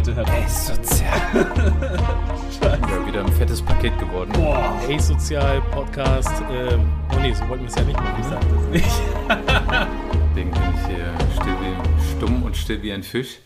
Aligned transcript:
bitte 0.00 0.16
heraus. 0.16 0.66
Sozial. 0.66 1.20
ja, 2.62 3.06
wieder 3.06 3.24
ein 3.24 3.32
fettes 3.32 3.60
Paket 3.60 3.98
geworden. 3.98 4.32
Boah. 4.32 4.80
Sozial 4.98 5.60
Podcast. 5.70 6.42
Ähm, 6.50 6.90
oh 7.12 7.20
nee, 7.20 7.34
so 7.34 7.46
wollten 7.48 7.64
wir 7.64 7.68
es 7.68 7.74
ja 7.74 7.84
nicht 7.84 7.98
machen. 7.98 8.18
Ich 8.18 8.26
sag 8.26 8.40
das 8.40 8.64
nicht. 8.68 8.86
Deswegen 10.30 10.50
bin 10.52 10.62
ich 10.74 10.86
hier 10.86 11.14
still 11.34 11.56
wie, 11.60 12.16
stumm 12.16 12.42
und 12.42 12.56
still 12.56 12.82
wie 12.82 12.92
ein 12.92 13.02
Fisch. 13.02 13.40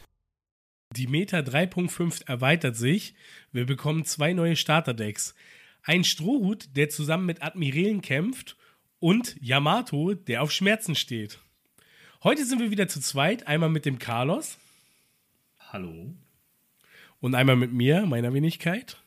Die 0.93 1.09
Meta 1.09 1.39
3.5 1.39 2.29
erweitert 2.29 2.77
sich. 2.77 3.14
Wir 3.50 3.66
bekommen 3.66 4.05
zwei 4.05 4.32
neue 4.32 4.55
Starterdecks. 4.55 5.34
Ein 5.82 6.05
Strohhut, 6.05 6.77
der 6.77 6.89
zusammen 6.89 7.27
mit 7.27 7.43
Admirälen 7.43 8.00
kämpft 8.00 8.57
und 9.00 9.36
Yamato, 9.41 10.14
der 10.14 10.43
auf 10.43 10.52
Schmerzen 10.52 10.95
steht. 10.95 11.41
Heute 12.23 12.45
sind 12.45 12.61
wir 12.61 12.71
wieder 12.71 12.86
zu 12.86 13.00
zweit. 13.00 13.48
Einmal 13.48 13.71
mit 13.71 13.86
dem 13.86 13.98
Carlos. 13.98 14.57
Hallo. 15.73 16.14
Und 17.25 17.35
einmal 17.35 17.57
mit 17.57 17.73
mir, 17.73 18.05
meiner 18.05 18.35
Wenigkeit. 18.35 18.99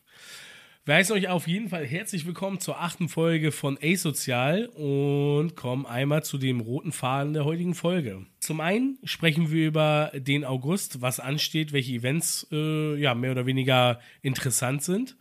Wir 0.85 0.95
heißen 0.95 1.15
euch 1.15 1.27
auf 1.27 1.47
jeden 1.47 1.69
Fall 1.69 1.85
herzlich 1.85 2.25
willkommen 2.25 2.59
zur 2.59 2.81
achten 2.81 3.09
Folge 3.09 3.51
von 3.51 3.77
Asozial 3.79 4.65
und 4.69 5.55
kommen 5.55 5.85
einmal 5.85 6.23
zu 6.23 6.39
dem 6.39 6.59
roten 6.59 6.91
Faden 6.91 7.33
der 7.33 7.45
heutigen 7.45 7.75
Folge. 7.75 8.25
Zum 8.39 8.59
einen 8.59 8.97
sprechen 9.03 9.51
wir 9.51 9.67
über 9.67 10.11
den 10.15 10.45
August, 10.45 10.99
was 10.99 11.19
ansteht, 11.19 11.73
welche 11.73 11.93
Events 11.93 12.47
äh, 12.51 12.95
ja 12.99 13.13
mehr 13.13 13.33
oder 13.33 13.45
weniger 13.45 13.99
interessant 14.23 14.81
sind. 14.81 15.15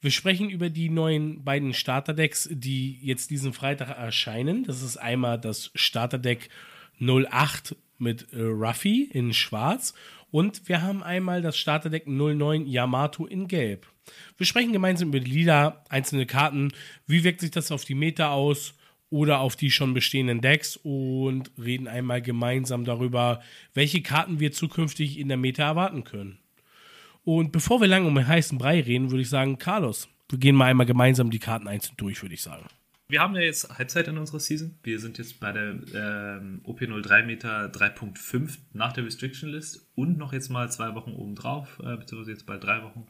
Wir 0.00 0.12
sprechen 0.12 0.48
über 0.48 0.70
die 0.70 0.88
neuen 0.88 1.42
beiden 1.42 1.74
Starterdecks, 1.74 2.48
die 2.52 2.96
jetzt 3.02 3.30
diesen 3.30 3.54
Freitag 3.54 3.88
erscheinen. 3.88 4.62
Das 4.62 4.82
ist 4.82 4.98
einmal 4.98 5.40
das 5.40 5.72
Starterdeck 5.74 6.48
08 7.00 7.74
mit 7.98 8.32
äh, 8.32 8.40
Ruffy 8.40 9.02
in 9.02 9.32
Schwarz 9.32 9.94
und 10.30 10.68
wir 10.68 10.82
haben 10.82 11.02
einmal 11.02 11.42
das 11.42 11.56
Starterdeck 11.56 12.06
09 12.06 12.66
Yamato 12.66 13.26
in 13.26 13.48
Gelb. 13.48 13.86
Wir 14.36 14.46
sprechen 14.46 14.72
gemeinsam 14.72 15.08
über 15.08 15.20
die 15.20 15.30
Lieder, 15.30 15.84
einzelne 15.88 16.26
Karten, 16.26 16.72
wie 17.06 17.24
wirkt 17.24 17.40
sich 17.40 17.50
das 17.50 17.72
auf 17.72 17.84
die 17.84 17.94
Meta 17.94 18.30
aus 18.30 18.74
oder 19.10 19.40
auf 19.40 19.56
die 19.56 19.70
schon 19.70 19.94
bestehenden 19.94 20.40
Decks 20.40 20.76
und 20.82 21.50
reden 21.62 21.88
einmal 21.88 22.22
gemeinsam 22.22 22.84
darüber, 22.84 23.40
welche 23.74 24.02
Karten 24.02 24.40
wir 24.40 24.52
zukünftig 24.52 25.18
in 25.18 25.28
der 25.28 25.36
Meta 25.36 25.64
erwarten 25.64 26.04
können. 26.04 26.38
Und 27.24 27.52
bevor 27.52 27.80
wir 27.80 27.88
lange 27.88 28.06
um 28.06 28.14
den 28.14 28.26
heißen 28.26 28.58
Brei 28.58 28.80
reden, 28.80 29.10
würde 29.10 29.22
ich 29.22 29.28
sagen, 29.28 29.58
Carlos, 29.58 30.08
wir 30.28 30.38
gehen 30.38 30.56
mal 30.56 30.66
einmal 30.66 30.86
gemeinsam 30.86 31.30
die 31.30 31.38
Karten 31.38 31.68
einzeln 31.68 31.94
durch, 31.96 32.22
würde 32.22 32.34
ich 32.34 32.42
sagen. 32.42 32.66
Wir 33.08 33.20
haben 33.20 33.36
ja 33.36 33.42
jetzt 33.42 33.78
Halbzeit 33.78 34.08
in 34.08 34.18
unserer 34.18 34.40
Season. 34.40 34.78
Wir 34.82 34.98
sind 34.98 35.18
jetzt 35.18 35.38
bei 35.38 35.52
der 35.52 35.78
ähm, 35.94 36.60
OP03 36.64 37.22
Meter 37.24 37.66
3.5 37.66 38.58
nach 38.72 38.92
der 38.92 39.04
Restriction 39.04 39.48
List 39.48 39.88
und 39.94 40.18
noch 40.18 40.32
jetzt 40.32 40.48
mal 40.48 40.70
zwei 40.72 40.94
Wochen 40.96 41.12
obendrauf, 41.12 41.78
äh, 41.84 41.96
beziehungsweise 41.96 42.32
jetzt 42.32 42.46
bald 42.46 42.64
drei 42.64 42.82
Wochen 42.82 43.06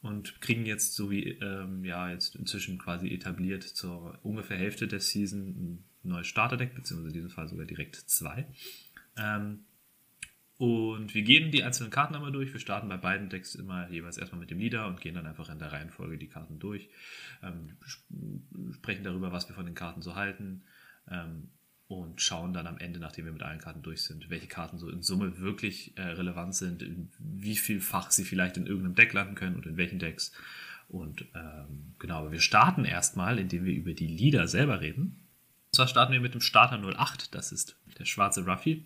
und 0.00 0.40
kriegen 0.40 0.64
jetzt 0.64 0.94
so 0.94 1.10
wie 1.10 1.24
ähm, 1.24 1.84
ja 1.84 2.08
jetzt 2.08 2.36
inzwischen 2.36 2.78
quasi 2.78 3.08
etabliert 3.08 3.64
zur 3.64 4.16
ungefähr 4.22 4.58
Hälfte 4.58 4.86
der 4.86 5.00
Season 5.00 5.40
ein 5.40 5.84
neues 6.04 6.28
Starterdeck, 6.28 6.74
beziehungsweise 6.76 7.08
in 7.08 7.14
diesem 7.14 7.30
Fall 7.30 7.48
sogar 7.48 7.66
direkt 7.66 7.96
zwei. 7.96 8.46
Ähm, 9.16 9.64
und 10.62 11.12
wir 11.12 11.22
gehen 11.22 11.50
die 11.50 11.64
einzelnen 11.64 11.90
Karten 11.90 12.14
einmal 12.14 12.30
durch. 12.30 12.52
Wir 12.52 12.60
starten 12.60 12.88
bei 12.88 12.96
beiden 12.96 13.28
Decks 13.28 13.56
immer 13.56 13.90
jeweils 13.90 14.16
erstmal 14.16 14.38
mit 14.38 14.52
dem 14.52 14.60
Leader 14.60 14.86
und 14.86 15.00
gehen 15.00 15.16
dann 15.16 15.26
einfach 15.26 15.48
in 15.48 15.58
der 15.58 15.72
Reihenfolge 15.72 16.18
die 16.18 16.28
Karten 16.28 16.60
durch. 16.60 16.88
Ähm, 17.42 17.70
sprechen 18.72 19.02
darüber, 19.02 19.32
was 19.32 19.48
wir 19.48 19.56
von 19.56 19.66
den 19.66 19.74
Karten 19.74 20.02
so 20.02 20.14
halten. 20.14 20.62
Ähm, 21.10 21.48
und 21.88 22.22
schauen 22.22 22.52
dann 22.52 22.68
am 22.68 22.78
Ende, 22.78 23.00
nachdem 23.00 23.24
wir 23.24 23.32
mit 23.32 23.42
allen 23.42 23.58
Karten 23.58 23.82
durch 23.82 24.02
sind, 24.02 24.30
welche 24.30 24.46
Karten 24.46 24.78
so 24.78 24.88
in 24.88 25.02
Summe 25.02 25.40
wirklich 25.40 25.98
äh, 25.98 26.02
relevant 26.02 26.54
sind, 26.54 26.80
in 26.80 27.10
wie 27.18 27.56
vielfach 27.56 28.12
sie 28.12 28.22
vielleicht 28.22 28.56
in 28.56 28.68
irgendeinem 28.68 28.94
Deck 28.94 29.12
landen 29.14 29.34
können 29.34 29.56
und 29.56 29.66
in 29.66 29.76
welchen 29.76 29.98
Decks. 29.98 30.30
Und 30.86 31.24
ähm, 31.34 31.96
genau, 31.98 32.20
aber 32.20 32.30
wir 32.30 32.40
starten 32.40 32.84
erstmal, 32.84 33.40
indem 33.40 33.64
wir 33.64 33.74
über 33.74 33.94
die 33.94 34.06
Leader 34.06 34.46
selber 34.46 34.80
reden. 34.80 35.26
Und 35.72 35.74
zwar 35.74 35.88
starten 35.88 36.12
wir 36.12 36.20
mit 36.20 36.34
dem 36.34 36.40
Starter 36.40 36.80
08, 36.80 37.34
das 37.34 37.50
ist 37.50 37.74
der 37.98 38.04
schwarze 38.04 38.44
Ruffy. 38.44 38.84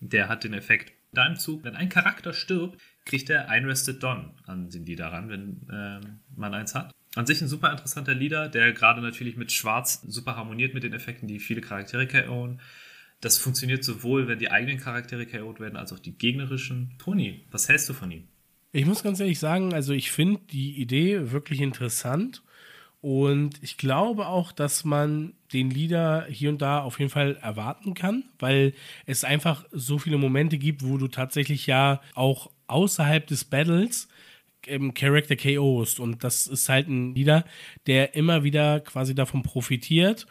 Der 0.00 0.28
hat 0.28 0.44
den 0.44 0.52
Effekt, 0.52 0.92
deinem 1.16 1.36
Zug, 1.36 1.64
wenn 1.64 1.76
ein 1.76 1.88
Charakter 1.88 2.32
stirbt, 2.32 2.80
kriegt 3.04 3.30
er 3.30 3.48
ein 3.48 3.64
Rested 3.64 4.02
Don 4.02 4.30
an 4.46 4.70
den 4.70 4.84
Leader 4.84 5.06
ran, 5.06 5.28
wenn 5.28 5.66
ähm, 5.72 6.20
man 6.34 6.54
eins 6.54 6.74
hat. 6.74 6.92
An 7.14 7.26
sich 7.26 7.40
ein 7.40 7.48
super 7.48 7.70
interessanter 7.70 8.14
Leader, 8.14 8.48
der 8.48 8.72
gerade 8.72 9.00
natürlich 9.00 9.36
mit 9.36 9.50
Schwarz 9.52 10.02
super 10.02 10.36
harmoniert 10.36 10.74
mit 10.74 10.82
den 10.82 10.92
Effekten, 10.92 11.28
die 11.28 11.38
viele 11.38 11.62
Charaktere 11.62 12.04
KO'en. 12.04 12.58
Das 13.20 13.38
funktioniert 13.38 13.82
sowohl, 13.84 14.28
wenn 14.28 14.38
die 14.38 14.50
eigenen 14.50 14.78
Charaktere 14.78 15.24
KO'd 15.24 15.58
werden, 15.58 15.76
als 15.76 15.92
auch 15.92 15.98
die 15.98 16.18
gegnerischen. 16.18 16.94
Toni, 16.98 17.46
was 17.50 17.68
hältst 17.68 17.88
du 17.88 17.94
von 17.94 18.10
ihm? 18.10 18.24
Ich 18.72 18.84
muss 18.84 19.02
ganz 19.02 19.20
ehrlich 19.20 19.38
sagen, 19.38 19.72
also 19.72 19.94
ich 19.94 20.12
finde 20.12 20.40
die 20.50 20.78
Idee 20.78 21.30
wirklich 21.30 21.62
interessant. 21.62 22.42
Und 23.00 23.62
ich 23.62 23.76
glaube 23.76 24.26
auch, 24.26 24.52
dass 24.52 24.84
man 24.84 25.34
den 25.52 25.70
Leader 25.70 26.26
hier 26.28 26.50
und 26.50 26.60
da 26.60 26.80
auf 26.80 26.98
jeden 26.98 27.10
Fall 27.10 27.36
erwarten 27.40 27.94
kann, 27.94 28.24
weil 28.38 28.74
es 29.04 29.22
einfach 29.22 29.64
so 29.70 29.98
viele 29.98 30.18
Momente 30.18 30.58
gibt, 30.58 30.84
wo 30.84 30.96
du 30.98 31.08
tatsächlich 31.08 31.66
ja 31.66 32.00
auch 32.14 32.50
außerhalb 32.66 33.26
des 33.26 33.44
Battles 33.44 34.08
ähm, 34.66 34.94
Character 34.94 35.36
KOst. 35.36 36.00
Und 36.00 36.24
das 36.24 36.46
ist 36.46 36.68
halt 36.68 36.88
ein 36.88 37.14
Leader, 37.14 37.44
der 37.86 38.14
immer 38.14 38.42
wieder 38.44 38.80
quasi 38.80 39.14
davon 39.14 39.42
profitiert 39.42 40.26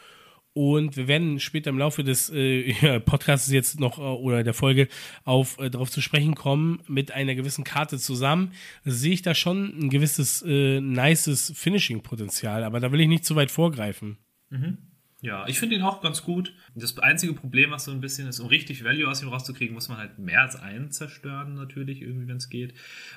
und 0.55 0.95
wir 0.95 1.09
werden 1.09 1.41
später 1.41 1.69
im 1.69 1.77
Laufe 1.77 2.05
des 2.05 2.29
äh, 2.29 2.99
Podcasts 3.01 3.51
jetzt 3.51 3.77
noch 3.77 3.99
äh, 3.99 4.01
oder 4.01 4.41
der 4.41 4.53
Folge 4.53 4.88
auf 5.25 5.59
äh, 5.59 5.69
darauf 5.69 5.91
zu 5.91 5.99
sprechen 5.99 6.33
kommen 6.33 6.81
mit 6.88 7.11
einer 7.11 7.35
gewissen 7.35 7.66
Karte 7.66 7.99
zusammen. 7.99 8.53
Sehe 8.85 9.13
ich 9.13 9.21
da 9.21 9.35
schon 9.35 9.77
ein 9.77 9.89
gewisses 9.89 10.43
äh, 10.47 10.79
nices 10.79 11.51
Finishing-Potenzial, 11.53 12.63
aber 12.63 12.79
da 12.79 12.93
will 12.93 13.01
ich 13.01 13.09
nicht 13.09 13.25
zu 13.25 13.35
weit 13.35 13.51
vorgreifen. 13.51 14.17
Mhm. 14.49 14.77
Ja, 15.21 15.45
ich 15.47 15.59
finde 15.59 15.75
ihn 15.75 15.81
auch 15.81 16.01
ganz 16.01 16.23
gut. 16.23 16.53
Das 16.73 16.97
einzige 16.99 17.33
Problem, 17.33 17.72
was 17.72 17.83
so 17.83 17.91
ein 17.91 17.99
bisschen 17.99 18.29
ist, 18.29 18.39
um 18.39 18.47
richtig 18.47 18.85
Value 18.85 19.09
aus 19.09 19.22
ihm 19.22 19.29
rauszukriegen, 19.29 19.73
muss 19.73 19.89
man 19.89 19.97
halt 19.97 20.19
mehr 20.19 20.41
als 20.41 20.55
einen 20.55 20.91
zerstören, 20.91 21.55
natürlich, 21.55 22.01
irgendwie, 22.01 22.29
wenn 22.29 22.37
es 22.37 22.49
geht. 22.49 22.72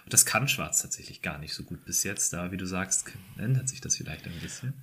Und 0.04 0.12
das 0.12 0.26
kann 0.26 0.48
Schwarz 0.48 0.82
tatsächlich 0.82 1.22
gar 1.22 1.38
nicht 1.38 1.54
so 1.54 1.62
gut 1.62 1.84
bis 1.84 2.02
jetzt. 2.02 2.32
Da, 2.32 2.50
wie 2.50 2.56
du 2.56 2.66
sagst, 2.66 3.12
ändert 3.36 3.68
sich 3.68 3.80
das 3.80 3.96
vielleicht 3.96 4.26
ein 4.26 4.40
bisschen 4.42 4.74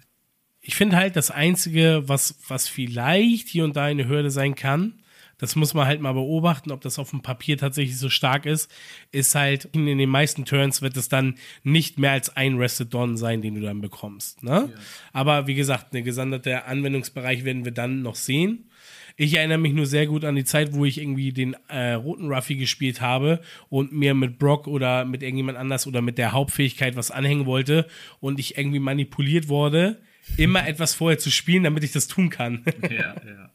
ich 0.67 0.73
finde 0.73 0.97
halt, 0.97 1.15
das 1.15 1.29
Einzige, 1.29 2.03
was, 2.07 2.39
was 2.47 2.67
vielleicht 2.67 3.47
hier 3.49 3.63
und 3.63 3.75
da 3.75 3.83
eine 3.83 4.07
Hürde 4.07 4.31
sein 4.31 4.55
kann, 4.55 4.95
das 5.37 5.55
muss 5.55 5.75
man 5.75 5.85
halt 5.85 6.01
mal 6.01 6.13
beobachten, 6.13 6.71
ob 6.71 6.81
das 6.81 6.97
auf 6.97 7.11
dem 7.11 7.21
Papier 7.21 7.55
tatsächlich 7.57 7.99
so 7.99 8.09
stark 8.09 8.47
ist, 8.47 8.73
ist 9.11 9.35
halt, 9.35 9.65
in 9.73 9.85
den 9.85 10.09
meisten 10.09 10.43
Turns 10.43 10.81
wird 10.81 10.97
es 10.97 11.07
dann 11.07 11.35
nicht 11.63 11.99
mehr 11.99 12.13
als 12.13 12.35
ein 12.35 12.57
Rested 12.57 12.91
Dawn 12.91 13.15
sein, 13.15 13.43
den 13.43 13.53
du 13.53 13.61
dann 13.61 13.79
bekommst. 13.79 14.41
Ne? 14.41 14.71
Ja. 14.73 14.81
Aber 15.13 15.45
wie 15.45 15.53
gesagt, 15.53 15.93
eine 15.93 16.01
gesonderte 16.01 16.65
Anwendungsbereich 16.65 17.45
werden 17.45 17.63
wir 17.63 17.73
dann 17.73 18.01
noch 18.01 18.15
sehen. 18.15 18.71
Ich 19.17 19.35
erinnere 19.37 19.59
mich 19.59 19.73
nur 19.73 19.85
sehr 19.85 20.07
gut 20.07 20.25
an 20.25 20.35
die 20.35 20.45
Zeit, 20.45 20.73
wo 20.73 20.83
ich 20.83 20.99
irgendwie 20.99 21.31
den 21.31 21.55
äh, 21.67 21.93
roten 21.93 22.33
Ruffy 22.33 22.55
gespielt 22.55 23.01
habe 23.01 23.39
und 23.69 23.91
mir 23.91 24.15
mit 24.15 24.39
Brock 24.39 24.67
oder 24.67 25.05
mit 25.05 25.21
irgendjemand 25.21 25.59
anders 25.59 25.85
oder 25.85 26.01
mit 26.01 26.17
der 26.17 26.31
Hauptfähigkeit 26.31 26.95
was 26.95 27.11
anhängen 27.11 27.45
wollte 27.45 27.87
und 28.19 28.39
ich 28.39 28.57
irgendwie 28.57 28.79
manipuliert 28.79 29.47
wurde 29.47 30.01
immer 30.37 30.67
etwas 30.67 30.93
vorher 30.93 31.17
zu 31.17 31.31
spielen, 31.31 31.63
damit 31.63 31.83
ich 31.83 31.91
das 31.91 32.07
tun 32.07 32.29
kann. 32.29 32.63
ja, 32.89 33.15
ja. 33.25 33.51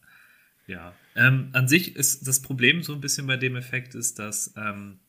Ja. 0.66 0.94
Ähm, 1.16 1.48
an 1.53 1.66
sich 1.66 1.97
ist 1.97 2.28
das 2.28 2.41
Problem 2.41 2.82
so 2.82 2.94
ein 2.94 3.00
bisschen 3.00 3.26
bei 3.26 3.36
dem 3.36 3.56
Effekt, 3.56 3.97
ist, 3.97 4.20
dass 4.20 4.54
ähm, 4.56 5.00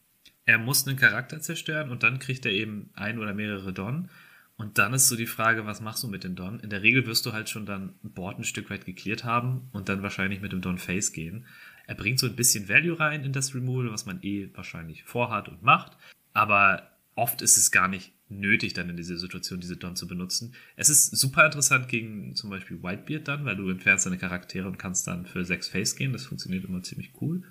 er 0.45 0.57
muss 0.57 0.87
einen 0.87 0.97
Charakter 0.97 1.39
zerstören 1.39 1.91
und 1.91 2.01
dann 2.01 2.17
kriegt 2.17 2.45
er 2.45 2.51
eben 2.51 2.89
ein 2.95 3.19
oder 3.19 3.33
mehrere 3.33 3.71
Don. 3.71 4.09
Und 4.57 4.77
dann 4.77 4.93
ist 4.93 5.07
so 5.07 5.15
die 5.15 5.27
Frage, 5.27 5.65
was 5.65 5.81
machst 5.81 6.03
du 6.03 6.07
mit 6.07 6.23
den 6.23 6.35
Don? 6.35 6.59
In 6.59 6.69
der 6.69 6.83
Regel 6.83 7.05
wirst 7.05 7.25
du 7.25 7.33
halt 7.33 7.49
schon 7.49 7.65
dann 7.65 7.95
Board 8.03 8.39
ein 8.39 8.43
Stück 8.43 8.69
weit 8.69 8.85
geklärt 8.85 9.23
haben 9.23 9.69
und 9.71 9.89
dann 9.89 10.03
wahrscheinlich 10.03 10.41
mit 10.41 10.51
dem 10.51 10.61
Don 10.61 10.77
Face 10.77 11.13
gehen. 11.13 11.45
Er 11.87 11.95
bringt 11.95 12.19
so 12.19 12.27
ein 12.27 12.35
bisschen 12.35 12.69
Value 12.69 12.99
rein 12.99 13.23
in 13.23 13.33
das 13.33 13.55
Removal, 13.55 13.91
was 13.91 14.05
man 14.05 14.21
eh 14.21 14.49
wahrscheinlich 14.53 15.03
vorhat 15.03 15.49
und 15.49 15.63
macht. 15.63 15.97
Aber 16.33 16.91
oft 17.15 17.41
ist 17.41 17.57
es 17.57 17.71
gar 17.71 17.87
nicht 17.87 18.13
nötig, 18.31 18.73
dann 18.73 18.89
in 18.89 18.97
dieser 18.97 19.17
Situation 19.17 19.59
diese 19.59 19.77
Don 19.77 19.95
zu 19.95 20.07
benutzen. 20.07 20.53
Es 20.75 20.89
ist 20.89 21.15
super 21.15 21.45
interessant 21.45 21.87
gegen 21.87 22.35
zum 22.35 22.49
Beispiel 22.49 22.81
Whitebeard 22.81 23.27
dann, 23.27 23.45
weil 23.45 23.55
du 23.55 23.69
entfernst 23.69 24.05
deine 24.05 24.17
Charaktere 24.17 24.67
und 24.67 24.79
kannst 24.79 25.07
dann 25.07 25.25
für 25.25 25.45
sechs 25.45 25.67
Face 25.67 25.95
gehen. 25.95 26.13
Das 26.13 26.25
funktioniert 26.25 26.63
immer 26.63 26.81
ziemlich 26.81 27.11
cool. 27.21 27.43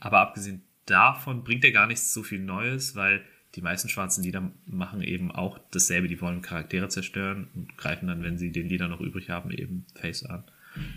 Aber 0.00 0.20
abgesehen 0.20 0.62
davon 0.86 1.44
bringt 1.44 1.64
er 1.64 1.72
gar 1.72 1.86
nichts 1.86 2.12
so 2.12 2.22
viel 2.22 2.40
Neues, 2.40 2.96
weil 2.96 3.22
die 3.54 3.60
meisten 3.60 3.88
schwarzen 3.88 4.24
Lieder 4.24 4.50
machen 4.66 5.02
eben 5.02 5.30
auch 5.30 5.58
dasselbe. 5.70 6.08
Die 6.08 6.20
wollen 6.20 6.42
Charaktere 6.42 6.88
zerstören 6.88 7.48
und 7.54 7.76
greifen 7.76 8.08
dann, 8.08 8.22
wenn 8.22 8.38
sie 8.38 8.50
den 8.50 8.68
Lieder 8.68 8.88
noch 8.88 9.00
übrig 9.00 9.28
haben, 9.28 9.50
eben 9.50 9.84
Face 9.94 10.24
an. 10.24 10.44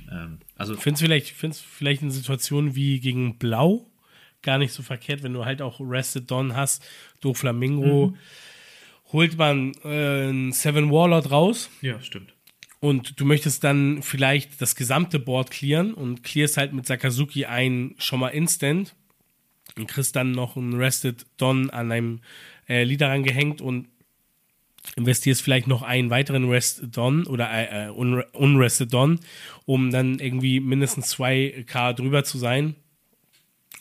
Ähm, 0.09 0.39
also 0.55 0.75
findest 0.75 1.01
du 1.01 1.07
vielleicht, 1.07 1.29
findest 1.31 1.63
vielleicht 1.63 2.01
eine 2.01 2.11
Situation 2.11 2.75
wie 2.75 3.01
gegen 3.01 3.37
Blau 3.37 3.91
gar 4.41 4.57
nicht 4.57 4.71
so 4.71 4.83
verkehrt, 4.83 5.23
wenn 5.23 5.33
du 5.33 5.43
halt 5.43 5.61
auch 5.61 5.81
Rested 5.81 6.31
Dawn 6.31 6.55
hast, 6.55 6.83
Do 7.19 7.33
Flamingo. 7.33 8.11
Mhm 8.11 8.17
holt 9.11 9.37
man 9.37 9.73
äh, 9.83 10.27
einen 10.27 10.51
Seven 10.51 10.91
Warlord 10.91 11.31
raus. 11.31 11.69
Ja, 11.81 12.01
stimmt. 12.01 12.33
Und 12.79 13.19
du 13.19 13.25
möchtest 13.25 13.63
dann 13.63 14.01
vielleicht 14.03 14.61
das 14.61 14.75
gesamte 14.75 15.19
Board 15.19 15.49
clearen 15.49 15.93
und 15.93 16.23
clearst 16.23 16.57
halt 16.57 16.73
mit 16.73 16.85
Sakazuki 16.85 17.45
ein 17.45 17.95
schon 17.97 18.19
mal 18.19 18.29
instant. 18.29 18.95
und 19.77 19.87
kriegst 19.87 20.15
dann 20.15 20.31
noch 20.31 20.55
einen 20.55 20.75
Rested 20.75 21.25
Don 21.37 21.69
an 21.69 21.91
einem 21.91 22.21
äh, 22.67 22.83
Leader 22.83 23.09
rangehängt 23.09 23.61
und 23.61 23.87
investierst 24.95 25.41
vielleicht 25.41 25.67
noch 25.67 25.81
einen 25.81 26.09
weiteren 26.09 26.47
Rest 26.49 26.83
Don 26.91 27.25
oder 27.25 27.49
äh, 27.51 27.89
un 27.89 28.23
Unrested 28.33 28.93
Don, 28.93 29.19
um 29.65 29.91
dann 29.91 30.19
irgendwie 30.19 30.59
mindestens 30.59 31.15
2k 31.15 31.93
drüber 31.93 32.23
zu 32.23 32.37
sein, 32.37 32.75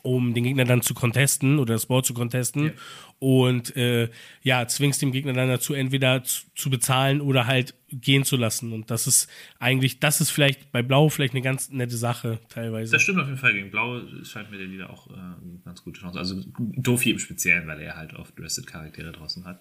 um 0.05 0.35
den 0.35 0.45
Gegner 0.45 0.65
dann 0.65 0.83
zu 0.83 0.93
contesten 0.93 1.59
oder 1.59 1.73
das 1.73 1.87
Board 1.87 2.05
zu 2.05 2.13
contesten. 2.13 2.67
Ja. 2.67 2.73
Und 3.21 3.75
äh, 3.75 4.11
ja, 4.43 4.69
zwingst 4.69 5.01
dem 5.01 5.13
Gegner 5.13 5.33
dann 5.33 5.49
dazu, 5.49 5.73
entweder 5.73 6.23
zu, 6.25 6.43
zu, 6.55 6.69
bezahlen 6.69 7.23
oder 7.23 7.47
halt 7.47 7.75
gehen 7.91 8.25
zu 8.25 8.37
lassen. 8.37 8.75
Und 8.75 8.91
das 8.91 9.07
ist 9.07 9.31
eigentlich, 9.59 10.01
das 10.01 10.21
ist 10.21 10.31
vielleicht 10.31 10.71
bei 10.73 10.83
Blau 10.83 11.09
vielleicht 11.09 11.33
eine 11.33 11.41
ganz 11.41 11.71
nette 11.71 11.97
Sache 11.97 12.39
teilweise. 12.51 12.93
Das 12.93 13.01
stimmt 13.01 13.19
auf 13.19 13.27
jeden 13.27 13.39
Fall. 13.39 13.55
Gegen 13.55 13.71
Blau 13.71 14.03
scheint 14.25 14.51
mir 14.51 14.59
der 14.59 14.67
Lieder 14.67 14.91
auch 14.91 15.09
äh, 15.09 15.15
eine 15.15 15.61
ganz 15.65 15.83
gute 15.83 16.01
Chance. 16.01 16.19
Also 16.19 16.45
Dofi 16.59 17.11
im 17.11 17.19
Speziellen, 17.19 17.67
weil 17.67 17.81
er 17.81 17.97
halt 17.97 18.13
oft 18.13 18.39
Rested 18.39 18.67
Charaktere 18.67 19.11
draußen 19.11 19.47
hat. 19.47 19.59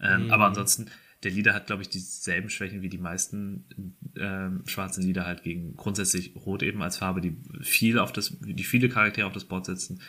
Ähm, 0.00 0.24
mhm. 0.24 0.30
Aber 0.30 0.46
ansonsten, 0.46 0.86
der 1.22 1.30
Lieder 1.30 1.54
hat, 1.54 1.66
glaube 1.66 1.82
ich, 1.82 1.88
dieselben 1.88 2.50
Schwächen 2.50 2.82
wie 2.82 2.88
die 2.88 2.98
meisten 2.98 3.64
ähm, 4.16 4.62
schwarzen 4.66 5.04
Lieder 5.04 5.24
halt 5.24 5.42
gegen 5.44 5.76
grundsätzlich 5.76 6.34
Rot 6.34 6.62
eben 6.62 6.82
als 6.82 6.96
Farbe, 6.96 7.20
die 7.20 7.36
viel 7.60 7.98
auf 7.98 8.12
das, 8.12 8.36
die 8.40 8.64
viele 8.64 8.88
Charaktere 8.88 9.26
auf 9.26 9.32
das 9.32 9.44
Board 9.44 9.66
setzen, 9.66 10.00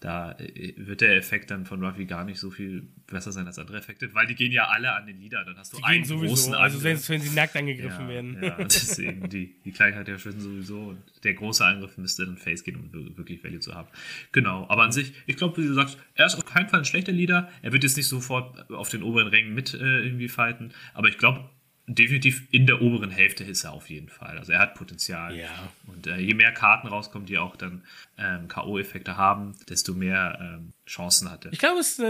da 0.00 0.32
äh, 0.38 0.72
wird 0.76 1.02
der 1.02 1.14
Effekt 1.16 1.50
dann 1.50 1.66
von 1.66 1.84
Ruffy 1.84 2.06
gar 2.06 2.24
nicht 2.24 2.40
so 2.40 2.50
viel 2.50 2.88
besser 3.06 3.32
sein 3.32 3.46
als 3.46 3.58
andere 3.58 3.76
Effekte, 3.76 4.12
weil 4.14 4.26
die 4.26 4.34
gehen 4.34 4.50
ja 4.50 4.68
alle 4.68 4.92
an 4.94 5.06
den 5.06 5.20
Lieder. 5.20 5.44
Dann 5.44 5.56
hast 5.58 5.74
du 5.74 5.76
die 5.76 5.84
einen 5.84 6.04
sowieso, 6.04 6.34
großen 6.34 6.54
Also 6.54 6.78
selbst 6.78 7.08
wenn 7.10 7.20
sie 7.20 7.34
nackt 7.34 7.54
angegriffen 7.54 8.08
ja, 8.08 8.08
werden. 8.08 8.42
Ja, 8.42 8.56
deswegen, 8.64 9.28
die, 9.28 9.60
die 9.62 9.72
Kleinheit 9.72 10.08
der 10.08 10.18
Schützen 10.18 10.40
sowieso. 10.40 10.80
Und 10.88 11.02
der 11.22 11.34
große 11.34 11.64
Angriff 11.64 11.98
müsste 11.98 12.24
dann 12.24 12.38
Face 12.38 12.64
gehen, 12.64 12.76
um 12.76 13.16
wirklich 13.16 13.44
Value 13.44 13.60
zu 13.60 13.74
haben. 13.74 13.88
Genau, 14.32 14.66
aber 14.70 14.84
an 14.84 14.92
sich, 14.92 15.12
ich 15.26 15.36
glaube, 15.36 15.58
wie 15.58 15.66
du 15.66 15.74
sagst, 15.74 15.98
er 16.14 16.26
ist 16.26 16.36
auf 16.36 16.46
keinen 16.46 16.68
Fall 16.68 16.80
ein 16.80 16.86
schlechter 16.86 17.12
Lieder. 17.12 17.50
Er 17.60 17.72
wird 17.72 17.82
jetzt 17.84 17.98
nicht 17.98 18.08
sofort 18.08 18.70
auf 18.70 18.88
den 18.88 19.02
oberen 19.02 19.28
Rängen 19.28 19.54
mit 19.54 19.74
äh, 19.74 20.00
irgendwie 20.00 20.28
fighten, 20.28 20.72
aber 20.94 21.08
ich 21.08 21.18
glaube, 21.18 21.50
definitiv 21.94 22.46
in 22.50 22.66
der 22.66 22.80
oberen 22.82 23.10
Hälfte 23.10 23.44
ist 23.44 23.64
er 23.64 23.72
auf 23.72 23.90
jeden 23.90 24.08
Fall. 24.08 24.38
Also 24.38 24.52
er 24.52 24.60
hat 24.60 24.74
Potenzial. 24.74 25.36
Ja. 25.36 25.48
Und 25.86 26.06
äh, 26.06 26.18
je 26.18 26.34
mehr 26.34 26.52
Karten 26.52 26.88
rauskommen, 26.88 27.26
die 27.26 27.38
auch 27.38 27.56
dann 27.56 27.82
ähm, 28.16 28.48
K.O.-Effekte 28.48 29.16
haben, 29.16 29.56
desto 29.68 29.94
mehr 29.94 30.38
ähm, 30.40 30.72
Chancen 30.86 31.30
hat 31.30 31.46
er. 31.46 31.52
Ich 31.52 31.58
glaube, 31.58 31.80
es 31.80 32.00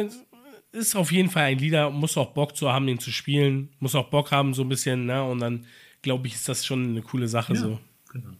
ist 0.73 0.97
auf 0.97 1.11
jeden 1.12 1.31
Fall 1.31 1.44
ein 1.44 1.59
Leader, 1.59 1.91
muss 1.91 2.17
auch 2.17 2.32
Bock 2.32 2.56
zu 2.56 2.71
haben, 2.71 2.87
den 2.87 2.99
zu 2.99 3.11
spielen, 3.11 3.71
muss 3.79 3.94
auch 3.94 4.11
Bock 4.11 4.31
haben, 4.31 4.55
so 4.55 4.62
ein 4.62 4.69
bisschen, 4.69 5.06
ne? 5.06 5.25
Und 5.25 5.41
dann 5.41 5.67
glaube 6.03 6.27
ich, 6.27 6.35
ist 6.35 6.49
das 6.49 6.67
schon 6.67 6.91
eine 6.91 7.03
coole 7.03 7.29
Sache 7.29 7.55
ja, 7.55 7.61
so. 7.61 7.81
Genau. 8.12 8.31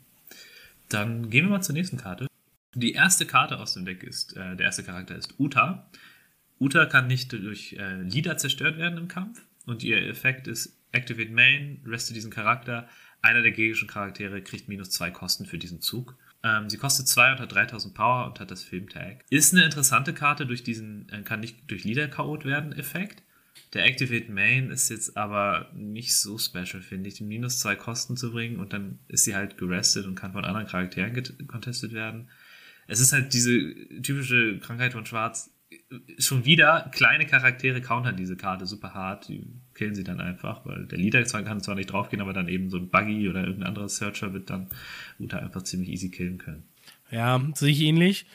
Dann 0.89 1.31
gehen 1.31 1.47
wir 1.47 1.51
mal 1.51 1.63
zur 1.63 1.75
nächsten 1.75 1.97
Karte. 1.97 2.27
Die 2.75 2.93
erste 2.93 3.27
Karte 3.27 3.59
aus 3.59 3.75
dem 3.75 3.85
Deck 3.85 4.03
ist, 4.03 4.37
äh, 4.37 4.57
der 4.57 4.67
erste 4.67 4.85
Charakter 4.85 5.17
ist 5.17 5.39
Uta. 5.39 5.89
Uta 6.61 6.87
kann 6.87 7.07
nicht 7.07 7.33
durch 7.33 7.73
äh, 7.73 8.03
Leader 8.03 8.37
zerstört 8.37 8.79
werden 8.79 8.99
im 8.99 9.09
Kampf 9.09 9.43
und 9.67 9.83
ihr 9.83 10.07
Effekt 10.07 10.47
ist 10.47 10.80
Activate 10.93 11.31
Main, 11.31 11.83
reste 11.87 12.15
diesen 12.15 12.31
Charakter. 12.31 12.89
Einer 13.23 13.43
der 13.43 13.53
gegnerischen 13.53 13.89
Charaktere 13.89 14.43
kriegt 14.43 14.69
minus 14.69 14.91
zwei 14.91 15.11
Kosten 15.11 15.47
für 15.47 15.59
diesen 15.59 15.81
Zug. 15.81 16.17
Ähm, 16.43 16.71
sie 16.71 16.79
kostet 16.79 17.07
2 17.07 17.33
und 17.33 17.41
hat 17.41 17.53
3000 17.53 17.95
Power 17.95 18.27
und 18.27 18.41
hat 18.41 18.51
das 18.51 18.65
Filmtag. 18.65 19.25
Ist 19.29 19.53
eine 19.53 19.65
interessante 19.65 20.15
Karte 20.15 20.47
durch 20.47 20.63
diesen, 20.63 21.09
äh, 21.11 21.23
kann 21.23 21.41
nicht 21.41 21.71
durch 21.71 21.85
Leader 21.85 22.09
KO'd 22.09 22.47
werden, 22.47 22.73
Effekt. 22.73 23.23
Der 23.75 23.85
Activate 23.85 24.33
Main 24.33 24.71
ist 24.71 24.89
jetzt 24.89 25.17
aber 25.17 25.71
nicht 25.75 26.17
so 26.17 26.39
special, 26.39 26.81
finde 26.81 27.09
ich, 27.09 27.15
die 27.15 27.25
minus 27.25 27.59
zwei 27.59 27.77
Kosten 27.77 28.17
zu 28.17 28.33
bringen 28.33 28.59
und 28.59 28.73
dann 28.73 28.99
ist 29.09 29.25
sie 29.25 29.37
halt 29.37 29.59
gerestet 29.59 30.07
und 30.07 30.15
kann 30.15 30.33
von 30.33 30.45
anderen 30.45 30.67
Charakteren 30.67 31.47
contestet 31.47 31.93
werden. 31.93 32.31
Es 32.87 33.01
ist 33.01 33.13
halt 33.13 33.33
diese 33.35 33.75
typische 34.03 34.59
Krankheit 34.59 34.93
von 34.95 35.07
Schwarz, 35.07 35.53
schon 36.19 36.45
wieder 36.45 36.91
kleine 36.93 37.27
Charaktere 37.27 37.81
countern 37.81 38.17
diese 38.17 38.37
Karte 38.37 38.67
super 38.67 38.95
hart. 38.95 39.29
Die 39.29 39.47
killen 39.81 39.95
sie 39.95 40.05
dann 40.05 40.21
einfach, 40.21 40.67
weil 40.67 40.85
der 40.85 40.99
Leader 40.99 41.25
kann 41.25 41.63
zwar 41.63 41.75
nicht 41.75 41.91
draufgehen, 41.91 42.21
aber 42.21 42.35
dann 42.35 42.49
eben 42.49 42.69
so 42.69 42.77
ein 42.77 42.91
Buggy 42.91 43.31
oder 43.31 43.41
irgendein 43.41 43.69
anderer 43.69 43.89
Searcher 43.89 44.35
wird 44.35 44.51
dann 44.51 44.69
Uta 45.19 45.39
einfach 45.39 45.63
ziemlich 45.63 45.89
easy 45.89 46.11
killen 46.11 46.37
können. 46.37 46.65
Ja, 47.11 47.43
sehe 47.55 47.71
ich 47.71 47.81
ähnlich. 47.81 48.27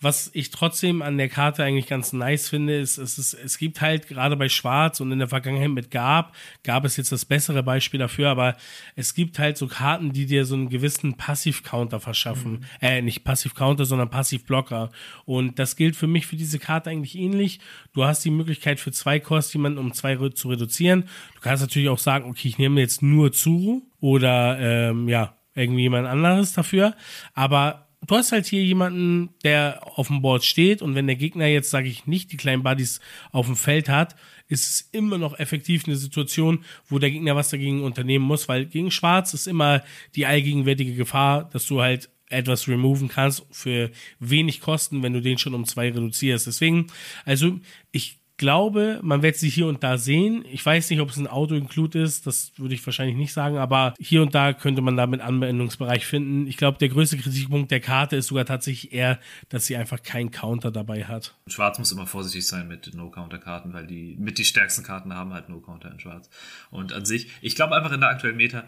Was 0.00 0.30
ich 0.32 0.50
trotzdem 0.50 1.02
an 1.02 1.18
der 1.18 1.28
Karte 1.28 1.62
eigentlich 1.62 1.86
ganz 1.86 2.12
nice 2.12 2.48
finde, 2.48 2.78
ist, 2.78 2.96
es, 2.96 3.18
ist, 3.18 3.34
es 3.34 3.58
gibt 3.58 3.82
halt 3.82 4.08
gerade 4.08 4.34
bei 4.36 4.48
Schwarz 4.48 5.00
und 5.00 5.12
in 5.12 5.18
der 5.18 5.28
Vergangenheit 5.28 5.70
mit 5.70 5.90
Gab, 5.90 6.34
gab 6.64 6.86
es 6.86 6.96
jetzt 6.96 7.12
das 7.12 7.26
bessere 7.26 7.62
Beispiel 7.62 8.00
dafür, 8.00 8.30
aber 8.30 8.56
es 8.96 9.14
gibt 9.14 9.38
halt 9.38 9.58
so 9.58 9.66
Karten, 9.66 10.12
die 10.12 10.24
dir 10.24 10.46
so 10.46 10.54
einen 10.54 10.70
gewissen 10.70 11.18
Passiv-Counter 11.18 12.00
verschaffen. 12.00 12.52
Mhm. 12.52 12.64
Äh, 12.80 13.02
nicht 13.02 13.24
Passiv-Counter, 13.24 13.84
sondern 13.84 14.08
Passiv-Blocker. 14.08 14.90
Und 15.26 15.58
das 15.58 15.76
gilt 15.76 15.96
für 15.96 16.06
mich 16.06 16.26
für 16.26 16.36
diese 16.36 16.58
Karte 16.58 16.88
eigentlich 16.88 17.16
ähnlich. 17.16 17.60
Du 17.92 18.04
hast 18.04 18.24
die 18.24 18.30
Möglichkeit 18.30 18.80
für 18.80 18.92
zwei 18.92 19.20
Kost 19.20 19.52
jemanden 19.52 19.78
um 19.78 19.92
zwei 19.92 20.16
zu 20.30 20.48
reduzieren. 20.48 21.04
Du 21.34 21.40
kannst 21.40 21.62
natürlich 21.62 21.90
auch 21.90 21.98
sagen, 21.98 22.28
okay, 22.28 22.48
ich 22.48 22.58
nehme 22.58 22.80
jetzt 22.80 23.02
nur 23.02 23.32
Zuru 23.32 23.82
oder 24.00 24.58
ähm, 24.58 25.08
ja, 25.08 25.36
irgendwie 25.54 25.82
jemand 25.82 26.06
anderes 26.06 26.52
dafür. 26.52 26.94
Aber 27.34 27.89
du 28.06 28.16
hast 28.16 28.32
halt 28.32 28.46
hier 28.46 28.64
jemanden, 28.64 29.30
der 29.44 29.80
auf 29.96 30.08
dem 30.08 30.22
Board 30.22 30.44
steht 30.44 30.82
und 30.82 30.94
wenn 30.94 31.06
der 31.06 31.16
Gegner 31.16 31.46
jetzt, 31.46 31.70
sage 31.70 31.88
ich, 31.88 32.06
nicht 32.06 32.32
die 32.32 32.36
kleinen 32.36 32.62
Buddies 32.62 33.00
auf 33.32 33.46
dem 33.46 33.56
Feld 33.56 33.88
hat, 33.88 34.16
ist 34.48 34.68
es 34.68 34.88
immer 34.92 35.18
noch 35.18 35.38
effektiv 35.38 35.86
eine 35.86 35.96
Situation, 35.96 36.64
wo 36.88 36.98
der 36.98 37.10
Gegner 37.10 37.36
was 37.36 37.50
dagegen 37.50 37.82
unternehmen 37.82 38.24
muss, 38.24 38.48
weil 38.48 38.66
gegen 38.66 38.90
Schwarz 38.90 39.34
ist 39.34 39.46
immer 39.46 39.82
die 40.16 40.26
allgegenwärtige 40.26 40.94
Gefahr, 40.94 41.48
dass 41.50 41.66
du 41.66 41.80
halt 41.80 42.10
etwas 42.28 42.68
removen 42.68 43.08
kannst 43.08 43.44
für 43.50 43.90
wenig 44.18 44.60
Kosten, 44.60 45.02
wenn 45.02 45.12
du 45.12 45.20
den 45.20 45.38
schon 45.38 45.54
um 45.54 45.66
zwei 45.66 45.90
reduzierst. 45.90 46.46
Deswegen, 46.46 46.86
also 47.24 47.58
ich 47.92 48.19
glaube, 48.40 49.00
man 49.02 49.20
wird 49.20 49.36
sie 49.36 49.50
hier 49.50 49.66
und 49.66 49.84
da 49.84 49.98
sehen. 49.98 50.46
Ich 50.50 50.64
weiß 50.64 50.88
nicht, 50.88 51.00
ob 51.00 51.10
es 51.10 51.18
ein 51.18 51.26
Auto-Include 51.26 52.00
ist, 52.00 52.26
das 52.26 52.52
würde 52.56 52.74
ich 52.74 52.84
wahrscheinlich 52.86 53.18
nicht 53.18 53.34
sagen, 53.34 53.58
aber 53.58 53.92
hier 54.00 54.22
und 54.22 54.34
da 54.34 54.54
könnte 54.54 54.80
man 54.80 54.96
damit 54.96 55.20
Anwendungsbereich 55.20 56.06
finden. 56.06 56.46
Ich 56.46 56.56
glaube, 56.56 56.78
der 56.78 56.88
größte 56.88 57.18
Kritikpunkt 57.18 57.70
der 57.70 57.80
Karte 57.80 58.16
ist 58.16 58.28
sogar 58.28 58.46
tatsächlich 58.46 58.94
eher, 58.94 59.20
dass 59.50 59.66
sie 59.66 59.76
einfach 59.76 60.02
keinen 60.02 60.30
Counter 60.30 60.70
dabei 60.70 61.04
hat. 61.04 61.34
Schwarz 61.48 61.78
muss 61.78 61.92
immer 61.92 62.06
vorsichtig 62.06 62.48
sein 62.48 62.66
mit 62.66 62.94
No-Counter-Karten, 62.94 63.74
weil 63.74 63.86
die 63.86 64.16
mit 64.18 64.38
die 64.38 64.46
stärksten 64.46 64.84
Karten 64.84 65.14
haben 65.14 65.34
halt 65.34 65.50
No-Counter 65.50 65.92
in 65.92 66.00
Schwarz. 66.00 66.30
Und 66.70 66.94
an 66.94 67.04
sich, 67.04 67.28
ich 67.42 67.54
glaube 67.54 67.76
einfach 67.76 67.92
in 67.92 68.00
der 68.00 68.08
aktuellen 68.08 68.38
Meta, 68.38 68.64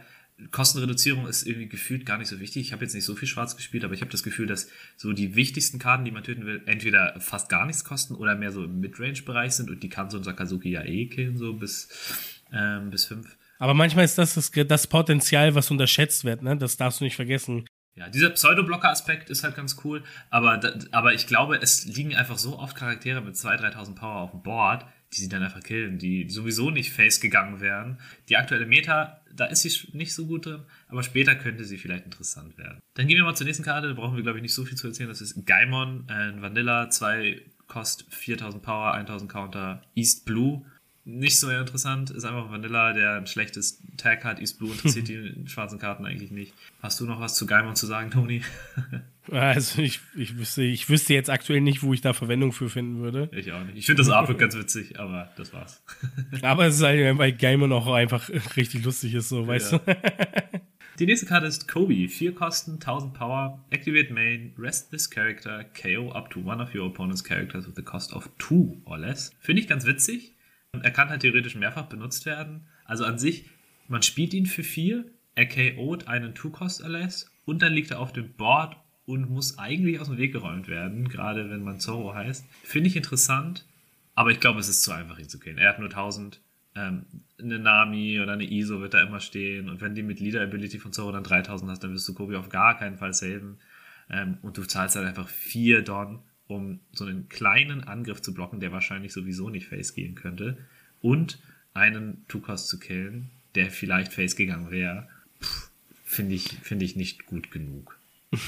Kostenreduzierung 0.51 1.27
ist 1.27 1.47
irgendwie 1.47 1.69
gefühlt 1.69 2.07
gar 2.07 2.19
nicht 2.19 2.29
so 2.29 2.41
wichtig. 2.41 2.63
Ich 2.63 2.73
habe 2.73 2.85
jetzt 2.85 2.95
nicht 2.95 3.05
so 3.05 3.15
viel 3.15 3.29
Schwarz 3.29 3.57
gespielt, 3.57 3.85
aber 3.85 3.95
ich 3.95 4.01
habe 4.01 4.11
das 4.11 4.23
Gefühl, 4.23 4.47
dass 4.47 4.69
so 4.97 5.13
die 5.13 5.35
wichtigsten 5.35 5.79
Karten, 5.79 6.05
die 6.05 6.11
man 6.11 6.25
töten 6.25 6.47
will, 6.47 6.63
entweder 6.67 7.19
fast 7.21 7.49
gar 7.49 7.67
nichts 7.67 7.85
kosten 7.85 8.15
oder 8.15 8.35
mehr 8.35 8.53
so 8.53 8.65
im 8.65 8.81
Midrange-Bereich 8.81 9.53
sind 9.53 9.71
und 9.71 9.83
die 9.83 9.89
kann 9.89 10.11
so 10.11 10.19
ein 10.19 10.25
Sakazuki 10.25 10.71
ja 10.71 10.83
eh 10.85 11.07
killen, 11.07 11.37
so 11.37 11.55
bis, 11.55 11.89
ähm, 12.53 12.91
bis 12.91 13.05
fünf. 13.05 13.37
Aber 13.59 13.75
manchmal 13.75 14.05
ist 14.05 14.19
das, 14.19 14.35
das 14.35 14.51
das 14.51 14.87
Potenzial, 14.87 15.55
was 15.55 15.71
unterschätzt 15.71 16.25
wird, 16.25 16.43
ne? 16.43 16.57
Das 16.57 16.77
darfst 16.77 17.01
du 17.01 17.05
nicht 17.05 17.17
vergessen. 17.17 17.65
Ja, 17.95 18.09
dieser 18.09 18.31
Pseudo-Blocker-Aspekt 18.31 19.29
ist 19.29 19.45
halt 19.45 19.55
ganz 19.55 19.77
cool, 19.85 20.03
aber, 20.31 20.61
aber 20.93 21.13
ich 21.13 21.27
glaube, 21.27 21.57
es 21.61 21.85
liegen 21.85 22.17
einfach 22.17 22.39
so 22.39 22.59
oft 22.59 22.75
Charaktere 22.75 23.21
mit 23.21 23.35
2.000, 23.35 23.75
3.000 23.75 23.95
Power 23.95 24.21
auf 24.23 24.31
dem 24.31 24.43
Board, 24.43 24.87
die 25.13 25.21
sie 25.21 25.29
dann 25.29 25.43
einfach 25.43 25.63
killen, 25.63 25.99
die 25.99 26.29
sowieso 26.29 26.71
nicht 26.71 26.93
face 26.93 27.21
gegangen 27.21 27.61
wären. 27.61 27.99
Die 28.29 28.37
aktuelle 28.37 28.67
Meta, 28.67 29.21
da 29.35 29.45
ist 29.47 29.63
sie 29.63 29.89
nicht 29.97 30.15
so 30.15 30.27
gut 30.27 30.47
drin, 30.47 30.63
aber 30.89 31.03
später 31.03 31.35
könnte 31.35 31.65
sie 31.65 31.79
vielleicht 31.79 32.05
interessant 32.05 32.57
werden. 32.57 32.81
Dann 32.95 33.07
gehen 33.07 33.17
wir 33.17 33.25
mal 33.25 33.35
zur 33.35 33.47
nächsten 33.47 33.65
Karte, 33.65 33.89
da 33.89 33.95
brauchen 33.95 34.17
wir, 34.17 34.23
glaube 34.23 34.39
ich, 34.39 34.43
nicht 34.43 34.55
so 34.55 34.65
viel 34.65 34.77
zu 34.77 34.87
erzählen. 34.87 35.09
Das 35.09 35.21
ist 35.21 35.47
Gaimon, 35.47 36.09
äh, 36.09 36.41
Vanilla, 36.41 36.89
2 36.89 37.43
Kost 37.67 38.07
4000 38.11 38.63
Power, 38.63 38.95
1000 38.95 39.31
Counter, 39.31 39.83
East 39.95 40.25
Blue 40.25 40.65
nicht 41.05 41.39
so 41.39 41.51
interessant. 41.51 42.11
Ist 42.11 42.25
einfach 42.25 42.51
Vanilla, 42.51 42.93
der 42.93 43.15
ein 43.15 43.27
schlechtes 43.27 43.83
Tag 43.97 44.25
hat. 44.25 44.41
East 44.41 44.59
Blue 44.59 44.71
interessiert 44.71 45.09
die 45.09 45.35
schwarzen 45.47 45.79
Karten 45.79 46.07
eigentlich 46.07 46.31
nicht. 46.31 46.55
Hast 46.81 47.01
du 47.01 47.07
noch 47.07 47.21
was 47.21 47.35
zu 47.35 47.47
Gaimon 47.47 47.77
zu 47.77 47.87
sagen, 47.87 48.11
Toni? 48.11 48.43
also 49.31 49.83
ich, 49.83 50.01
ich, 50.17 50.37
wüsste, 50.37 50.63
ich 50.63 50.89
wüsste 50.89 51.15
jetzt 51.15 51.31
aktuell 51.31 51.61
nicht, 51.61 51.83
wo 51.83 51.93
ich 51.93 52.01
da 52.01 52.13
Verwendung 52.13 52.53
für 52.53 52.69
finden 52.69 53.03
würde. 53.03 53.29
Ich 53.33 53.53
auch 53.53 53.65
nicht. 53.65 53.77
Ich 53.77 53.87
finde 53.87 54.03
das 54.03 54.11
Artwork 54.11 54.39
ganz 54.39 54.57
witzig, 54.57 54.99
aber 54.99 55.31
das 55.37 55.53
war's. 55.53 55.83
aber 56.43 56.67
es 56.67 56.77
ist 56.77 56.83
halt, 56.83 57.19
weil 57.19 57.33
Gaimon 57.33 57.73
auch 57.73 57.93
einfach 57.93 58.29
richtig 58.57 58.85
lustig 58.85 59.15
ist, 59.15 59.29
so, 59.29 59.47
weißt 59.47 59.73
ja. 59.73 59.79
du. 59.79 59.97
Die 60.99 61.07
nächste 61.07 61.27
Karte 61.27 61.47
ist 61.47 61.67
Kobe. 61.69 62.07
Vier 62.09 62.35
Kosten, 62.35 62.75
1000 62.75 63.15
Power, 63.15 63.65
Activate 63.71 64.13
Main, 64.13 64.53
Rest 64.59 64.91
this 64.91 65.11
character, 65.11 65.65
KO 65.75 66.11
up 66.13 66.31
to 66.31 66.41
one 66.41 66.63
of 66.63 66.75
your 66.75 66.87
opponent's 66.87 67.25
characters 67.25 67.67
with 67.67 67.75
the 67.75 67.83
cost 67.83 68.13
of 68.13 68.29
two 68.39 68.77
or 68.85 68.99
less. 68.99 69.33
Finde 69.41 69.63
ich 69.63 69.69
ganz 69.69 69.87
witzig. 69.87 70.32
Er 70.81 70.91
kann 70.91 71.11
halt 71.11 71.21
theoretisch 71.21 71.55
mehrfach 71.55 71.85
benutzt 71.85 72.25
werden. 72.25 72.67
Also 72.87 73.05
an 73.05 73.19
sich, 73.19 73.45
man 73.89 74.03
spielt 74.03 74.33
ihn 74.33 74.47
für 74.47 74.63
vier, 74.63 75.05
er 75.35 75.45
KO't 75.45 76.07
einen 76.07 76.35
Two-Cost 76.35 76.83
Less 76.87 77.31
und 77.45 77.61
dann 77.61 77.75
liegt 77.75 77.91
er 77.91 78.01
auf 78.01 78.13
dem 78.13 78.33
Board 78.33 78.77
und 79.05 79.29
muss 79.29 79.59
eigentlich 79.59 80.01
aus 80.01 80.09
dem 80.09 80.17
Weg 80.17 80.33
geräumt 80.33 80.69
werden, 80.69 81.09
gerade 81.09 81.51
wenn 81.51 81.63
man 81.63 81.79
Zorro 81.79 82.15
heißt. 82.15 82.47
Finde 82.63 82.89
ich 82.89 82.97
interessant, 82.97 83.67
aber 84.15 84.31
ich 84.31 84.41
glaube, 84.41 84.61
es 84.61 84.69
ist 84.69 84.83
zu 84.83 84.93
einfach, 84.93 85.19
ihn 85.19 85.29
zu 85.29 85.39
killen. 85.39 85.59
Er 85.59 85.71
hat 85.71 85.79
nur 85.79 85.91
1000. 85.91 86.41
Ähm, 86.75 87.05
eine 87.39 87.59
Nami 87.59 88.19
oder 88.19 88.33
eine 88.33 88.51
ISO 88.51 88.81
wird 88.81 88.95
da 88.95 89.03
immer 89.03 89.21
stehen 89.21 89.69
und 89.69 89.83
wenn 89.83 89.95
die 89.95 90.03
mit 90.03 90.21
Leader 90.21 90.43
Ability 90.43 90.79
von 90.79 90.95
Zorro 90.95 91.13
dann 91.13 91.25
3000 91.25 91.71
hast, 91.71 91.85
dann 91.85 91.93
wirst 91.93 92.09
du 92.09 92.15
Kobi 92.15 92.37
auf 92.37 92.49
gar 92.49 92.79
keinen 92.79 92.97
Fall 92.97 93.13
saven. 93.13 93.59
Ähm, 94.09 94.39
und 94.41 94.57
du 94.57 94.63
zahlst 94.63 94.97
halt 94.97 95.07
einfach 95.07 95.29
4 95.29 95.83
Don 95.83 96.21
um 96.55 96.81
so 96.93 97.05
einen 97.05 97.29
kleinen 97.29 97.85
Angriff 97.85 98.23
zu 98.23 98.35
blocken, 98.35 98.61
der 98.61 98.73
wahrscheinlich 98.73 99.13
sowieso 99.13 99.49
nicht 99.49 99.69
Face 99.69 99.95
gehen 99.95 100.15
könnte. 100.15 100.59
Und 101.01 101.39
einen 101.75 102.25
Two-Cost 102.29 102.69
zu 102.69 102.79
killen, 102.79 103.31
der 103.55 103.71
vielleicht 103.71 104.13
Face 104.13 104.37
gegangen 104.37 104.71
wäre, 104.71 105.09
finde 106.05 106.35
ich, 106.35 106.59
find 106.63 106.83
ich 106.83 106.97
nicht 106.97 107.27
gut 107.27 107.51
genug. 107.51 107.99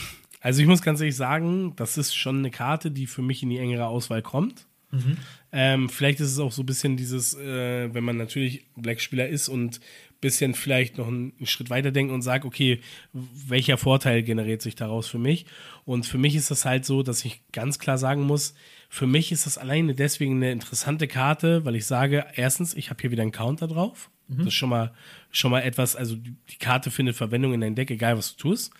Also 0.41 0.61
ich 0.61 0.69
muss 0.69 0.83
ganz 0.83 1.01
ehrlich 1.01 1.17
sagen, 1.17 1.73
das 1.77 1.97
ist 1.97 2.15
schon 2.15 2.41
eine 2.41 2.51
Karte, 2.51 2.91
die 2.91 3.07
für 3.07 3.23
mich 3.23 3.43
in 3.43 3.49
die 3.49 3.57
engere 3.57 3.87
Auswahl 3.87 4.21
kommt. 4.21 4.67
Mhm. 4.91 5.17
Ähm, 5.53 5.89
vielleicht 5.89 6.21
ist 6.21 6.33
es 6.33 6.39
auch 6.39 6.53
so 6.53 6.63
ein 6.63 6.67
bisschen 6.67 6.99
dieses, 6.99 7.33
äh, 7.33 7.95
wenn 7.95 8.05
man 8.05 8.19
natürlich 8.19 8.67
Black-Spieler 8.77 9.27
ist 9.27 9.49
und 9.49 9.81
bisschen 10.25 10.55
vielleicht 10.55 10.97
noch 10.97 11.07
einen, 11.07 11.35
einen 11.37 11.47
Schritt 11.47 11.69
weiter 11.69 11.91
denkt 11.91 12.11
und 12.11 12.23
sagt, 12.23 12.47
okay, 12.47 12.81
welcher 13.13 13.77
Vorteil 13.77 14.23
generiert 14.23 14.63
sich 14.63 14.75
daraus 14.75 15.07
für 15.07 15.19
mich? 15.19 15.45
Und 15.85 16.07
für 16.07 16.17
mich 16.17 16.35
ist 16.35 16.51
das 16.51 16.65
halt 16.65 16.87
so, 16.87 17.03
dass 17.03 17.27
ich 17.27 17.43
ganz 17.53 17.79
klar 17.79 17.99
sagen 17.99 18.23
muss, 18.23 18.55
für 18.89 19.07
mich 19.07 19.33
ist 19.33 19.45
das 19.45 19.59
alleine 19.59 19.95
deswegen 19.95 20.37
eine 20.37 20.51
interessante 20.51 21.09
Karte, 21.09 21.67
weil 21.67 21.77
ich 21.77 21.85
sage, 21.85 22.25
erstens, 22.37 22.73
ich 22.73 22.89
habe 22.89 23.03
hier 23.03 23.11
wieder 23.11 23.21
einen 23.21 23.33
Counter 23.33 23.69
drauf. 23.69 24.09
Mhm. 24.29 24.39
Das 24.39 24.47
ist 24.47 24.55
schon 24.55 24.71
mal, 24.71 24.95
schon 25.31 25.51
mal 25.51 25.61
etwas, 25.61 25.95
also 25.95 26.17
die 26.17 26.57
Karte 26.59 26.91
findet 26.91 27.17
Verwendung 27.17 27.53
in 27.53 27.61
dein 27.61 27.75
Deck, 27.75 27.91
egal 27.91 28.17
was 28.17 28.35
du 28.35 28.49
tust. 28.49 28.73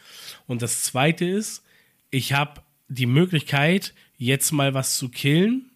Und 0.47 0.63
das 0.63 0.83
zweite 0.83 1.27
ist, 1.27 1.63
ich 2.09 2.33
habe 2.33 2.63
die 2.89 3.07
Möglichkeit, 3.07 3.93
jetzt 4.17 4.51
mal 4.51 4.73
was 4.73 4.97
zu 4.97 5.11
killen, 5.11 5.71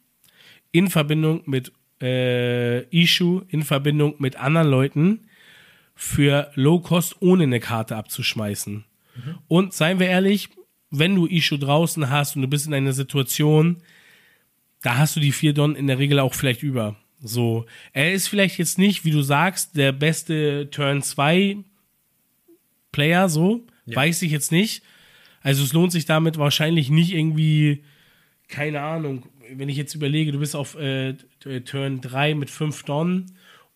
in 0.72 0.88
Verbindung 0.88 1.42
mit 1.44 1.72
äh, 2.00 2.84
Issue, 2.84 3.44
in 3.48 3.64
Verbindung 3.64 4.14
mit 4.18 4.36
anderen 4.36 4.68
Leuten 4.68 5.27
für 6.00 6.52
Low 6.54 6.78
Cost 6.78 7.16
ohne 7.18 7.42
eine 7.42 7.58
Karte 7.58 7.96
abzuschmeißen. 7.96 8.84
Mhm. 9.16 9.38
Und 9.48 9.74
seien 9.74 9.98
wir 9.98 10.06
ehrlich, 10.06 10.48
wenn 10.92 11.16
du 11.16 11.26
Issue 11.26 11.58
draußen 11.58 12.08
hast 12.08 12.36
und 12.36 12.42
du 12.42 12.48
bist 12.48 12.68
in 12.68 12.72
einer 12.72 12.92
Situation, 12.92 13.78
da 14.80 14.96
hast 14.96 15.16
du 15.16 15.20
die 15.20 15.32
vier 15.32 15.54
Don 15.54 15.74
in 15.74 15.88
der 15.88 15.98
Regel 15.98 16.20
auch 16.20 16.34
vielleicht 16.34 16.62
über. 16.62 16.94
So, 17.20 17.66
er 17.92 18.12
ist 18.12 18.28
vielleicht 18.28 18.58
jetzt 18.58 18.78
nicht, 18.78 19.04
wie 19.04 19.10
du 19.10 19.22
sagst, 19.22 19.76
der 19.76 19.90
beste 19.90 20.70
Turn 20.70 21.02
2 21.02 21.56
Player, 22.92 23.28
so, 23.28 23.66
ja. 23.84 23.96
weiß 23.96 24.22
ich 24.22 24.30
jetzt 24.30 24.52
nicht. 24.52 24.84
Also 25.42 25.64
es 25.64 25.72
lohnt 25.72 25.90
sich 25.90 26.04
damit 26.04 26.38
wahrscheinlich 26.38 26.90
nicht 26.90 27.12
irgendwie, 27.12 27.82
keine 28.46 28.82
Ahnung, 28.82 29.26
wenn 29.52 29.68
ich 29.68 29.76
jetzt 29.76 29.96
überlege, 29.96 30.30
du 30.30 30.38
bist 30.38 30.54
auf 30.54 30.76
äh, 30.76 31.14
Turn 31.64 32.00
3 32.00 32.36
mit 32.36 32.50
5 32.50 32.84
Don 32.84 33.26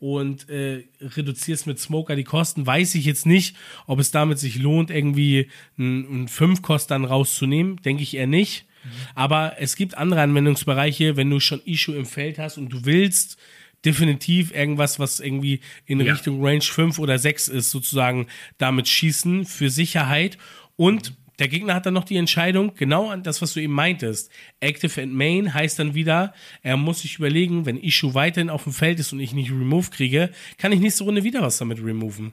und 0.03 0.49
äh, 0.49 0.83
reduzierst 1.01 1.69
mit 1.69 1.79
Smoker 1.79 2.17
die 2.17 2.25
Kosten, 2.25 2.67
weiß 2.67 2.97
ich 2.97 3.05
jetzt 3.05 3.25
nicht, 3.25 3.55
ob 3.87 4.01
es 4.01 4.11
damit 4.11 4.41
sich 4.41 4.57
lohnt, 4.57 4.91
irgendwie 4.91 5.49
einen 5.79 6.27
5-Kost 6.27 6.91
dann 6.91 7.05
rauszunehmen. 7.05 7.77
Denke 7.83 8.03
ich 8.03 8.17
eher 8.17 8.27
nicht. 8.27 8.67
Mhm. 8.83 8.89
Aber 9.15 9.55
es 9.61 9.77
gibt 9.77 9.97
andere 9.97 10.23
Anwendungsbereiche, 10.23 11.17
wenn 11.17 11.31
du 11.31 11.39
schon 11.39 11.63
Issue 11.65 11.95
im 11.95 12.05
Feld 12.05 12.41
hast 12.41 12.59
und 12.59 12.71
du 12.71 12.85
willst 12.85 13.39
definitiv 13.85 14.53
irgendwas, 14.53 14.99
was 14.99 15.21
irgendwie 15.21 15.61
in 15.87 16.01
ja. 16.01 16.13
Richtung 16.13 16.45
Range 16.45 16.63
5 16.63 16.99
oder 16.99 17.17
6 17.17 17.47
ist, 17.47 17.71
sozusagen 17.71 18.27
damit 18.59 18.89
schießen 18.89 19.45
für 19.45 19.71
Sicherheit. 19.71 20.37
Und 20.75 21.15
der 21.43 21.49
Gegner 21.49 21.75
hat 21.75 21.87
dann 21.87 21.95
noch 21.95 22.05
die 22.05 22.19
Entscheidung, 22.19 22.77
genau 22.77 23.11
an 23.11 23.25
das, 23.25 23.43
was 23.43 23.53
du 23.53 23.59
eben 23.59 23.73
meintest. 23.73 24.31
Active 24.61 25.03
and 25.03 25.13
Main 25.13 25.53
heißt 25.53 25.77
dann 25.77 25.93
wieder, 25.93 26.35
er 26.63 26.77
muss 26.77 27.01
sich 27.01 27.19
überlegen, 27.19 27.67
wenn 27.67 27.83
Issue 27.83 28.15
weiterhin 28.15 28.49
auf 28.49 28.63
dem 28.63 28.73
Feld 28.73 29.01
ist 29.01 29.13
und 29.13 29.19
ich 29.19 29.33
nicht 29.33 29.51
Remove 29.51 29.91
kriege, 29.91 30.31
kann 30.57 30.71
ich 30.71 30.79
nächste 30.79 31.03
Runde 31.03 31.25
wieder 31.25 31.43
was 31.43 31.59
damit 31.59 31.83
removen. 31.83 32.31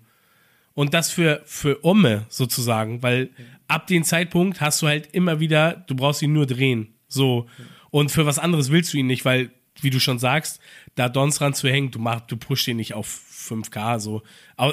Und 0.76 0.94
das 0.94 1.10
für, 1.10 1.42
für 1.46 1.84
Omme 1.84 2.28
sozusagen, 2.30 3.02
weil 3.02 3.32
ab 3.68 3.88
dem 3.88 4.04
Zeitpunkt 4.04 4.62
hast 4.62 4.84
du 4.84 4.88
halt 4.88 5.10
immer 5.12 5.40
wieder, 5.40 5.84
du 5.88 5.96
brauchst 5.96 6.22
ihn 6.22 6.34
nur 6.34 6.46
drehen. 6.46 6.94
So. 7.08 7.48
Und 7.90 8.12
für 8.12 8.28
was 8.28 8.38
anderes 8.38 8.70
willst 8.70 8.94
du 8.94 9.00
ihn 9.00 9.08
nicht, 9.08 9.26
weil, 9.26 9.50
wie 9.82 9.90
du 9.90 10.00
schon 10.00 10.20
sagst, 10.20 10.60
da 10.94 11.10
Dons 11.10 11.42
ran 11.42 11.56
zu 11.56 11.68
hängen, 11.68 11.90
du 11.90 12.00
du 12.28 12.38
pushst 12.38 12.68
ihn 12.68 12.78
nicht 12.78 12.94
auf 12.94 13.08
5K, 13.50 14.00
so. 14.00 14.22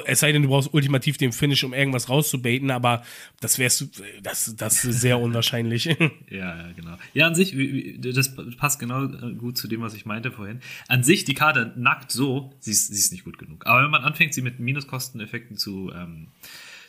Es 0.05 0.19
sei 0.19 0.31
denn, 0.31 0.43
du 0.43 0.49
brauchst 0.49 0.73
ultimativ 0.73 1.17
den 1.17 1.31
Finish, 1.31 1.63
um 1.63 1.73
irgendwas 1.73 2.09
rauszubaiten, 2.09 2.71
aber 2.71 3.03
das 3.39 3.59
wärst 3.59 3.81
du, 3.81 3.85
das, 4.21 4.53
das 4.55 4.85
ist 4.85 5.01
sehr 5.01 5.19
unwahrscheinlich. 5.21 5.85
ja, 5.85 5.97
ja, 6.29 6.71
genau. 6.75 6.97
Ja, 7.13 7.27
an 7.27 7.35
sich, 7.35 7.55
das 7.99 8.35
passt 8.57 8.79
genau 8.79 9.05
äh, 9.05 9.33
gut 9.33 9.57
zu 9.57 9.67
dem, 9.67 9.81
was 9.81 9.93
ich 9.93 10.05
meinte 10.05 10.31
vorhin. 10.31 10.59
An 10.87 11.03
sich, 11.03 11.25
die 11.25 11.33
Karte 11.33 11.73
nackt 11.75 12.11
so, 12.11 12.53
sie 12.59 12.71
ist, 12.71 12.87
sie 12.87 12.99
ist 12.99 13.11
nicht 13.11 13.23
gut 13.23 13.37
genug. 13.37 13.65
Aber 13.65 13.83
wenn 13.83 13.91
man 13.91 14.03
anfängt, 14.03 14.33
sie 14.33 14.41
mit 14.41 14.59
Minuskosteneffekten 14.59 15.57
zu, 15.57 15.91
ähm, 15.93 16.27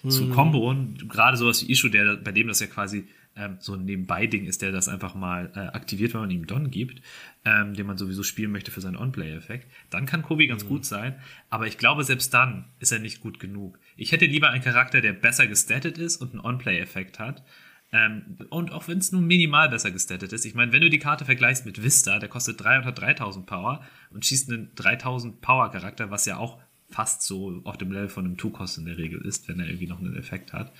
zu 0.08 0.24
mhm. 0.24 1.08
gerade 1.08 1.36
sowas 1.36 1.66
wie 1.66 1.72
Issue, 1.72 1.90
der, 1.90 2.16
bei 2.16 2.32
dem 2.32 2.48
das 2.48 2.60
ja 2.60 2.66
quasi 2.66 3.08
ähm, 3.38 3.56
so 3.60 3.74
ein 3.74 3.84
Nebenbei-Ding 3.84 4.46
ist, 4.46 4.62
der 4.62 4.72
das 4.72 4.88
einfach 4.88 5.14
mal 5.14 5.50
äh, 5.54 5.60
aktiviert, 5.60 6.14
wenn 6.14 6.22
man 6.22 6.30
ihm 6.30 6.46
Don 6.46 6.70
gibt, 6.70 7.02
ähm, 7.44 7.74
den 7.74 7.86
man 7.86 7.96
sowieso 7.96 8.22
spielen 8.22 8.50
möchte 8.50 8.70
für 8.70 8.80
seinen 8.80 8.96
On-Play-Effekt, 8.96 9.70
dann 9.90 10.06
kann 10.06 10.22
Kobi 10.22 10.46
ganz 10.46 10.64
mhm. 10.64 10.68
gut 10.68 10.84
sein. 10.84 11.14
Aber 11.50 11.66
ich 11.66 11.78
glaube, 11.78 12.04
selbst 12.04 12.34
dann 12.34 12.66
ist 12.80 12.92
er 12.92 12.98
nicht 12.98 13.20
gut 13.20 13.38
genug. 13.38 13.78
Ich 13.96 14.12
hätte 14.12 14.26
lieber 14.26 14.50
einen 14.50 14.62
Charakter, 14.62 15.00
der 15.00 15.12
besser 15.12 15.46
gestattet 15.46 15.98
ist 15.98 16.16
und 16.16 16.32
einen 16.32 16.44
On-Play-Effekt 16.44 17.18
hat. 17.18 17.42
Ähm, 17.90 18.36
und 18.50 18.72
auch 18.72 18.88
wenn 18.88 18.98
es 18.98 19.12
nur 19.12 19.22
minimal 19.22 19.70
besser 19.70 19.90
gestattet 19.90 20.32
ist. 20.32 20.44
Ich 20.44 20.54
meine, 20.54 20.72
wenn 20.72 20.82
du 20.82 20.90
die 20.90 20.98
Karte 20.98 21.24
vergleichst 21.24 21.64
mit 21.64 21.82
Vista, 21.82 22.18
der 22.18 22.28
kostet 22.28 22.62
300, 22.62 22.98
3000 22.98 23.46
Power 23.46 23.82
und 24.10 24.26
schießt 24.26 24.50
einen 24.50 24.74
3000 24.74 25.40
Power 25.40 25.70
Charakter, 25.70 26.10
was 26.10 26.26
ja 26.26 26.36
auch 26.36 26.58
fast 26.90 27.22
so 27.22 27.60
auf 27.64 27.76
dem 27.76 27.92
Level 27.92 28.08
von 28.08 28.24
einem 28.24 28.36
Two-Cost 28.36 28.78
in 28.78 28.86
der 28.86 28.98
Regel 28.98 29.20
ist, 29.20 29.48
wenn 29.48 29.60
er 29.60 29.66
irgendwie 29.66 29.86
noch 29.86 30.00
einen 30.00 30.16
Effekt 30.16 30.52
hat. 30.52 30.72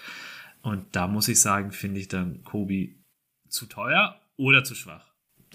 Und 0.62 0.84
da 0.92 1.06
muss 1.06 1.28
ich 1.28 1.40
sagen, 1.40 1.72
finde 1.72 2.00
ich 2.00 2.08
dann 2.08 2.42
Kobi 2.44 2.96
zu 3.48 3.66
teuer 3.66 4.20
oder 4.36 4.64
zu 4.64 4.74
schwach. 4.74 5.06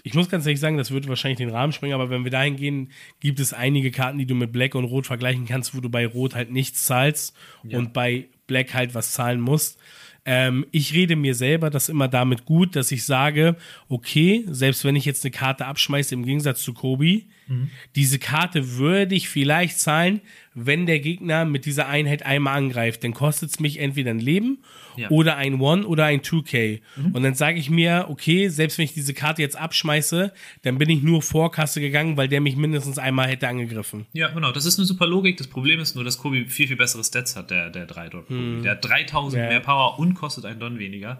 Ich 0.06 0.14
muss 0.14 0.28
ganz 0.28 0.44
ehrlich 0.44 0.60
sagen, 0.60 0.76
das 0.76 0.90
würde 0.90 1.08
wahrscheinlich 1.08 1.38
den 1.38 1.48
Rahmen 1.48 1.72
sprengen, 1.72 1.94
aber 1.94 2.10
wenn 2.10 2.24
wir 2.24 2.30
dahin 2.30 2.56
gehen, 2.56 2.90
gibt 3.20 3.40
es 3.40 3.54
einige 3.54 3.90
Karten, 3.90 4.18
die 4.18 4.26
du 4.26 4.34
mit 4.34 4.52
Black 4.52 4.74
und 4.74 4.84
Rot 4.84 5.06
vergleichen 5.06 5.46
kannst, 5.46 5.74
wo 5.74 5.80
du 5.80 5.88
bei 5.88 6.06
Rot 6.06 6.34
halt 6.34 6.50
nichts 6.50 6.84
zahlst 6.84 7.34
ja. 7.62 7.78
und 7.78 7.94
bei 7.94 8.28
Black 8.46 8.74
halt 8.74 8.94
was 8.94 9.12
zahlen 9.12 9.40
musst. 9.40 9.78
Ähm, 10.26 10.66
ich 10.72 10.92
rede 10.92 11.16
mir 11.16 11.34
selber 11.34 11.70
das 11.70 11.88
immer 11.88 12.08
damit 12.08 12.44
gut, 12.44 12.76
dass 12.76 12.92
ich 12.92 13.04
sage, 13.04 13.56
okay, 13.88 14.44
selbst 14.48 14.84
wenn 14.84 14.96
ich 14.96 15.06
jetzt 15.06 15.24
eine 15.24 15.32
Karte 15.32 15.64
abschmeiße, 15.66 16.14
im 16.14 16.24
Gegensatz 16.24 16.62
zu 16.62 16.74
Kobi, 16.74 17.28
mhm. 17.48 17.70
diese 17.96 18.18
Karte 18.18 18.76
würde 18.76 19.14
ich 19.14 19.28
vielleicht 19.28 19.78
zahlen, 19.78 20.20
wenn 20.54 20.86
der 20.86 21.00
Gegner 21.00 21.44
mit 21.44 21.66
dieser 21.66 21.88
Einheit 21.88 22.24
einmal 22.24 22.56
angreift. 22.56 23.02
Dann 23.04 23.12
kostet 23.12 23.50
es 23.50 23.60
mich 23.60 23.78
entweder 23.80 24.10
ein 24.10 24.20
Leben 24.20 24.58
ja. 24.96 25.10
oder 25.10 25.36
ein 25.36 25.60
One 25.60 25.86
oder 25.86 26.04
ein 26.04 26.20
2K. 26.20 26.80
Mhm. 26.96 27.12
Und 27.12 27.22
dann 27.22 27.34
sage 27.34 27.58
ich 27.58 27.70
mir, 27.70 28.06
okay, 28.08 28.48
selbst 28.48 28.78
wenn 28.78 28.84
ich 28.84 28.94
diese 28.94 29.14
Karte 29.14 29.42
jetzt 29.42 29.56
abschmeiße, 29.56 30.32
dann 30.62 30.78
bin 30.78 30.88
ich 30.90 31.02
nur 31.02 31.22
vor 31.22 31.50
Kasse 31.50 31.80
gegangen, 31.80 32.16
weil 32.16 32.28
der 32.28 32.40
mich 32.40 32.56
mindestens 32.56 32.98
einmal 32.98 33.28
hätte 33.28 33.48
angegriffen. 33.48 34.06
Ja, 34.12 34.28
genau. 34.28 34.52
Das 34.52 34.64
ist 34.64 34.78
eine 34.78 34.86
super 34.86 35.06
Logik. 35.06 35.36
Das 35.36 35.48
Problem 35.48 35.80
ist 35.80 35.96
nur, 35.96 36.04
dass 36.04 36.18
Kobi 36.18 36.46
viel, 36.46 36.68
viel 36.68 36.76
bessere 36.76 37.02
Stats 37.02 37.36
hat, 37.36 37.50
der, 37.50 37.70
der 37.70 37.86
3 37.86 38.08
Don. 38.08 38.24
Mhm. 38.28 38.62
Der 38.62 38.72
hat 38.72 38.84
3000 38.84 39.42
ja. 39.42 39.48
mehr 39.48 39.60
Power 39.60 39.98
und 39.98 40.14
kostet 40.14 40.44
einen 40.44 40.60
Don 40.60 40.78
weniger. 40.78 41.18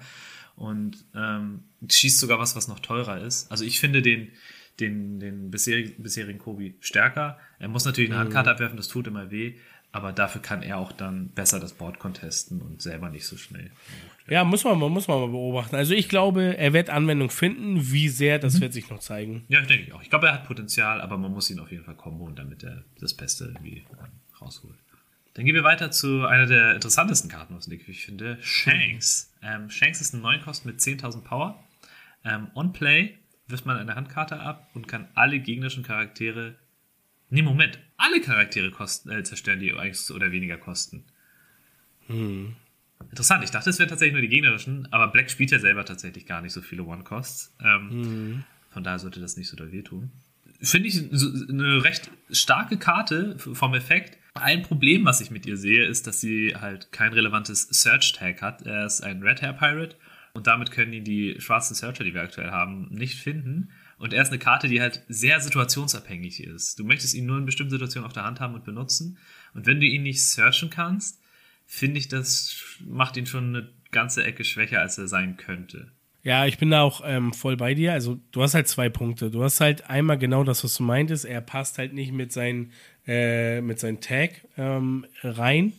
Und 0.57 1.05
ähm, 1.17 1.65
schießt 1.89 2.21
sogar 2.21 2.39
was, 2.39 2.55
was 2.55 2.69
noch 2.69 2.79
teurer 2.79 3.21
ist. 3.21 3.51
Also 3.51 3.65
ich 3.65 3.81
finde 3.81 4.03
den, 4.03 4.29
den, 4.81 5.21
den 5.21 5.51
bisherigen, 5.51 6.03
bisherigen 6.03 6.39
Kobi 6.39 6.77
stärker. 6.81 7.39
Er 7.59 7.69
muss 7.69 7.85
natürlich 7.85 8.11
eine 8.11 8.19
mhm. 8.19 8.25
Handkarte 8.25 8.51
abwerfen, 8.51 8.77
das 8.77 8.89
tut 8.89 9.07
immer 9.07 9.31
weh 9.31 9.55
aber 9.95 10.13
dafür 10.13 10.43
kann 10.43 10.65
er 10.65 10.79
auch 10.79 10.91
dann 10.91 11.29
besser 11.29 11.61
das 11.61 11.73
Board 11.73 12.01
contesten 12.01 12.61
und 12.61 12.83
selber 12.83 13.11
nicht 13.11 13.27
so 13.27 13.37
schnell. 13.37 13.71
Ja, 14.27 14.43
muss 14.43 14.65
man, 14.65 14.77
muss 14.77 15.07
man 15.07 15.21
mal 15.21 15.29
beobachten. 15.29 15.77
Also 15.77 15.95
ich 15.95 16.09
glaube, 16.09 16.59
er 16.59 16.73
wird 16.73 16.91
Anwendung 16.91 17.31
finden. 17.31 17.93
Wie 17.93 18.09
sehr, 18.09 18.41
das 18.41 18.55
mhm. 18.55 18.63
wird 18.63 18.73
sich 18.73 18.91
noch 18.91 18.99
zeigen. 18.99 19.45
Ja, 19.47 19.61
denke 19.61 19.85
ich 19.85 19.93
auch. 19.93 20.03
Ich 20.03 20.11
glaube, 20.11 20.27
er 20.27 20.35
hat 20.35 20.49
Potenzial, 20.49 21.01
aber 21.01 21.17
man 21.17 21.31
muss 21.31 21.49
ihn 21.49 21.61
auf 21.61 21.71
jeden 21.71 21.85
Fall 21.85 21.95
komboen, 21.95 22.35
damit 22.35 22.65
er 22.65 22.83
das 22.99 23.15
Beste 23.15 23.45
irgendwie 23.45 23.85
rausholt. 24.41 24.75
Dann 25.35 25.45
gehen 25.45 25.55
wir 25.55 25.63
weiter 25.63 25.93
zu 25.93 26.27
einer 26.27 26.47
der 26.47 26.75
interessantesten 26.75 27.31
Karten 27.31 27.55
aus 27.55 27.67
dem 27.67 27.79
Deck, 27.79 27.87
wie 27.87 27.93
ich 27.93 28.05
finde. 28.05 28.39
Shanks. 28.41 29.33
Ähm, 29.43 29.71
Shanks 29.71 30.01
ist 30.01 30.13
ein 30.13 30.23
9 30.23 30.41
Kosten 30.41 30.67
mit 30.67 30.81
10.000 30.81 31.23
Power. 31.23 31.63
Ähm, 32.25 32.49
on 32.57 32.73
Play 32.73 33.15
wirft 33.47 33.67
man 33.67 33.77
eine 33.77 33.95
Handkarte 33.95 34.41
ab 34.41 34.69
und 34.75 34.89
kann 34.89 35.09
alle 35.15 35.39
gegnerischen 35.39 35.83
Charaktere 35.83 36.57
Nee, 37.35 37.43
Moment. 37.43 37.81
Alle 37.97 38.21
Charaktere 38.21 38.71
kosten, 38.71 39.11
äh, 39.11 39.25
zerstören, 39.25 39.59
die 39.59 39.73
eigentlich 39.73 40.09
oder 40.11 40.31
weniger 40.31 40.57
kosten. 40.57 41.05
Hm. 42.07 42.55
Interessant, 43.11 43.43
ich 43.43 43.51
dachte, 43.51 43.71
es 43.71 43.79
wären 43.81 43.89
tatsächlich 43.89 44.13
nur 44.13 44.23
die 44.23 44.29
gegnerischen, 44.29 44.87
aber 44.93 45.09
Black 45.09 45.31
spielt 45.31 45.51
ja 45.51 45.59
selber 45.59 45.85
tatsächlich 45.85 46.27
gar 46.27 46.43
nicht 46.43 46.53
so 46.53 46.61
viele 46.61 46.85
One-Costs. 46.85 47.57
Ähm, 47.61 47.91
hm. 47.91 48.45
Von 48.71 48.85
daher 48.85 49.01
sollte 49.01 49.21
das 49.21 49.37
nicht 49.37 49.49
so 49.49 49.57
da 49.57 49.73
wehtun. 49.73 50.13
Finde 50.61 50.89
ich 50.89 50.99
eine 50.99 51.83
recht 51.83 52.11
starke 52.31 52.79
Karte 52.79 53.37
vom 53.39 53.75
Effekt. 53.75 54.19
Ein 54.35 54.63
Problem, 54.63 55.05
was 55.05 55.21
ich 55.21 55.33
mit 55.33 55.45
ihr 55.45 55.57
sehe, 55.57 55.85
ist, 55.85 56.07
dass 56.07 56.21
sie 56.21 56.55
halt 56.55 56.93
kein 56.93 57.13
relevantes 57.13 57.63
Search-Tag 57.63 58.43
hat. 58.43 58.63
Er 58.63 58.87
ist 58.87 59.03
ein 59.03 59.23
Red 59.23 59.43
Hair 59.43 59.55
Pirate 59.55 59.97
und 60.35 60.49
damit 60.49 60.73
können 60.73 60.93
ihn 60.93 61.05
die 61.05 61.37
schwarzen 61.39 61.75
Searcher, 61.75 62.03
die 62.03 62.13
wir 62.13 62.23
aktuell 62.23 62.51
haben, 62.51 62.89
nicht 62.91 63.21
finden. 63.21 63.71
Und 63.99 64.13
er 64.13 64.23
ist 64.23 64.31
eine 64.31 64.41
Karte, 64.41 64.67
die 64.67 64.81
halt 64.81 65.03
sehr 65.09 65.41
situationsabhängig 65.41 66.43
ist. 66.43 66.79
Du 66.79 66.85
möchtest 66.85 67.15
ihn 67.15 67.27
nur 67.27 67.39
in 67.39 67.47
bestimmten 67.47 67.71
Situationen 67.71 68.07
auf 68.07 68.13
der 68.13 68.25
Hand 68.25 68.41
haben 68.41 68.55
und 68.55 68.65
benutzen. 68.65 69.17
Und 69.55 69.67
wenn 69.67 69.81
du 69.81 69.87
ihn 69.87 70.03
nicht 70.03 70.27
searchen 70.27 70.71
kannst, 70.71 71.21
finde 71.67 71.99
ich, 71.99 72.09
das 72.09 72.61
macht 72.85 73.17
ihn 73.17 73.27
schon 73.27 73.55
eine 73.55 73.69
ganze 73.93 74.25
Ecke 74.25 74.45
schwächer, 74.45 74.81
als 74.81 74.99
er 74.99 75.07
sein 75.07 75.37
könnte. 75.37 75.93
Ja, 76.25 76.47
ich 76.47 76.59
bin 76.59 76.71
da 76.71 76.83
auch 76.83 77.03
ähm, 77.05 77.33
voll 77.33 77.57
bei 77.57 77.75
dir. 77.75 77.93
Also 77.93 78.19
du 78.33 78.43
hast 78.43 78.55
halt 78.55 78.67
zwei 78.67 78.89
Punkte. 78.89 79.31
Du 79.31 79.45
hast 79.45 79.61
halt 79.61 79.89
einmal 79.89 80.19
genau 80.19 80.43
das, 80.43 80.65
was 80.65 80.75
du 80.75 80.83
meintest. 80.83 81.27
Er 81.27 81.43
passt 81.43 81.79
halt 81.79 81.93
nicht 81.93 82.13
mit 82.13 82.33
seinem 82.33 82.73
äh, 83.07 83.63
seinem 83.77 84.01
Tag 84.01 84.31
ähm, 84.57 85.07
rein. 85.23 85.75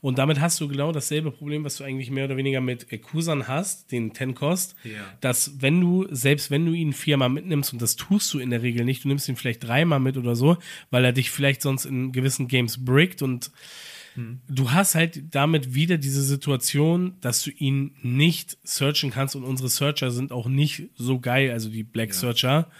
Und 0.00 0.18
damit 0.18 0.40
hast 0.40 0.60
du 0.60 0.68
genau 0.68 0.92
dasselbe 0.92 1.30
Problem, 1.30 1.64
was 1.64 1.76
du 1.76 1.84
eigentlich 1.84 2.10
mehr 2.10 2.24
oder 2.24 2.36
weniger 2.36 2.60
mit 2.60 2.86
Kusan 3.02 3.48
hast, 3.48 3.92
den 3.92 4.12
Ten 4.12 4.34
Cost. 4.34 4.74
Ja. 4.84 4.92
Dass 5.20 5.60
wenn 5.60 5.80
du, 5.80 6.06
selbst 6.10 6.50
wenn 6.50 6.64
du 6.66 6.72
ihn 6.72 6.92
viermal 6.92 7.28
mitnimmst, 7.28 7.72
und 7.72 7.82
das 7.82 7.96
tust 7.96 8.32
du 8.32 8.38
in 8.38 8.50
der 8.50 8.62
Regel 8.62 8.84
nicht, 8.84 9.04
du 9.04 9.08
nimmst 9.08 9.28
ihn 9.28 9.36
vielleicht 9.36 9.64
dreimal 9.64 10.00
mit 10.00 10.16
oder 10.16 10.36
so, 10.36 10.56
weil 10.90 11.04
er 11.04 11.12
dich 11.12 11.30
vielleicht 11.30 11.62
sonst 11.62 11.84
in 11.84 12.12
gewissen 12.12 12.48
Games 12.48 12.84
brickt 12.84 13.22
und 13.22 13.50
Du 14.48 14.72
hast 14.72 14.94
halt 14.94 15.34
damit 15.34 15.74
wieder 15.74 15.96
diese 15.96 16.22
Situation, 16.22 17.16
dass 17.20 17.42
du 17.42 17.50
ihn 17.50 17.94
nicht 18.02 18.58
searchen 18.64 19.10
kannst 19.10 19.36
und 19.36 19.44
unsere 19.44 19.68
Searcher 19.68 20.10
sind 20.10 20.32
auch 20.32 20.48
nicht 20.48 20.88
so 20.96 21.20
geil, 21.20 21.50
also 21.52 21.68
die 21.70 21.84
Black 21.84 22.12
Searcher. 22.12 22.70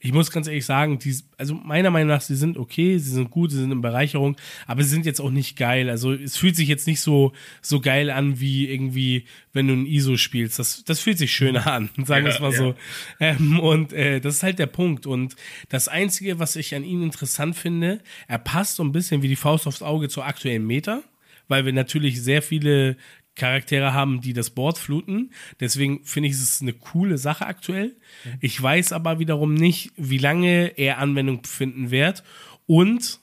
Ich 0.00 0.12
muss 0.12 0.30
ganz 0.30 0.46
ehrlich 0.46 0.64
sagen, 0.64 0.98
die, 1.00 1.14
also 1.38 1.54
meiner 1.54 1.90
Meinung 1.90 2.08
nach, 2.08 2.20
sie 2.20 2.36
sind 2.36 2.56
okay, 2.56 2.98
sie 2.98 3.10
sind 3.10 3.30
gut, 3.30 3.50
sie 3.50 3.58
sind 3.58 3.72
in 3.72 3.80
Bereicherung, 3.80 4.36
aber 4.66 4.82
sie 4.84 4.90
sind 4.90 5.06
jetzt 5.06 5.20
auch 5.20 5.30
nicht 5.30 5.56
geil. 5.56 5.90
Also 5.90 6.12
es 6.12 6.36
fühlt 6.36 6.54
sich 6.54 6.68
jetzt 6.68 6.86
nicht 6.86 7.00
so, 7.00 7.32
so 7.62 7.80
geil 7.80 8.10
an, 8.10 8.38
wie 8.38 8.68
irgendwie, 8.68 9.24
wenn 9.52 9.66
du 9.66 9.74
ein 9.74 9.86
ISO 9.86 10.16
spielst. 10.16 10.60
Das, 10.60 10.84
das 10.84 11.00
fühlt 11.00 11.18
sich 11.18 11.32
schöner 11.32 11.66
an, 11.66 11.90
sagen 12.04 12.26
wir 12.26 12.32
es 12.32 12.38
mal 12.38 12.52
ja. 12.52 12.58
so. 12.58 12.74
Ähm, 13.18 13.58
und 13.58 13.92
äh, 13.92 14.20
das 14.20 14.36
ist 14.36 14.42
halt 14.44 14.60
der 14.60 14.66
Punkt. 14.66 15.06
Und 15.06 15.34
das 15.68 15.88
Einzige, 15.88 16.38
was 16.38 16.54
ich 16.54 16.76
an 16.76 16.84
ihm 16.84 17.02
interessant 17.02 17.56
finde, 17.56 18.00
er 18.28 18.38
passt 18.38 18.76
so 18.76 18.84
ein 18.84 18.92
bisschen 18.92 19.22
wie 19.22 19.28
die 19.28 19.36
Faust 19.36 19.66
aufs 19.66 19.82
Auge 19.82 20.08
zur 20.08 20.26
aktuellen 20.26 20.64
Meta, 20.64 21.02
weil 21.48 21.64
wir 21.64 21.72
natürlich 21.72 22.22
sehr 22.22 22.42
viele 22.42 22.96
Charaktere 23.38 23.94
haben, 23.94 24.20
die 24.20 24.34
das 24.34 24.50
Board 24.50 24.76
fluten. 24.76 25.30
Deswegen 25.60 26.04
finde 26.04 26.28
ich 26.28 26.34
es 26.34 26.60
eine 26.60 26.74
coole 26.74 27.16
Sache 27.16 27.46
aktuell. 27.46 27.96
Ich 28.40 28.60
weiß 28.60 28.92
aber 28.92 29.18
wiederum 29.18 29.54
nicht, 29.54 29.92
wie 29.96 30.18
lange 30.18 30.76
er 30.76 30.98
Anwendung 30.98 31.44
finden 31.44 31.90
wird 31.90 32.22
und 32.66 33.20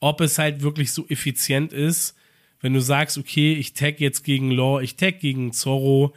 ob 0.00 0.22
es 0.22 0.38
halt 0.38 0.62
wirklich 0.62 0.92
so 0.92 1.06
effizient 1.08 1.74
ist, 1.74 2.16
wenn 2.60 2.72
du 2.72 2.80
sagst, 2.80 3.18
okay, 3.18 3.54
ich 3.54 3.74
tag 3.74 4.00
jetzt 4.00 4.22
gegen 4.22 4.50
Law, 4.50 4.80
ich 4.80 4.96
tag 4.96 5.20
gegen 5.20 5.52
Zorro, 5.52 6.14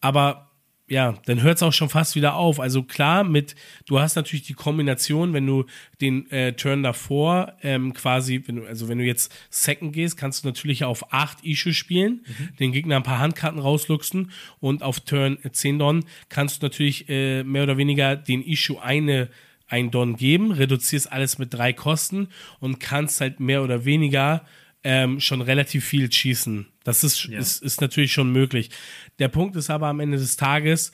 aber 0.00 0.51
ja, 0.88 1.14
dann 1.24 1.42
hört 1.42 1.56
es 1.56 1.62
auch 1.62 1.72
schon 1.72 1.88
fast 1.88 2.16
wieder 2.16 2.34
auf. 2.34 2.60
Also 2.60 2.82
klar, 2.82 3.24
mit, 3.24 3.54
du 3.86 4.00
hast 4.00 4.16
natürlich 4.16 4.42
die 4.42 4.52
Kombination, 4.52 5.32
wenn 5.32 5.46
du 5.46 5.64
den 6.00 6.30
äh, 6.30 6.52
Turn 6.52 6.82
davor 6.82 7.54
ähm, 7.62 7.94
quasi, 7.94 8.42
wenn 8.46 8.56
du, 8.56 8.66
also 8.66 8.88
wenn 8.88 8.98
du 8.98 9.04
jetzt 9.04 9.32
Second 9.48 9.92
gehst, 9.92 10.16
kannst 10.16 10.44
du 10.44 10.48
natürlich 10.48 10.84
auf 10.84 11.12
8 11.12 11.44
Issue 11.44 11.72
spielen, 11.72 12.24
den 12.58 12.72
Gegner 12.72 12.96
ein 12.96 13.04
paar 13.04 13.20
Handkarten 13.20 13.60
rausluxen 13.60 14.32
und 14.60 14.82
auf 14.82 15.00
Turn 15.00 15.38
10 15.50 15.78
Don 15.78 16.04
kannst 16.28 16.62
du 16.62 16.66
natürlich 16.66 17.08
äh, 17.08 17.42
mehr 17.44 17.62
oder 17.62 17.78
weniger 17.78 18.16
den 18.16 18.42
Issue 18.42 18.82
eine 18.82 19.30
ein 19.68 19.90
Don 19.90 20.16
geben, 20.16 20.52
reduzierst 20.52 21.10
alles 21.10 21.38
mit 21.38 21.54
drei 21.54 21.72
Kosten 21.72 22.28
und 22.60 22.78
kannst 22.78 23.22
halt 23.22 23.40
mehr 23.40 23.62
oder 23.62 23.86
weniger 23.86 24.44
ähm, 24.84 25.18
schon 25.18 25.40
relativ 25.40 25.86
viel 25.86 26.12
schießen. 26.12 26.66
Das 26.84 27.04
ist, 27.04 27.24
Ja. 27.24 27.38
ist, 27.38 27.62
ist 27.62 27.80
natürlich 27.80 28.12
schon 28.12 28.32
möglich. 28.32 28.70
Der 29.18 29.28
Punkt 29.28 29.56
ist 29.56 29.70
aber 29.70 29.86
am 29.88 30.00
Ende 30.00 30.18
des 30.18 30.36
Tages, 30.36 30.92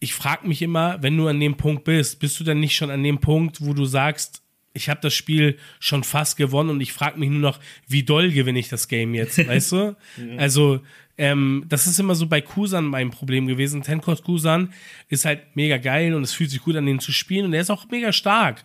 ich 0.00 0.14
frage 0.14 0.46
mich 0.46 0.62
immer, 0.62 1.02
wenn 1.02 1.16
du 1.16 1.26
an 1.26 1.40
dem 1.40 1.56
Punkt 1.56 1.84
bist, 1.84 2.20
bist 2.20 2.38
du 2.38 2.44
dann 2.44 2.60
nicht 2.60 2.76
schon 2.76 2.90
an 2.90 3.02
dem 3.02 3.18
Punkt, 3.18 3.60
wo 3.60 3.74
du 3.74 3.84
sagst, 3.84 4.42
ich 4.74 4.88
habe 4.88 5.00
das 5.02 5.12
Spiel 5.14 5.58
schon 5.80 6.04
fast 6.04 6.36
gewonnen 6.36 6.70
und 6.70 6.80
ich 6.80 6.92
frage 6.92 7.18
mich 7.18 7.30
nur 7.30 7.40
noch, 7.40 7.58
wie 7.88 8.04
doll 8.04 8.30
gewinne 8.30 8.60
ich 8.60 8.68
das 8.68 8.86
Game 8.86 9.14
jetzt, 9.14 9.38
weißt 9.48 9.72
du? 9.72 9.96
Also, 10.36 10.80
ähm, 11.16 11.64
das 11.68 11.88
ist 11.88 11.98
immer 11.98 12.14
so 12.14 12.28
bei 12.28 12.40
Kusan 12.40 12.84
mein 12.84 13.10
Problem 13.10 13.48
gewesen. 13.48 13.82
Tenkos 13.82 14.22
Kusan 14.22 14.72
ist 15.08 15.24
halt 15.24 15.56
mega 15.56 15.78
geil 15.78 16.14
und 16.14 16.22
es 16.22 16.32
fühlt 16.32 16.50
sich 16.50 16.60
gut 16.62 16.76
an, 16.76 16.86
den 16.86 17.00
zu 17.00 17.10
spielen 17.10 17.46
und 17.46 17.54
er 17.54 17.62
ist 17.62 17.70
auch 17.70 17.88
mega 17.90 18.12
stark. 18.12 18.64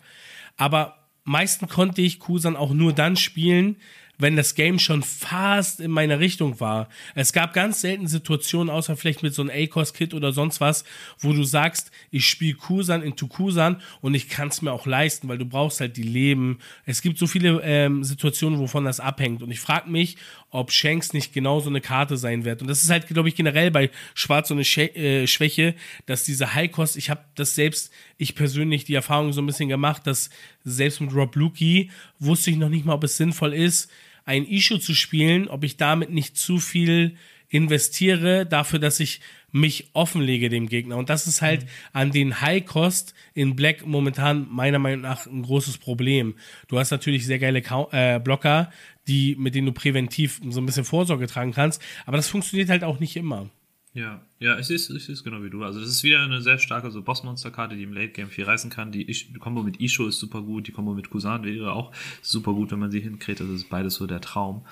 Aber 0.56 0.98
meistens 1.24 1.68
konnte 1.72 2.00
ich 2.00 2.20
Kusan 2.20 2.54
auch 2.54 2.72
nur 2.72 2.92
dann 2.92 3.16
spielen, 3.16 3.74
wenn 4.18 4.36
das 4.36 4.54
Game 4.54 4.78
schon 4.78 5.02
fast 5.02 5.80
in 5.80 5.90
meiner 5.90 6.20
Richtung 6.20 6.60
war. 6.60 6.88
Es 7.14 7.32
gab 7.32 7.52
ganz 7.52 7.80
selten 7.80 8.06
Situationen, 8.06 8.70
außer 8.70 8.96
vielleicht 8.96 9.22
mit 9.22 9.34
so 9.34 9.42
einem 9.42 9.50
ACOS-Kit 9.50 10.14
oder 10.14 10.32
sonst 10.32 10.60
was, 10.60 10.84
wo 11.18 11.32
du 11.32 11.44
sagst, 11.44 11.90
ich 12.10 12.26
spiele 12.26 12.54
Kusan 12.54 13.02
into 13.02 13.26
Kusan 13.26 13.80
und 14.00 14.14
ich 14.14 14.28
kann 14.28 14.48
es 14.48 14.62
mir 14.62 14.72
auch 14.72 14.86
leisten, 14.86 15.28
weil 15.28 15.38
du 15.38 15.46
brauchst 15.46 15.80
halt 15.80 15.96
die 15.96 16.02
Leben. 16.02 16.58
Es 16.86 17.02
gibt 17.02 17.18
so 17.18 17.26
viele 17.26 17.60
ähm, 17.62 18.04
Situationen, 18.04 18.58
wovon 18.58 18.84
das 18.84 19.00
abhängt. 19.00 19.42
Und 19.42 19.50
ich 19.50 19.60
frage 19.60 19.90
mich, 19.90 20.16
ob 20.50 20.70
Shanks 20.70 21.12
nicht 21.12 21.32
genau 21.32 21.60
so 21.60 21.68
eine 21.68 21.80
Karte 21.80 22.16
sein 22.16 22.44
wird. 22.44 22.62
Und 22.62 22.68
das 22.68 22.84
ist 22.84 22.90
halt, 22.90 23.08
glaube 23.08 23.28
ich, 23.28 23.34
generell 23.34 23.70
bei 23.70 23.90
Schwarz 24.14 24.48
so 24.48 24.54
eine 24.54 24.62
äh, 24.62 25.26
Schwäche, 25.26 25.74
dass 26.06 26.24
diese 26.24 26.54
High-Cost, 26.54 26.96
ich 26.96 27.10
habe 27.10 27.24
das 27.34 27.54
selbst, 27.54 27.92
ich 28.16 28.34
persönlich 28.34 28.84
die 28.84 28.94
Erfahrung 28.94 29.32
so 29.32 29.42
ein 29.42 29.46
bisschen 29.46 29.68
gemacht, 29.68 30.06
dass 30.06 30.30
selbst 30.62 31.00
mit 31.00 31.14
Rob 31.14 31.34
Lukey 31.36 31.90
wusste 32.18 32.50
ich 32.50 32.56
noch 32.56 32.68
nicht 32.68 32.84
mal, 32.84 32.94
ob 32.94 33.04
es 33.04 33.16
sinnvoll 33.16 33.52
ist, 33.52 33.90
ein 34.24 34.46
Issue 34.46 34.80
zu 34.80 34.94
spielen, 34.94 35.48
ob 35.48 35.64
ich 35.64 35.76
damit 35.76 36.10
nicht 36.10 36.36
zu 36.36 36.58
viel 36.58 37.16
investiere 37.48 38.46
dafür, 38.46 38.78
dass 38.78 38.98
ich 38.98 39.20
mich 39.52 39.90
offenlege 39.92 40.48
dem 40.48 40.68
Gegner. 40.68 40.96
Und 40.96 41.08
das 41.08 41.28
ist 41.28 41.40
halt 41.40 41.66
an 41.92 42.10
den 42.10 42.40
High-Cost 42.40 43.14
in 43.34 43.54
Black 43.54 43.86
momentan 43.86 44.48
meiner 44.50 44.80
Meinung 44.80 45.02
nach 45.02 45.26
ein 45.26 45.42
großes 45.42 45.78
Problem. 45.78 46.34
Du 46.66 46.78
hast 46.80 46.90
natürlich 46.90 47.24
sehr 47.24 47.38
geile 47.38 47.62
äh, 47.92 48.18
Blocker, 48.18 48.72
die, 49.06 49.36
mit 49.36 49.54
denen 49.54 49.66
du 49.66 49.72
präventiv 49.72 50.40
so 50.48 50.60
ein 50.60 50.66
bisschen 50.66 50.84
Vorsorge 50.84 51.28
tragen 51.28 51.52
kannst, 51.52 51.80
aber 52.06 52.16
das 52.16 52.28
funktioniert 52.28 52.68
halt 52.70 52.82
auch 52.82 52.98
nicht 52.98 53.14
immer. 53.16 53.48
Ja, 53.96 54.20
ja, 54.40 54.58
es 54.58 54.70
ist, 54.70 54.90
es 54.90 55.08
ist 55.08 55.22
genau 55.22 55.44
wie 55.44 55.50
du. 55.50 55.62
Also 55.62 55.78
das 55.78 55.88
ist 55.88 56.02
wieder 56.02 56.20
eine 56.20 56.42
sehr 56.42 56.58
starke 56.58 56.90
so 56.90 57.00
Bossmonster-Karte, 57.02 57.76
die 57.76 57.84
im 57.84 57.92
Late 57.92 58.08
Game 58.08 58.28
viel 58.28 58.42
reißen 58.42 58.68
kann. 58.68 58.90
Die, 58.90 59.08
Ish- 59.08 59.32
die 59.32 59.38
Kombo 59.38 59.62
mit 59.62 59.80
Isho 59.80 60.08
ist 60.08 60.18
super 60.18 60.42
gut, 60.42 60.66
die 60.66 60.72
Kombo 60.72 60.94
mit 60.94 61.10
Kusan 61.10 61.44
wäre 61.44 61.72
auch 61.72 61.92
super 62.20 62.54
gut, 62.54 62.72
wenn 62.72 62.80
man 62.80 62.90
sie 62.90 62.98
hinkriegt. 62.98 63.40
Also 63.40 63.52
das 63.52 63.62
ist 63.62 63.68
beides 63.70 63.94
so 63.94 64.08
der 64.08 64.20
Traum. 64.20 64.66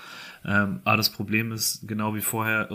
Ähm, 0.45 0.81
aber 0.83 0.97
das 0.97 1.13
Problem 1.13 1.53
ist, 1.53 1.87
genau 1.87 2.17
wie 2.17 2.21
vorher, 2.21 2.69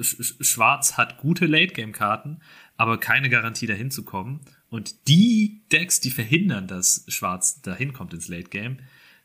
Schwarz 0.00 0.96
hat 0.96 1.18
gute 1.18 1.44
Late 1.44 1.74
Game-Karten, 1.74 2.40
aber 2.78 2.96
keine 2.98 3.28
Garantie 3.28 3.66
dahin 3.66 3.90
zu 3.90 4.04
kommen. 4.04 4.40
Und 4.70 5.06
die 5.06 5.60
Decks, 5.70 6.00
die 6.00 6.10
verhindern, 6.10 6.66
dass 6.66 7.04
Schwarz 7.08 7.60
dahin 7.60 7.92
kommt 7.92 8.14
ins 8.14 8.28
Late 8.28 8.48
Game, 8.48 8.78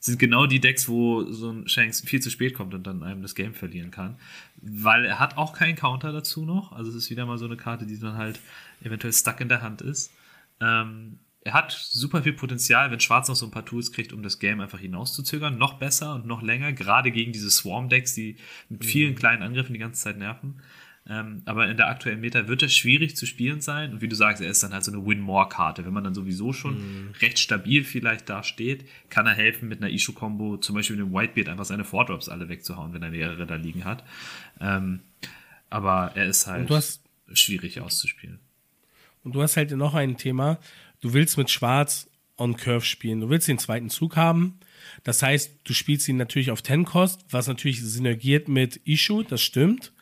sind 0.05 0.19
genau 0.19 0.47
die 0.47 0.59
Decks, 0.59 0.89
wo 0.89 1.23
so 1.31 1.49
ein 1.49 1.67
Shanks 1.69 2.01
viel 2.01 2.21
zu 2.21 2.29
spät 2.29 2.55
kommt 2.55 2.73
und 2.73 2.85
dann 2.85 3.03
einem 3.03 3.21
das 3.21 3.35
Game 3.35 3.53
verlieren 3.53 3.89
kann. 3.89 4.17
Weil 4.57 5.05
er 5.05 5.17
hat 5.17 5.37
auch 5.37 5.53
keinen 5.53 5.77
Counter 5.77 6.11
dazu 6.11 6.43
noch. 6.43 6.73
Also 6.73 6.89
es 6.89 6.97
ist 6.97 7.09
wieder 7.09 7.25
mal 7.25 7.37
so 7.37 7.45
eine 7.45 7.55
Karte, 7.55 7.85
die 7.85 7.97
dann 7.97 8.17
halt 8.17 8.41
eventuell 8.83 9.13
stuck 9.13 9.39
in 9.39 9.47
der 9.47 9.61
Hand 9.61 9.81
ist. 9.81 10.11
Ähm, 10.59 11.19
er 11.39 11.53
hat 11.53 11.71
super 11.71 12.21
viel 12.21 12.33
Potenzial, 12.33 12.91
wenn 12.91 12.99
Schwarz 12.99 13.29
noch 13.29 13.35
so 13.37 13.45
ein 13.45 13.51
paar 13.51 13.65
Tools 13.65 13.93
kriegt, 13.93 14.11
um 14.11 14.23
das 14.23 14.39
Game 14.39 14.59
einfach 14.59 14.79
hinauszuzögern. 14.79 15.57
Noch 15.57 15.75
besser 15.75 16.15
und 16.15 16.25
noch 16.25 16.41
länger, 16.41 16.73
gerade 16.73 17.09
gegen 17.09 17.31
diese 17.31 17.49
Swarm-Decks, 17.49 18.13
die 18.13 18.35
mit 18.67 18.83
vielen 18.83 19.15
kleinen 19.15 19.41
Angriffen 19.41 19.71
die 19.71 19.79
ganze 19.79 20.03
Zeit 20.03 20.17
nerven. 20.17 20.61
Ähm, 21.09 21.41
aber 21.45 21.69
in 21.69 21.75
der 21.75 21.87
aktuellen 21.89 22.21
Meta 22.21 22.47
wird 22.47 22.61
das 22.61 22.73
schwierig 22.73 23.17
zu 23.17 23.25
spielen 23.25 23.59
sein. 23.59 23.91
Und 23.91 24.01
wie 24.01 24.07
du 24.07 24.15
sagst, 24.15 24.41
er 24.41 24.49
ist 24.49 24.63
dann 24.63 24.71
halt 24.73 24.85
so 24.85 24.91
eine 24.93 25.05
Win-More-Karte. 25.05 25.85
Wenn 25.85 25.91
man 25.93 26.03
dann 26.05 26.13
sowieso 26.13 26.53
schon 26.53 27.13
recht 27.21 27.39
stabil 27.39 27.83
vielleicht 27.83 28.29
da 28.29 28.41
steht, 28.41 28.85
kann 29.09 29.25
er 29.27 29.33
helfen, 29.33 29.67
mit 29.67 29.81
einer 29.81 29.89
Issue-Combo, 29.91 30.57
zum 30.57 30.75
Beispiel 30.75 30.95
mit 30.95 31.05
dem 31.05 31.13
Whitebeard, 31.13 31.49
einfach 31.49 31.65
seine 31.65 31.83
Four-Drops 31.83 32.29
alle 32.29 32.47
wegzuhauen, 32.47 32.93
wenn 32.93 33.03
er 33.03 33.09
mehrere 33.09 33.45
da 33.45 33.55
liegen 33.55 33.83
hat. 33.83 34.03
Ähm, 34.61 35.01
aber 35.69 36.11
er 36.15 36.27
ist 36.27 36.47
halt 36.47 36.61
Und 36.61 36.69
du 36.69 36.75
hast- 36.75 37.01
schwierig 37.33 37.81
auszuspielen. 37.81 38.39
Und 39.23 39.35
du 39.35 39.41
hast 39.41 39.57
halt 39.57 39.71
noch 39.71 39.93
ein 39.95 40.17
Thema, 40.17 40.59
du 41.01 41.13
willst 41.13 41.37
mit 41.37 41.49
Schwarz 41.49 42.09
on 42.37 42.55
Curve 42.57 42.85
spielen. 42.85 43.21
Du 43.21 43.29
willst 43.29 43.47
den 43.47 43.57
zweiten 43.59 43.89
Zug 43.89 44.15
haben. 44.17 44.59
Das 45.03 45.21
heißt, 45.23 45.59
du 45.63 45.73
spielst 45.73 46.07
ihn 46.09 46.17
natürlich 46.17 46.51
auf 46.51 46.61
10 46.61 46.83
Cost, 46.85 47.25
was 47.29 47.47
natürlich 47.47 47.81
synergiert 47.81 48.47
mit 48.49 48.77
Issue, 48.85 49.23
das 49.23 49.41
stimmt. 49.41 49.92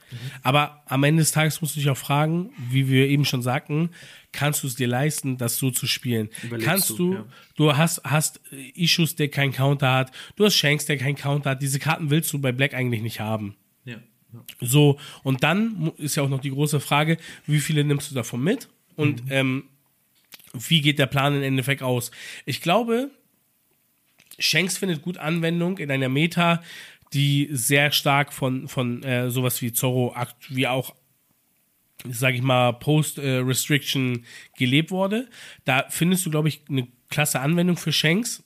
Aber 0.43 0.83
am 0.85 1.03
Ende 1.03 1.21
des 1.21 1.31
Tages 1.31 1.61
musst 1.61 1.75
du 1.75 1.79
dich 1.79 1.89
auch 1.89 1.97
fragen, 1.97 2.51
wie 2.69 2.89
wir 2.89 3.07
eben 3.07 3.25
schon 3.25 3.41
sagten, 3.41 3.89
kannst 4.31 4.63
du 4.63 4.67
es 4.67 4.75
dir 4.75 4.87
leisten, 4.87 5.37
das 5.37 5.57
so 5.57 5.71
zu 5.71 5.87
spielen? 5.87 6.29
Überlegst 6.43 6.67
kannst 6.67 6.89
du, 6.91 6.97
du, 6.97 7.13
ja. 7.13 7.25
du 7.55 7.77
hast, 7.77 8.03
hast 8.03 8.41
Issues, 8.75 9.15
der 9.15 9.29
keinen 9.29 9.53
Counter 9.53 9.93
hat, 9.93 10.11
du 10.35 10.45
hast 10.45 10.55
Shanks, 10.55 10.85
der 10.85 10.97
keinen 10.97 11.15
Counter 11.15 11.51
hat. 11.51 11.61
Diese 11.61 11.79
Karten 11.79 12.09
willst 12.09 12.31
du 12.33 12.39
bei 12.39 12.51
Black 12.51 12.73
eigentlich 12.73 13.01
nicht 13.01 13.19
haben. 13.19 13.55
Ja. 13.85 13.97
ja. 14.33 14.43
So, 14.59 14.99
und 15.23 15.43
dann 15.43 15.91
ist 15.97 16.15
ja 16.15 16.23
auch 16.23 16.29
noch 16.29 16.41
die 16.41 16.51
große 16.51 16.79
Frage, 16.79 17.17
wie 17.45 17.59
viele 17.59 17.83
nimmst 17.83 18.11
du 18.11 18.15
davon 18.15 18.43
mit? 18.43 18.69
Und 18.95 19.23
ähm, 19.29 19.63
wie 20.53 20.81
geht 20.81 20.99
der 20.99 21.05
Plan 21.05 21.35
im 21.35 21.43
Endeffekt 21.43 21.81
aus? 21.81 22.11
Ich 22.45 22.61
glaube, 22.61 23.09
Shanks 24.37 24.77
findet 24.77 25.01
gut 25.01 25.17
Anwendung 25.17 25.77
in 25.77 25.91
einer 25.91 26.09
Meta, 26.09 26.61
die 27.13 27.49
sehr 27.51 27.91
stark 27.91 28.31
von, 28.33 28.67
von 28.67 29.03
äh, 29.03 29.29
sowas 29.29 29.61
wie 29.61 29.73
Zorro, 29.73 30.15
wie 30.49 30.67
auch, 30.67 30.95
sag 32.09 32.33
ich 32.33 32.41
mal, 32.41 32.73
Post-Restriction 32.73 34.25
gelebt 34.57 34.91
wurde. 34.91 35.29
Da 35.65 35.85
findest 35.89 36.25
du, 36.25 36.31
glaube 36.31 36.47
ich, 36.47 36.61
eine 36.69 36.87
klasse 37.09 37.39
Anwendung 37.41 37.77
für 37.77 37.91
Shanks. 37.91 38.43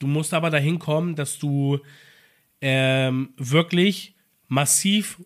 Du 0.00 0.06
musst 0.06 0.32
aber 0.32 0.50
dahin 0.50 0.78
kommen, 0.78 1.14
dass 1.14 1.38
du 1.38 1.80
ähm, 2.60 3.34
wirklich 3.36 4.14
massiv 4.48 5.20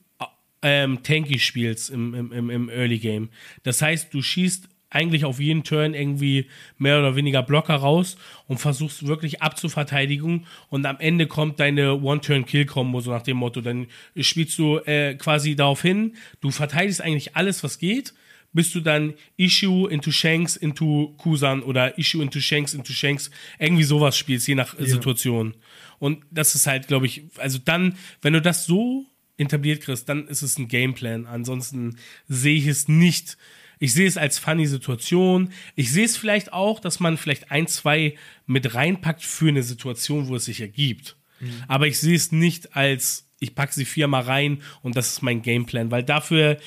ähm, 0.62 1.02
tanky 1.02 1.38
spielst 1.38 1.90
im, 1.90 2.32
im, 2.32 2.50
im 2.50 2.68
Early 2.68 2.98
Game. 2.98 3.30
Das 3.62 3.82
heißt, 3.82 4.12
du 4.12 4.22
schießt 4.22 4.68
eigentlich 4.90 5.24
auf 5.24 5.40
jeden 5.40 5.64
Turn 5.64 5.94
irgendwie 5.94 6.46
mehr 6.78 6.98
oder 6.98 7.16
weniger 7.16 7.42
Blocker 7.42 7.74
raus 7.74 8.16
und 8.46 8.58
versuchst 8.58 9.06
wirklich 9.06 9.42
abzuverteidigen 9.42 10.46
und 10.68 10.86
am 10.86 10.98
Ende 11.00 11.26
kommt 11.26 11.58
deine 11.58 12.00
One-Turn-Kill-Kombo, 12.00 13.00
so 13.00 13.10
nach 13.10 13.22
dem 13.22 13.38
Motto. 13.38 13.60
Dann 13.60 13.88
spielst 14.16 14.58
du 14.58 14.78
äh, 14.78 15.14
quasi 15.14 15.56
darauf 15.56 15.82
hin, 15.82 16.14
du 16.40 16.50
verteidigst 16.50 17.00
eigentlich 17.00 17.36
alles, 17.36 17.64
was 17.64 17.78
geht, 17.78 18.14
bis 18.52 18.72
du 18.72 18.80
dann 18.80 19.14
Issue 19.36 19.90
into 19.90 20.10
Shanks 20.10 20.56
into 20.56 21.14
Kusan 21.18 21.62
oder 21.62 21.98
Issue 21.98 22.22
into 22.22 22.40
Shanks 22.40 22.72
into 22.72 22.92
Shanks 22.92 23.30
irgendwie 23.58 23.84
sowas 23.84 24.16
spielst, 24.16 24.46
je 24.48 24.54
nach 24.54 24.78
ja. 24.78 24.86
Situation. 24.86 25.54
Und 25.98 26.24
das 26.30 26.54
ist 26.54 26.66
halt, 26.66 26.86
glaube 26.88 27.06
ich, 27.06 27.24
also 27.36 27.58
dann, 27.62 27.96
wenn 28.22 28.32
du 28.32 28.40
das 28.40 28.66
so 28.66 29.06
etabliert 29.36 29.82
kriegst, 29.82 30.08
dann 30.08 30.28
ist 30.28 30.42
es 30.42 30.58
ein 30.58 30.68
Gameplan. 30.68 31.26
Ansonsten 31.26 31.96
sehe 32.28 32.56
ich 32.56 32.66
es 32.66 32.88
nicht 32.88 33.36
ich 33.78 33.92
sehe 33.92 34.06
es 34.06 34.16
als 34.16 34.38
funny 34.38 34.66
Situation. 34.66 35.52
Ich 35.74 35.92
sehe 35.92 36.04
es 36.04 36.16
vielleicht 36.16 36.52
auch, 36.52 36.80
dass 36.80 37.00
man 37.00 37.16
vielleicht 37.16 37.50
ein, 37.50 37.66
zwei 37.66 38.16
mit 38.46 38.74
reinpackt 38.74 39.22
für 39.22 39.48
eine 39.48 39.62
Situation, 39.62 40.28
wo 40.28 40.36
es 40.36 40.46
sich 40.46 40.60
ergibt. 40.60 41.16
Mhm. 41.40 41.64
Aber 41.68 41.86
ich 41.86 41.98
sehe 41.98 42.16
es 42.16 42.32
nicht 42.32 42.74
als, 42.76 43.30
ich 43.38 43.54
packe 43.54 43.74
sie 43.74 43.84
viermal 43.84 44.22
rein 44.22 44.62
und 44.82 44.96
das 44.96 45.12
ist 45.12 45.22
mein 45.22 45.42
Gameplan, 45.42 45.90
weil 45.90 46.02
dafür 46.02 46.58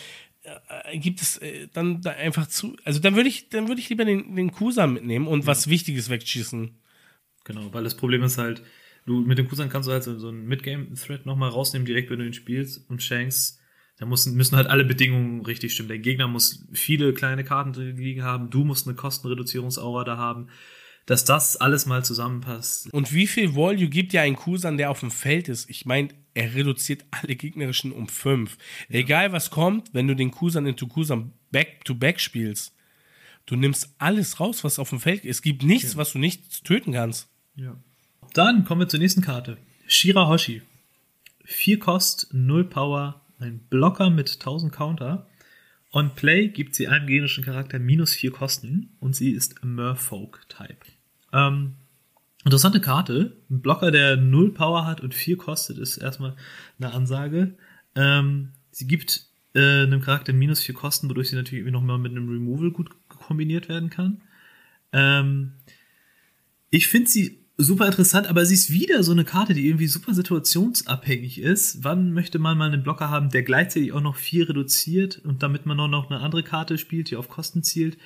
äh, 0.43 0.97
gibt 0.99 1.21
es 1.21 1.37
äh, 1.37 1.67
dann 1.73 2.01
da 2.01 2.11
einfach 2.11 2.47
zu, 2.47 2.77
also 2.83 2.99
dann 2.99 3.15
würde 3.15 3.29
ich, 3.29 3.49
dann 3.49 3.67
würde 3.67 3.81
ich 3.81 3.89
lieber 3.89 4.05
den, 4.05 4.35
den 4.35 4.51
Kusan 4.51 4.93
mitnehmen 4.93 5.27
und 5.27 5.41
ja. 5.41 5.47
was 5.47 5.67
Wichtiges 5.67 6.09
wegschießen. 6.09 6.75
Genau, 7.43 7.73
weil 7.73 7.83
das 7.83 7.97
Problem 7.97 8.21
ist 8.21 8.37
halt, 8.37 8.61
du 9.07 9.21
mit 9.21 9.39
dem 9.39 9.47
Kusan 9.47 9.69
kannst 9.69 9.87
du 9.87 9.93
halt 9.93 10.03
so, 10.03 10.19
so 10.19 10.27
einen 10.27 10.45
Midgame-Thread 10.47 11.25
nochmal 11.25 11.49
rausnehmen, 11.49 11.85
direkt 11.85 12.11
wenn 12.11 12.19
du 12.19 12.25
ihn 12.25 12.33
spielst 12.33 12.87
und 12.89 13.01
Shanks 13.01 13.58
da 13.99 14.05
müssen, 14.05 14.35
müssen 14.35 14.55
halt 14.55 14.67
alle 14.67 14.85
Bedingungen 14.85 15.45
richtig 15.45 15.73
stimmen. 15.73 15.89
Der 15.89 15.99
Gegner 15.99 16.27
muss 16.27 16.65
viele 16.71 17.13
kleine 17.13 17.43
Karten 17.43 17.73
liegen 17.73 18.23
haben, 18.23 18.49
du 18.49 18.63
musst 18.63 18.87
eine 18.87 18.95
Kostenreduzierungsaura 18.95 20.05
da 20.05 20.17
haben, 20.17 20.47
dass 21.05 21.25
das 21.25 21.57
alles 21.57 21.85
mal 21.85 22.03
zusammenpasst. 22.05 22.93
Und 22.93 23.13
wie 23.13 23.27
viel 23.27 23.55
Value 23.55 23.89
gibt 23.89 24.13
ja 24.13 24.21
ein 24.21 24.37
Kusan, 24.37 24.77
der 24.77 24.89
auf 24.89 25.01
dem 25.01 25.11
Feld 25.11 25.49
ist? 25.49 25.69
Ich 25.69 25.85
meine, 25.85 26.09
er 26.33 26.55
reduziert 26.55 27.03
alle 27.11 27.35
gegnerischen 27.35 27.91
um 27.91 28.07
fünf. 28.07 28.57
Ja. 28.87 28.99
Egal 28.99 29.33
was 29.33 29.49
kommt, 29.49 29.93
wenn 29.93 30.07
du 30.07 30.15
den 30.15 30.31
Kusan 30.31 30.65
into 30.65 30.87
Kusan 30.87 31.33
back-to-back 31.51 32.21
spielst, 32.21 32.73
du 33.47 33.57
nimmst 33.57 33.95
alles 33.97 34.39
raus, 34.39 34.63
was 34.63 34.79
auf 34.79 34.91
dem 34.91 35.01
Feld 35.01 35.25
ist. 35.25 35.37
Es 35.37 35.41
gibt 35.41 35.63
nichts, 35.63 35.93
ja. 35.93 35.97
was 35.97 36.13
du 36.13 36.19
nicht 36.19 36.63
töten 36.63 36.93
kannst. 36.93 37.27
Ja. 37.55 37.75
Dann 38.33 38.63
kommen 38.63 38.79
wir 38.79 38.87
zur 38.87 38.99
nächsten 38.99 39.21
Karte. 39.21 39.57
Shira 39.87 40.29
Hoshi. 40.29 40.61
Vier 41.43 41.79
Kost, 41.79 42.27
null 42.31 42.63
Power, 42.63 43.19
ein 43.39 43.59
Blocker 43.69 44.09
mit 44.09 44.31
1000 44.33 44.71
Counter. 44.71 45.27
On 45.91 46.13
Play 46.13 46.49
gibt 46.49 46.75
sie 46.75 46.87
einem 46.87 47.07
generischen 47.07 47.43
Charakter 47.43 47.79
minus 47.79 48.13
4 48.13 48.31
Kosten 48.31 48.95
und 48.99 49.15
sie 49.15 49.31
ist 49.31 49.63
Merfolk-Type. 49.63 50.85
Ähm, 51.33 51.75
interessante 52.45 52.79
Karte. 52.79 53.37
Ein 53.49 53.61
Blocker, 53.61 53.91
der 53.91 54.17
0 54.17 54.53
Power 54.53 54.85
hat 54.85 55.01
und 55.01 55.15
4 55.15 55.37
kostet, 55.37 55.77
ist 55.77 55.97
erstmal 55.97 56.35
eine 56.79 56.93
Ansage. 56.93 57.55
Ähm, 57.95 58.49
sie 58.71 58.87
gibt 58.87 59.25
äh, 59.55 59.83
einem 59.83 60.01
Charakter 60.01 60.33
minus 60.33 60.61
4 60.61 60.75
Kosten, 60.75 61.09
wodurch 61.09 61.29
sie 61.29 61.35
natürlich 61.35 61.61
irgendwie 61.61 61.73
nochmal 61.73 61.97
mit 61.97 62.11
einem 62.11 62.29
Removal 62.29 62.71
gut 62.71 62.91
kombiniert 63.07 63.67
werden 63.67 63.89
kann. 63.89 64.21
Ähm, 64.93 65.53
ich 66.69 66.87
finde 66.87 67.09
sie 67.09 67.38
super 67.61 67.87
interessant, 67.87 68.27
aber 68.27 68.45
sie 68.45 68.53
ist 68.53 68.71
wieder 68.71 69.03
so 69.03 69.11
eine 69.11 69.25
Karte, 69.25 69.53
die 69.53 69.67
irgendwie 69.67 69.87
super 69.87 70.13
situationsabhängig 70.13 71.39
ist. 71.41 71.83
Wann 71.83 72.13
möchte 72.13 72.39
man 72.39 72.57
mal 72.57 72.71
einen 72.71 72.83
Blocker 72.83 73.09
haben, 73.09 73.29
der 73.29 73.43
gleichzeitig 73.43 73.91
auch 73.91 74.01
noch 74.01 74.15
viel 74.15 74.43
reduziert 74.43 75.19
und 75.25 75.43
damit 75.43 75.65
man 75.65 75.77
noch 75.77 76.09
eine 76.09 76.21
andere 76.21 76.41
Karte 76.41 76.77
spielt, 76.77 77.11
die 77.11 77.17
auf 77.17 77.27
Kosten 77.27 77.61
zielt? 77.61 77.97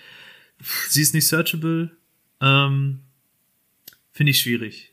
Sie 0.90 1.02
ist 1.02 1.14
nicht 1.14 1.28
searchable. 1.28 1.92
Ähm, 2.42 3.02
Finde 4.12 4.32
ich 4.32 4.40
schwierig. 4.40 4.92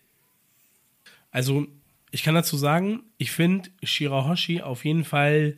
Also, 1.31 1.67
ich 2.11 2.23
kann 2.23 2.35
dazu 2.35 2.57
sagen, 2.57 3.03
ich 3.17 3.31
finde 3.31 3.71
Shirahoshi 3.83 4.61
auf 4.61 4.85
jeden 4.85 5.05
Fall 5.05 5.57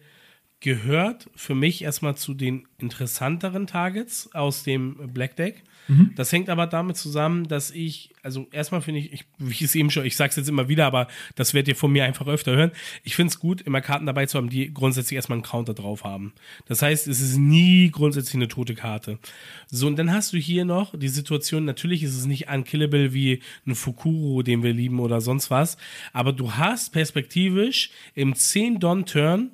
gehört 0.63 1.29
für 1.35 1.55
mich 1.55 1.83
erstmal 1.83 2.17
zu 2.17 2.35
den 2.35 2.67
interessanteren 2.79 3.67
Targets 3.67 4.31
aus 4.33 4.63
dem 4.63 5.13
Black 5.13 5.37
Deck. 5.37 5.65
Mhm. 5.89 6.13
Das 6.15 6.31
hängt 6.31 6.49
aber 6.49 6.69
damit 6.69 6.97
zusammen, 6.97 7.49
dass 7.49 7.73
ich, 7.73 8.11
also 8.23 8.47
erstmal 8.53 8.81
finde 8.81 9.01
ich, 9.01 9.13
ich, 9.13 9.25
wie 9.39 9.51
ich 9.51 9.63
es 9.63 9.75
eben 9.75 9.91
schon, 9.91 10.07
ich 10.07 10.17
sage 10.17 10.31
es 10.31 10.37
jetzt 10.37 10.49
immer 10.49 10.69
wieder, 10.69 10.87
aber 10.87 11.09
das 11.35 11.53
werdet 11.53 11.69
ihr 11.69 11.77
von 11.77 11.91
mir 11.91 12.05
einfach 12.05 12.29
öfter 12.29 12.53
hören. 12.55 12.71
Ich 13.03 13.17
finde 13.17 13.31
es 13.31 13.41
gut, 13.41 13.61
immer 13.63 13.81
Karten 13.81 14.07
dabei 14.07 14.27
zu 14.27 14.39
haben, 14.39 14.51
die 14.51 14.73
grundsätzlich 14.73 15.17
erstmal 15.17 15.39
einen 15.39 15.45
Counter 15.45 15.75
drauf 15.75 16.05
haben. 16.05 16.33
Das 16.67 16.81
heißt, 16.81 17.09
es 17.09 17.21
ist 17.21 17.37
nie 17.37 17.91
grundsätzlich 17.91 18.37
eine 18.37 18.47
tote 18.47 18.77
Karte. 18.77 19.19
So, 19.67 19.89
und 19.89 19.97
dann 19.97 20.13
hast 20.13 20.33
du 20.33 20.39
hier 20.39 20.65
noch 20.65 20.97
die 20.97 21.09
Situation, 21.09 21.65
natürlich 21.65 22.05
ist 22.05 22.17
es 22.17 22.27
nicht 22.27 22.49
unkillable 22.49 23.13
wie 23.13 23.43
ein 23.67 23.75
Fukuro, 23.75 24.43
den 24.43 24.63
wir 24.63 24.73
lieben 24.73 25.01
oder 25.01 25.21
sonst 25.21 25.51
was, 25.51 25.77
aber 26.13 26.33
du 26.33 26.53
hast 26.53 26.93
perspektivisch 26.93 27.91
im 28.15 28.35
10-Don-Turn 28.35 29.51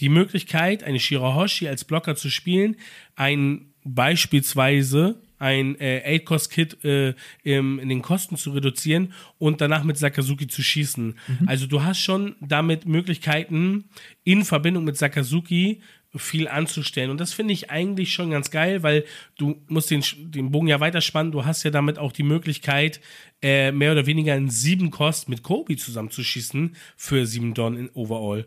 die 0.00 0.08
Möglichkeit, 0.08 0.84
eine 0.84 1.00
Shirahoshi 1.00 1.68
als 1.68 1.84
Blocker 1.84 2.16
zu 2.16 2.30
spielen, 2.30 2.76
ein 3.16 3.72
beispielsweise 3.84 5.20
ein 5.38 5.78
äh, 5.80 6.18
8-Cost-Kit 6.18 6.84
äh, 6.84 7.14
in 7.44 7.88
den 7.88 8.02
Kosten 8.02 8.36
zu 8.36 8.50
reduzieren 8.50 9.12
und 9.38 9.60
danach 9.60 9.84
mit 9.84 9.96
Sakazuki 9.96 10.48
zu 10.48 10.62
schießen. 10.62 11.06
Mhm. 11.06 11.48
Also 11.48 11.66
du 11.66 11.82
hast 11.82 12.00
schon 12.00 12.36
damit 12.40 12.86
Möglichkeiten, 12.86 13.84
in 14.24 14.44
Verbindung 14.44 14.84
mit 14.84 14.96
Sakazuki 14.96 15.80
viel 16.16 16.48
anzustellen. 16.48 17.10
Und 17.10 17.20
das 17.20 17.34
finde 17.34 17.52
ich 17.52 17.70
eigentlich 17.70 18.12
schon 18.12 18.30
ganz 18.30 18.50
geil, 18.50 18.82
weil 18.82 19.04
du 19.36 19.62
musst 19.68 19.90
den, 19.90 20.02
den 20.16 20.50
Bogen 20.50 20.66
ja 20.66 20.80
weiterspannen. 20.80 21.32
Du 21.32 21.44
hast 21.44 21.62
ja 21.64 21.70
damit 21.70 21.98
auch 21.98 22.12
die 22.12 22.22
Möglichkeit, 22.22 23.00
äh, 23.42 23.70
mehr 23.72 23.92
oder 23.92 24.06
weniger 24.06 24.34
in 24.34 24.48
sieben 24.48 24.90
Kost 24.90 25.28
mit 25.28 25.42
Kobe 25.42 25.76
zusammenzuschießen 25.76 26.74
für 26.96 27.26
sieben 27.26 27.54
Don 27.54 27.76
in 27.76 27.90
Overall. 27.92 28.46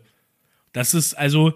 Das 0.72 0.94
ist 0.94 1.14
also, 1.14 1.52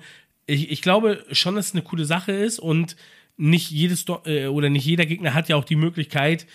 ich, 0.47 0.71
ich 0.71 0.83
glaube 0.83 1.25
schon, 1.33 1.57
dass 1.57 1.69
es 1.69 1.75
eine 1.75 1.83
coole 1.83 2.05
Sache 2.05 2.33
ist 2.33 2.59
und 2.59 2.97
nicht 3.37 3.71
jedes 3.71 4.05
äh, 4.25 4.47
oder 4.47 4.71
nicht 4.71 4.85
jeder 4.85 5.07
Gegner 5.07 5.35
hat 5.35 5.49
ja 5.49 5.57
auch 5.57 5.65
die 5.65 5.77
Möglichkeit, 5.77 6.47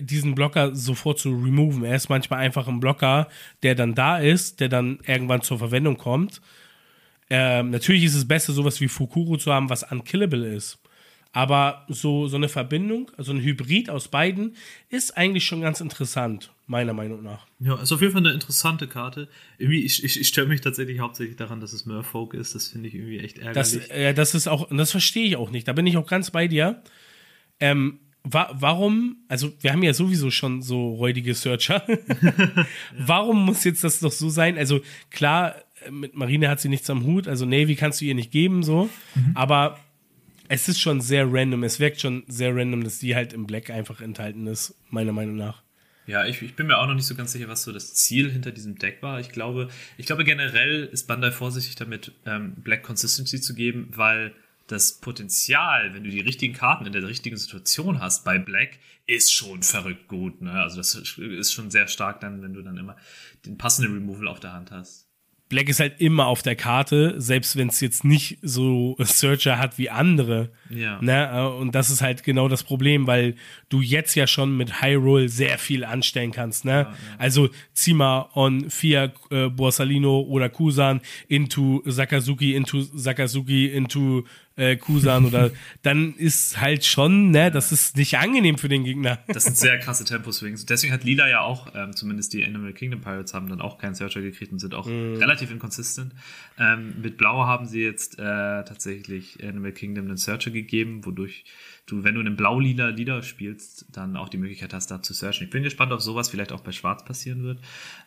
diesen 0.00 0.34
Blocker 0.34 0.74
sofort 0.74 1.18
zu 1.18 1.30
removen. 1.30 1.84
Er 1.84 1.94
ist 1.94 2.08
manchmal 2.08 2.40
einfach 2.40 2.66
ein 2.66 2.80
Blocker, 2.80 3.28
der 3.62 3.74
dann 3.74 3.94
da 3.94 4.18
ist, 4.18 4.60
der 4.60 4.68
dann 4.68 4.98
irgendwann 5.06 5.42
zur 5.42 5.58
Verwendung 5.58 5.96
kommt. 5.96 6.40
Ähm, 7.30 7.70
natürlich 7.70 8.04
ist 8.04 8.14
es 8.14 8.26
besser, 8.26 8.52
sowas 8.52 8.80
wie 8.80 8.88
Fukuro 8.88 9.36
zu 9.36 9.52
haben, 9.52 9.70
was 9.70 9.90
unkillable 9.90 10.46
ist. 10.54 10.78
Aber 11.32 11.84
so, 11.88 12.26
so 12.26 12.36
eine 12.36 12.48
Verbindung, 12.48 13.10
also 13.16 13.32
ein 13.32 13.40
Hybrid 13.40 13.90
aus 13.90 14.08
beiden, 14.08 14.56
ist 14.88 15.16
eigentlich 15.16 15.44
schon 15.44 15.60
ganz 15.60 15.80
interessant, 15.80 16.50
meiner 16.68 16.92
Meinung 16.92 17.22
nach. 17.22 17.46
Ja, 17.58 17.80
ist 17.80 17.90
auf 17.92 18.00
jeden 18.00 18.12
Fall 18.12 18.24
eine 18.24 18.32
interessante 18.32 18.86
Karte. 18.86 19.28
Irgendwie, 19.56 19.84
ich, 19.84 20.04
ich, 20.04 20.20
ich 20.20 20.28
störe 20.28 20.46
mich 20.46 20.60
tatsächlich 20.60 21.00
hauptsächlich 21.00 21.36
daran, 21.36 21.60
dass 21.60 21.72
es 21.72 21.86
Merfolk 21.86 22.34
ist. 22.34 22.54
Das 22.54 22.68
finde 22.68 22.88
ich 22.88 22.94
irgendwie 22.94 23.18
echt 23.18 23.38
ärgerlich. 23.38 23.88
Das, 23.88 23.88
äh, 23.88 24.14
das 24.14 24.34
ist 24.34 24.46
auch, 24.46 24.68
das 24.70 24.90
verstehe 24.90 25.26
ich 25.26 25.36
auch 25.36 25.50
nicht. 25.50 25.66
Da 25.66 25.72
bin 25.72 25.86
ich 25.86 25.96
auch 25.96 26.06
ganz 26.06 26.30
bei 26.30 26.46
dir. 26.46 26.82
Ähm, 27.58 28.00
wa 28.22 28.50
warum, 28.52 29.16
also 29.28 29.50
wir 29.60 29.72
haben 29.72 29.82
ja 29.82 29.94
sowieso 29.94 30.30
schon 30.30 30.60
so 30.60 30.94
räudige 30.94 31.34
Searcher. 31.34 31.84
ja. 31.88 32.66
Warum 32.98 33.46
muss 33.46 33.64
jetzt 33.64 33.82
das 33.82 34.00
doch 34.00 34.12
so 34.12 34.28
sein? 34.28 34.58
Also 34.58 34.80
klar, 35.10 35.56
mit 35.90 36.14
Marine 36.14 36.50
hat 36.50 36.60
sie 36.60 36.68
nichts 36.68 36.90
am 36.90 37.04
Hut, 37.04 37.28
also 37.28 37.46
Navy 37.46 37.76
kannst 37.76 38.00
du 38.00 38.04
ihr 38.04 38.14
nicht 38.14 38.30
geben, 38.30 38.62
so. 38.62 38.90
Mhm. 39.14 39.32
Aber 39.34 39.78
es 40.48 40.68
ist 40.68 40.80
schon 40.80 41.00
sehr 41.00 41.26
random. 41.30 41.62
Es 41.62 41.78
wirkt 41.80 42.00
schon 42.00 42.24
sehr 42.26 42.54
random, 42.54 42.84
dass 42.84 42.98
die 42.98 43.14
halt 43.14 43.32
im 43.32 43.46
Black 43.46 43.70
einfach 43.70 44.00
enthalten 44.00 44.46
ist, 44.46 44.74
meiner 44.90 45.12
Meinung 45.12 45.36
nach. 45.36 45.62
Ja, 46.08 46.24
ich, 46.24 46.40
ich 46.40 46.56
bin 46.56 46.68
mir 46.68 46.78
auch 46.78 46.86
noch 46.86 46.94
nicht 46.94 47.06
so 47.06 47.14
ganz 47.14 47.32
sicher, 47.32 47.48
was 47.48 47.64
so 47.64 47.70
das 47.70 47.92
Ziel 47.92 48.30
hinter 48.30 48.50
diesem 48.50 48.78
Deck 48.78 49.02
war. 49.02 49.20
Ich 49.20 49.28
glaube, 49.28 49.68
ich 49.98 50.06
glaube 50.06 50.24
generell 50.24 50.84
ist 50.86 51.06
Bandai 51.06 51.30
vorsichtig 51.30 51.74
damit, 51.76 52.12
ähm, 52.24 52.54
Black 52.56 52.82
Consistency 52.82 53.42
zu 53.42 53.54
geben, 53.54 53.90
weil 53.94 54.34
das 54.68 55.00
Potenzial, 55.00 55.92
wenn 55.92 56.04
du 56.04 56.10
die 56.10 56.20
richtigen 56.20 56.54
Karten 56.54 56.86
in 56.86 56.92
der 56.92 57.06
richtigen 57.06 57.36
Situation 57.36 58.00
hast 58.00 58.24
bei 58.24 58.38
Black, 58.38 58.78
ist 59.06 59.34
schon 59.34 59.62
verrückt 59.62 60.08
gut. 60.08 60.40
Ne? 60.40 60.52
Also 60.52 60.78
das 60.78 60.94
ist 60.94 61.52
schon 61.52 61.70
sehr 61.70 61.88
stark 61.88 62.20
dann, 62.20 62.40
wenn 62.40 62.54
du 62.54 62.62
dann 62.62 62.78
immer 62.78 62.96
den 63.44 63.58
passenden 63.58 63.92
Removal 63.92 64.28
auf 64.28 64.40
der 64.40 64.54
Hand 64.54 64.70
hast. 64.70 65.07
Black 65.48 65.68
ist 65.68 65.80
halt 65.80 65.94
immer 65.98 66.26
auf 66.26 66.42
der 66.42 66.56
Karte, 66.56 67.14
selbst 67.18 67.56
wenn 67.56 67.68
es 67.68 67.80
jetzt 67.80 68.04
nicht 68.04 68.38
so 68.42 68.96
Searcher 69.00 69.58
hat 69.58 69.78
wie 69.78 69.88
andere. 69.88 70.50
Ja. 70.68 71.00
Ne? 71.00 71.50
Und 71.50 71.74
das 71.74 71.90
ist 71.90 72.02
halt 72.02 72.22
genau 72.22 72.48
das 72.48 72.62
Problem, 72.62 73.06
weil 73.06 73.34
du 73.68 73.80
jetzt 73.80 74.14
ja 74.14 74.26
schon 74.26 74.56
mit 74.56 74.82
High 74.82 74.98
Roll 74.98 75.28
sehr 75.28 75.58
viel 75.58 75.84
anstellen 75.84 76.32
kannst. 76.32 76.64
Ne? 76.64 76.72
Ja, 76.72 76.80
ja. 76.80 76.94
Also 77.16 77.48
zieh 77.72 77.94
mal 77.94 78.28
on 78.34 78.68
Fia 78.70 79.12
äh, 79.30 79.48
Borsalino 79.48 80.20
oder 80.20 80.48
Kusan 80.50 81.00
into 81.28 81.82
Sakazuki, 81.86 82.54
into 82.54 82.82
Sakazuki, 82.82 83.66
into 83.66 84.24
äh, 84.58 84.76
Kusan 84.76 85.24
oder 85.24 85.50
dann 85.82 86.14
ist 86.16 86.60
halt 86.60 86.84
schon, 86.84 87.30
ne, 87.30 87.50
das 87.50 87.72
ist 87.72 87.96
nicht 87.96 88.18
angenehm 88.18 88.58
für 88.58 88.68
den 88.68 88.84
Gegner. 88.84 89.18
Das 89.28 89.44
sind 89.44 89.56
sehr 89.56 89.78
krasse 89.78 90.04
Tempo-Swings. 90.04 90.66
Deswegen 90.66 90.92
hat 90.92 91.04
Lila 91.04 91.28
ja 91.28 91.40
auch, 91.40 91.68
ähm, 91.74 91.94
zumindest 91.94 92.32
die 92.34 92.44
Animal 92.44 92.72
Kingdom 92.72 93.00
Pirates 93.00 93.32
haben 93.34 93.48
dann 93.48 93.60
auch 93.60 93.78
keinen 93.78 93.94
Searcher 93.94 94.20
gekriegt 94.20 94.52
und 94.52 94.58
sind 94.58 94.74
auch 94.74 94.86
Mhm. 94.86 95.16
relativ 95.16 95.50
inconsistent. 95.50 96.12
Ähm, 96.58 96.94
mit 97.00 97.16
Blau 97.16 97.46
haben 97.46 97.66
sie 97.66 97.80
jetzt 97.82 98.18
äh, 98.18 98.22
tatsächlich 98.22 99.42
Animal 99.42 99.72
Kingdom 99.72 100.06
einen 100.06 100.16
Searcher 100.16 100.50
gegeben, 100.50 101.04
wodurch 101.06 101.44
du, 101.86 102.04
wenn 102.04 102.14
du 102.14 102.20
einen 102.20 102.36
blau-lila 102.36 102.88
Leader 102.88 103.22
spielst, 103.22 103.86
dann 103.92 104.16
auch 104.16 104.28
die 104.28 104.36
Möglichkeit 104.36 104.74
hast, 104.74 104.90
da 104.90 105.00
zu 105.02 105.14
searchen. 105.14 105.44
Ich 105.44 105.50
bin 105.50 105.62
gespannt, 105.62 105.90
ob 105.92 106.02
sowas 106.02 106.28
vielleicht 106.28 106.52
auch 106.52 106.60
bei 106.60 106.72
Schwarz 106.72 107.04
passieren 107.04 107.42
wird. 107.44 107.60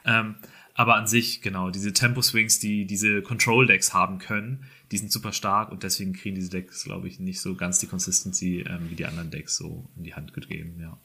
Ähm, 0.05 0.35
aber 0.75 0.95
an 0.95 1.07
sich, 1.07 1.41
genau, 1.41 1.69
diese 1.71 1.91
Tempo-Swings, 1.91 2.59
die 2.59 2.85
diese 2.85 3.21
Control-Decks 3.21 3.93
haben 3.93 4.19
können, 4.19 4.65
die 4.91 4.97
sind 4.97 5.11
super 5.11 5.31
stark 5.31 5.71
und 5.71 5.83
deswegen 5.83 6.13
kriegen 6.13 6.35
diese 6.35 6.49
Decks, 6.49 6.83
glaube 6.83 7.07
ich, 7.07 7.19
nicht 7.19 7.39
so 7.39 7.55
ganz 7.55 7.79
die 7.79 7.87
Consistency 7.87 8.65
ähm, 8.67 8.89
wie 8.89 8.95
die 8.95 9.05
anderen 9.05 9.31
Decks 9.31 9.55
so 9.55 9.85
in 9.95 10.03
die 10.03 10.13
Hand 10.13 10.33
gegeben, 10.33 10.77
ja. 10.81 10.97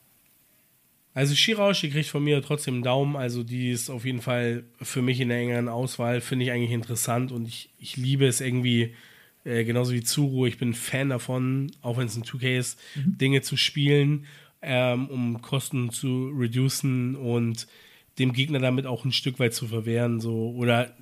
Also 1.14 1.35
Shirausch, 1.35 1.81
die 1.81 1.88
kriegt 1.88 2.11
von 2.11 2.22
mir 2.22 2.42
trotzdem 2.42 2.75
einen 2.75 2.83
Daumen. 2.83 3.16
Also 3.16 3.42
die 3.42 3.70
ist 3.70 3.88
auf 3.88 4.05
jeden 4.05 4.20
Fall 4.20 4.64
für 4.83 5.01
mich 5.01 5.18
in 5.18 5.31
der 5.31 5.38
engeren 5.38 5.70
Auswahl. 5.70 6.20
Finde 6.20 6.44
ich 6.44 6.51
eigentlich 6.51 6.72
interessant 6.72 7.33
und 7.33 7.49
ich, 7.49 7.70
ich 7.79 7.96
liebe 7.96 8.27
es 8.27 8.42
irgendwie, 8.42 8.94
äh, 9.44 9.64
genauso 9.64 9.94
wie 9.94 10.03
Zuru. 10.03 10.44
Ich 10.44 10.59
bin 10.59 10.75
Fan 10.75 11.09
davon, 11.09 11.72
auch 11.81 11.96
wenn 11.96 12.07
es 12.07 12.16
ein 12.16 12.25
2K 12.25 12.59
ist, 12.59 12.79
Dinge 12.96 13.40
zu 13.40 13.57
spielen, 13.57 14.27
ähm, 14.61 15.07
um 15.07 15.40
Kosten 15.40 15.90
zu 15.90 16.35
reducen 16.37 17.16
und 17.16 17.66
dem 18.18 18.35
Gegner 18.35 18.59
damit 18.59 18.85
auch 18.85 19.07
ein 19.07 19.12
Stück 19.12 19.38
weit 19.38 19.55
zu 19.55 19.68
verwehren. 19.68 20.20
So. 20.20 20.51
Oder 20.51 20.94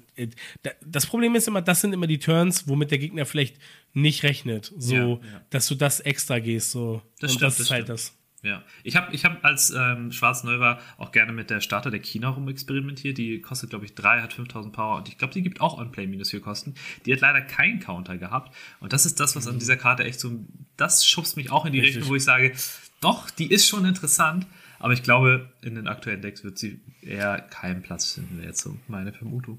das 0.84 1.06
Problem 1.06 1.34
ist 1.34 1.48
immer, 1.48 1.62
das 1.62 1.80
sind 1.80 1.92
immer 1.92 2.06
die 2.06 2.18
Turns, 2.18 2.68
womit 2.68 2.90
der 2.90 2.98
Gegner 2.98 3.26
vielleicht 3.26 3.56
nicht 3.92 4.22
rechnet. 4.22 4.72
So, 4.76 4.94
Ja, 4.94 5.06
ja. 5.06 5.20
dass 5.50 5.68
du 5.68 5.74
das 5.74 6.00
extra 6.00 6.38
gehst. 6.38 6.70
So. 6.70 7.02
Das 7.20 7.32
und 7.32 7.36
stimmt, 7.36 7.42
das 7.42 7.56
das 7.56 7.66
ist 7.66 7.70
halt 7.70 7.84
stimmt. 7.84 7.98
das. 7.98 8.18
Ja, 8.44 8.62
ich 8.82 8.94
habe 8.94 9.14
ich 9.14 9.24
hab 9.24 9.42
als 9.42 9.70
ähm, 9.70 10.12
Schwarz 10.12 10.44
neu 10.44 10.58
war 10.58 10.78
auch 10.98 11.12
gerne 11.12 11.32
mit 11.32 11.48
der 11.48 11.62
Starter 11.62 11.90
der 11.90 12.00
China 12.00 12.28
rumexperimentiert. 12.28 13.16
Die 13.16 13.40
kostet, 13.40 13.70
glaube 13.70 13.86
ich, 13.86 13.94
3, 13.94 14.20
hat 14.20 14.34
5000 14.34 14.74
Power 14.74 14.98
und 14.98 15.08
ich 15.08 15.16
glaube, 15.16 15.32
die 15.32 15.42
gibt 15.42 15.62
auch 15.62 15.78
On-Play 15.78 16.06
minus 16.06 16.30
4 16.30 16.42
Kosten. 16.42 16.74
Die 17.06 17.12
hat 17.14 17.20
leider 17.20 17.40
keinen 17.40 17.80
Counter 17.80 18.18
gehabt 18.18 18.54
und 18.80 18.92
das 18.92 19.06
ist 19.06 19.18
das, 19.18 19.34
was 19.34 19.48
an 19.48 19.58
dieser 19.58 19.78
Karte 19.78 20.04
echt 20.04 20.20
so, 20.20 20.44
das 20.76 21.06
schubst 21.06 21.38
mich 21.38 21.50
auch 21.50 21.64
in 21.64 21.72
die 21.72 21.80
Richtig. 21.80 21.96
Richtung, 21.96 22.10
wo 22.10 22.16
ich 22.16 22.24
sage, 22.24 22.52
doch, 23.00 23.30
die 23.30 23.50
ist 23.50 23.66
schon 23.66 23.86
interessant, 23.86 24.46
aber 24.78 24.92
ich 24.92 25.02
glaube, 25.02 25.50
in 25.62 25.74
den 25.74 25.88
aktuellen 25.88 26.20
Decks 26.20 26.44
wird 26.44 26.58
sie 26.58 26.82
eher 27.00 27.40
keinen 27.40 27.80
Platz 27.80 28.12
finden, 28.12 28.36
wäre 28.36 28.48
jetzt 28.48 28.60
so 28.60 28.76
meine 28.88 29.14
Vermutung. 29.14 29.58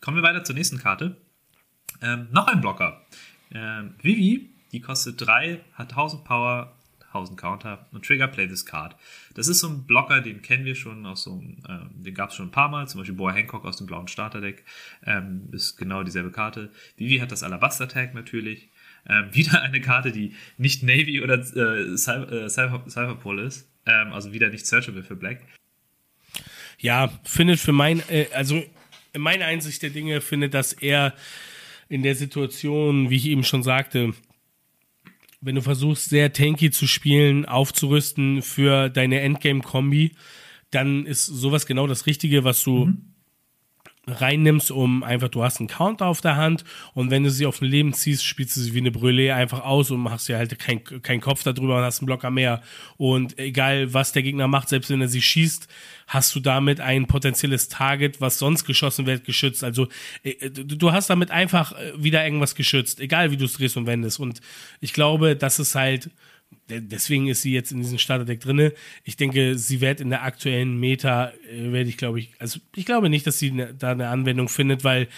Kommen 0.00 0.16
wir 0.16 0.22
weiter 0.22 0.44
zur 0.44 0.54
nächsten 0.54 0.78
Karte. 0.78 1.16
Ähm, 2.02 2.28
noch 2.30 2.46
ein 2.46 2.60
Blocker. 2.60 3.04
Ähm, 3.52 3.94
Vivi, 4.02 4.50
die 4.72 4.80
kostet 4.80 5.20
3, 5.20 5.60
hat 5.74 5.90
1000 5.90 6.24
Power, 6.24 6.76
1000 7.08 7.40
Counter 7.40 7.86
und 7.92 8.04
Trigger 8.04 8.28
Play 8.28 8.46
this 8.46 8.66
Card. 8.66 8.96
Das 9.34 9.48
ist 9.48 9.60
so 9.60 9.68
ein 9.68 9.86
Blocker, 9.86 10.20
den 10.20 10.42
kennen 10.42 10.64
wir 10.64 10.74
schon 10.74 11.06
aus 11.06 11.22
so 11.22 11.32
einem, 11.32 11.62
ähm, 11.68 11.90
den 11.94 12.14
gab 12.14 12.30
es 12.30 12.36
schon 12.36 12.48
ein 12.48 12.52
paar 12.52 12.68
Mal, 12.68 12.88
zum 12.88 13.00
Beispiel 13.00 13.16
Boa 13.16 13.32
Hancock 13.32 13.64
aus 13.64 13.78
dem 13.78 13.86
blauen 13.86 14.08
Starterdeck, 14.08 14.64
ähm, 15.04 15.48
ist 15.52 15.76
genau 15.76 16.02
dieselbe 16.02 16.30
Karte. 16.30 16.70
Vivi 16.96 17.18
hat 17.18 17.32
das 17.32 17.42
Alabaster 17.42 17.88
Tag 17.88 18.14
natürlich. 18.14 18.68
Ähm, 19.08 19.28
wieder 19.32 19.62
eine 19.62 19.80
Karte, 19.80 20.12
die 20.12 20.34
nicht 20.58 20.82
Navy 20.82 21.22
oder 21.22 21.38
äh, 21.38 21.96
Cyber, 21.96 22.32
äh, 22.32 22.50
Cyber, 22.50 22.84
Cyberpol 22.88 23.38
ist, 23.38 23.68
ähm, 23.86 24.12
also 24.12 24.32
wieder 24.32 24.48
nicht 24.50 24.66
searchable 24.66 25.02
für 25.02 25.16
Black. 25.16 25.40
ja, 26.78 27.08
findet 27.24 27.60
für 27.60 27.72
mein, 27.72 28.02
äh, 28.10 28.26
also 28.34 28.62
in 29.16 29.22
meiner 29.22 29.46
Einsicht 29.46 29.82
der 29.82 29.90
Dinge 29.90 30.20
findet 30.20 30.54
das 30.54 30.72
eher 30.74 31.14
in 31.88 32.02
der 32.02 32.14
Situation, 32.14 33.10
wie 33.10 33.16
ich 33.16 33.26
eben 33.26 33.44
schon 33.44 33.62
sagte, 33.62 34.12
wenn 35.40 35.54
du 35.54 35.62
versuchst, 35.62 36.10
sehr 36.10 36.32
tanky 36.32 36.70
zu 36.70 36.86
spielen, 36.86 37.46
aufzurüsten 37.46 38.42
für 38.42 38.90
deine 38.90 39.20
Endgame-Kombi, 39.20 40.12
dann 40.70 41.06
ist 41.06 41.24
sowas 41.24 41.66
genau 41.66 41.86
das 41.86 42.06
Richtige, 42.06 42.44
was 42.44 42.62
du 42.62 42.92
reinnimmst, 44.08 44.70
um 44.70 45.02
einfach, 45.02 45.28
du 45.28 45.42
hast 45.42 45.58
einen 45.58 45.68
Counter 45.68 46.06
auf 46.06 46.20
der 46.20 46.36
Hand 46.36 46.64
und 46.94 47.10
wenn 47.10 47.24
du 47.24 47.30
sie 47.30 47.44
auf 47.44 47.60
ein 47.60 47.64
Leben 47.64 47.92
ziehst, 47.92 48.24
spielst 48.24 48.56
du 48.56 48.60
sie 48.60 48.72
wie 48.72 48.78
eine 48.78 48.90
Brûlée 48.90 49.34
einfach 49.34 49.64
aus 49.64 49.90
und 49.90 50.00
machst 50.00 50.28
dir 50.28 50.38
halt 50.38 50.56
keinen 50.60 51.02
kein 51.02 51.20
Kopf 51.20 51.42
darüber 51.42 51.78
und 51.78 51.82
hast 51.82 52.00
einen 52.00 52.06
Blocker 52.06 52.30
mehr. 52.30 52.62
Und 52.96 53.36
egal, 53.38 53.92
was 53.92 54.12
der 54.12 54.22
Gegner 54.22 54.46
macht, 54.46 54.68
selbst 54.68 54.90
wenn 54.90 55.00
er 55.00 55.08
sie 55.08 55.22
schießt, 55.22 55.66
hast 56.06 56.34
du 56.36 56.40
damit 56.40 56.80
ein 56.80 57.06
potenzielles 57.06 57.68
Target, 57.68 58.20
was 58.20 58.38
sonst 58.38 58.64
geschossen 58.64 59.06
wird, 59.06 59.24
geschützt. 59.24 59.64
Also 59.64 59.88
äh, 60.22 60.50
du, 60.50 60.92
hast 60.92 61.10
damit 61.10 61.32
einfach 61.32 61.72
äh, 61.72 61.92
wieder 61.96 62.24
irgendwas 62.24 62.54
geschützt, 62.54 63.00
egal 63.00 63.32
wie 63.32 63.36
du 63.36 63.44
es 63.44 63.54
drehst 63.54 63.76
und 63.76 63.86
wendest. 63.86 64.20
Und 64.20 64.40
ich 64.80 64.92
glaube, 64.92 65.34
das 65.34 65.58
ist 65.58 65.74
halt 65.74 66.10
deswegen 66.68 67.28
ist 67.28 67.42
sie 67.42 67.52
jetzt 67.52 67.72
in 67.72 67.80
diesem 67.80 67.98
Starterdeck 67.98 68.40
drinne. 68.40 68.72
Ich 69.04 69.16
denke, 69.16 69.58
sie 69.58 69.80
wird 69.80 70.00
in 70.00 70.10
der 70.10 70.22
aktuellen 70.22 70.78
Meta, 70.78 71.32
äh, 71.50 71.72
werde 71.72 71.88
ich 71.88 71.96
glaube 71.96 72.18
ich, 72.20 72.32
also 72.38 72.60
ich 72.74 72.86
glaube 72.86 73.08
nicht, 73.08 73.26
dass 73.26 73.38
sie 73.38 73.52
ne, 73.52 73.74
da 73.74 73.92
eine 73.92 74.08
Anwendung 74.08 74.48
findet, 74.48 74.84
weil 74.84 75.08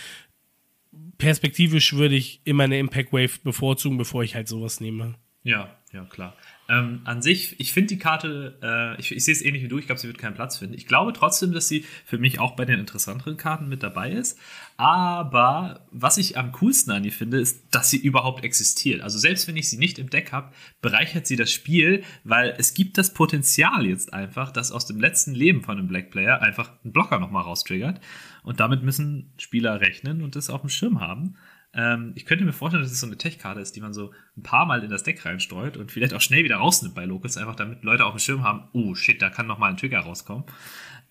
perspektivisch 1.19 1.95
würde 1.95 2.15
ich 2.15 2.41
immer 2.45 2.65
eine 2.65 2.79
Impact 2.79 3.13
Wave 3.13 3.41
bevorzugen, 3.43 3.99
bevor 3.99 4.23
ich 4.23 4.35
halt 4.35 4.49
sowas 4.49 4.81
nehme. 4.81 5.15
Ja, 5.43 5.77
ja, 5.93 6.05
klar. 6.05 6.37
Ähm, 6.69 7.01
an 7.05 7.23
sich, 7.23 7.59
ich 7.59 7.73
finde 7.73 7.89
die 7.89 7.99
Karte, 7.99 8.59
äh, 8.63 9.01
ich, 9.01 9.13
ich 9.13 9.25
sehe 9.25 9.33
es 9.33 9.41
ähnlich 9.41 9.63
wie 9.63 9.69
du, 9.69 9.79
ich 9.79 9.87
glaube, 9.87 10.01
sie 10.01 10.07
wird 10.07 10.19
keinen 10.19 10.35
Platz 10.35 10.59
finden. 10.59 10.75
Ich 10.75 10.87
glaube 10.87 11.15
trotzdem, 11.15 11.53
dass 11.53 11.67
sie 11.67 11.87
für 12.05 12.19
mich 12.19 12.41
auch 12.41 12.57
bei 12.57 12.67
den 12.67 12.79
interessanteren 12.79 13.39
Karten 13.39 13.69
mit 13.69 13.83
dabei 13.83 14.11
ist. 14.11 14.39
Aber 14.81 15.89
was 15.91 16.19
ich 16.19 16.39
am 16.39 16.53
coolsten 16.53 16.93
an 16.93 17.03
ihr 17.03 17.11
finde, 17.11 17.41
ist, 17.41 17.67
dass 17.75 17.91
sie 17.91 17.97
überhaupt 17.97 18.45
existiert. 18.45 19.01
Also 19.01 19.19
selbst 19.19 19.49
wenn 19.49 19.57
ich 19.57 19.69
sie 19.69 19.77
nicht 19.77 19.99
im 19.99 20.09
Deck 20.09 20.31
habe, 20.31 20.53
bereichert 20.81 21.27
sie 21.27 21.35
das 21.35 21.51
Spiel, 21.51 22.05
weil 22.23 22.55
es 22.59 22.75
gibt 22.75 22.97
das 22.97 23.13
Potenzial 23.13 23.87
jetzt 23.87 24.13
einfach, 24.13 24.53
dass 24.53 24.71
aus 24.71 24.87
dem 24.87 25.01
letzten 25.01 25.35
Leben 25.35 25.65
von 25.65 25.79
einem 25.79 25.89
Black 25.89 26.13
Player 26.13 26.41
einfach 26.43 26.71
ein 26.85 26.93
Blocker 26.93 27.19
nochmal 27.19 27.43
raustriggert. 27.43 28.01
Und 28.45 28.61
damit 28.61 28.85
müssen 28.85 29.33
Spieler 29.37 29.81
rechnen 29.81 30.23
und 30.23 30.37
das 30.37 30.49
auf 30.49 30.61
dem 30.61 30.71
Schirm 30.71 31.01
haben. 31.01 31.35
Ähm, 31.75 32.13
ich 32.15 32.25
könnte 32.25 32.45
mir 32.45 32.53
vorstellen, 32.53 32.85
dass 32.85 32.93
es 32.93 33.01
so 33.01 33.07
eine 33.09 33.19
Tech-Karte 33.19 33.61
ist, 33.61 33.75
die 33.75 33.81
man 33.81 33.93
so 33.93 34.13
ein 34.37 34.45
paar 34.45 34.65
Mal 34.65 34.85
in 34.85 34.91
das 34.91 35.03
Deck 35.03 35.25
reinstreut 35.27 35.77
und 35.77 35.91
vielleicht 35.91 36.15
auch 36.15 36.21
schnell 36.21 36.45
wieder 36.45 36.59
rausnimmt 36.59 36.95
bei 36.95 37.05
Locals, 37.05 37.37
einfach 37.37 37.57
damit 37.57 37.83
Leute 37.83 38.07
auf 38.07 38.15
dem 38.15 38.21
Schirm 38.21 38.45
haben, 38.45 38.69
oh 38.75 38.95
shit, 38.95 39.21
da 39.21 39.29
kann 39.29 39.49
noch 39.49 39.59
mal 39.59 39.71
ein 39.71 39.77
Trigger 39.77 39.99
rauskommen. 39.99 40.45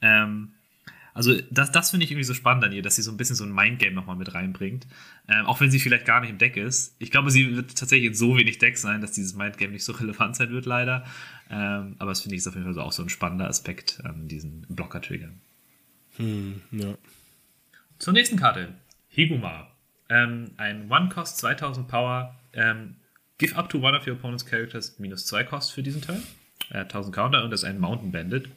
Ähm, 0.02 0.54
also 1.18 1.34
das, 1.50 1.72
das 1.72 1.90
finde 1.90 2.04
ich 2.04 2.12
irgendwie 2.12 2.26
so 2.26 2.36
spannend 2.36 2.64
an 2.64 2.72
ihr, 2.72 2.84
dass 2.84 2.96
sie 2.96 3.02
so 3.02 3.10
ein 3.10 3.18
bisschen 3.18 3.36
so 3.36 3.44
ein 3.44 3.52
Mindgame 3.52 3.96
nochmal 3.96 4.16
mit 4.16 4.36
reinbringt. 4.36 4.86
Ähm, 5.28 5.48
auch 5.48 5.60
wenn 5.60 5.72
sie 5.72 5.80
vielleicht 5.80 6.06
gar 6.06 6.22
nicht 6.22 6.30
im 6.30 6.38
Deck 6.38 6.58
ist. 6.58 6.96
Ich 7.00 7.10
glaube, 7.10 7.32
sie 7.32 7.56
wird 7.56 7.76
tatsächlich 7.76 8.08
in 8.08 8.14
so 8.14 8.38
wenig 8.38 8.60
Deck 8.60 8.78
sein, 8.78 9.02
dass 9.02 9.14
dieses 9.14 9.34
Mindgame 9.34 9.72
nicht 9.74 9.84
so 9.84 9.92
relevant 10.00 10.36
sein 10.36 10.52
wird, 10.52 10.68
leider. 10.68 11.06
Ähm, 11.50 11.96
aber 11.98 12.12
das 12.12 12.22
finde 12.22 12.36
ich 12.36 12.42
ist 12.42 12.48
auf 12.48 12.54
jeden 12.54 12.66
Fall 12.66 12.76
so 12.76 12.82
auch 12.82 12.92
so 12.92 13.02
ein 13.02 13.10
spannender 13.10 13.48
Aspekt 13.48 14.00
an 14.04 14.28
diesen 14.28 14.68
Blocker-Triggern. 14.70 15.42
Ja. 16.20 16.98
Zur 17.98 18.14
nächsten 18.14 18.38
Karte. 18.38 18.76
Higuma. 19.10 19.72
Ähm, 20.10 20.52
ein 20.58 20.90
One-Cost, 20.92 21.40
2000 21.40 21.88
Power. 21.88 22.36
Ähm, 22.54 22.98
give 23.40 23.56
up 23.56 23.70
to 23.70 23.80
one 23.80 23.98
of 23.98 24.06
your 24.06 24.14
opponent's 24.14 24.46
characters 24.46 25.00
minus 25.00 25.26
2 25.26 25.46
Cost 25.46 25.72
für 25.72 25.82
diesen 25.82 26.04
Turn. 26.04 26.22
Äh, 26.70 26.82
1000 26.82 27.16
Counter 27.16 27.44
und 27.44 27.50
das 27.50 27.64
ist 27.64 27.70
ein 27.70 27.80
Mountain 27.80 28.12
Bandit. 28.12 28.50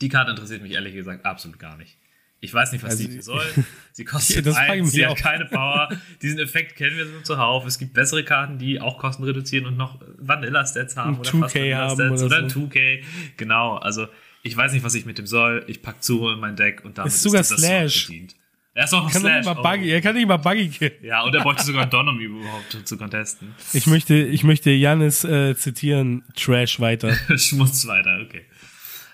Die 0.00 0.08
Karte 0.08 0.30
interessiert 0.30 0.62
mich 0.62 0.72
ehrlich 0.72 0.94
gesagt 0.94 1.24
absolut 1.24 1.58
gar 1.58 1.76
nicht. 1.76 1.96
Ich 2.40 2.52
weiß 2.52 2.72
nicht, 2.72 2.84
was 2.84 2.90
Also, 2.90 3.08
die 3.08 3.22
soll. 3.22 3.42
Sie 3.92 4.04
kostet 4.04 4.44
das 4.44 4.56
eins, 4.56 4.92
sie 4.92 5.06
hat 5.06 5.16
keine 5.16 5.46
Power. 5.46 5.88
Diesen 6.20 6.38
Effekt 6.40 6.76
kennen 6.76 6.96
wir 6.96 7.06
so 7.06 7.20
zuhauf. 7.22 7.64
Es 7.64 7.78
gibt 7.78 7.94
bessere 7.94 8.22
Karten, 8.22 8.58
die 8.58 8.80
auch 8.80 8.98
Kosten 8.98 9.24
reduzieren 9.24 9.66
und 9.66 9.76
noch 9.78 9.98
Vanilla-Stats 10.18 10.96
haben. 10.96 11.14
Ein 11.14 11.20
oder 11.20 11.30
2K 11.30 11.40
fast 11.40 11.54
Vanilla-Stats 11.54 12.22
oder 12.22 12.26
oder 12.26 12.38
ein 12.38 12.50
so. 12.50 12.60
2K. 12.60 13.02
Genau, 13.38 13.76
also 13.76 14.08
ich 14.42 14.54
weiß 14.54 14.72
nicht, 14.72 14.84
was 14.84 14.94
ich 14.94 15.06
mit 15.06 15.16
dem 15.16 15.26
soll. 15.26 15.64
Ich 15.68 15.80
pack 15.80 16.02
Zuro 16.02 16.32
in 16.32 16.40
mein 16.40 16.54
Deck 16.54 16.84
und 16.84 16.98
damit 16.98 17.12
Ist 17.12 17.22
sogar 17.22 17.38
das 17.38 17.48
Slash. 17.48 18.08
bedient. 18.08 18.34
Er 18.74 18.84
ist 18.84 18.92
auch 18.92 19.04
noch 19.04 19.12
Kann 19.12 19.20
Slash. 19.22 19.46
nicht 19.46 19.54
mal 19.54 19.62
Buggy, 19.62 19.90
oh. 19.90 19.94
er 19.94 20.00
kann 20.00 20.14
nicht 20.16 20.26
mal 20.26 20.36
Buggy 20.36 20.68
killen. 20.68 20.92
Ja, 21.02 21.22
und 21.22 21.34
er 21.34 21.42
bräuchte 21.42 21.62
sogar 21.62 21.86
Donomy 21.86 22.24
überhaupt 22.24 22.76
zu 22.84 22.98
contesten. 22.98 23.54
Ich 23.72 23.86
möchte, 23.86 24.16
ich 24.16 24.42
möchte 24.42 24.70
Janis 24.70 25.24
äh, 25.24 25.54
zitieren, 25.56 26.24
Trash 26.34 26.80
weiter. 26.80 27.14
Schmutz 27.38 27.86
weiter, 27.86 28.20
okay. 28.22 28.44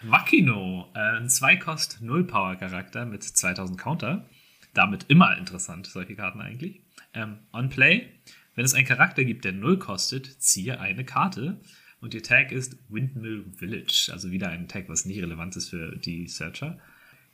Wakino, 0.03 0.91
äh, 0.95 1.19
ein 1.19 1.29
2-Cost 1.29 1.99
0-Power-Charakter 2.03 3.05
mit 3.05 3.23
2000 3.23 3.79
Counter. 3.79 4.27
Damit 4.73 5.07
immer 5.09 5.37
interessant, 5.37 5.87
solche 5.87 6.17
Karten 6.17 6.41
eigentlich. 6.41 6.81
Ähm, 7.13 7.39
on 7.53 7.69
Play, 7.69 8.09
wenn 8.55 8.65
es 8.65 8.75
einen 8.75 8.87
Charakter 8.87 9.25
gibt, 9.25 9.45
der 9.45 9.53
0 9.53 9.79
kostet, 9.79 10.27
ziehe 10.43 10.81
eine 10.81 11.05
Karte. 11.05 11.61
Und 12.01 12.15
ihr 12.15 12.23
Tag 12.23 12.51
ist 12.51 12.79
Windmill 12.89 13.45
Village. 13.57 14.09
Also 14.13 14.31
wieder 14.31 14.49
ein 14.49 14.69
Tag, 14.69 14.89
was 14.89 15.05
nicht 15.05 15.21
relevant 15.21 15.57
ist 15.57 15.69
für 15.69 15.97
die 15.97 16.27
Searcher. 16.29 16.79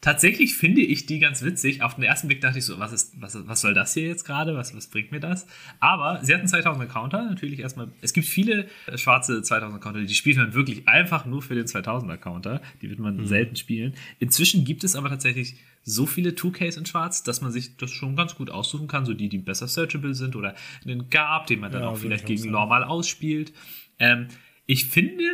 Tatsächlich 0.03 0.55
finde 0.55 0.83
ich 0.83 1.07
die 1.07 1.19
ganz 1.19 1.43
witzig. 1.43 1.83
Auf 1.83 1.95
den 1.95 2.05
ersten 2.05 2.29
Blick 2.29 2.41
dachte 2.41 2.59
ich 2.59 2.65
so, 2.65 2.79
was, 2.79 2.93
ist, 2.93 3.21
was, 3.21 3.37
was 3.49 3.61
soll 3.63 3.75
das 3.75 3.95
hier 3.95 4.07
jetzt 4.07 4.25
gerade? 4.25 4.55
Was, 4.55 4.77
was 4.77 4.89
bringt 4.89 5.11
mir 5.11 5.21
das? 5.21 5.47
Aber 5.81 6.21
sie 6.23 6.35
hatten 6.35 6.47
2000er 6.47 6.87
Counter, 6.87 7.25
natürlich 7.25 7.61
erstmal. 7.61 7.89
Es 8.03 8.13
gibt 8.13 8.27
viele 8.27 8.69
schwarze 8.95 9.39
2000er 9.39 9.79
Counter, 9.81 10.01
die 10.01 10.15
spielt 10.15 10.37
man 10.37 10.55
wirklich 10.55 10.87
einfach 10.87 11.25
nur 11.25 11.43
für 11.43 11.55
den 11.55 11.65
2000er 11.65 12.19
Counter. 12.19 12.61
Die 12.83 12.91
wird 12.91 13.01
man 13.01 13.17
mhm. 13.17 13.27
selten 13.27 13.57
spielen. 13.57 13.95
Inzwischen 14.19 14.65
gibt 14.65 14.85
es 14.85 14.95
aber 14.95 15.09
tatsächlich 15.09 15.57
so 15.83 16.05
viele 16.05 16.31
2Ks 16.31 16.79
in 16.79 16.87
schwarz, 16.87 17.23
dass 17.23 17.41
man 17.41 17.51
sich 17.51 17.77
das 17.77 17.91
schon 17.91 18.17
ganz 18.17 18.35
gut 18.35 18.51
aussuchen 18.51 18.89
kann. 18.89 19.07
So 19.07 19.15
die, 19.15 19.29
die 19.29 19.39
besser 19.39 19.67
searchable 19.67 20.15
sind 20.15 20.37
oder 20.37 20.55
einen 20.85 21.11
Gab, 21.11 21.47
den 21.47 21.61
man 21.61 21.73
dann 21.73 21.83
ja, 21.83 21.89
auch 21.89 21.97
vielleicht 21.97 22.27
gegen 22.27 22.51
normal 22.51 22.85
ausspielt. 22.85 23.53
Ähm, 23.99 24.29
ich 24.67 24.85
finde, 24.87 25.25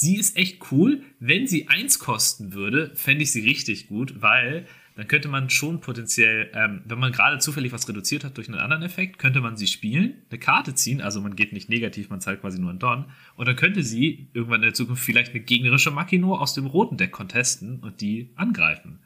sie 0.00 0.16
ist 0.16 0.36
echt 0.36 0.72
cool. 0.72 1.02
Wenn 1.18 1.46
sie 1.46 1.68
eins 1.68 1.98
kosten 1.98 2.54
würde, 2.54 2.90
fände 2.94 3.22
ich 3.22 3.32
sie 3.32 3.42
richtig 3.42 3.88
gut, 3.88 4.22
weil 4.22 4.66
dann 4.96 5.06
könnte 5.08 5.28
man 5.28 5.50
schon 5.50 5.80
potenziell, 5.80 6.50
ähm, 6.54 6.82
wenn 6.86 6.98
man 6.98 7.12
gerade 7.12 7.38
zufällig 7.38 7.72
was 7.72 7.88
reduziert 7.88 8.24
hat 8.24 8.36
durch 8.36 8.48
einen 8.48 8.58
anderen 8.58 8.82
Effekt, 8.82 9.18
könnte 9.18 9.40
man 9.40 9.56
sie 9.56 9.66
spielen, 9.66 10.22
eine 10.30 10.38
Karte 10.38 10.74
ziehen, 10.74 11.00
also 11.00 11.20
man 11.20 11.36
geht 11.36 11.52
nicht 11.52 11.68
negativ, 11.68 12.08
man 12.08 12.20
zahlt 12.20 12.40
quasi 12.40 12.58
nur 12.58 12.70
einen 12.70 12.78
Don, 12.78 13.04
und 13.36 13.46
dann 13.46 13.56
könnte 13.56 13.82
sie 13.82 14.30
irgendwann 14.32 14.60
in 14.60 14.68
der 14.68 14.74
Zukunft 14.74 15.04
vielleicht 15.04 15.32
eine 15.32 15.40
gegnerische 15.40 15.90
Machino 15.90 16.34
aus 16.34 16.54
dem 16.54 16.66
roten 16.66 16.96
Deck 16.96 17.12
contesten 17.12 17.80
und 17.80 18.00
die 18.00 18.32
angreifen. 18.36 19.00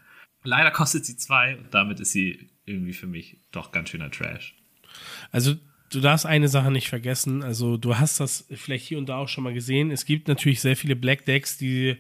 Leider 0.44 0.70
kostet 0.70 1.04
sie 1.06 1.16
zwei 1.16 1.58
und 1.58 1.74
damit 1.74 2.00
ist 2.00 2.12
sie 2.12 2.50
irgendwie 2.66 2.92
für 2.92 3.06
mich 3.06 3.38
doch 3.50 3.72
ganz 3.72 3.90
schöner 3.90 4.10
Trash. 4.10 4.56
Also 5.32 5.56
du 5.90 6.00
darfst 6.00 6.26
eine 6.26 6.48
Sache 6.48 6.70
nicht 6.70 6.88
vergessen. 6.88 7.42
Also, 7.42 7.76
du 7.76 7.98
hast 7.98 8.20
das 8.20 8.46
vielleicht 8.50 8.86
hier 8.86 8.98
und 8.98 9.08
da 9.08 9.16
auch 9.16 9.28
schon 9.28 9.44
mal 9.44 9.54
gesehen. 9.54 9.90
Es 9.90 10.04
gibt 10.04 10.28
natürlich 10.28 10.60
sehr 10.60 10.76
viele 10.76 10.96
Black 10.96 11.24
Decks, 11.24 11.56
die, 11.58 11.96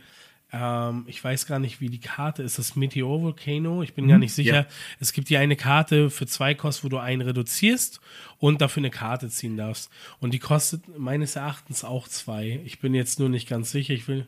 ähm, 0.52 1.04
ich 1.06 1.22
weiß 1.22 1.46
gar 1.46 1.58
nicht, 1.58 1.80
wie 1.80 1.88
die 1.88 2.00
Karte 2.00 2.42
ist. 2.42 2.58
Das 2.58 2.76
Meteor 2.76 3.22
Volcano? 3.22 3.82
Ich 3.82 3.94
bin 3.94 4.04
mhm, 4.04 4.10
gar 4.10 4.18
nicht 4.18 4.32
sicher. 4.32 4.54
Ja. 4.54 4.66
Es 5.00 5.12
gibt 5.12 5.28
hier 5.28 5.40
eine 5.40 5.56
Karte 5.56 6.10
für 6.10 6.26
zwei 6.26 6.54
Kost, 6.54 6.84
wo 6.84 6.88
du 6.88 6.98
einen 6.98 7.22
reduzierst 7.22 8.00
und 8.38 8.60
dafür 8.60 8.80
eine 8.80 8.90
Karte 8.90 9.28
ziehen 9.28 9.56
darfst. 9.56 9.90
Und 10.20 10.34
die 10.34 10.38
kostet 10.38 10.98
meines 10.98 11.36
Erachtens 11.36 11.84
auch 11.84 12.08
zwei. 12.08 12.60
Ich 12.64 12.80
bin 12.80 12.94
jetzt 12.94 13.18
nur 13.18 13.28
nicht 13.28 13.48
ganz 13.48 13.70
sicher. 13.70 13.94
Ich 13.94 14.08
will. 14.08 14.26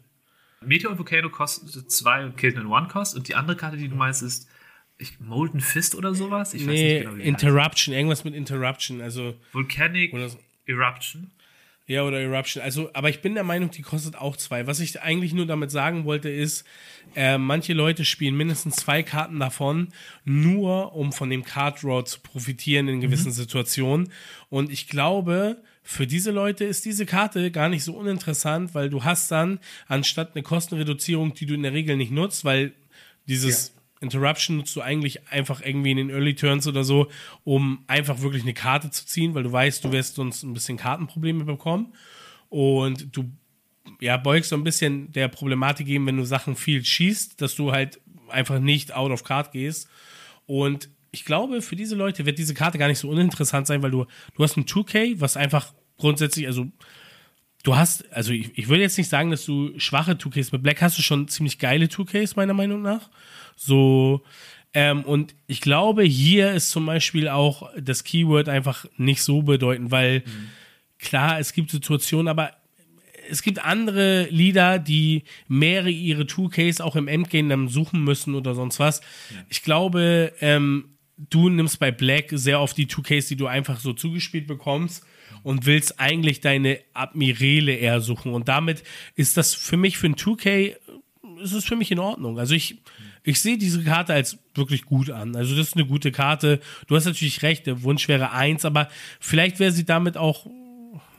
Meteor 0.61 0.99
Volcano 0.99 1.29
kostet 1.29 1.91
zwei 1.91 2.25
und 2.25 2.37
Killt 2.37 2.57
in 2.57 2.67
One 2.67 2.89
Cost. 2.89 3.15
Und 3.15 3.29
die 3.29 3.35
andere 3.35 3.57
Karte, 3.57 3.77
die 3.77 3.89
du 3.89 3.95
meinst, 3.95 4.23
ist 4.23 4.49
ich, 4.99 5.21
Molten 5.21 5.61
Fist 5.61 5.95
oder 5.95 6.15
sowas? 6.15 6.55
Ich 6.55 6.65
nee, 6.65 7.01
genau, 7.01 7.15
Interruption, 7.17 7.93
heißt. 7.93 7.99
irgendwas 7.99 8.25
mit 8.25 8.35
Interruption, 8.35 9.01
also. 9.01 9.35
Volcanic 9.53 10.13
oder 10.13 10.29
so. 10.29 10.39
Eruption. 10.67 11.31
Ja, 11.89 12.03
oder 12.03 12.21
Eruption. 12.21 12.65
Also, 12.65 12.91
aber 12.95 13.11
ich 13.11 13.21
bin 13.21 13.35
der 13.35 13.45
Meinung, 13.45 13.71
die 13.71 13.83
kostet 13.83 14.17
auch 14.17 14.37
zwei. 14.37 14.67
Was 14.67 14.81
ich 14.81 15.01
eigentlich 15.03 15.33
nur 15.33 15.47
damit 15.47 15.71
sagen 15.71 16.05
wollte, 16.05 16.29
ist, 16.29 16.65
äh, 17.15 17.39
manche 17.39 17.75
Leute 17.75 18.05
spielen 18.05 18.37
mindestens 18.37 18.77
zwei 18.77 19.05
Karten 19.05 19.39
davon, 19.39 19.89
nur 20.25 20.97
um 20.97 21.13
von 21.13 21.31
dem 21.31 21.45
Card 21.45 21.83
Draw 21.83 22.05
zu 22.05 22.19
profitieren 22.21 22.89
in 22.89 23.01
gewissen 23.01 23.29
mhm. 23.29 23.35
Situationen. 23.35 24.13
Und 24.51 24.73
ich 24.73 24.89
glaube, 24.89 25.63
für 25.85 26.09
diese 26.09 26.33
Leute 26.33 26.65
ist 26.65 26.85
diese 26.85 27.07
Karte 27.07 27.53
gar 27.53 27.69
nicht 27.69 27.85
so 27.85 27.95
uninteressant, 27.95 28.75
weil 28.75 28.91
du 28.91 29.05
hast 29.05 29.31
dann, 29.31 29.61
anstatt 29.87 30.33
eine 30.35 30.43
Kostenreduzierung, 30.43 31.35
die 31.35 31.47
du 31.47 31.55
in 31.55 31.63
der 31.63 31.73
Regel 31.73 31.97
nicht 31.97 32.11
nutzt, 32.11 32.45
weil 32.45 32.73
dieses 33.29 33.69
ja. 33.69 33.76
Interruption 34.01 34.59
nutzt 34.59 34.77
du 34.77 34.83
eigentlich 34.83 35.29
einfach 35.29 35.63
irgendwie 35.63 35.93
in 35.93 35.97
den 35.97 36.11
Early 36.11 36.35
Turns 36.35 36.67
oder 36.67 36.85
so, 36.85 37.09
um 37.45 37.85
einfach 37.87 38.21
wirklich 38.21 38.43
eine 38.43 38.55
Karte 38.55 38.91
zu 38.91 39.07
ziehen, 39.07 39.35
weil 39.35 39.43
du 39.43 39.53
weißt, 39.53 39.85
du 39.85 39.93
wirst 39.93 40.17
sonst 40.17 40.43
ein 40.43 40.53
bisschen 40.53 40.77
Kartenprobleme 40.77 41.45
bekommen. 41.45 41.95
Und 42.49 43.17
du 43.17 43.31
ja, 44.01 44.17
beugst 44.17 44.51
so 44.51 44.57
ein 44.57 44.65
bisschen 44.65 45.13
der 45.13 45.29
Problematik 45.29 45.87
geben, 45.87 46.07
wenn 46.07 46.17
du 46.17 46.25
Sachen 46.25 46.57
viel 46.57 46.85
schießt, 46.85 47.41
dass 47.41 47.55
du 47.55 47.73
halt 47.73 48.01
einfach 48.29 48.59
nicht 48.59 48.95
out 48.95 49.11
of 49.11 49.25
card 49.25 49.53
gehst. 49.53 49.89
Und 50.47 50.91
ich 51.11 51.25
glaube, 51.25 51.63
für 51.63 51.77
diese 51.77 51.97
Leute 51.97 52.27
wird 52.27 52.39
diese 52.39 52.55
Karte 52.55 52.79
gar 52.79 52.89
nicht 52.89 52.99
so 52.99 53.09
uninteressant 53.09 53.67
sein, 53.67 53.83
weil 53.83 53.91
du, 53.91 54.07
du 54.35 54.43
hast 54.43 54.57
ein 54.57 54.67
2K, 54.67 55.21
was 55.21 55.37
einfach 55.37 55.73
grundsätzlich, 55.97 56.47
also 56.47 56.67
du 57.67 57.77
hast, 57.77 58.11
also 58.13 58.33
ich, 58.33 58.57
ich 58.57 58.69
würde 58.69 58.83
jetzt 58.83 58.97
nicht 58.97 59.09
sagen, 59.09 59.31
dass 59.31 59.45
du 59.45 59.79
schwache 59.79 60.13
2Ks 60.13 60.51
mit 60.53 60.63
Black 60.63 60.81
hast 60.81 60.99
du 60.99 61.03
schon 61.03 61.27
ziemlich 61.27 61.59
geile 61.59 61.87
2Ks, 61.87 62.35
meiner 62.37 62.55
Meinung 62.55 62.81
nach. 62.81 63.11
So, 63.57 64.23
ähm, 64.73 65.03
und 65.03 65.35
ich 65.49 65.61
glaube, 65.61 66.05
hier 66.05 66.53
ist 66.53 66.71
zum 66.71 66.87
Beispiel 66.87 67.29
auch 67.29 67.71
das 67.77 68.05
Keyword 68.05 68.49
einfach 68.49 68.87
nicht 68.97 69.23
so 69.23 69.43
bedeutend, 69.43 69.91
weil 69.91 70.21
mhm. 70.21 70.49
klar, 70.99 71.41
es 71.41 71.53
gibt 71.53 71.71
Situationen, 71.71 72.29
aber 72.29 72.53
es 73.29 73.43
gibt 73.43 73.65
andere 73.65 74.29
Lieder, 74.31 74.79
die 74.79 75.25
mehrere 75.49 75.91
ihre 75.91 76.23
2Ks 76.23 76.81
auch 76.81 76.95
im 76.95 77.09
Endgame 77.09 77.49
dann 77.49 77.67
suchen 77.67 78.05
müssen 78.05 78.37
oder 78.37 78.55
sonst 78.55 78.79
was. 78.79 79.01
Ja. 79.01 79.43
Ich 79.49 79.65
glaube, 79.65 80.33
ähm, 80.41 80.97
du 81.17 81.49
nimmst 81.49 81.81
bei 81.81 81.91
Black 81.91 82.27
sehr 82.31 82.61
oft 82.61 82.77
die 82.77 82.87
2Ks, 82.87 83.27
die 83.27 83.37
du 83.37 83.49
einfach 83.49 83.81
so 83.81 83.93
zugespielt 83.93 84.47
bekommst 84.47 85.05
und 85.43 85.67
willst 85.67 86.01
eigentlich 86.01 86.41
deine 86.41 86.81
Admirale 86.93 87.75
eher 87.75 88.01
suchen. 88.01 88.33
Und 88.33 88.49
damit 88.49 88.83
ist 89.15 89.37
das 89.37 89.55
für 89.55 89.77
mich 89.77 89.99
für 89.99 90.09
ein 90.09 90.17
2K, 90.17 90.77
ist 91.43 91.53
es 91.53 91.65
für 91.65 91.77
mich 91.77 91.91
in 91.91 91.99
Ordnung. 91.99 92.39
Also 92.39 92.55
ich, 92.55 92.79
ich 93.23 93.41
sehe 93.41 93.59
diese 93.59 93.83
Karte 93.85 94.15
als 94.15 94.39
wirklich 94.55 94.85
gut 94.85 95.11
an. 95.11 95.37
Also 95.37 95.57
das 95.57 95.69
ist 95.69 95.77
eine 95.77 95.87
gute 95.87 96.13
Karte. 96.13 96.61
Du 96.87 96.97
hast 96.97 97.05
natürlich 97.05 97.43
recht, 97.43 97.67
der 97.67 97.83
Wunsch 97.83 98.09
wäre 98.09 98.33
eins, 98.33 98.65
aber 98.65 98.89
vielleicht 99.21 99.59
wäre 99.59 99.73
sie 99.73 99.85
damit 99.85 100.17
auch, 100.17 100.47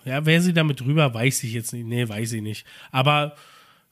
ja, 0.06 0.26
wäre 0.26 0.42
sie 0.42 0.54
damit 0.54 0.80
drüber, 0.80 1.14
weiß 1.14 1.44
ich 1.44 1.54
jetzt 1.54 1.74
nicht. 1.74 1.86
Nee, 1.86 2.08
weiß 2.08 2.34
ich 2.34 2.42
nicht. 2.42 2.66
Aber 2.92 3.36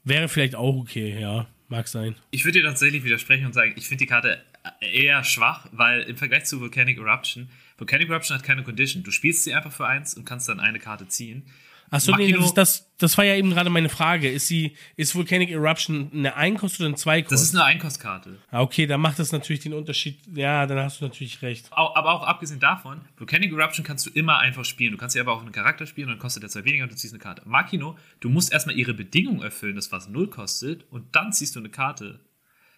wäre 0.04 0.28
vielleicht 0.30 0.56
auch 0.56 0.75
okay, 0.75 1.19
ja. 1.19 1.47
Mag 1.67 1.88
sein. 1.88 2.15
Ich 2.30 2.45
würde 2.45 2.60
dir 2.60 2.67
tatsächlich 2.67 3.04
widersprechen 3.04 3.47
und 3.47 3.54
sagen, 3.54 3.73
ich 3.75 3.88
finde 3.88 4.04
die 4.04 4.08
Karte 4.08 4.39
eher 4.82 5.23
schwach, 5.23 5.67
weil 5.71 6.01
im 6.01 6.15
Vergleich 6.15 6.45
zu 6.45 6.60
Volcanic 6.60 6.97
Eruption, 6.99 7.49
Volcanic 7.78 8.10
Eruption 8.10 8.38
hat 8.38 8.46
keine 8.46 8.64
Condition. 8.64 9.04
Du 9.04 9.12
spielst 9.12 9.44
sie 9.44 9.54
einfach 9.54 9.72
für 9.72 9.86
eins 9.86 10.14
und 10.14 10.26
kannst 10.26 10.48
dann 10.50 10.60
eine 10.60 10.80
Karte 10.80 11.08
ziehen. 11.08 11.44
Achso, 11.92 12.16
nee, 12.16 12.32
das, 12.32 12.54
das, 12.54 12.92
das 12.98 13.18
war 13.18 13.26
ja 13.26 13.36
eben 13.36 13.52
gerade 13.52 13.70
meine 13.70 13.90
Frage. 13.90 14.30
Ist 14.30 14.48
sie, 14.48 14.76
ist 14.96 15.16
Volcanic 15.16 15.52
Eruption 15.52 16.10
eine 16.14 16.36
Einkost 16.36 16.80
oder 16.80 16.88
eine 16.88 16.96
Zweikost? 16.96 17.32
Das 17.32 17.42
ist 17.42 17.56
eine 17.56 17.64
Einkostkarte. 17.64 18.40
Ah, 18.50 18.62
okay, 18.62 18.88
dann 18.88 19.02
macht 19.02 19.20
das 19.20 19.32
natürlich 19.32 19.62
den 19.62 19.74
Unterschied. 19.74 20.20
Ja, 20.34 20.66
dann 20.66 20.80
hast 20.80 21.00
du 21.00 21.06
natürlich 21.06 21.42
recht. 21.42 21.68
Aber 21.72 22.12
auch 22.12 22.24
abgesehen 22.24 22.60
davon, 22.60 23.02
Volcanic 23.18 23.52
Eruption 23.52 23.86
kannst 23.86 24.06
du 24.06 24.10
immer 24.10 24.40
einfach 24.40 24.66
spielen. 24.66 24.94
Du 24.94 24.98
kannst 24.98 25.14
sie 25.14 25.20
aber 25.20 25.34
auch 25.34 25.42
einen 25.42 25.52
Charakter 25.52 25.86
spielen 25.86 26.08
und 26.08 26.14
dann 26.16 26.20
kostet 26.20 26.44
der 26.44 26.50
zwei 26.50 26.66
weniger 26.66 26.84
und 26.84 26.92
du 26.92 26.96
ziehst 26.96 27.14
eine 27.14 27.22
Karte. 27.22 27.44
Makino, 27.46 27.98
du 28.20 28.30
musst 28.30 28.52
erstmal 28.52 28.76
ihre 28.76 28.94
Bedingung 28.94 29.44
erfüllen, 29.44 29.76
das 29.76 29.92
was 29.92 30.10
null 30.10 30.30
kostet, 30.30 30.86
und 30.92 31.16
dann 31.16 31.34
ziehst 31.34 31.56
du 31.56 31.60
eine 31.60 31.70
Karte. 31.70 32.20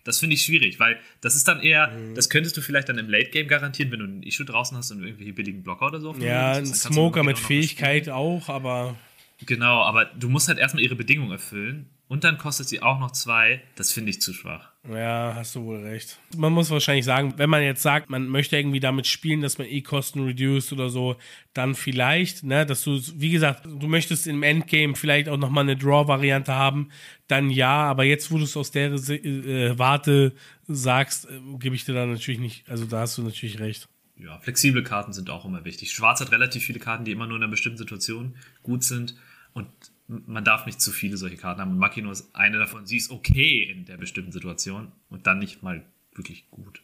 Das 0.08 0.20
finde 0.20 0.36
ich 0.36 0.42
schwierig, 0.42 0.80
weil 0.80 0.98
das 1.20 1.36
ist 1.36 1.48
dann 1.48 1.60
eher, 1.60 1.90
mhm. 1.90 2.16
das 2.16 2.30
könntest 2.30 2.56
du 2.56 2.62
vielleicht 2.62 2.88
dann 2.88 2.98
im 2.98 3.10
Late 3.10 3.30
Game 3.30 3.48
garantieren, 3.48 3.92
wenn 3.92 4.00
du 4.00 4.06
einen 4.06 4.24
Issue 4.24 4.46
draußen 4.46 4.78
hast 4.78 4.92
und 4.92 5.04
irgendwelche 5.04 5.34
billigen 5.34 5.64
Blocker 5.64 5.88
oder 5.88 6.00
so. 6.00 6.16
Ja, 6.16 6.54
ein 6.54 6.66
Smoker 6.66 7.24
mit 7.24 7.38
Fähigkeit 7.38 8.08
auch, 8.08 8.48
aber. 8.48 8.96
Genau, 9.46 9.84
aber 9.84 10.06
du 10.06 10.30
musst 10.30 10.48
halt 10.48 10.60
erstmal 10.60 10.84
ihre 10.84 10.96
Bedingungen 10.96 11.32
erfüllen 11.32 11.90
und 12.08 12.24
dann 12.24 12.38
kostet 12.38 12.70
sie 12.70 12.82
auch 12.82 13.00
noch 13.00 13.12
zwei. 13.12 13.62
Das 13.76 13.92
finde 13.92 14.12
ich 14.12 14.22
zu 14.22 14.34
schwach. 14.34 14.72
Ja, 14.90 15.34
hast 15.36 15.56
du 15.56 15.64
wohl 15.64 15.82
recht. 15.84 16.18
Man 16.38 16.54
muss 16.54 16.70
wahrscheinlich 16.70 17.04
sagen, 17.04 17.34
wenn 17.38 17.50
man 17.50 17.62
jetzt 17.62 17.82
sagt, 17.82 18.10
man 18.10 18.28
möchte 18.28 18.56
irgendwie 18.56 18.80
damit 18.80 19.06
spielen, 19.06 19.42
dass 19.42 19.58
man 19.58 19.68
eh 19.68 19.82
Kosten 19.82 20.24
reduced 20.24 20.72
oder 20.72 20.90
so, 20.90 21.18
dann 21.54 21.76
vielleicht, 21.76 22.44
ne, 22.44 22.66
dass 22.66 22.84
du, 22.84 23.00
wie 23.16 23.32
gesagt, 23.32 23.66
du 23.66 23.88
möchtest 23.88 24.28
im 24.28 24.44
Endgame 24.44 24.96
vielleicht 24.96 25.28
auch 25.28 25.38
nochmal 25.38 25.66
eine 25.66 25.76
Draw-Variante 25.76 26.54
haben, 26.54 26.90
dann 27.28 27.50
ja, 27.50 27.84
aber 27.84 28.06
jetzt, 28.06 28.32
wo 28.32 28.38
du 28.38 28.46
es 28.46 28.56
aus 28.56 28.72
der 28.72 28.94
äh, 28.94 29.78
Warte 29.78 30.34
sagst, 30.68 31.26
äh, 31.26 31.40
gebe 31.60 31.76
ich 31.76 31.84
dir 31.84 31.94
da 31.94 32.06
natürlich 32.06 32.40
nicht, 32.40 32.70
also 32.70 32.86
da 32.86 33.02
hast 33.02 33.18
du 33.18 33.24
natürlich 33.24 33.60
recht. 33.60 33.90
Ja, 34.16 34.40
flexible 34.40 34.84
Karten 34.84 35.14
sind 35.14 35.30
auch 35.30 35.46
immer 35.46 35.64
wichtig. 35.66 35.92
Schwarz 35.92 36.22
hat 36.22 36.32
relativ 36.32 36.64
viele 36.64 36.80
Karten, 36.80 37.06
die 37.06 37.12
immer 37.12 37.28
nur 37.28 37.38
in 37.38 37.44
einer 37.44 37.52
bestimmten 37.52 37.78
Situation 37.78 38.36
gut 38.64 38.84
sind 38.84 39.16
und 39.54 39.68
man 40.08 40.44
darf 40.44 40.66
nicht 40.66 40.82
zu 40.82 40.92
viele 40.92 41.18
solche 41.18 41.38
Karten 41.38 41.62
haben. 41.62 41.72
Und 41.72 41.80
Makino 41.80 42.12
ist 42.12 42.36
eine 42.36 42.60
davon. 42.60 42.86
Sie 42.86 42.98
ist 42.98 43.12
okay 43.12 43.64
in 43.64 43.86
der 43.86 43.98
bestimmten 43.98 44.32
Situation 44.32 44.92
und 45.10 45.28
dann 45.28 45.40
nicht 45.40 45.64
mal 45.64 45.84
wirklich 46.14 46.50
gut. 46.50 46.82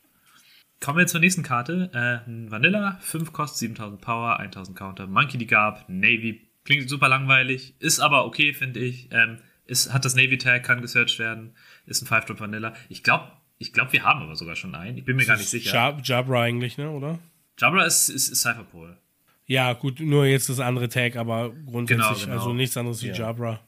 Kommen 0.79 0.97
wir 0.97 1.07
zur 1.07 1.21
nächsten 1.21 1.43
Karte. 1.43 1.89
Äh, 1.93 2.51
Vanilla, 2.51 2.97
5 3.01 3.31
Kost, 3.31 3.57
7000 3.57 4.01
Power, 4.01 4.39
1000 4.39 4.77
Counter. 4.77 5.07
Monkey 5.07 5.37
die 5.37 5.47
Gab, 5.47 5.87
Navy. 5.87 6.41
Klingt 6.65 6.89
super 6.89 7.09
langweilig, 7.09 7.75
ist 7.79 7.99
aber 7.99 8.25
okay, 8.25 8.53
finde 8.53 8.79
ich. 8.81 9.09
Ähm, 9.11 9.39
ist, 9.65 9.93
hat 9.93 10.05
das 10.05 10.15
Navy 10.15 10.37
Tag, 10.37 10.63
kann 10.63 10.81
gesearched 10.81 11.19
werden. 11.19 11.55
Ist 11.85 12.01
ein 12.01 12.07
5-Drop 12.07 12.39
Vanilla. 12.39 12.73
Ich 12.89 13.03
glaube, 13.03 13.31
ich 13.57 13.71
glaub, 13.71 13.93
wir 13.93 14.03
haben 14.03 14.21
aber 14.21 14.35
sogar 14.35 14.55
schon 14.55 14.75
einen. 14.75 14.97
Ich 14.97 15.05
bin 15.05 15.15
mir 15.15 15.21
das 15.21 15.27
gar 15.27 15.37
nicht 15.37 15.49
sicher. 15.49 15.73
Jab 15.73 16.05
Jabra 16.05 16.41
eigentlich, 16.41 16.77
ne, 16.77 16.89
oder? 16.89 17.19
Jabra 17.57 17.85
ist, 17.85 18.09
ist, 18.09 18.29
ist 18.29 18.41
Cypherpole. 18.41 18.97
Ja, 19.45 19.73
gut, 19.73 19.99
nur 19.99 20.25
jetzt 20.25 20.49
das 20.49 20.59
andere 20.59 20.89
Tag, 20.89 21.15
aber 21.15 21.53
grundsätzlich, 21.65 22.07
genau, 22.07 22.25
genau. 22.25 22.33
also 22.33 22.53
nichts 22.53 22.77
anderes 22.77 23.03
wie 23.03 23.07
ja. 23.07 23.13
Jabra. 23.13 23.59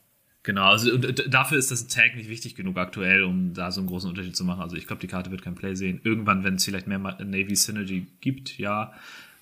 Genau, 0.44 0.66
also 0.66 0.94
und 0.94 1.26
dafür 1.28 1.58
ist 1.58 1.72
das 1.72 1.88
Tag 1.88 2.16
nicht 2.16 2.30
wichtig 2.30 2.56
genug 2.56 2.78
aktuell, 2.78 3.24
um 3.24 3.54
da 3.54 3.72
so 3.72 3.82
einen 3.82 3.90
großen 3.90 4.10
Unterschied 4.10 4.36
zu 4.36 4.46
machen. 4.46 4.62
Also 4.62 4.76
ich 4.76 4.86
glaube, 4.86 5.02
die 5.02 5.08
Karte 5.08 5.32
wird 5.32 5.42
kein 5.42 5.56
Play 5.56 5.74
sehen. 5.74 6.02
Irgendwann, 6.04 6.44
wenn 6.44 6.56
es 6.56 6.66
vielleicht 6.66 6.86
mehr 6.86 7.00
Navy 7.00 7.56
Synergy 7.56 8.06
gibt, 8.22 8.58
ja. 8.60 8.94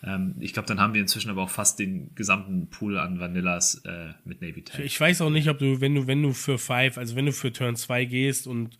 Ähm, 0.01 0.35
ich 0.39 0.53
glaube, 0.53 0.67
dann 0.67 0.79
haben 0.79 0.93
wir 0.93 1.01
inzwischen 1.01 1.29
aber 1.29 1.43
auch 1.43 1.49
fast 1.49 1.79
den 1.79 2.15
gesamten 2.15 2.67
Pool 2.67 2.97
an 2.97 3.19
Vanillas 3.19 3.81
äh, 3.85 4.13
mit 4.23 4.41
Navy 4.41 4.61
Tag. 4.63 4.79
Ich 4.79 4.99
weiß 4.99 5.21
auch 5.21 5.29
nicht, 5.29 5.49
ob 5.49 5.59
du, 5.59 5.81
wenn 5.81 5.93
du, 5.93 6.07
wenn 6.07 6.23
du 6.23 6.31
für 6.31 6.57
Five, 6.57 6.97
also 6.97 7.17
wenn 7.17 7.25
du 7.25 7.33
für 7.33 7.51
Turn 7.51 7.75
2 7.75 8.05
gehst 8.05 8.47
und 8.47 8.77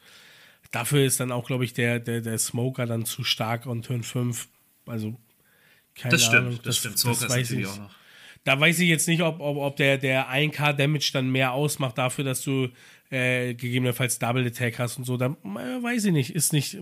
dafür 0.72 1.06
ist 1.06 1.20
dann 1.20 1.32
auch, 1.32 1.46
glaube 1.46 1.66
ich, 1.66 1.74
der, 1.74 2.00
der, 2.00 2.22
der 2.22 2.38
Smoker 2.38 2.86
dann 2.86 3.06
zu 3.06 3.24
stark 3.24 3.68
on 3.68 3.82
Turn 3.82 4.04
5. 4.04 4.48
Also, 4.86 5.18
keine 5.96 6.12
Das 6.14 6.24
stimmt, 6.24 6.48
Ahnung. 6.48 6.60
das, 6.64 6.78
stimmt. 6.78 6.98
Smoker 7.00 7.26
ist 7.26 7.30
weiß 7.30 7.52
ich. 7.52 7.66
auch 7.68 7.78
noch. 7.78 7.92
Da 8.46 8.60
weiß 8.60 8.80
ich 8.80 8.90
jetzt 8.90 9.08
nicht, 9.08 9.22
ob, 9.22 9.40
ob, 9.40 9.58
ob 9.58 9.78
der, 9.78 9.98
der 9.98 10.30
1K 10.30 10.74
Damage 10.74 11.12
dann 11.14 11.30
mehr 11.32 11.54
ausmacht 11.54 11.98
dafür, 11.98 12.26
dass 12.26 12.42
du 12.42 12.68
äh, 13.10 13.54
gegebenenfalls 13.54 14.20
Double 14.20 14.46
Attack 14.46 14.80
hast 14.80 14.98
und 14.98 15.06
so. 15.06 15.16
Da 15.18 15.28
äh, 15.28 15.82
weiß 15.84 16.06
ich 16.06 16.12
nicht. 16.12 16.36
Ist 16.36 16.52
nicht. 16.52 16.78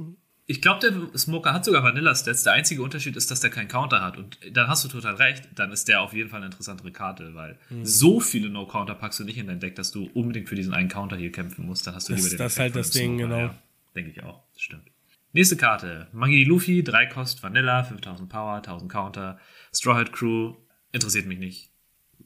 Ich 0.47 0.59
glaube, 0.61 0.79
der 0.79 1.17
Smoker 1.17 1.53
hat 1.53 1.63
sogar 1.63 1.83
Vanilla-Stats. 1.83 2.43
Der 2.43 2.53
einzige 2.53 2.81
Unterschied 2.81 3.15
ist, 3.15 3.29
dass 3.31 3.41
der 3.41 3.51
keinen 3.51 3.67
Counter 3.67 4.01
hat. 4.01 4.17
Und 4.17 4.39
dann 4.51 4.67
hast 4.67 4.83
du 4.83 4.87
total 4.89 5.15
recht. 5.15 5.47
Dann 5.55 5.71
ist 5.71 5.87
der 5.87 6.01
auf 6.01 6.13
jeden 6.13 6.29
Fall 6.29 6.37
eine 6.37 6.47
interessantere 6.47 6.91
Karte, 6.91 7.35
weil 7.35 7.57
Mhm. 7.69 7.85
so 7.85 8.19
viele 8.19 8.49
No-Counter 8.49 8.95
packst 8.95 9.19
du 9.19 9.23
nicht 9.23 9.37
in 9.37 9.45
dein 9.47 9.59
Deck, 9.59 9.75
dass 9.75 9.91
du 9.91 10.09
unbedingt 10.13 10.49
für 10.49 10.55
diesen 10.55 10.73
einen 10.73 10.89
Counter 10.89 11.15
hier 11.15 11.31
kämpfen 11.31 11.65
musst. 11.67 11.85
Dann 11.85 11.93
hast 11.95 12.09
du 12.09 12.13
Das- 12.13 12.21
lieber 12.23 12.29
den 12.31 12.37
das 12.39 12.53
ist 12.53 12.59
halt 12.59 12.75
das 12.75 12.89
Ding, 12.89 13.19
Smoker, 13.19 13.23
genau. 13.35 13.39
Ja, 13.39 13.55
Denke 13.95 14.11
ich 14.11 14.23
auch. 14.23 14.41
Das 14.53 14.61
stimmt. 14.63 14.90
Nächste 15.33 15.55
Karte. 15.55 16.07
Magie 16.11 16.43
Luffy, 16.43 16.83
3 16.83 17.05
Kost 17.05 17.41
Vanilla, 17.41 17.83
5000 17.83 18.27
Power, 18.29 18.55
1000 18.55 18.91
Counter. 18.91 19.39
Straw 19.73 19.95
Hat 19.95 20.11
Crew, 20.11 20.55
interessiert 20.91 21.25
mich 21.25 21.39
nicht. 21.39 21.69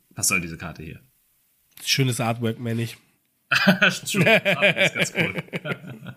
Was 0.10 0.28
soll 0.28 0.42
diese 0.42 0.58
Karte 0.58 0.82
hier? 0.82 1.00
Schönes 1.84 2.20
Artwork, 2.20 2.60
meine 2.60 2.82
ich. 2.82 2.98
True. 3.50 4.24
Das 4.26 4.96
ist 4.96 4.96
ganz 4.96 5.14
cool. 5.16 5.36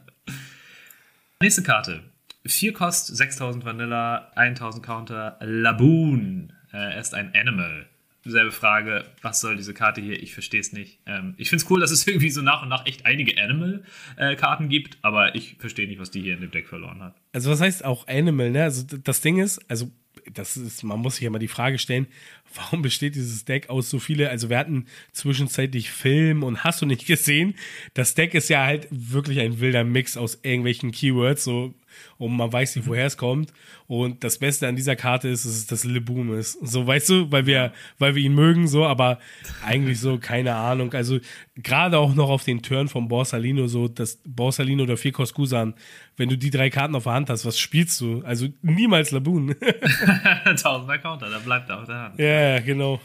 Nächste 1.41 1.63
Karte. 1.63 2.03
4 2.47 2.73
Kost, 2.73 3.15
6000 3.15 3.65
Vanilla, 3.65 4.33
1000 4.35 4.85
Counter, 4.85 5.37
Laboon. 5.41 6.53
Äh, 6.73 6.95
er 6.95 7.01
ist 7.01 7.15
ein 7.15 7.35
Animal. 7.35 7.87
Selbe 8.31 8.53
Frage, 8.53 9.05
was 9.23 9.41
soll 9.41 9.57
diese 9.57 9.75
Karte 9.75 10.01
hier? 10.01 10.23
Ich 10.23 10.35
verstehe 10.35 10.61
es 10.61 10.73
nicht. 10.73 11.01
Ähm, 11.07 11.35
ich 11.37 11.49
finde 11.49 11.65
es 11.65 11.71
cool, 11.71 11.81
dass 11.81 11.91
es 11.91 12.07
irgendwie 12.07 12.31
so 12.31 12.43
nach 12.43 12.63
und 12.63 12.69
nach 12.69 12.87
echt 12.87 13.07
einige 13.07 13.41
Animal-Karten 13.43 14.69
gibt, 14.69 14.99
aber 15.03 15.35
ich 15.35 15.57
verstehe 15.59 15.89
nicht, 15.89 16.01
was 16.01 16.11
die 16.11 16.21
hier 16.21 16.35
in 16.35 16.41
dem 16.41 16.51
Deck 16.51 16.69
verloren 16.69 17.03
hat. 17.03 17.17
Also 17.33 17.51
was 17.51 17.61
heißt 17.61 17.85
auch 17.85 18.07
Animal, 18.09 18.51
ne? 18.51 18.65
Also 18.65 18.85
das 18.85 19.21
Ding 19.21 19.39
ist, 19.39 19.59
also 19.71 19.91
das 20.33 20.57
ist, 20.57 20.83
man 20.83 21.01
muss 21.01 21.17
sich 21.17 21.25
ja 21.25 21.31
mal 21.31 21.39
die 21.39 21.49
Frage 21.49 21.79
stellen, 21.79 22.07
warum 22.55 22.83
besteht 22.83 23.15
dieses 23.15 23.45
Deck 23.45 23.71
aus 23.71 23.91
so 23.91 23.99
viele, 23.99 24.31
also 24.31 24.49
wir 24.49 24.59
hatten 24.59 24.87
zwischenzeitlich 25.13 25.91
Film 25.91 26.43
und 26.43 26.65
hast 26.65 26.83
du 26.83 26.87
nicht 26.87 27.07
gesehen, 27.07 27.55
das 27.95 28.15
Deck 28.15 28.35
ist 28.35 28.49
ja 28.49 28.65
halt 28.65 28.89
wirklich 28.91 29.41
ein 29.41 29.61
wilder 29.61 29.85
Mix 29.85 30.17
aus 30.17 30.39
irgendwelchen 30.43 30.93
Keywords, 30.93 31.45
so 31.45 31.75
und 32.19 32.37
man 32.37 32.53
weiß 32.53 32.77
nicht, 32.77 32.89
woher 32.89 33.07
es 33.07 33.17
kommt. 33.17 33.53
Und 33.87 34.23
das 34.25 34.39
Beste 34.39 34.69
an 34.69 34.77
dieser 34.77 34.97
Karte 34.97 35.29
ist, 35.29 35.45
dass 35.45 35.53
es 35.53 35.67
das 35.67 35.85
Leboom 35.85 36.37
ist. 36.37 36.59
So, 36.67 36.87
weißt 36.87 37.09
du, 37.09 37.33
weil 37.33 37.47
wir, 37.47 37.73
weil 37.99 38.15
wir 38.15 38.23
ihn 38.23 38.35
mögen, 38.35 38.69
so, 38.69 38.85
aber 38.85 39.19
eigentlich 39.65 40.01
so, 40.01 40.19
keine 40.19 40.55
Ahnung. 40.55 40.93
Also, 40.93 41.19
gerade 41.57 41.99
auch 41.99 42.15
noch 42.15 42.29
auf 42.29 42.45
den 42.45 42.63
Turn 42.63 42.89
von 42.89 43.09
Borsalino, 43.09 43.67
so, 43.67 43.89
das 43.89 44.21
Borsalino 44.27 44.83
oder 44.83 44.97
Fikos 44.97 45.33
Kusan, 45.33 45.75
wenn 46.17 46.29
du 46.29 46.37
die 46.37 46.51
drei 46.51 46.71
Karten 46.71 46.95
auf 46.97 47.05
der 47.05 47.13
Hand 47.15 47.31
hast, 47.31 47.47
was 47.47 47.59
spielst 47.59 48.01
du? 48.01 48.23
Also, 48.25 48.49
niemals 48.63 49.11
Laboon. 49.11 49.53
1000er 50.45 50.99
Counter, 50.99 51.31
da 51.31 51.39
bleibt 51.39 51.71
er 51.71 51.81
auf 51.81 51.87
der 51.87 51.97
Hand. 51.97 52.19
ja, 52.19 52.38
genau. 52.65 53.01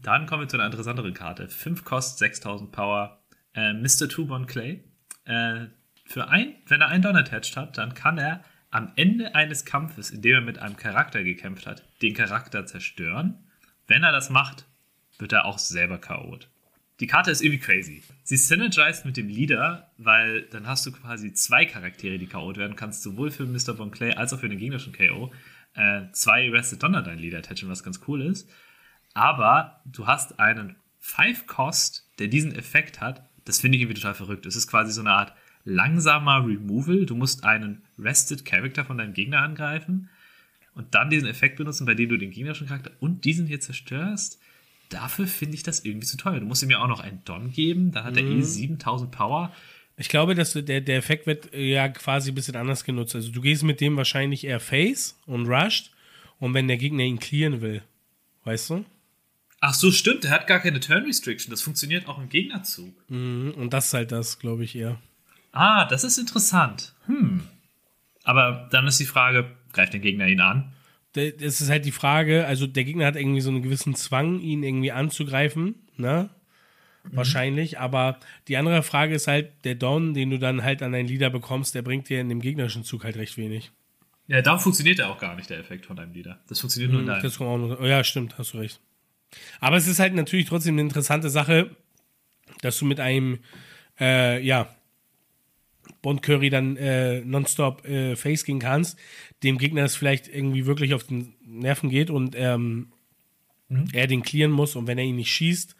Dann 0.00 0.26
kommen 0.26 0.42
wir 0.42 0.48
zu 0.48 0.56
einer 0.56 0.66
interessanteren 0.66 1.14
Karte. 1.14 1.48
5 1.48 1.84
Kost, 1.84 2.18
6000 2.18 2.72
Power. 2.72 3.20
Äh, 3.54 3.72
Mr. 3.72 4.08
Tubon 4.08 4.46
Clay. 4.46 4.84
Äh, 5.24 5.66
für 6.06 6.28
ein, 6.28 6.54
wenn 6.66 6.80
er 6.80 6.88
einen 6.88 7.02
Don 7.02 7.16
attached 7.16 7.56
hat, 7.56 7.78
dann 7.78 7.94
kann 7.94 8.18
er 8.18 8.42
am 8.70 8.92
Ende 8.96 9.34
eines 9.34 9.64
Kampfes, 9.64 10.10
in 10.10 10.22
dem 10.22 10.34
er 10.34 10.40
mit 10.40 10.58
einem 10.58 10.76
Charakter 10.76 11.22
gekämpft 11.22 11.66
hat, 11.66 11.84
den 12.02 12.14
Charakter 12.14 12.66
zerstören. 12.66 13.38
Wenn 13.86 14.02
er 14.02 14.12
das 14.12 14.30
macht, 14.30 14.66
wird 15.18 15.32
er 15.32 15.44
auch 15.44 15.58
selber 15.58 15.98
KO'd. 15.98 16.48
Die 17.00 17.06
Karte 17.06 17.30
ist 17.30 17.40
irgendwie 17.40 17.60
crazy. 17.60 18.02
Sie 18.24 18.36
synergized 18.36 19.06
mit 19.06 19.16
dem 19.16 19.28
Leader, 19.28 19.90
weil 19.96 20.42
dann 20.42 20.66
hast 20.66 20.84
du 20.84 20.92
quasi 20.92 21.32
zwei 21.32 21.64
Charaktere, 21.64 22.18
die 22.18 22.26
KO'd 22.26 22.58
werden. 22.58 22.76
Kannst 22.76 23.02
sowohl 23.02 23.30
für 23.30 23.46
Mr. 23.46 23.74
Von 23.74 23.90
Clay 23.90 24.12
als 24.12 24.34
auch 24.34 24.40
für 24.40 24.50
den 24.50 24.58
gegnerischen 24.58 24.92
KO 24.92 25.32
äh, 25.74 26.02
zwei 26.12 26.50
Rested 26.50 26.82
Donner 26.82 27.02
dein 27.02 27.18
Leader 27.18 27.38
attachen, 27.38 27.68
was 27.68 27.82
ganz 27.82 28.00
cool 28.06 28.20
ist. 28.22 28.48
Aber 29.14 29.80
du 29.86 30.06
hast 30.06 30.38
einen 30.38 30.76
Five-Cost, 30.98 32.06
der 32.18 32.28
diesen 32.28 32.54
Effekt 32.54 33.00
hat. 33.00 33.24
Das 33.46 33.60
finde 33.60 33.76
ich 33.76 33.82
irgendwie 33.82 34.00
total 34.00 34.14
verrückt. 34.14 34.44
Es 34.44 34.54
ist 34.54 34.66
quasi 34.66 34.92
so 34.92 35.00
eine 35.00 35.12
Art 35.12 35.32
langsamer 35.64 36.46
Removal. 36.46 37.06
Du 37.06 37.14
musst 37.16 37.44
einen 37.44 37.82
Rested 37.98 38.44
Character 38.44 38.84
von 38.84 38.98
deinem 38.98 39.14
Gegner 39.14 39.40
angreifen 39.40 40.10
und 40.74 40.94
dann 40.94 41.08
diesen 41.10 41.28
Effekt 41.28 41.56
benutzen, 41.56 41.86
bei 41.86 41.94
dem 41.94 42.10
du 42.10 42.18
den 42.18 42.30
gegnerischen 42.30 42.66
Charakter 42.66 42.92
und 43.00 43.24
diesen 43.24 43.46
hier 43.46 43.60
zerstörst. 43.60 44.38
Dafür 44.90 45.26
finde 45.26 45.54
ich 45.54 45.62
das 45.62 45.84
irgendwie 45.84 46.06
zu 46.06 46.16
teuer. 46.16 46.40
Du 46.40 46.46
musst 46.46 46.62
ihm 46.62 46.70
ja 46.70 46.82
auch 46.82 46.88
noch 46.88 47.00
einen 47.00 47.24
Don 47.24 47.50
geben, 47.50 47.92
dann 47.92 48.04
hat 48.04 48.16
er 48.16 48.24
eh 48.24 48.42
7000 48.42 49.10
Power. 49.10 49.52
Ich 49.96 50.08
glaube, 50.08 50.34
dass 50.34 50.52
der, 50.52 50.80
der 50.80 50.96
Effekt 50.96 51.26
wird 51.26 51.52
äh, 51.54 51.72
ja 51.72 51.88
quasi 51.88 52.30
ein 52.32 52.34
bisschen 52.34 52.56
anders 52.56 52.84
genutzt. 52.84 53.14
Also, 53.14 53.30
du 53.30 53.40
gehst 53.40 53.62
mit 53.62 53.80
dem 53.80 53.96
wahrscheinlich 53.96 54.44
eher 54.44 54.60
Face 54.60 55.18
und 55.26 55.46
rusht 55.46 55.90
und 56.38 56.54
wenn 56.54 56.68
der 56.68 56.76
Gegner 56.76 57.04
ihn 57.04 57.18
clearen 57.18 57.60
will. 57.60 57.82
Weißt 58.44 58.70
du? 58.70 58.84
Ach 59.60 59.74
so, 59.74 59.92
stimmt, 59.92 60.24
er 60.24 60.30
hat 60.30 60.46
gar 60.46 60.58
keine 60.60 60.80
Turn 60.80 61.04
Restriction. 61.04 61.50
Das 61.50 61.60
funktioniert 61.60 62.08
auch 62.08 62.18
im 62.18 62.30
Gegnerzug. 62.30 62.94
Mhm, 63.10 63.52
Und 63.56 63.72
das 63.74 63.88
ist 63.88 63.94
halt 63.94 64.10
das, 64.10 64.38
glaube 64.38 64.64
ich, 64.64 64.74
eher. 64.74 64.98
Ah, 65.52 65.84
das 65.84 66.02
ist 66.04 66.16
interessant. 66.18 66.94
Hm. 67.06 67.42
Aber 68.24 68.68
dann 68.70 68.86
ist 68.86 68.98
die 69.00 69.06
Frage, 69.06 69.50
greift 69.72 69.92
der 69.92 70.00
Gegner 70.00 70.26
ihn 70.28 70.40
an? 70.40 70.72
Das 71.12 71.60
ist 71.60 71.70
halt 71.70 71.84
die 71.84 71.92
Frage, 71.92 72.46
also 72.46 72.66
der 72.66 72.84
Gegner 72.84 73.06
hat 73.06 73.16
irgendwie 73.16 73.40
so 73.40 73.50
einen 73.50 73.62
gewissen 73.62 73.94
Zwang, 73.94 74.40
ihn 74.40 74.62
irgendwie 74.62 74.92
anzugreifen, 74.92 75.74
ne? 75.96 76.30
Wahrscheinlich, 77.04 77.78
aber 77.78 78.20
die 78.46 78.56
andere 78.56 78.82
Frage 78.82 79.14
ist 79.14 79.26
halt, 79.26 79.52
der 79.64 79.74
Don, 79.74 80.12
den 80.12 80.30
du 80.30 80.38
dann 80.38 80.62
halt 80.62 80.82
an 80.82 80.92
deinen 80.92 81.08
Leader 81.08 81.30
bekommst, 81.30 81.74
der 81.74 81.82
bringt 81.82 82.08
dir 82.08 82.20
in 82.20 82.28
dem 82.28 82.40
gegnerischen 82.40 82.84
Zug 82.84 83.04
halt 83.04 83.16
recht 83.16 83.38
wenig. 83.38 83.72
Ja, 84.28 84.42
da 84.42 84.58
funktioniert 84.58 84.98
ja 84.98 85.10
auch 85.10 85.18
gar 85.18 85.34
nicht, 85.34 85.50
der 85.50 85.58
Effekt 85.58 85.86
von 85.86 85.96
deinem 85.96 86.12
Leader. 86.12 86.38
Das 86.48 86.60
funktioniert 86.60 86.92
nur 86.92 87.00
in 87.00 87.06
deinem. 87.06 87.22
Das 87.22 87.38
kommt 87.38 87.50
auch 87.50 87.58
noch, 87.58 87.80
oh 87.80 87.86
ja, 87.86 88.04
stimmt, 88.04 88.38
hast 88.38 88.54
du 88.54 88.58
recht. 88.58 88.80
Aber 89.60 89.76
es 89.76 89.88
ist 89.88 89.98
halt 89.98 90.14
natürlich 90.14 90.46
trotzdem 90.46 90.74
eine 90.74 90.82
interessante 90.82 91.30
Sache, 91.30 91.74
dass 92.60 92.78
du 92.78 92.84
mit 92.84 93.00
einem, 93.00 93.38
äh, 93.98 94.40
ja, 94.44 94.68
Bond 96.02 96.22
Curry 96.22 96.50
dann 96.50 96.76
äh, 96.76 97.20
nonstop 97.20 97.86
äh, 97.86 98.16
Face 98.16 98.44
gehen 98.44 98.58
kannst, 98.58 98.98
dem 99.42 99.58
Gegner 99.58 99.84
es 99.84 99.96
vielleicht 99.96 100.28
irgendwie 100.28 100.66
wirklich 100.66 100.94
auf 100.94 101.04
den 101.04 101.34
Nerven 101.44 101.90
geht 101.90 102.10
und 102.10 102.34
ähm, 102.36 102.88
er 103.92 104.06
den 104.06 104.22
clearen 104.22 104.50
muss 104.50 104.76
und 104.76 104.86
wenn 104.86 104.98
er 104.98 105.04
ihn 105.04 105.16
nicht 105.16 105.30
schießt, 105.30 105.76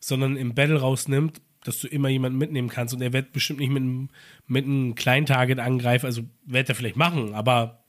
sondern 0.00 0.36
im 0.36 0.54
Battle 0.54 0.80
rausnimmt, 0.80 1.40
dass 1.64 1.80
du 1.80 1.88
immer 1.88 2.08
jemanden 2.08 2.38
mitnehmen 2.38 2.68
kannst 2.68 2.94
und 2.94 3.02
er 3.02 3.12
wird 3.12 3.32
bestimmt 3.32 3.60
nicht 3.60 3.70
mit 3.70 3.82
einem, 3.82 4.08
mit 4.46 4.64
einem 4.64 4.94
kleinen 4.94 5.26
Target 5.26 5.58
angreifen, 5.58 6.06
also 6.06 6.22
wird 6.44 6.68
er 6.68 6.74
vielleicht 6.74 6.96
machen, 6.96 7.34
aber 7.34 7.82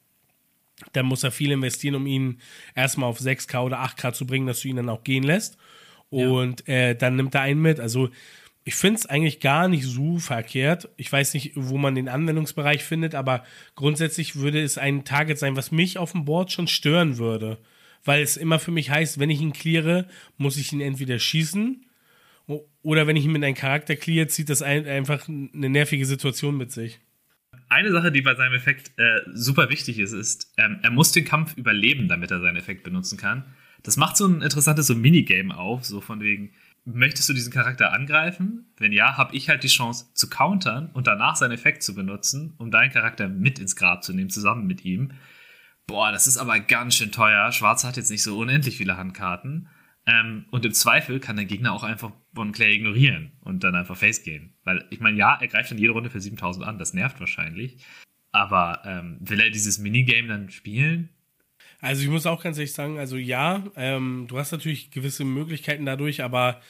dann 0.94 1.06
muss 1.06 1.24
er 1.24 1.32
viel 1.32 1.52
investieren, 1.52 1.96
um 1.96 2.06
ihn 2.06 2.40
erstmal 2.76 3.10
auf 3.10 3.20
6K 3.20 3.62
oder 3.62 3.84
8K 3.84 4.14
zu 4.14 4.28
bringen, 4.28 4.48
dass 4.48 4.62
du 4.62 4.68
ihn 4.68 4.76
dann 4.76 4.90
auch 4.90 5.04
gehen 5.04 5.24
lässt. 5.24 5.58
Und 6.10 6.68
äh, 6.70 6.96
dann 6.96 7.16
nimmt 7.16 7.36
er 7.36 7.42
einen 7.42 7.62
mit. 7.62 7.80
Also 7.80 8.10
ich 8.68 8.76
finde 8.76 9.00
es 9.00 9.06
eigentlich 9.06 9.40
gar 9.40 9.70
nicht 9.70 9.86
so 9.86 10.20
verkehrt. 10.20 10.90
Ich 10.98 11.10
weiß 11.10 11.36
nicht, 11.36 11.54
wo 11.56 11.78
man 11.78 11.96
den 11.96 12.10
Anwendungsbereich 12.10 12.84
findet, 12.84 13.16
aber 13.16 13.46
grundsätzlich 13.76 14.36
würde 14.36 14.62
es 14.62 14.78
ein 14.78 15.06
Target 15.06 15.40
sein, 15.40 15.56
was 15.56 15.72
mich 15.72 15.98
auf 15.98 16.12
dem 16.12 16.26
Board 16.26 16.52
schon 16.52 16.68
stören 16.68 17.18
würde. 17.18 17.60
Weil 18.04 18.22
es 18.22 18.36
immer 18.36 18.60
für 18.60 18.72
mich 18.72 18.90
heißt, 18.90 19.20
wenn 19.20 19.30
ich 19.30 19.40
ihn 19.40 19.54
cleare, 19.54 20.06
muss 20.36 20.58
ich 20.58 20.74
ihn 20.74 20.82
entweder 20.82 21.18
schießen 21.18 21.86
oder 22.82 23.08
wenn 23.08 23.16
ich 23.16 23.24
ihn 23.24 23.32
mit 23.32 23.42
einem 23.42 23.56
Charakter 23.56 23.96
cleare, 23.96 24.28
zieht 24.28 24.50
das 24.50 24.62
ein, 24.62 24.86
einfach 24.86 25.30
eine 25.30 25.70
nervige 25.70 26.06
Situation 26.06 26.58
mit 26.58 26.74
sich. 26.74 27.00
Eine 27.70 27.94
Sache, 27.94 28.12
die 28.12 28.22
bei 28.22 28.36
seinem 28.36 28.54
Effekt 28.54 28.92
äh, 28.98 29.22
super 29.34 29.70
wichtig 29.70 29.98
ist, 29.98 30.12
ist, 30.12 30.54
ähm, 30.58 30.80
er 30.84 30.92
muss 30.92 31.14
den 31.14 31.24
Kampf 31.24 31.56
überleben, 31.56 32.10
damit 32.10 32.32
er 32.32 32.42
seinen 32.42 32.58
Effekt 32.58 32.84
benutzen 32.84 33.18
kann. 33.18 33.46
Das 33.84 33.96
macht 33.96 34.18
so 34.18 34.28
ein 34.28 34.42
interessantes 34.42 34.88
so 34.88 34.96
Minigame 34.96 35.58
auf, 35.58 35.86
so 35.86 36.02
von 36.02 36.20
wegen, 36.20 36.52
möchtest 36.88 37.28
du 37.28 37.34
diesen 37.34 37.52
Charakter 37.52 37.92
angreifen? 37.92 38.74
Wenn 38.78 38.94
ja, 38.94 39.18
habe 39.18 39.36
ich 39.36 39.50
halt 39.50 39.64
die 39.64 39.68
Chance 39.68 40.14
zu 40.14 40.30
countern 40.30 40.90
und 40.94 41.06
danach 41.06 41.36
seinen 41.36 41.52
Effekt 41.52 41.84
zu 41.84 41.94
benutzen, 41.94 42.54
um 42.58 42.72
deinen 42.72 42.92
Charakter 42.92 43.28
mit 43.28 43.60
ins 43.60 43.76
Grab 43.76 44.04
zu 44.04 44.14
nehmen, 44.14 44.30
zusammen 44.30 44.66
mit 44.66 44.86
ihm. 44.86 45.12
Boah, 45.86 46.12
das 46.12 46.28
ist 46.28 46.38
aber 46.38 46.60
ganz 46.60 46.96
schön 46.96 47.12
teuer. 47.12 47.52
Schwarz 47.52 47.84
hat 47.84 47.98
jetzt 47.98 48.10
nicht 48.10 48.24
so 48.24 48.38
unendlich 48.38 48.78
viele 48.78 48.98
Handkarten. 48.98 49.70
Ähm, 50.06 50.46
und 50.52 50.66
im 50.66 50.72
Zweifel 50.72 51.20
kann 51.20 51.36
der 51.36 51.46
Gegner 51.46 51.74
auch 51.74 51.84
einfach 51.84 52.12
Bon 52.32 52.54
Clay 52.54 52.76
ignorieren 52.76 53.34
und 53.42 53.64
dann 53.64 53.76
einfach 53.76 53.98
Face 53.98 54.24
gehen. 54.24 54.56
Weil, 54.64 54.86
ich 54.90 55.02
meine, 55.02 55.18
ja, 55.18 55.38
er 55.40 55.48
greift 55.48 55.72
dann 55.72 55.78
jede 55.78 55.92
Runde 55.92 56.10
für 56.10 56.22
7000 56.22 56.66
an, 56.66 56.80
das 56.80 56.94
nervt 56.94 57.20
wahrscheinlich. 57.20 57.86
Aber 58.32 58.82
ähm, 58.86 59.18
will 59.20 59.42
er 59.42 59.50
dieses 59.50 59.80
Minigame 59.80 60.30
dann 60.30 60.50
spielen? 60.50 61.10
Also 61.80 62.02
ich 62.02 62.10
muss 62.10 62.26
auch 62.26 62.42
ganz 62.44 62.58
ehrlich 62.58 62.74
sagen, 62.74 62.98
also 62.98 63.18
ja, 63.18 63.64
ähm, 63.76 64.26
du 64.28 64.38
hast 64.40 64.52
natürlich 64.52 64.90
gewisse 64.92 65.24
Möglichkeiten 65.26 65.86
dadurch, 65.86 66.24
aber 66.24 66.62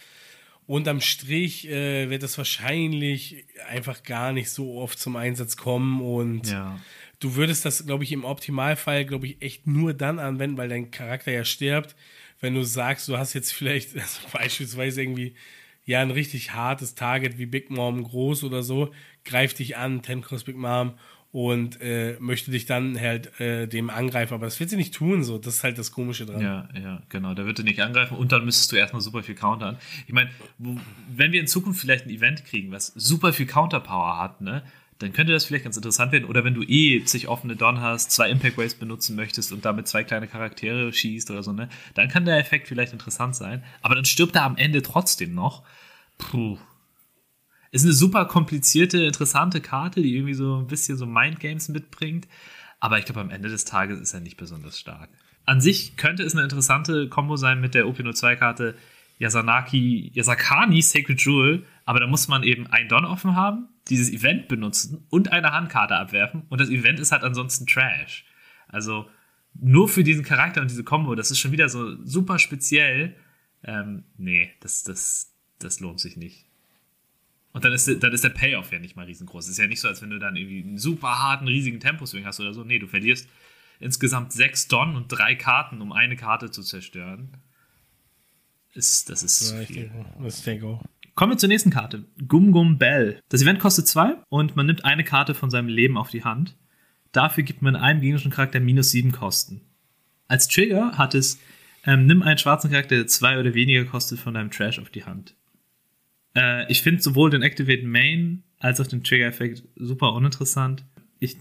unterm 0.66 1.00
Strich 1.00 1.68
äh, 1.70 2.10
wird 2.10 2.24
das 2.24 2.38
wahrscheinlich 2.38 3.46
einfach 3.70 4.04
gar 4.04 4.34
nicht 4.34 4.50
so 4.50 4.76
oft 4.80 5.00
zum 5.00 5.16
Einsatz 5.16 5.56
kommen 5.56 6.02
und 6.02 6.48
Ja. 6.48 6.78
du 7.20 7.36
würdest 7.36 7.64
das, 7.64 7.86
glaube 7.86 8.04
ich, 8.04 8.12
im 8.12 8.26
Optimalfall, 8.26 9.06
glaube 9.06 9.28
ich, 9.28 9.42
echt 9.42 9.66
nur 9.66 9.94
dann 9.94 10.20
anwenden, 10.20 10.58
weil 10.58 10.68
dein 10.70 10.92
Charakter 10.92 11.32
ja 11.32 11.46
stirbt, 11.46 11.96
wenn 12.42 12.54
du 12.54 12.64
sagst, 12.64 13.08
du 13.08 13.18
hast 13.18 13.34
jetzt 13.34 13.54
vielleicht 13.54 13.96
also 13.98 14.20
beispielsweise 14.34 15.02
irgendwie 15.02 15.36
ja 15.86 16.02
ein 16.02 16.12
richtig 16.12 16.52
hartes 16.52 16.96
Target 16.96 17.38
wie 17.38 17.46
Big 17.46 17.70
Mom 17.70 18.04
groß 18.04 18.44
oder 18.44 18.62
so, 18.62 18.94
greift 19.24 19.60
dich 19.60 19.78
an, 19.78 20.02
Ten 20.02 20.22
Cross 20.22 20.44
Big 20.44 20.58
Mom 20.58 21.00
und 21.38 21.80
äh, 21.82 22.18
möchte 22.20 22.50
dich 22.50 22.66
dann 22.66 23.00
halt 23.00 23.40
äh, 23.40 23.68
dem 23.68 23.92
angreifen, 23.92 24.34
aber 24.34 24.48
das 24.48 24.60
wird 24.60 24.72
sie 24.72 24.76
nicht 24.76 24.96
tun, 24.96 25.24
so. 25.24 25.38
Das 25.38 25.58
ist 25.58 25.64
halt 25.64 25.78
das 25.78 25.92
Komische 25.92 26.26
dran. 26.26 26.42
Ja, 26.42 26.68
ja, 26.74 27.04
genau. 27.10 27.36
Der 27.36 27.46
wird 27.46 27.60
dich 27.60 27.66
nicht 27.66 27.80
angreifen 27.80 28.18
und 28.18 28.32
dann 28.32 28.44
müsstest 28.44 28.72
du 28.72 28.76
erstmal 28.76 29.04
super 29.04 29.22
viel 29.22 29.36
countern. 29.36 29.78
Ich 30.08 30.14
meine, 30.14 30.32
wenn 30.58 31.32
wir 31.32 31.40
in 31.40 31.46
Zukunft 31.46 31.80
vielleicht 31.80 32.08
ein 32.08 32.10
Event 32.10 32.44
kriegen, 32.44 32.72
was 32.72 32.88
super 32.96 33.34
viel 33.34 33.46
Counterpower 33.46 34.18
hat, 34.18 34.42
ne, 34.42 34.64
dann 34.98 35.14
könnte 35.14 35.32
das 35.32 35.46
vielleicht 35.46 35.66
ganz 35.66 35.78
interessant 35.78 36.12
werden. 36.12 36.26
Oder 36.26 36.44
wenn 36.44 36.56
du 36.56 36.64
eh 36.64 37.04
zig 37.04 37.28
offene 37.28 37.56
Don 37.56 37.82
hast, 37.82 38.10
zwei 38.10 38.32
Impact 38.32 38.58
Waves 38.58 38.74
benutzen 38.74 39.16
möchtest 39.16 39.54
und 39.54 39.64
damit 39.64 39.88
zwei 39.88 40.04
kleine 40.04 40.26
Charaktere 40.26 40.92
schießt 40.92 41.30
oder 41.30 41.44
so, 41.44 41.54
ne, 41.54 41.70
dann 41.94 42.08
kann 42.08 42.26
der 42.26 42.40
Effekt 42.40 42.68
vielleicht 42.68 42.94
interessant 42.94 43.36
sein. 43.36 43.64
Aber 43.84 43.94
dann 43.94 44.06
stirbt 44.06 44.36
er 44.36 44.42
am 44.42 44.58
Ende 44.58 44.82
trotzdem 44.82 45.36
noch. 45.36 45.62
Puh. 46.18 46.58
Ist 47.78 47.84
eine 47.84 47.94
super 47.94 48.26
komplizierte, 48.26 49.04
interessante 49.04 49.62
Karte, 49.62 50.02
die 50.02 50.16
irgendwie 50.16 50.34
so 50.34 50.58
ein 50.58 50.66
bisschen 50.66 50.98
so 50.98 51.06
Mindgames 51.06 51.70
mitbringt. 51.70 52.28
Aber 52.80 52.98
ich 52.98 53.06
glaube, 53.06 53.22
am 53.22 53.30
Ende 53.30 53.50
des 53.50 53.66
Tages 53.66 54.00
ist 54.00 54.16
er 54.16 54.20
nicht 54.20 54.36
besonders 54.36 54.80
stark. 54.80 55.12
An 55.46 55.62
sich 55.62 55.96
könnte 55.96 56.24
es 56.24 56.34
eine 56.34 56.42
interessante 56.42 57.08
Kombo 57.08 57.36
sein 57.36 57.62
mit 57.62 57.76
der 57.76 57.86
OP02-Karte 57.86 58.74
Yasanaki, 59.20 60.12
Yasakani 60.12 60.82
Sacred 60.82 61.22
Jewel, 61.22 61.68
aber 61.86 62.00
da 62.00 62.08
muss 62.08 62.28
man 62.28 62.42
eben 62.42 62.66
ein 62.66 62.88
Don 62.88 63.06
offen 63.06 63.36
haben, 63.36 63.68
dieses 63.90 64.12
Event 64.12 64.48
benutzen 64.48 65.06
und 65.12 65.32
eine 65.32 65.52
Handkarte 65.52 65.96
abwerfen 65.96 66.48
und 66.50 66.60
das 66.60 66.70
Event 66.70 67.00
ist 67.00 67.12
halt 67.12 67.22
ansonsten 67.22 67.68
Trash. 67.68 68.26
Also 68.68 69.08
nur 69.54 69.88
für 69.88 70.04
diesen 70.04 70.26
Charakter 70.26 70.62
und 70.62 70.72
diese 70.72 70.84
Kombo, 70.84 71.14
das 71.14 71.30
ist 71.30 71.38
schon 71.38 71.52
wieder 71.52 71.70
so 71.70 72.04
super 72.04 72.40
speziell. 72.40 73.16
Ähm, 73.64 74.06
nee, 74.18 74.50
das, 74.62 74.84
das, 74.84 75.36
das 75.60 75.80
lohnt 75.80 76.00
sich 76.00 76.18
nicht. 76.18 76.47
Und 77.54 77.66
dann 77.66 77.74
ist, 77.74 77.88
dann 78.04 78.14
ist 78.14 78.24
der 78.24 78.30
Payoff 78.30 78.72
ja 78.72 78.80
nicht 78.80 78.96
mal 78.96 79.06
riesengroß. 79.06 79.46
Es 79.46 79.52
ist 79.52 79.58
ja 79.58 79.68
nicht 79.68 79.80
so, 79.80 79.88
als 79.88 80.02
wenn 80.02 80.10
du 80.10 80.20
dann 80.20 80.36
irgendwie 80.36 80.64
einen 80.64 80.78
super 80.78 81.20
harten, 81.20 81.48
riesigen 81.48 81.80
Temposwing 81.80 82.26
hast 82.26 82.40
oder 82.40 82.54
so. 82.54 82.64
Nee, 82.64 82.80
du 82.80 82.88
verlierst 82.88 83.28
insgesamt 83.80 84.32
sechs 84.32 84.68
Don 84.68 84.96
und 84.96 85.08
drei 85.08 85.36
Karten, 85.36 85.82
um 85.82 85.92
eine 85.92 86.16
Karte 86.16 86.52
zu 86.52 86.62
zerstören. 86.62 87.38
Ist, 88.74 89.10
das 89.10 89.24
ist 89.24 89.52
ja, 89.52 89.62
ich 89.62 89.68
viel. 89.68 89.90
Denke, 89.90 90.06
das 90.22 90.44
denke 90.44 90.68
auch. 90.68 90.84
Kommen 91.16 91.32
wir 91.34 91.38
zur 91.38 91.50
nächsten 91.50 91.72
Karte. 91.72 92.06
Gum 92.28 92.52
Gum 92.52 92.78
Bell. 92.78 93.20
Das 93.30 93.42
Event 93.42 93.60
kostet 93.60 93.88
zwei 93.88 94.18
und 94.30 94.56
man 94.56 94.68
nimmt 94.68 94.86
eine 94.86 95.04
Karte 95.04 95.34
von 95.34 95.50
seinem 95.50 95.68
Leben 95.68 95.98
auf 95.98 96.12
die 96.12 96.24
Hand. 96.24 96.56
Dafür 97.12 97.44
gibt 97.44 97.64
man 97.64 97.76
einem 97.76 98.02
gegnerischen 98.02 98.30
Charakter 98.32 98.60
minus 98.60 98.92
sieben 98.92 99.12
Kosten. 99.12 99.62
Als 100.28 100.48
Trigger 100.48 100.98
hat 100.98 101.16
es, 101.16 101.40
ähm, 101.86 102.06
nimm 102.06 102.22
einen 102.22 102.38
schwarzen 102.38 102.70
Charakter, 102.70 102.96
der 102.96 103.08
zwei 103.08 103.40
oder 103.40 103.56
weniger 103.56 103.86
kostet, 103.86 104.20
von 104.20 104.36
deinem 104.36 104.52
Trash 104.52 104.78
auf 104.78 104.92
die 104.92 105.06
Hand. 105.06 105.36
Äh, 106.38 106.72
ich 106.72 106.82
finde 106.84 107.02
sowohl 107.02 107.30
den 107.30 107.42
Activate 107.42 107.86
Main 107.86 108.44
als 108.60 108.80
auch 108.80 108.88
den 108.88 109.04
Trigger-Effekt 109.04 109.64
super 109.76 110.14
uninteressant. 110.14 110.86
Ich, 111.20 111.38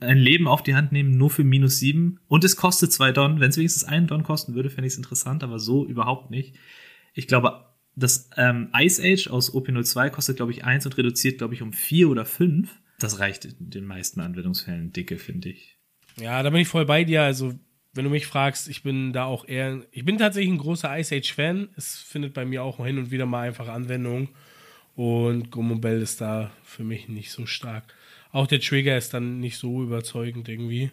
ein 0.00 0.16
Leben 0.16 0.48
auf 0.48 0.62
die 0.62 0.74
Hand 0.74 0.90
nehmen, 0.90 1.18
nur 1.18 1.30
für 1.30 1.44
minus 1.44 1.78
sieben. 1.78 2.18
Und 2.28 2.44
es 2.44 2.56
kostet 2.56 2.92
zwei 2.92 3.12
Don. 3.12 3.40
Wenn 3.40 3.50
es 3.50 3.58
wenigstens 3.58 3.84
einen 3.84 4.06
Don 4.06 4.22
kosten 4.22 4.54
würde, 4.54 4.70
fände 4.70 4.86
ich 4.86 4.94
es 4.94 4.96
interessant, 4.96 5.44
aber 5.44 5.58
so 5.58 5.86
überhaupt 5.86 6.30
nicht. 6.30 6.56
Ich 7.12 7.26
glaube, 7.26 7.66
das 7.94 8.30
ähm, 8.36 8.70
Ice 8.74 9.02
Age 9.02 9.28
aus 9.28 9.52
OP02 9.52 10.10
kostet, 10.10 10.36
glaube 10.36 10.52
ich, 10.52 10.64
eins 10.64 10.86
und 10.86 10.96
reduziert, 10.96 11.38
glaube 11.38 11.54
ich, 11.54 11.62
um 11.62 11.72
vier 11.72 12.08
oder 12.08 12.24
fünf. 12.24 12.80
Das 12.98 13.18
reicht 13.18 13.44
in 13.44 13.70
den 13.70 13.84
meisten 13.84 14.20
Anwendungsfällen 14.20 14.92
dicke, 14.92 15.18
finde 15.18 15.50
ich. 15.50 15.76
Ja, 16.18 16.42
da 16.42 16.50
bin 16.50 16.60
ich 16.60 16.68
voll 16.68 16.86
bei 16.86 17.04
dir. 17.04 17.22
Also, 17.22 17.54
wenn 17.98 18.04
du 18.04 18.12
mich 18.12 18.28
fragst, 18.28 18.68
ich 18.68 18.84
bin 18.84 19.12
da 19.12 19.24
auch 19.24 19.48
eher, 19.48 19.82
ich 19.90 20.04
bin 20.04 20.18
tatsächlich 20.18 20.52
ein 20.52 20.58
großer 20.58 20.96
Ice 21.00 21.16
Age 21.16 21.32
Fan. 21.32 21.68
Es 21.76 21.96
findet 21.96 22.32
bei 22.32 22.44
mir 22.44 22.62
auch 22.62 22.86
hin 22.86 22.96
und 22.96 23.10
wieder 23.10 23.26
mal 23.26 23.48
einfach 23.48 23.66
Anwendung. 23.66 24.28
Und 24.94 25.50
Gummobell 25.50 26.00
ist 26.00 26.20
da 26.20 26.52
für 26.62 26.84
mich 26.84 27.08
nicht 27.08 27.32
so 27.32 27.44
stark. 27.44 27.92
Auch 28.30 28.46
der 28.46 28.60
Trigger 28.60 28.96
ist 28.96 29.14
dann 29.14 29.40
nicht 29.40 29.56
so 29.56 29.82
überzeugend 29.82 30.48
irgendwie. 30.48 30.92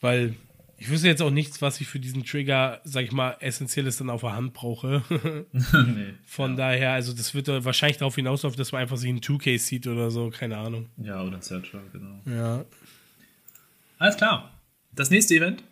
Weil 0.00 0.34
ich 0.76 0.90
wüsste 0.90 1.06
jetzt 1.06 1.22
auch 1.22 1.30
nichts, 1.30 1.62
was 1.62 1.80
ich 1.80 1.86
für 1.86 2.00
diesen 2.00 2.24
Trigger, 2.24 2.80
sag 2.82 3.04
ich 3.04 3.12
mal, 3.12 3.36
essentielles 3.38 3.98
dann 3.98 4.10
auf 4.10 4.22
der 4.22 4.34
Hand 4.34 4.54
brauche. 4.54 5.04
nee, 5.52 6.14
Von 6.26 6.50
ja. 6.50 6.56
daher, 6.56 6.92
also 6.94 7.12
das 7.12 7.32
wird 7.32 7.46
wahrscheinlich 7.46 7.98
darauf 7.98 8.16
hinauslaufen, 8.16 8.58
dass 8.58 8.72
man 8.72 8.80
einfach 8.80 8.96
sich 8.96 9.08
einen 9.08 9.20
2K 9.20 9.56
sieht 9.56 9.86
oder 9.86 10.10
so, 10.10 10.30
keine 10.30 10.56
Ahnung. 10.56 10.88
Ja, 10.96 11.22
oder 11.22 11.36
ein 11.36 11.42
Searcher, 11.42 11.80
genau. 11.92 12.20
Ja. 12.26 12.64
Alles 13.98 14.16
klar. 14.16 14.52
Das 14.90 15.08
nächste 15.10 15.36
Event 15.36 15.62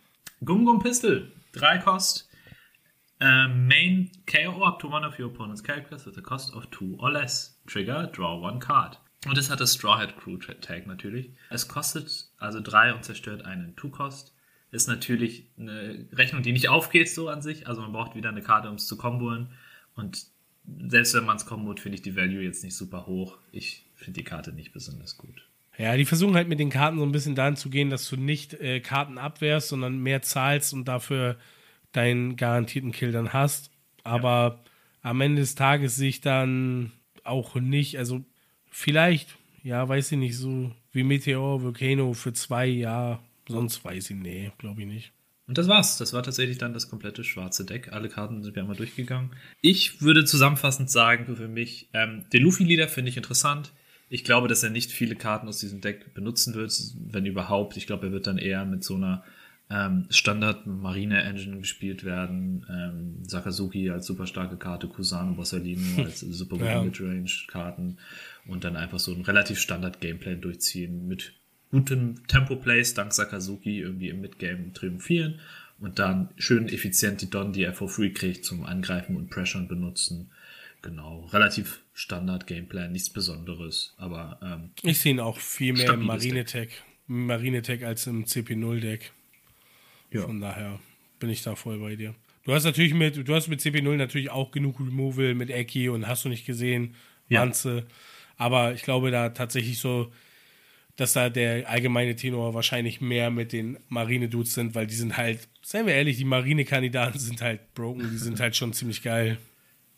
Gum 0.43 0.65
Gum 0.65 0.79
Pistol, 0.79 1.31
3 1.53 1.79
Cost. 1.79 2.27
Uh, 3.23 3.49
main 3.49 4.11
KO 4.27 4.63
up 4.63 4.79
to 4.81 4.89
one 4.89 5.05
of 5.05 5.19
your 5.19 5.29
opponent's 5.29 5.61
characters 5.61 6.07
with 6.07 6.17
a 6.17 6.23
cost 6.23 6.55
of 6.55 6.71
2 6.71 6.97
or 6.99 7.11
less. 7.11 7.57
Trigger, 7.67 8.09
draw 8.11 8.41
one 8.41 8.59
card. 8.59 8.97
Und 9.27 9.37
es 9.37 9.51
hat 9.51 9.61
das 9.61 9.75
Straw 9.75 9.99
Hat 9.99 10.17
Crew 10.17 10.39
Tag 10.39 10.87
natürlich. 10.87 11.31
Es 11.51 11.69
kostet 11.69 12.31
also 12.39 12.61
3 12.61 12.95
und 12.95 13.05
zerstört 13.05 13.45
einen 13.45 13.77
2-Cost. 13.77 14.35
Ist 14.71 14.89
natürlich 14.89 15.51
eine 15.59 16.07
Rechnung, 16.13 16.43
die 16.43 16.53
nicht 16.53 16.71
aufgeht 16.71 17.11
so 17.11 17.29
an 17.29 17.43
sich. 17.43 17.69
Also 17.69 17.83
man 17.83 17.93
braucht 17.93 18.15
wieder 18.15 18.31
eine 18.31 18.41
Karte, 18.41 18.71
um 18.71 18.77
es 18.77 18.87
zu 18.87 18.97
komboen. 18.97 19.51
Und 19.95 20.27
selbst 20.87 21.13
wenn 21.13 21.27
man 21.27 21.37
es 21.37 21.45
kombot, 21.45 21.81
finde 21.81 21.97
ich 21.97 22.03
die 22.03 22.17
Value 22.17 22.43
jetzt 22.43 22.65
nicht 22.65 22.77
super 22.77 23.07
hoch. 23.07 23.37
Ich 23.53 23.85
finde 23.95 24.21
die 24.21 24.25
Karte 24.25 24.53
nicht 24.53 24.73
besonders 24.73 25.19
gut. 25.19 25.50
Ja, 25.81 25.97
die 25.97 26.05
versuchen 26.05 26.35
halt 26.35 26.47
mit 26.47 26.61
den 26.61 26.69
Karten 26.69 26.99
so 26.99 27.05
ein 27.05 27.13
bisschen 27.13 27.35
dahin 27.35 27.57
zu 27.57 27.71
gehen, 27.71 27.89
dass 27.89 28.07
du 28.07 28.17
nicht 28.17 28.53
äh, 28.53 28.81
Karten 28.81 29.17
abwehrst, 29.17 29.69
sondern 29.69 29.99
mehr 29.99 30.21
zahlst 30.21 30.75
und 30.75 30.87
dafür 30.87 31.37
deinen 31.93 32.37
garantierten 32.37 32.93
Kill 32.93 33.13
dann 33.13 33.33
hast. 33.33 33.71
Aber 34.05 34.61
ja. 34.63 35.11
am 35.11 35.23
Ende 35.23 35.41
des 35.41 35.55
Tages 35.55 35.97
sehe 35.97 36.11
ich 36.11 36.21
dann 36.21 36.93
auch 37.25 37.55
nicht, 37.55 37.97
also 37.97 38.23
vielleicht, 38.71 39.39
ja, 39.63 39.89
weiß 39.89 40.13
ich 40.13 40.19
nicht, 40.19 40.37
so 40.37 40.71
wie 40.93 41.03
Meteor, 41.03 41.63
Volcano 41.63 42.13
für 42.13 42.35
zwei, 42.35 42.67
ja, 42.67 43.19
sonst 43.49 43.83
weiß 43.83 44.11
ich, 44.11 44.17
nee, 44.17 44.53
glaube 44.59 44.83
ich 44.83 44.87
nicht. 44.87 45.13
Und 45.47 45.57
das 45.57 45.67
war's. 45.67 45.97
Das 45.97 46.13
war 46.13 46.23
tatsächlich 46.23 46.59
dann 46.59 46.75
das 46.75 46.91
komplette 46.91 47.25
schwarze 47.25 47.65
Deck. 47.65 47.91
Alle 47.91 48.11
Karten 48.11 48.43
sind 48.43 48.55
wir 48.55 48.63
einmal 48.63 48.77
durchgegangen. 48.77 49.31
Ich 49.63 50.03
würde 50.03 50.27
zusammenfassend 50.27 50.91
sagen, 50.91 51.37
für 51.37 51.49
mich, 51.49 51.89
ähm, 51.95 52.27
den 52.35 52.43
Luffy-Leader 52.43 52.87
finde 52.87 53.09
ich 53.09 53.17
interessant. 53.17 53.73
Ich 54.11 54.25
glaube, 54.25 54.49
dass 54.49 54.63
er 54.63 54.71
nicht 54.71 54.91
viele 54.91 55.15
Karten 55.15 55.49
aus 55.49 55.61
diesem 55.61 55.81
Deck 55.81 56.13
benutzen 56.15 56.55
wird, 56.55 56.73
wenn 57.07 57.25
überhaupt. 57.27 57.77
Ich 57.77 57.87
glaube, 57.87 58.09
er 58.09 58.13
wird 58.13 58.27
dann 58.27 58.39
eher 58.39 58.65
mit 58.65 58.83
so 58.83 58.97
einer 58.97 59.23
ähm, 59.71 60.07
Standard 60.11 60.67
Marine 60.67 61.23
Engine 61.23 61.59
gespielt 61.59 62.05
werden. 62.05 62.67
Ähm, 62.69 63.25
Sakazuki 63.25 63.89
als 63.89 64.07
super 64.07 64.27
starke 64.27 64.57
Karte, 64.57 64.89
Kusano 64.89 65.35
Borsalino 65.35 66.03
als 66.05 66.21
super 66.21 66.57
ja. 66.57 66.83
Midrange 66.83 67.31
Karten 67.47 67.99
und 68.47 68.65
dann 68.65 68.77
einfach 68.77 68.99
so 68.99 69.13
ein 69.15 69.23
relativ 69.23 69.61
Standard 69.61 70.01
Gameplay 70.01 70.35
durchziehen 70.35 71.07
mit 71.07 71.35
gutem 71.71 72.27
Tempo 72.27 72.57
Plays 72.57 72.95
dank 72.95 73.13
Sakazuki 73.13 73.79
irgendwie 73.79 74.09
im 74.09 74.21
Midgame 74.21 74.73
triumphieren 74.73 75.39
und 75.79 76.01
dann 76.01 76.31
schön 76.37 76.69
effizient 76.69 77.23
die 77.23 77.31
Don, 77.31 77.53
die 77.53 77.63
er 77.63 77.73
for 77.73 77.89
free 77.89 78.11
kriegt, 78.11 78.45
zum 78.45 78.65
Angreifen 78.65 79.17
und 79.17 79.31
Pressure 79.31 79.63
benutzen. 79.63 80.31
Genau, 80.83 81.27
relativ 81.33 81.83
Standard 81.93 82.47
Gameplay, 82.47 82.89
nichts 82.89 83.11
Besonderes, 83.11 83.95
aber 83.99 84.39
ähm, 84.43 84.71
ich 84.83 84.99
sehe 84.99 85.13
ihn 85.13 85.21
auch 85.21 85.39
viel 85.39 85.75
mehr 85.75 85.93
im 85.93 86.05
Marine-Tech, 86.05 86.71
Marine-Tech 87.07 87.85
als 87.85 88.07
im 88.07 88.25
CP0-Deck. 88.25 89.13
Ja. 90.11 90.23
Von 90.23 90.41
daher 90.41 90.81
bin 91.19 91.29
ich 91.29 91.43
da 91.43 91.55
voll 91.55 91.79
bei 91.79 91.97
dir. 91.97 92.15
Du 92.45 92.55
hast 92.55 92.65
natürlich 92.65 92.95
mit, 92.95 93.29
du 93.29 93.35
hast 93.35 93.49
mit 93.49 93.61
CP0 93.61 93.97
natürlich 93.97 94.31
auch 94.31 94.51
genug 94.51 94.81
Removal 94.81 95.35
mit 95.35 95.51
Eki 95.51 95.91
und 95.91 96.09
hast 96.09 96.25
du 96.25 96.31
nicht 96.31 96.47
gesehen, 96.47 96.95
Wanze. 97.29 97.77
Ja. 97.77 97.85
Aber 98.37 98.73
ich 98.73 98.83
glaube 98.83 99.11
da 99.11 99.29
tatsächlich 99.29 99.79
so, 99.79 100.11
dass 100.97 101.13
da 101.13 101.29
der 101.29 101.69
allgemeine 101.69 102.17
Tenor 102.17 102.55
wahrscheinlich 102.55 103.01
mehr 103.01 103.31
mit 103.31 103.53
den 103.53 103.79
Marine-Dudes 103.89 104.55
sind, 104.55 104.75
weil 104.75 104.87
die 104.87 104.95
sind 104.95 105.17
halt, 105.17 105.49
seien 105.63 105.87
wir 105.87 105.95
ehrlich, 105.95 106.17
die 106.17 106.25
Marine-Kandidaten 106.25 107.19
sind 107.19 107.41
halt 107.41 107.75
broken, 107.75 108.11
die 108.11 108.19
sind 108.19 108.41
halt 108.41 108.57
schon 108.57 108.73
ziemlich 108.73 109.03
geil. 109.03 109.39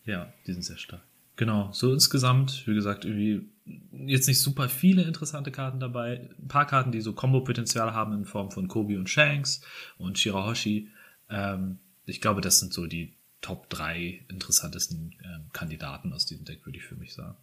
Ja, 0.04 0.32
die 0.46 0.52
sind 0.52 0.62
sehr 0.62 0.78
stark. 0.78 1.02
Genau, 1.36 1.72
so 1.72 1.92
insgesamt, 1.92 2.66
wie 2.66 2.74
gesagt, 2.74 3.04
irgendwie 3.04 3.48
jetzt 4.06 4.28
nicht 4.28 4.40
super 4.40 4.68
viele 4.68 5.02
interessante 5.02 5.50
Karten 5.50 5.80
dabei. 5.80 6.28
Ein 6.38 6.48
paar 6.48 6.66
Karten, 6.66 6.92
die 6.92 7.00
so 7.00 7.12
Combo-Potenzial 7.12 7.94
haben 7.94 8.12
in 8.12 8.24
Form 8.24 8.50
von 8.50 8.68
Kobi 8.68 8.96
und 8.96 9.08
Shanks 9.08 9.62
und 9.98 10.18
Shirahoshi. 10.18 10.88
Ähm, 11.30 11.78
ich 12.04 12.20
glaube, 12.20 12.40
das 12.40 12.60
sind 12.60 12.72
so 12.72 12.86
die 12.86 13.14
Top 13.40 13.68
3 13.70 14.24
interessantesten 14.28 15.14
ähm, 15.24 15.46
Kandidaten 15.52 16.12
aus 16.12 16.26
diesem 16.26 16.44
Deck, 16.44 16.64
würde 16.66 16.78
ich 16.78 16.84
für 16.84 16.96
mich 16.96 17.14
sagen. 17.14 17.36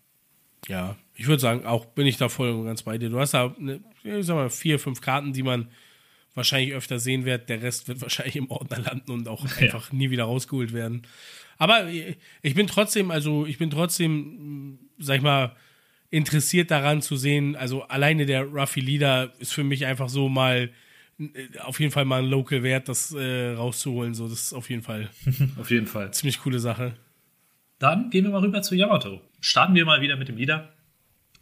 Ja, 0.68 0.98
ich 1.16 1.28
würde 1.28 1.42
sagen, 1.42 1.66
auch 1.66 1.86
bin 1.86 2.06
ich 2.06 2.18
da 2.18 2.30
voll 2.30 2.52
und 2.52 2.66
ganz 2.66 2.84
bei 2.84 2.98
dir. 2.98 3.10
Du 3.10 3.20
hast 3.20 3.34
da, 3.34 3.56
eine, 3.58 3.82
ich 4.04 4.26
sag 4.26 4.36
mal, 4.36 4.50
vier, 4.50 4.80
fünf 4.80 5.02
Karten, 5.02 5.34
die 5.34 5.44
man 5.44 5.70
wahrscheinlich 6.40 6.74
öfter 6.74 6.98
sehen 6.98 7.26
wird. 7.26 7.50
Der 7.50 7.62
Rest 7.62 7.88
wird 7.88 8.02
wahrscheinlich 8.02 8.36
im 8.36 8.50
Ordner 8.50 8.80
landen 8.80 9.12
und 9.12 9.28
auch 9.28 9.46
ja. 9.48 9.58
einfach 9.58 9.92
nie 9.92 10.10
wieder 10.10 10.24
rausgeholt 10.24 10.74
werden. 10.74 11.04
Aber 11.58 11.88
ich 11.90 12.56
bin 12.56 12.68
trotzdem, 12.68 13.12
also 13.12 13.46
ich 13.46 13.58
bin 13.58 13.70
trotzdem, 13.70 14.80
sag 14.98 15.18
ich 15.18 15.22
mal, 15.22 15.56
interessiert 16.10 16.72
daran 16.72 17.02
zu 17.02 17.18
sehen. 17.18 17.56
Also 17.56 17.84
alleine 17.84 18.26
der 18.26 18.44
Ruffy 18.44 18.80
Leader 18.80 19.34
ist 19.40 19.54
für 19.54 19.64
mich 19.64 19.86
einfach 19.86 20.10
so 20.10 20.30
mal 20.30 20.72
auf 21.60 21.80
jeden 21.80 21.92
Fall 21.92 22.06
mal 22.06 22.24
ein 22.24 22.30
Local 22.30 22.64
Wert, 22.64 22.88
das 22.88 23.14
äh, 23.14 23.50
rauszuholen. 23.52 24.14
So, 24.14 24.30
das 24.30 24.44
ist 24.44 24.54
auf 24.54 24.70
jeden 24.70 24.84
Fall. 24.84 25.10
auf 25.60 25.70
jeden 25.70 25.88
Fall. 25.88 26.12
Ziemlich 26.12 26.40
coole 26.40 26.60
Sache. 26.60 26.94
Dann 27.78 28.10
gehen 28.10 28.26
wir 28.26 28.32
mal 28.32 28.42
rüber 28.42 28.62
zu 28.62 28.76
Yamato. 28.76 29.22
Starten 29.42 29.76
wir 29.76 29.86
mal 29.86 30.02
wieder 30.02 30.16
mit 30.16 30.28
dem 30.28 30.38
Leader. 30.38 30.70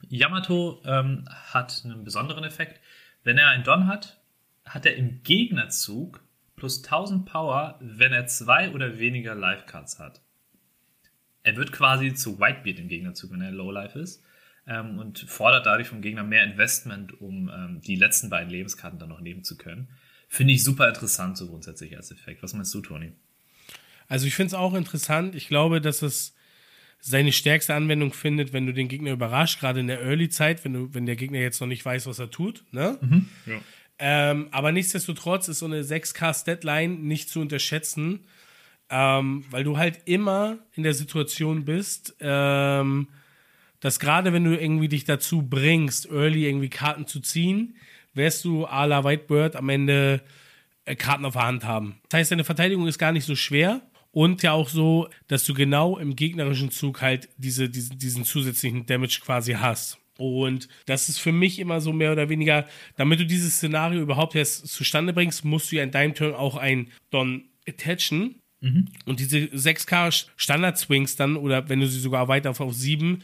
Yamato 0.09 0.81
ähm, 0.85 1.25
hat 1.29 1.81
einen 1.83 2.03
besonderen 2.03 2.43
Effekt. 2.43 2.79
Wenn 3.23 3.37
er 3.37 3.49
einen 3.49 3.63
Don 3.63 3.87
hat, 3.87 4.19
hat 4.68 4.86
er 4.86 4.95
im 4.95 5.24
Gegnerzug 5.24 6.24
plus 6.55 6.84
1000 6.84 7.26
Power, 7.26 7.78
wenn 7.82 8.13
er 8.13 8.28
zwei 8.28 8.72
oder 8.72 8.99
weniger 8.99 9.36
Life-Cards 9.36 9.99
hat. 9.99 10.22
Er 11.43 11.55
wird 11.55 11.72
quasi 11.72 12.13
zu 12.13 12.39
Whitebeard 12.39 12.80
im 12.80 12.88
Gegnerzug, 12.88 13.32
wenn 13.32 13.41
er 13.41 13.51
Low-Life 13.51 13.97
ist. 13.97 14.24
Ähm, 14.68 14.99
und 14.99 15.20
fordert 15.20 15.65
dadurch 15.65 15.88
vom 15.88 16.01
Gegner 16.01 16.24
mehr 16.24 16.43
Investment, 16.43 17.22
um 17.22 17.49
ähm, 17.49 17.82
die 17.82 17.95
letzten 17.95 18.30
beiden 18.30 18.49
Lebenskarten 18.49 18.99
dann 18.99 19.09
noch 19.09 19.22
nehmen 19.22 19.43
zu 19.43 19.57
können. 19.57 19.88
Finde 20.28 20.53
ich 20.53 20.63
super 20.63 20.89
interessant, 20.89 21.38
so 21.38 21.47
grundsätzlich 21.47 21.95
als 21.95 22.11
Effekt. 22.11 22.43
Was 22.43 22.53
meinst 22.53 22.74
du, 22.74 22.82
Toni? 22.82 23.13
Also 24.09 24.28
ich 24.28 24.36
finde 24.36 24.47
es 24.47 24.53
auch 24.53 24.74
interessant. 24.74 25.36
Ich 25.36 25.47
glaube, 25.47 25.80
dass 25.80 26.01
es 26.01 26.36
seine 26.99 27.32
stärkste 27.32 27.76
Anwendung 27.76 28.11
findet, 28.11 28.51
wenn 28.51 28.65
du 28.65 28.74
den 28.74 28.89
Gegner 28.89 29.11
überrascht, 29.11 29.59
gerade 29.59 29.80
in 29.80 29.88
der 29.88 30.01
Early-Zeit, 30.01 30.65
wenn, 30.65 30.74
du, 30.74 30.93
wenn 30.93 31.05
der 31.05 31.15
Gegner 31.15 31.39
jetzt 31.39 31.61
noch 31.61 31.68
nicht 31.68 31.86
weiß, 31.86 32.07
was 32.07 32.20
er 32.20 32.32
tut. 32.32 32.65
Ne? 32.72 32.97
Mhm, 32.99 33.30
ja. 33.45 33.61
Ähm, 33.99 34.47
aber 34.51 34.71
nichtsdestotrotz 34.71 35.47
ist 35.47 35.59
so 35.59 35.65
eine 35.65 35.81
6K-Statline 35.81 36.95
nicht 36.95 37.29
zu 37.29 37.39
unterschätzen, 37.39 38.25
ähm, 38.89 39.43
weil 39.49 39.63
du 39.63 39.77
halt 39.77 40.01
immer 40.05 40.59
in 40.73 40.83
der 40.83 40.93
Situation 40.93 41.65
bist, 41.65 42.15
ähm, 42.19 43.09
dass 43.79 43.99
gerade 43.99 44.33
wenn 44.33 44.43
du 44.43 44.59
irgendwie 44.59 44.87
dich 44.87 45.05
dazu 45.05 45.41
bringst, 45.41 46.09
early 46.09 46.47
irgendwie 46.47 46.69
Karten 46.69 47.05
zu 47.07 47.19
ziehen, 47.19 47.75
wirst 48.13 48.45
du 48.45 48.65
à 48.65 48.85
la 48.85 49.03
Whitebird 49.03 49.55
am 49.55 49.69
Ende 49.69 50.21
äh, 50.85 50.95
Karten 50.95 51.25
auf 51.25 51.33
der 51.33 51.45
Hand 51.45 51.65
haben. 51.65 51.99
Das 52.09 52.19
heißt, 52.19 52.31
deine 52.31 52.43
Verteidigung 52.43 52.87
ist 52.87 52.97
gar 52.97 53.11
nicht 53.11 53.25
so 53.25 53.35
schwer 53.35 53.81
und 54.11 54.41
ja 54.41 54.53
auch 54.53 54.69
so, 54.69 55.09
dass 55.27 55.43
du 55.43 55.53
genau 55.53 55.97
im 55.97 56.15
gegnerischen 56.15 56.71
Zug 56.71 57.01
halt 57.01 57.29
diese, 57.37 57.69
diesen, 57.69 57.97
diesen 57.97 58.23
zusätzlichen 58.23 58.85
Damage 58.85 59.19
quasi 59.23 59.53
hast. 59.53 59.99
Und 60.18 60.68
das 60.86 61.09
ist 61.09 61.20
für 61.20 61.32
mich 61.32 61.59
immer 61.59 61.82
so 61.82 61.93
mehr 61.93 62.11
oder 62.11 62.30
weniger, 62.30 62.65
damit 62.95 63.20
du 63.20 63.26
dieses 63.26 63.57
Szenario 63.57 64.01
überhaupt 64.01 64.36
erst 64.36 64.68
zustande 64.68 65.13
bringst, 65.13 65.45
musst 65.45 65.72
du 65.72 65.78
ja 65.78 65.84
in 65.84 65.91
deinem 65.91 66.13
Turn 66.13 66.34
auch 66.34 66.55
ein 66.55 66.91
Don 67.09 67.45
attachen. 67.68 68.36
Mhm. 68.59 68.88
Und 69.05 69.20
diese 69.20 69.38
6K 69.38 70.28
Standard-Swings 70.36 71.15
dann, 71.15 71.38
oder 71.38 71.70
wenn 71.70 71.80
du 71.80 71.88
sie 71.88 71.99
sogar 71.99 72.28
weiter 72.28 72.49
auf 72.49 72.61
7, 72.74 73.24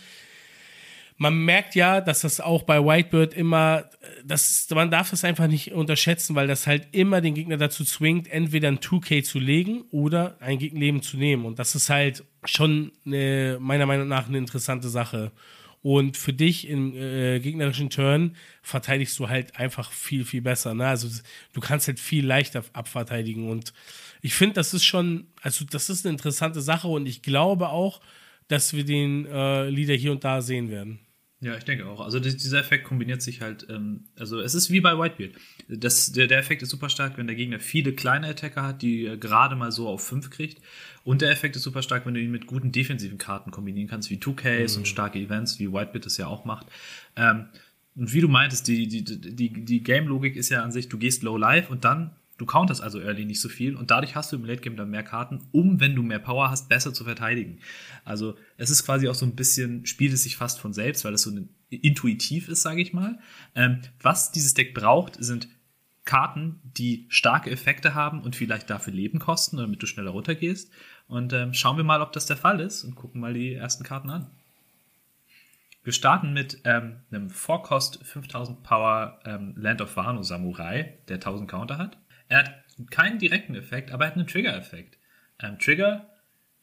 man 1.17 1.37
merkt 1.45 1.75
ja, 1.75 2.01
dass 2.01 2.21
das 2.21 2.41
auch 2.41 2.63
bei 2.63 2.83
Whitebird 2.83 3.33
immer, 3.33 3.89
das, 4.25 4.67
man 4.71 4.91
darf 4.91 5.11
das 5.11 5.23
einfach 5.23 5.47
nicht 5.47 5.71
unterschätzen, 5.71 6.35
weil 6.35 6.47
das 6.47 6.67
halt 6.67 6.87
immer 6.91 7.21
den 7.21 7.35
Gegner 7.35 7.57
dazu 7.57 7.83
zwingt, 7.83 8.27
entweder 8.29 8.67
ein 8.67 8.79
2K 8.79 9.23
zu 9.23 9.39
legen 9.39 9.83
oder 9.91 10.37
ein 10.39 10.57
Gegenleben 10.57 11.01
zu 11.01 11.17
nehmen. 11.17 11.45
Und 11.45 11.59
das 11.59 11.75
ist 11.75 11.89
halt 11.89 12.23
schon 12.45 12.91
eine, 13.05 13.57
meiner 13.61 13.85
Meinung 13.85 14.07
nach 14.07 14.27
eine 14.27 14.37
interessante 14.37 14.89
Sache. 14.89 15.31
Und 15.83 16.15
für 16.15 16.31
dich 16.31 16.67
im 16.69 16.95
äh, 16.95 17.41
gegnerischen 17.41 17.89
Turn 17.89 18.37
verteidigst 18.61 19.19
du 19.19 19.27
halt 19.27 19.57
einfach 19.57 19.91
viel, 19.91 20.23
viel 20.23 20.41
besser. 20.41 20.73
Ne? 20.73 20.87
Also 20.87 21.09
du 21.51 21.59
kannst 21.59 21.87
halt 21.87 21.99
viel 21.99 22.25
leichter 22.25 22.63
abverteidigen. 22.71 23.49
Und 23.49 23.73
ich 24.21 24.33
finde, 24.33 24.55
das 24.55 24.73
ist 24.73 24.85
schon, 24.85 25.27
also 25.41 25.65
das 25.65 25.89
ist 25.89 26.05
eine 26.05 26.13
interessante 26.13 26.61
Sache 26.61 26.87
und 26.87 27.05
ich 27.05 27.21
glaube 27.21 27.67
auch, 27.67 27.99
dass 28.47 28.73
wir 28.73 28.85
den 28.85 29.25
äh, 29.25 29.69
Leader 29.69 29.93
hier 29.93 30.13
und 30.13 30.23
da 30.23 30.41
sehen 30.41 30.69
werden. 30.69 30.99
Ja, 31.43 31.57
ich 31.57 31.65
denke 31.65 31.85
auch. 31.87 31.99
Also 31.99 32.21
dieser 32.21 32.59
Effekt 32.59 32.85
kombiniert 32.85 33.21
sich 33.21 33.41
halt, 33.41 33.67
ähm, 33.69 34.05
also 34.17 34.39
es 34.39 34.55
ist 34.55 34.71
wie 34.71 34.79
bei 34.79 34.97
Whitebeard. 34.97 35.33
Das, 35.67 36.13
der, 36.13 36.27
der 36.27 36.37
Effekt 36.37 36.61
ist 36.61 36.69
super 36.69 36.87
stark, 36.87 37.17
wenn 37.17 37.27
der 37.27 37.35
Gegner 37.35 37.59
viele 37.59 37.91
kleine 37.91 38.27
Attacker 38.27 38.63
hat, 38.63 38.81
die 38.81 39.05
er 39.05 39.17
gerade 39.17 39.57
mal 39.57 39.69
so 39.69 39.89
auf 39.89 40.01
5 40.07 40.29
kriegt. 40.29 40.61
Und 41.03 41.21
der 41.21 41.31
Effekt 41.31 41.57
ist 41.57 41.63
super 41.63 41.81
stark, 41.81 42.05
wenn 42.05 42.13
du 42.13 42.21
ihn 42.21 42.31
mit 42.31 42.47
guten 42.47 42.71
defensiven 42.71 43.17
Karten 43.17 43.51
kombinieren 43.51 43.89
kannst, 43.89 44.09
wie 44.09 44.15
2Ks 44.15 44.71
mhm. 44.71 44.77
und 44.77 44.87
starke 44.87 45.19
Events, 45.19 45.59
wie 45.59 45.73
Whitebeard 45.73 46.05
es 46.05 46.15
ja 46.15 46.27
auch 46.27 46.45
macht. 46.45 46.67
Ähm, 47.17 47.47
und 47.97 48.13
wie 48.13 48.21
du 48.21 48.29
meintest, 48.29 48.69
die, 48.69 48.87
die, 48.87 49.03
die, 49.03 49.65
die 49.65 49.83
Game-Logik 49.83 50.37
ist 50.37 50.47
ja 50.47 50.63
an 50.63 50.71
sich, 50.71 50.87
du 50.87 50.97
gehst 50.97 51.23
low 51.23 51.35
life 51.35 51.69
und 51.69 51.83
dann 51.83 52.11
Du 52.37 52.45
counterst 52.45 52.81
also 52.81 52.99
early 52.99 53.25
nicht 53.25 53.41
so 53.41 53.47
viel 53.47 53.75
und 53.75 53.91
dadurch 53.91 54.15
hast 54.15 54.31
du 54.31 54.37
im 54.37 54.45
Late 54.45 54.61
Game 54.61 54.75
dann 54.75 54.89
mehr 54.89 55.03
Karten, 55.03 55.47
um, 55.51 55.79
wenn 55.79 55.95
du 55.95 56.01
mehr 56.01 56.19
Power 56.19 56.49
hast, 56.49 56.67
besser 56.67 56.93
zu 56.93 57.03
verteidigen. 57.03 57.59
Also 58.05 58.35
es 58.57 58.71
ist 58.71 58.85
quasi 58.85 59.07
auch 59.07 59.15
so 59.15 59.25
ein 59.25 59.35
bisschen, 59.35 59.85
spielt 59.85 60.13
es 60.13 60.23
sich 60.23 60.35
fast 60.35 60.59
von 60.59 60.73
selbst, 60.73 61.05
weil 61.05 61.13
es 61.13 61.21
so 61.21 61.31
intuitiv 61.69 62.49
ist, 62.49 62.63
sage 62.63 62.81
ich 62.81 62.91
mal. 62.91 63.19
Ähm, 63.55 63.81
was 64.01 64.31
dieses 64.31 64.55
Deck 64.55 64.73
braucht, 64.73 65.23
sind 65.23 65.47
Karten, 66.05 66.59
die 66.63 67.05
starke 67.09 67.49
Effekte 67.49 67.93
haben 67.93 68.21
und 68.21 68.35
vielleicht 68.35 68.69
dafür 68.69 68.93
Leben 68.93 69.19
kosten, 69.19 69.57
damit 69.57 69.81
du 69.81 69.85
schneller 69.85 70.11
runtergehst. 70.11 70.71
Und 71.07 71.33
ähm, 71.33 71.53
schauen 71.53 71.77
wir 71.77 71.83
mal, 71.83 72.01
ob 72.01 72.11
das 72.13 72.25
der 72.25 72.37
Fall 72.37 72.59
ist 72.59 72.83
und 72.83 72.95
gucken 72.95 73.21
mal 73.21 73.33
die 73.33 73.53
ersten 73.53 73.83
Karten 73.83 74.09
an. 74.09 74.29
Wir 75.83 75.93
starten 75.93 76.31
mit 76.31 76.61
ähm, 76.63 77.01
einem 77.11 77.29
Vorkost 77.29 78.03
5000 78.03 78.63
Power 78.63 79.19
ähm, 79.25 79.53
Land 79.57 79.81
of 79.81 79.95
Wano 79.97 80.23
Samurai, 80.23 80.97
der 81.09 81.15
1000 81.15 81.49
Counter 81.49 81.77
hat. 81.77 81.97
Er 82.33 82.39
hat 82.39 82.89
keinen 82.89 83.19
direkten 83.19 83.53
Effekt, 83.53 83.91
aber 83.91 84.05
er 84.05 84.07
hat 84.09 84.17
einen 84.17 84.25
Trigger-Effekt. 84.25 84.97
Ähm, 85.39 85.59
Trigger, 85.59 86.09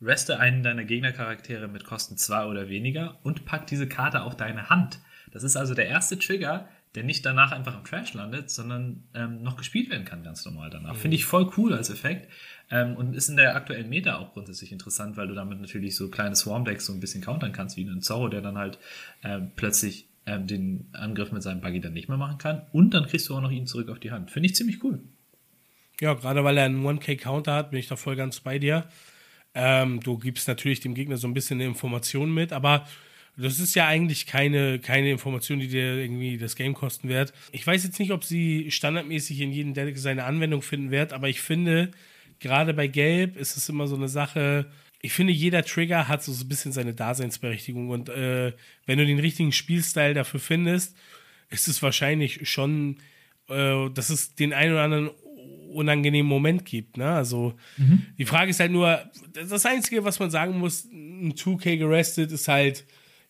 reste 0.02 0.40
einen 0.40 0.64
deiner 0.64 0.82
Gegnercharaktere 0.82 1.68
mit 1.68 1.84
Kosten 1.84 2.16
2 2.16 2.46
oder 2.46 2.68
weniger 2.68 3.20
und 3.22 3.44
pack 3.44 3.68
diese 3.68 3.86
Karte 3.86 4.22
auf 4.22 4.36
deine 4.36 4.68
Hand. 4.68 4.98
Das 5.30 5.44
ist 5.44 5.54
also 5.54 5.74
der 5.74 5.86
erste 5.86 6.18
Trigger, 6.18 6.68
der 6.96 7.04
nicht 7.04 7.24
danach 7.24 7.52
einfach 7.52 7.78
im 7.78 7.84
Trash 7.84 8.14
landet, 8.14 8.50
sondern 8.50 9.04
ähm, 9.14 9.44
noch 9.44 9.56
gespielt 9.56 9.90
werden 9.90 10.04
kann 10.04 10.24
ganz 10.24 10.44
normal 10.44 10.70
danach. 10.70 10.94
Mhm. 10.94 10.98
Finde 10.98 11.14
ich 11.14 11.24
voll 11.24 11.48
cool 11.56 11.72
als 11.72 11.88
Effekt 11.88 12.28
ähm, 12.72 12.96
und 12.96 13.14
ist 13.14 13.28
in 13.28 13.36
der 13.36 13.54
aktuellen 13.54 13.88
Meta 13.88 14.18
auch 14.18 14.32
grundsätzlich 14.32 14.72
interessant, 14.72 15.16
weil 15.16 15.28
du 15.28 15.34
damit 15.34 15.60
natürlich 15.60 15.94
so 15.94 16.10
kleine 16.10 16.34
Swarm-Decks 16.34 16.86
so 16.86 16.92
ein 16.92 16.98
bisschen 16.98 17.22
countern 17.22 17.52
kannst, 17.52 17.76
wie 17.76 17.88
einen 17.88 18.02
Zorro, 18.02 18.26
der 18.26 18.40
dann 18.40 18.58
halt 18.58 18.80
ähm, 19.22 19.52
plötzlich 19.54 20.08
ähm, 20.26 20.48
den 20.48 20.88
Angriff 20.94 21.30
mit 21.30 21.44
seinem 21.44 21.60
Buggy 21.60 21.78
dann 21.78 21.92
nicht 21.92 22.08
mehr 22.08 22.18
machen 22.18 22.38
kann 22.38 22.66
und 22.72 22.92
dann 22.92 23.06
kriegst 23.06 23.28
du 23.28 23.36
auch 23.36 23.40
noch 23.40 23.52
ihn 23.52 23.68
zurück 23.68 23.88
auf 23.88 24.00
die 24.00 24.10
Hand. 24.10 24.32
Finde 24.32 24.48
ich 24.48 24.56
ziemlich 24.56 24.82
cool. 24.82 25.00
Ja, 26.00 26.14
gerade 26.14 26.42
weil 26.44 26.56
er 26.56 26.64
einen 26.64 26.84
1K-Counter 26.84 27.54
hat, 27.54 27.70
bin 27.70 27.78
ich 27.78 27.88
da 27.88 27.96
voll 27.96 28.16
ganz 28.16 28.40
bei 28.40 28.58
dir. 28.58 28.88
Ähm, 29.54 30.00
du 30.00 30.18
gibst 30.18 30.48
natürlich 30.48 30.80
dem 30.80 30.94
Gegner 30.94 31.16
so 31.16 31.28
ein 31.28 31.34
bisschen 31.34 31.60
eine 31.60 31.68
Information 31.68 32.32
mit, 32.32 32.52
aber 32.52 32.86
das 33.36 33.58
ist 33.58 33.74
ja 33.74 33.86
eigentlich 33.86 34.26
keine, 34.26 34.78
keine 34.78 35.10
Information, 35.10 35.60
die 35.60 35.68
dir 35.68 35.96
irgendwie 35.96 36.38
das 36.38 36.56
Game 36.56 36.74
kosten 36.74 37.08
wird. 37.08 37.32
Ich 37.52 37.66
weiß 37.66 37.84
jetzt 37.84 37.98
nicht, 37.98 38.12
ob 38.12 38.24
sie 38.24 38.70
standardmäßig 38.70 39.40
in 39.40 39.52
jedem 39.52 39.74
Deck 39.74 39.98
seine 39.98 40.24
Anwendung 40.24 40.62
finden 40.62 40.90
wird, 40.90 41.12
aber 41.12 41.28
ich 41.28 41.40
finde, 41.40 41.90
gerade 42.38 42.74
bei 42.74 42.86
Gelb 42.86 43.36
ist 43.36 43.56
es 43.56 43.68
immer 43.68 43.86
so 43.86 43.96
eine 43.96 44.08
Sache. 44.08 44.66
Ich 45.02 45.12
finde, 45.12 45.32
jeder 45.32 45.64
Trigger 45.64 46.08
hat 46.08 46.22
so 46.22 46.32
ein 46.32 46.48
bisschen 46.48 46.72
seine 46.72 46.94
Daseinsberechtigung 46.94 47.88
und 47.88 48.08
äh, 48.08 48.52
wenn 48.86 48.98
du 48.98 49.06
den 49.06 49.18
richtigen 49.18 49.52
Spielstyle 49.52 50.14
dafür 50.14 50.40
findest, 50.40 50.96
ist 51.50 51.68
es 51.68 51.82
wahrscheinlich 51.82 52.48
schon, 52.48 52.98
äh, 53.48 53.90
dass 53.90 54.10
es 54.10 54.34
den 54.34 54.52
einen 54.52 54.72
oder 54.72 54.82
anderen 54.82 55.10
unangenehmen 55.70 56.28
Moment 56.28 56.64
gibt. 56.64 56.96
Ne? 56.96 57.08
Also 57.08 57.54
mhm. 57.76 58.06
die 58.18 58.24
Frage 58.24 58.50
ist 58.50 58.60
halt 58.60 58.72
nur, 58.72 59.10
das 59.32 59.66
Einzige, 59.66 60.04
was 60.04 60.18
man 60.18 60.30
sagen 60.30 60.58
muss, 60.58 60.84
ein 60.84 61.34
2K 61.34 61.76
gerestet 61.76 62.32
ist 62.32 62.48
halt, 62.48 62.84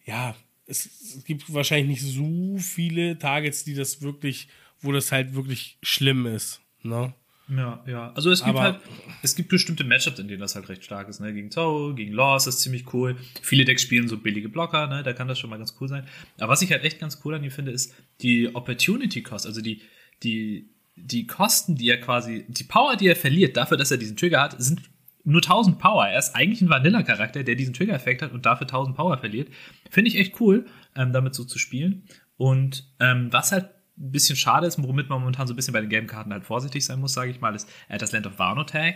ja, 0.04 0.34
es, 0.66 0.86
es, 0.86 1.24
gibt 1.24 1.52
wahrscheinlich 1.52 2.02
nicht 2.02 2.14
so 2.14 2.58
viele 2.58 3.18
Targets, 3.18 3.64
die 3.64 3.74
das 3.74 4.02
wirklich, 4.02 4.48
wo 4.80 4.92
das 4.92 5.12
halt 5.12 5.34
wirklich 5.34 5.78
schlimm 5.82 6.26
ist. 6.26 6.60
Ne? 6.82 7.12
Ja, 7.50 7.82
ja. 7.86 8.12
Also 8.12 8.30
es 8.30 8.40
gibt 8.40 8.50
Aber, 8.50 8.62
halt, 8.62 8.80
es 9.22 9.34
gibt 9.34 9.48
bestimmte 9.48 9.82
Matchups, 9.82 10.18
in 10.20 10.28
denen 10.28 10.40
das 10.40 10.54
halt 10.54 10.68
recht 10.68 10.84
stark 10.84 11.08
ist, 11.08 11.20
ne? 11.20 11.32
Gegen 11.34 11.50
Zhou, 11.50 11.94
gegen 11.94 12.12
Laws 12.12 12.46
ist 12.46 12.60
ziemlich 12.60 12.92
cool. 12.94 13.16
Viele 13.42 13.64
Decks 13.64 13.82
spielen 13.82 14.06
so 14.06 14.18
billige 14.18 14.48
Blocker, 14.48 14.86
ne? 14.86 15.02
Da 15.02 15.12
kann 15.12 15.26
das 15.26 15.38
schon 15.38 15.50
mal 15.50 15.58
ganz 15.58 15.76
cool 15.80 15.88
sein. 15.88 16.06
Aber 16.38 16.52
was 16.52 16.62
ich 16.62 16.70
halt 16.70 16.84
echt 16.84 17.00
ganz 17.00 17.20
cool 17.24 17.34
an 17.34 17.42
ihm 17.42 17.50
finde, 17.50 17.72
ist 17.72 17.94
die 18.22 18.54
Opportunity 18.54 19.22
Cost, 19.22 19.46
also 19.46 19.60
die, 19.60 19.82
die, 20.22 20.68
die 21.02 21.26
Kosten, 21.26 21.76
die 21.76 21.88
er 21.88 22.00
quasi, 22.00 22.44
die 22.48 22.64
Power, 22.64 22.96
die 22.96 23.08
er 23.08 23.16
verliert, 23.16 23.56
dafür, 23.56 23.76
dass 23.76 23.90
er 23.90 23.98
diesen 23.98 24.16
Trigger 24.16 24.40
hat, 24.40 24.60
sind 24.60 24.82
nur 25.24 25.42
1000 25.42 25.78
Power. 25.78 26.06
Er 26.06 26.18
ist 26.18 26.34
eigentlich 26.34 26.60
ein 26.60 26.70
Vanilla-Charakter, 26.70 27.42
der 27.42 27.54
diesen 27.54 27.74
Trigger-Effekt 27.74 28.22
hat 28.22 28.32
und 28.32 28.46
dafür 28.46 28.66
1000 28.66 28.96
Power 28.96 29.18
verliert. 29.18 29.48
Finde 29.90 30.08
ich 30.08 30.18
echt 30.18 30.40
cool, 30.40 30.66
ähm, 30.96 31.12
damit 31.12 31.34
so 31.34 31.44
zu 31.44 31.58
spielen. 31.58 32.04
Und 32.36 32.90
ähm, 33.00 33.32
was 33.32 33.52
halt 33.52 33.70
ein 33.98 34.12
bisschen 34.12 34.36
schade 34.36 34.66
ist, 34.66 34.82
womit 34.82 35.08
man 35.08 35.20
momentan 35.20 35.46
so 35.46 35.52
ein 35.52 35.56
bisschen 35.56 35.74
bei 35.74 35.80
den 35.80 35.90
Game-Karten 35.90 36.32
halt 36.32 36.44
vorsichtig 36.44 36.84
sein 36.84 37.00
muss, 37.00 37.12
sage 37.12 37.30
ich 37.30 37.40
mal, 37.40 37.54
ist, 37.54 37.68
hat 37.88 38.00
das 38.00 38.12
Land 38.12 38.26
of 38.26 38.38
Wano 38.38 38.64
Tag 38.64 38.94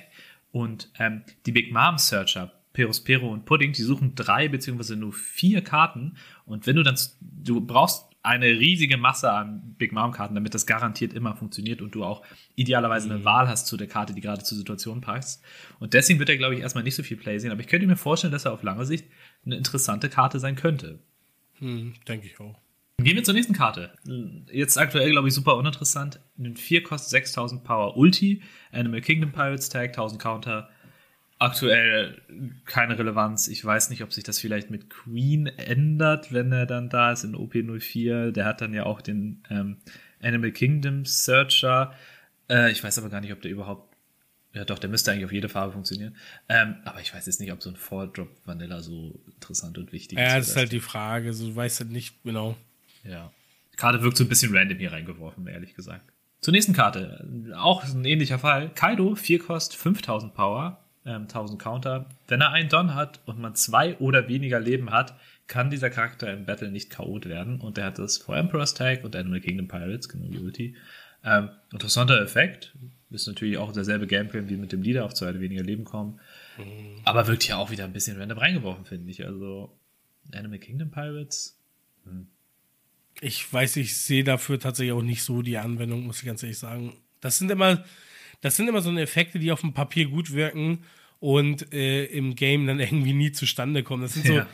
und 0.51 0.91
ähm, 0.99 1.23
die 1.45 1.53
Big 1.53 1.73
Mom 1.73 1.99
Searcher, 1.99 2.53
Perospero 2.73 3.31
und 3.31 3.45
Pudding, 3.45 3.73
die 3.73 3.83
suchen 3.83 4.15
drei 4.15 4.49
beziehungsweise 4.49 4.97
nur 4.97 5.13
vier 5.13 5.63
Karten 5.63 6.17
und 6.47 6.67
wenn 6.67 6.77
du 6.77 6.83
dann, 6.83 6.99
du 7.21 7.61
brauchst 7.61 8.07
eine 8.25 8.47
riesige 8.47 8.97
Masse 8.97 9.31
an 9.31 9.75
Big 9.77 9.93
Mom-Karten, 9.93 10.35
damit 10.35 10.55
das 10.55 10.67
garantiert 10.67 11.13
immer 11.13 11.37
funktioniert 11.37 11.83
und 11.83 11.95
du 11.95 12.05
auch 12.05 12.25
idealerweise 12.57 13.11
eine 13.11 13.19
mhm. 13.19 13.25
Wahl 13.25 13.49
hast 13.49 13.67
zu 13.67 13.77
der 13.77 13.87
Karte, 13.87 14.15
die 14.15 14.23
gerade 14.23 14.43
zur 14.43 14.57
Situation 14.57 15.03
passt. 15.03 15.45
Und 15.79 15.93
deswegen 15.93 16.19
wird 16.19 16.31
er, 16.31 16.39
glaube 16.39 16.55
ich, 16.55 16.63
erstmal 16.63 16.85
nicht 16.85 16.95
so 16.95 17.03
viel 17.03 17.19
Play 17.19 17.39
sehen. 17.39 17.53
Aber 17.53 17.61
ich 17.61 17.67
könnte 17.67 17.87
mir 17.87 17.97
vorstellen, 17.97 18.33
dass 18.33 18.47
er 18.47 18.53
auf 18.53 18.63
lange 18.63 18.87
Sicht 18.87 19.07
eine 19.45 19.57
interessante 19.57 20.09
Karte 20.09 20.41
sein 20.41 20.57
könnte. 20.57 21.01
Hm, 21.59 21.93
denke 22.09 22.27
ich 22.27 22.41
auch. 22.41 22.59
Gehen 22.97 23.17
wir 23.17 23.25
zur 23.25 23.35
nächsten 23.35 23.53
Karte. 23.53 23.93
Jetzt 24.51 24.79
aktuell, 24.79 25.11
glaube 25.11 25.29
ich, 25.29 25.35
super 25.35 25.57
uninteressant. 25.57 26.21
Ein 26.39 26.57
4 26.57 26.83
kostet 26.83 27.11
6000 27.11 27.63
Power 27.63 27.97
Ulti, 27.99 28.43
Animal 28.73 29.03
Kingdom 29.03 29.33
Pirates 29.33 29.69
Tag, 29.69 29.89
1000 29.89 30.23
Counter. 30.23 30.71
Aktuell 31.39 32.21
keine 32.65 32.99
Relevanz. 32.99 33.49
Ich 33.49 33.65
weiß 33.65 33.91
nicht, 33.91 34.03
ob 34.03 34.13
sich 34.13 34.25
das 34.25 34.39
vielleicht 34.39 34.71
mit 34.71 34.89
Queen 34.91 35.47
ändert, 35.47 36.33
wenn 36.33 36.53
er 36.53 36.67
dann 36.67 36.89
da 36.89 37.13
ist 37.13 37.25
in 37.25 37.35
OP04. 37.35 38.31
Der 38.31 38.45
hat 38.45 38.61
dann 38.61 38.73
ja 38.75 38.85
auch 38.87 39.01
den 39.01 39.43
ähm, 39.51 39.79
Animal 40.23 40.53
Kingdom 40.53 41.05
Searcher. 41.05 41.93
Äh, 42.49 42.71
ich 42.73 42.83
weiß 42.83 42.99
aber 42.99 43.11
gar 43.11 43.21
nicht, 43.21 43.33
ob 43.33 43.43
der 43.43 43.51
überhaupt. 43.51 43.95
Ja, 44.53 44.65
doch, 44.65 44.79
der 44.79 44.89
müsste 44.89 45.11
eigentlich 45.11 45.25
auf 45.25 45.33
jede 45.33 45.49
Farbe 45.49 45.73
funktionieren. 45.73 46.15
Ähm, 46.49 46.77
aber 46.85 47.01
ich 47.01 47.13
weiß 47.13 47.27
jetzt 47.27 47.41
nicht, 47.41 47.51
ob 47.51 47.61
so 47.61 47.71
ein 47.71 47.77
Four-Drop 47.77 48.29
Vanilla 48.45 48.81
so 48.83 49.21
interessant 49.27 49.79
und 49.79 49.91
wichtig 49.93 50.17
Ja, 50.17 50.27
ist. 50.27 50.35
das 50.37 50.49
ist 50.51 50.57
halt 50.57 50.71
die 50.73 50.79
Frage. 50.81 51.33
So, 51.33 51.49
du 51.49 51.57
weißt 51.57 51.81
halt 51.81 51.91
nicht 51.91 52.23
genau. 52.23 52.57
Ja. 53.03 53.33
Die 53.73 53.77
Karte 53.77 54.01
wirkt 54.03 54.17
so 54.17 54.23
ein 54.23 54.29
bisschen 54.29 54.57
random 54.57 54.79
hier 54.79 54.93
reingeworfen, 54.93 55.49
ehrlich 55.49 55.75
gesagt. 55.75 56.05
Zur 56.41 56.53
nächsten 56.53 56.73
Karte. 56.73 57.27
Auch 57.57 57.83
ein 57.83 58.05
ähnlicher 58.05 58.39
Fall. 58.39 58.71
Kaido, 58.73 59.17
4 59.17 59.41
Kost, 59.41 59.75
5000 59.75 60.35
Power, 60.35 60.84
ähm, 61.07 61.23
1000 61.23 61.61
Counter. 61.61 62.07
Wenn 62.29 62.41
er 62.41 62.51
einen 62.51 62.69
Don 62.69 62.95
hat 62.95 63.21
und 63.27 63.41
man 63.41 63.55
zwei 63.55 63.97
oder 63.99 64.29
weniger 64.29 64.61
Leben 64.61 64.91
hat, 64.91 65.19
kann 65.47 65.71
dieser 65.71 65.91
Charakter 65.91 66.33
im 66.33 66.47
Battle 66.47 66.71
nicht 66.71 66.91
K.O.'d 66.91 67.29
werden. 67.29 67.61
Und 67.61 67.79
er 67.79 67.87
hat 67.87 67.99
das 67.99 68.19
For 68.19 68.37
Emperor's 68.37 68.75
Tag 68.75 69.05
und 69.05 69.15
Animal 69.15 69.41
Kingdom 69.41 69.69
Pirates, 69.69 70.09
genau 70.09 70.31
wie 70.31 70.39
Ulti. 70.39 70.77
Ähm, 71.25 71.51
interessanter 71.73 72.21
Effekt. 72.21 72.75
Ist 73.11 73.27
natürlich 73.29 73.59
auch 73.59 73.73
derselbe 73.73 74.07
Gameplay 74.07 74.49
wie 74.49 74.57
mit 74.57 74.73
dem 74.73 74.83
Leader, 74.83 75.05
auf 75.05 75.15
zwei 75.15 75.31
oder 75.31 75.41
weniger 75.41 75.63
Leben 75.63 75.85
kommen. 75.85 76.21
Aber 77.05 77.27
wirkt 77.27 77.45
hier 77.45 77.59
auch 77.59 77.71
wieder 77.71 77.85
ein 77.85 77.93
bisschen 77.93 78.19
random 78.19 78.39
reingeworfen, 78.39 78.85
finde 78.85 79.11
ich. 79.11 79.25
Also, 79.25 79.77
Animal 80.33 80.59
Kingdom 80.59 80.91
Pirates. 80.91 81.59
Ich 83.21 83.51
weiß, 83.53 83.77
ich 83.77 83.97
sehe 83.97 84.25
dafür 84.25 84.59
tatsächlich 84.59 84.93
auch 84.93 85.03
nicht 85.03 85.23
so 85.23 85.43
die 85.43 85.59
Anwendung, 85.59 86.07
muss 86.07 86.19
ich 86.19 86.27
ganz 86.27 86.43
ehrlich 86.43 86.59
sagen. 86.59 86.97
Das 87.21 87.39
sind 87.39 87.51
immer, 87.51 87.85
das 88.45 88.57
sind 88.57 88.69
immer 88.69 88.83
so 88.83 88.91
eine 88.91 89.01
Effekte, 89.01 89.39
die 89.39 89.51
auf 89.51 89.63
dem 89.63 89.73
Papier 89.73 90.07
gut 90.07 90.33
wirken 90.33 90.81
und 91.19 91.73
äh, 91.73 92.05
im 92.05 92.35
Game 92.35 92.67
dann 92.67 92.79
irgendwie 92.81 93.15
nie 93.15 93.33
zustande 93.33 93.83
kommen. 93.83 94.03
Das 94.03 94.13
sind 94.15 94.27
so, 94.27 94.35
Ja. 94.35 94.47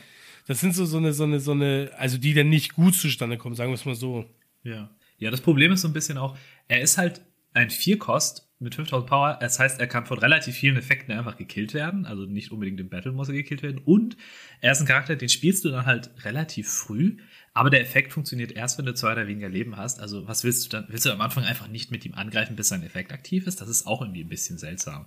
das 0.46 0.60
sind 0.60 0.74
so, 0.76 0.84
so 0.86 0.98
eine, 0.98 1.12
so 1.12 1.24
eine, 1.24 1.40
so 1.40 1.50
eine, 1.50 1.90
also 1.98 2.16
die 2.16 2.32
dann 2.32 2.48
nicht 2.48 2.74
gut 2.74 2.94
zustande 2.94 3.36
kommen, 3.36 3.56
sagen 3.56 3.70
wir 3.72 3.74
es 3.74 3.84
mal 3.84 3.96
so. 3.96 4.24
Ja. 4.62 4.90
Ja, 5.18 5.30
das 5.30 5.40
Problem 5.40 5.72
ist 5.72 5.80
so 5.82 5.88
ein 5.88 5.92
bisschen 5.92 6.16
auch, 6.18 6.36
er 6.68 6.80
ist 6.80 6.96
halt 6.96 7.20
ein 7.52 7.68
Vierkost 7.68 8.48
mit 8.60 8.74
5000 8.76 9.08
Power. 9.08 9.38
Das 9.40 9.58
heißt, 9.58 9.80
er 9.80 9.86
kann 9.86 10.06
von 10.06 10.18
relativ 10.18 10.54
vielen 10.54 10.76
Effekten 10.76 11.12
einfach 11.12 11.36
gekillt 11.36 11.74
werden. 11.74 12.06
Also 12.06 12.26
nicht 12.26 12.52
unbedingt 12.52 12.78
im 12.78 12.88
Battle 12.88 13.10
muss 13.12 13.28
er 13.28 13.34
gekillt 13.34 13.62
werden. 13.62 13.80
Und 13.84 14.16
er 14.60 14.72
ist 14.72 14.80
ein 14.80 14.86
Charakter, 14.86 15.16
den 15.16 15.28
spielst 15.28 15.64
du 15.64 15.70
dann 15.70 15.84
halt 15.84 16.10
relativ 16.24 16.68
früh. 16.68 17.16
Aber 17.52 17.70
der 17.70 17.80
Effekt 17.80 18.12
funktioniert 18.12 18.52
erst, 18.52 18.78
wenn 18.78 18.86
du 18.86 18.94
zwei 18.94 19.12
oder 19.12 19.26
weniger 19.26 19.48
Leben 19.48 19.76
hast. 19.76 20.00
Also 20.00 20.28
was 20.28 20.44
willst 20.44 20.64
du 20.64 20.68
dann? 20.68 20.86
Willst 20.88 21.04
du 21.04 21.10
am 21.10 21.20
Anfang 21.20 21.44
einfach 21.44 21.68
nicht 21.68 21.90
mit 21.90 22.04
ihm 22.04 22.14
angreifen, 22.14 22.56
bis 22.56 22.68
sein 22.68 22.82
Effekt 22.84 23.12
aktiv 23.12 23.46
ist? 23.46 23.60
Das 23.60 23.68
ist 23.68 23.86
auch 23.86 24.02
irgendwie 24.02 24.22
ein 24.22 24.28
bisschen 24.28 24.56
seltsam. 24.56 25.06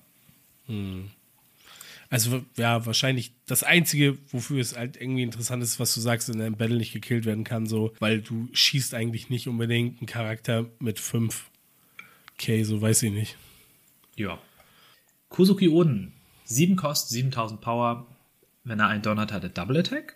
Also 2.09 2.43
ja, 2.57 2.85
wahrscheinlich 2.85 3.33
das 3.47 3.63
Einzige, 3.63 4.17
wofür 4.29 4.61
es 4.61 4.77
halt 4.77 4.97
irgendwie 4.97 5.23
interessant 5.23 5.63
ist, 5.63 5.79
was 5.79 5.93
du 5.93 6.01
sagst, 6.01 6.29
in 6.29 6.41
einem 6.41 6.57
Battle 6.57 6.77
nicht 6.77 6.93
gekillt 6.93 7.25
werden 7.25 7.43
kann, 7.43 7.65
so, 7.65 7.93
weil 7.99 8.21
du 8.21 8.49
schießt 8.51 8.93
eigentlich 8.93 9.29
nicht 9.29 9.47
unbedingt 9.47 9.99
einen 9.99 10.07
Charakter 10.07 10.65
mit 10.79 10.99
5. 10.99 11.49
Okay, 12.33 12.63
so 12.63 12.81
weiß 12.81 13.03
ich 13.03 13.11
nicht. 13.11 13.37
Ja. 14.15 14.37
Kusuki 15.29 15.69
Oden. 15.69 16.13
7 16.45 16.75
Kost, 16.75 17.09
7000 17.09 17.61
Power. 17.61 18.05
Wenn 18.63 18.79
er 18.79 18.87
einen 18.87 19.01
Don 19.01 19.19
hat, 19.19 19.31
hat 19.31 19.43
er 19.43 19.49
Double 19.49 19.77
Attack. 19.77 20.15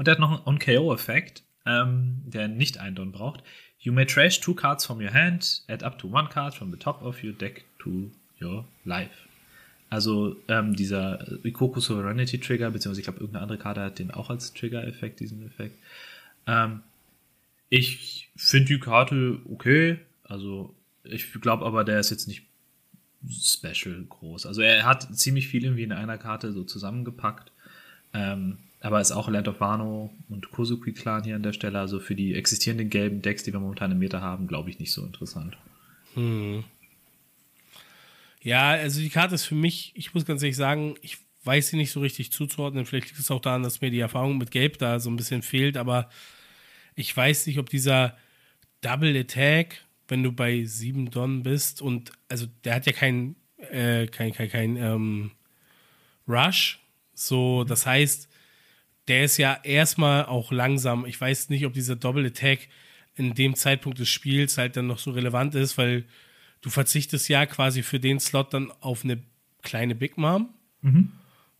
Und 0.00 0.08
er 0.08 0.12
hat 0.12 0.18
noch 0.18 0.30
einen 0.30 0.46
On-KO-Effekt, 0.46 1.42
ähm, 1.66 2.22
der 2.24 2.48
nicht 2.48 2.78
einen 2.78 2.96
Don 2.96 3.12
braucht. 3.12 3.42
You 3.80 3.92
may 3.92 4.06
trash 4.06 4.40
two 4.40 4.54
cards 4.54 4.86
from 4.86 4.98
your 4.98 5.12
hand, 5.12 5.62
add 5.68 5.84
up 5.84 5.98
to 5.98 6.08
one 6.08 6.26
card 6.30 6.54
from 6.54 6.70
the 6.70 6.78
top 6.78 7.02
of 7.02 7.22
your 7.22 7.34
deck 7.34 7.66
to 7.80 8.10
your 8.40 8.64
life. 8.86 9.28
Also 9.90 10.36
ähm, 10.48 10.74
dieser 10.74 11.44
Ikoku 11.44 11.80
Sovereignty 11.80 12.40
Trigger, 12.40 12.70
beziehungsweise 12.70 13.00
ich 13.02 13.04
glaube, 13.04 13.20
irgendeine 13.20 13.42
andere 13.42 13.58
Karte 13.58 13.82
hat 13.82 13.98
den 13.98 14.10
auch 14.10 14.30
als 14.30 14.54
Trigger-Effekt, 14.54 15.20
diesen 15.20 15.44
Effekt. 15.44 15.76
Ähm, 16.46 16.80
ich 17.68 18.30
finde 18.36 18.68
die 18.68 18.80
Karte 18.80 19.38
okay. 19.52 19.98
Also 20.24 20.74
ich 21.04 21.30
glaube 21.42 21.66
aber, 21.66 21.84
der 21.84 22.00
ist 22.00 22.08
jetzt 22.08 22.26
nicht 22.26 22.46
special 23.28 24.02
groß. 24.08 24.46
Also 24.46 24.62
er 24.62 24.86
hat 24.86 25.14
ziemlich 25.14 25.48
viel 25.48 25.64
irgendwie 25.64 25.82
in 25.82 25.92
einer 25.92 26.16
Karte 26.16 26.54
so 26.54 26.64
zusammengepackt. 26.64 27.52
Ähm, 28.14 28.56
aber 28.80 29.00
ist 29.00 29.12
auch 29.12 29.28
Land 29.28 29.46
of 29.46 29.60
Wano 29.60 30.10
und 30.28 30.50
Kozuki 30.50 30.92
Clan 30.92 31.22
hier 31.22 31.36
an 31.36 31.42
der 31.42 31.52
Stelle. 31.52 31.78
Also 31.78 32.00
für 32.00 32.14
die 32.14 32.34
existierenden 32.34 32.88
gelben 32.88 33.20
Decks, 33.20 33.42
die 33.42 33.52
wir 33.52 33.60
momentan 33.60 33.92
im 33.92 33.98
Meta 33.98 34.20
haben, 34.20 34.46
glaube 34.46 34.70
ich 34.70 34.78
nicht 34.78 34.92
so 34.92 35.04
interessant. 35.04 35.56
Ja, 38.42 38.70
also 38.70 39.00
die 39.00 39.10
Karte 39.10 39.34
ist 39.34 39.44
für 39.44 39.54
mich, 39.54 39.92
ich 39.94 40.14
muss 40.14 40.24
ganz 40.24 40.42
ehrlich 40.42 40.56
sagen, 40.56 40.94
ich 41.02 41.18
weiß 41.44 41.68
sie 41.68 41.76
nicht 41.76 41.92
so 41.92 42.00
richtig 42.00 42.32
zuzuordnen. 42.32 42.86
Vielleicht 42.86 43.08
liegt 43.08 43.20
es 43.20 43.30
auch 43.30 43.40
daran, 43.40 43.62
dass 43.62 43.82
mir 43.82 43.90
die 43.90 44.00
Erfahrung 44.00 44.38
mit 44.38 44.50
Gelb 44.50 44.78
da 44.78 44.98
so 44.98 45.10
ein 45.10 45.16
bisschen 45.16 45.42
fehlt, 45.42 45.76
aber 45.76 46.08
ich 46.94 47.14
weiß 47.14 47.46
nicht, 47.46 47.58
ob 47.58 47.68
dieser 47.68 48.16
Double 48.80 49.14
Attack, 49.16 49.84
wenn 50.08 50.22
du 50.22 50.32
bei 50.32 50.64
7 50.64 51.10
Don 51.10 51.42
bist 51.42 51.82
und 51.82 52.12
also 52.28 52.46
der 52.64 52.76
hat 52.76 52.86
ja 52.86 52.92
kein, 52.92 53.36
äh, 53.58 54.06
kein, 54.06 54.32
kein, 54.32 54.48
kein 54.48 54.76
ähm, 54.76 55.32
Rush. 56.26 56.80
So, 57.14 57.64
das 57.64 57.84
heißt, 57.84 58.29
der 59.10 59.24
ist 59.24 59.36
ja 59.38 59.58
erstmal 59.64 60.24
auch 60.24 60.52
langsam. 60.52 61.04
Ich 61.04 61.20
weiß 61.20 61.50
nicht, 61.50 61.66
ob 61.66 61.74
dieser 61.74 61.96
Double 61.96 62.24
Attack 62.24 62.68
in 63.16 63.34
dem 63.34 63.56
Zeitpunkt 63.56 63.98
des 63.98 64.08
Spiels 64.08 64.56
halt 64.56 64.76
dann 64.76 64.86
noch 64.86 64.98
so 64.98 65.10
relevant 65.10 65.54
ist, 65.56 65.76
weil 65.76 66.04
du 66.60 66.70
verzichtest 66.70 67.28
ja 67.28 67.44
quasi 67.44 67.82
für 67.82 67.98
den 67.98 68.20
Slot 68.20 68.54
dann 68.54 68.72
auf 68.80 69.04
eine 69.04 69.20
kleine 69.62 69.94
Big 69.96 70.16
Mom. 70.16 70.50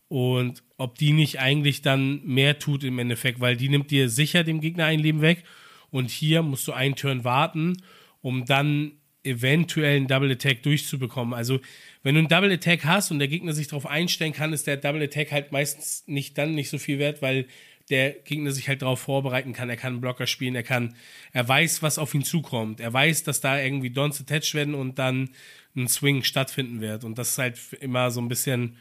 Und 0.07 0.63
ob 0.77 0.97
die 0.97 1.11
nicht 1.11 1.39
eigentlich 1.39 1.81
dann 1.81 2.25
mehr 2.25 2.57
tut 2.57 2.83
im 2.83 2.99
Endeffekt, 2.99 3.41
weil 3.41 3.57
die 3.57 3.69
nimmt 3.69 3.91
dir 3.91 4.09
sicher 4.09 4.43
dem 4.43 4.61
Gegner 4.61 4.85
ein 4.85 4.99
Leben 4.99 5.21
weg. 5.21 5.43
Und 5.89 6.09
hier 6.09 6.41
musst 6.41 6.67
du 6.67 6.71
einen 6.73 6.95
Turn 6.95 7.25
warten, 7.25 7.77
um 8.21 8.45
dann 8.45 8.93
eventuell 9.23 9.97
einen 9.97 10.07
Double 10.07 10.31
Attack 10.31 10.63
durchzubekommen. 10.63 11.33
Also, 11.33 11.59
wenn 12.03 12.15
du 12.15 12.19
einen 12.19 12.27
Double 12.27 12.51
Attack 12.51 12.85
hast 12.85 13.11
und 13.11 13.19
der 13.19 13.27
Gegner 13.27 13.53
sich 13.53 13.67
darauf 13.67 13.85
einstellen 13.85 14.33
kann, 14.33 14.53
ist 14.53 14.67
der 14.67 14.77
Double 14.77 15.03
Attack 15.03 15.31
halt 15.31 15.51
meistens 15.51 16.03
nicht 16.07 16.37
dann 16.37 16.55
nicht 16.55 16.69
so 16.69 16.77
viel 16.77 16.99
wert, 16.99 17.21
weil 17.21 17.45
der 17.89 18.11
Gegner 18.11 18.51
sich 18.51 18.67
halt 18.67 18.81
darauf 18.81 19.01
vorbereiten 19.01 19.53
kann. 19.53 19.69
Er 19.69 19.77
kann 19.77 19.93
einen 19.93 20.01
Blocker 20.01 20.25
spielen, 20.25 20.55
er 20.55 20.63
kann, 20.63 20.95
er 21.33 21.47
weiß, 21.47 21.83
was 21.83 21.99
auf 21.99 22.13
ihn 22.15 22.23
zukommt. 22.23 22.79
Er 22.79 22.93
weiß, 22.93 23.23
dass 23.23 23.41
da 23.41 23.59
irgendwie 23.59 23.89
Dons 23.89 24.21
attached 24.21 24.53
werden 24.53 24.73
und 24.73 24.97
dann 24.97 25.29
ein 25.75 25.87
Swing 25.87 26.23
stattfinden 26.23 26.81
wird. 26.81 27.03
Und 27.03 27.17
das 27.17 27.31
ist 27.31 27.37
halt 27.37 27.59
immer 27.81 28.09
so 28.09 28.21
ein 28.21 28.29
bisschen, 28.29 28.77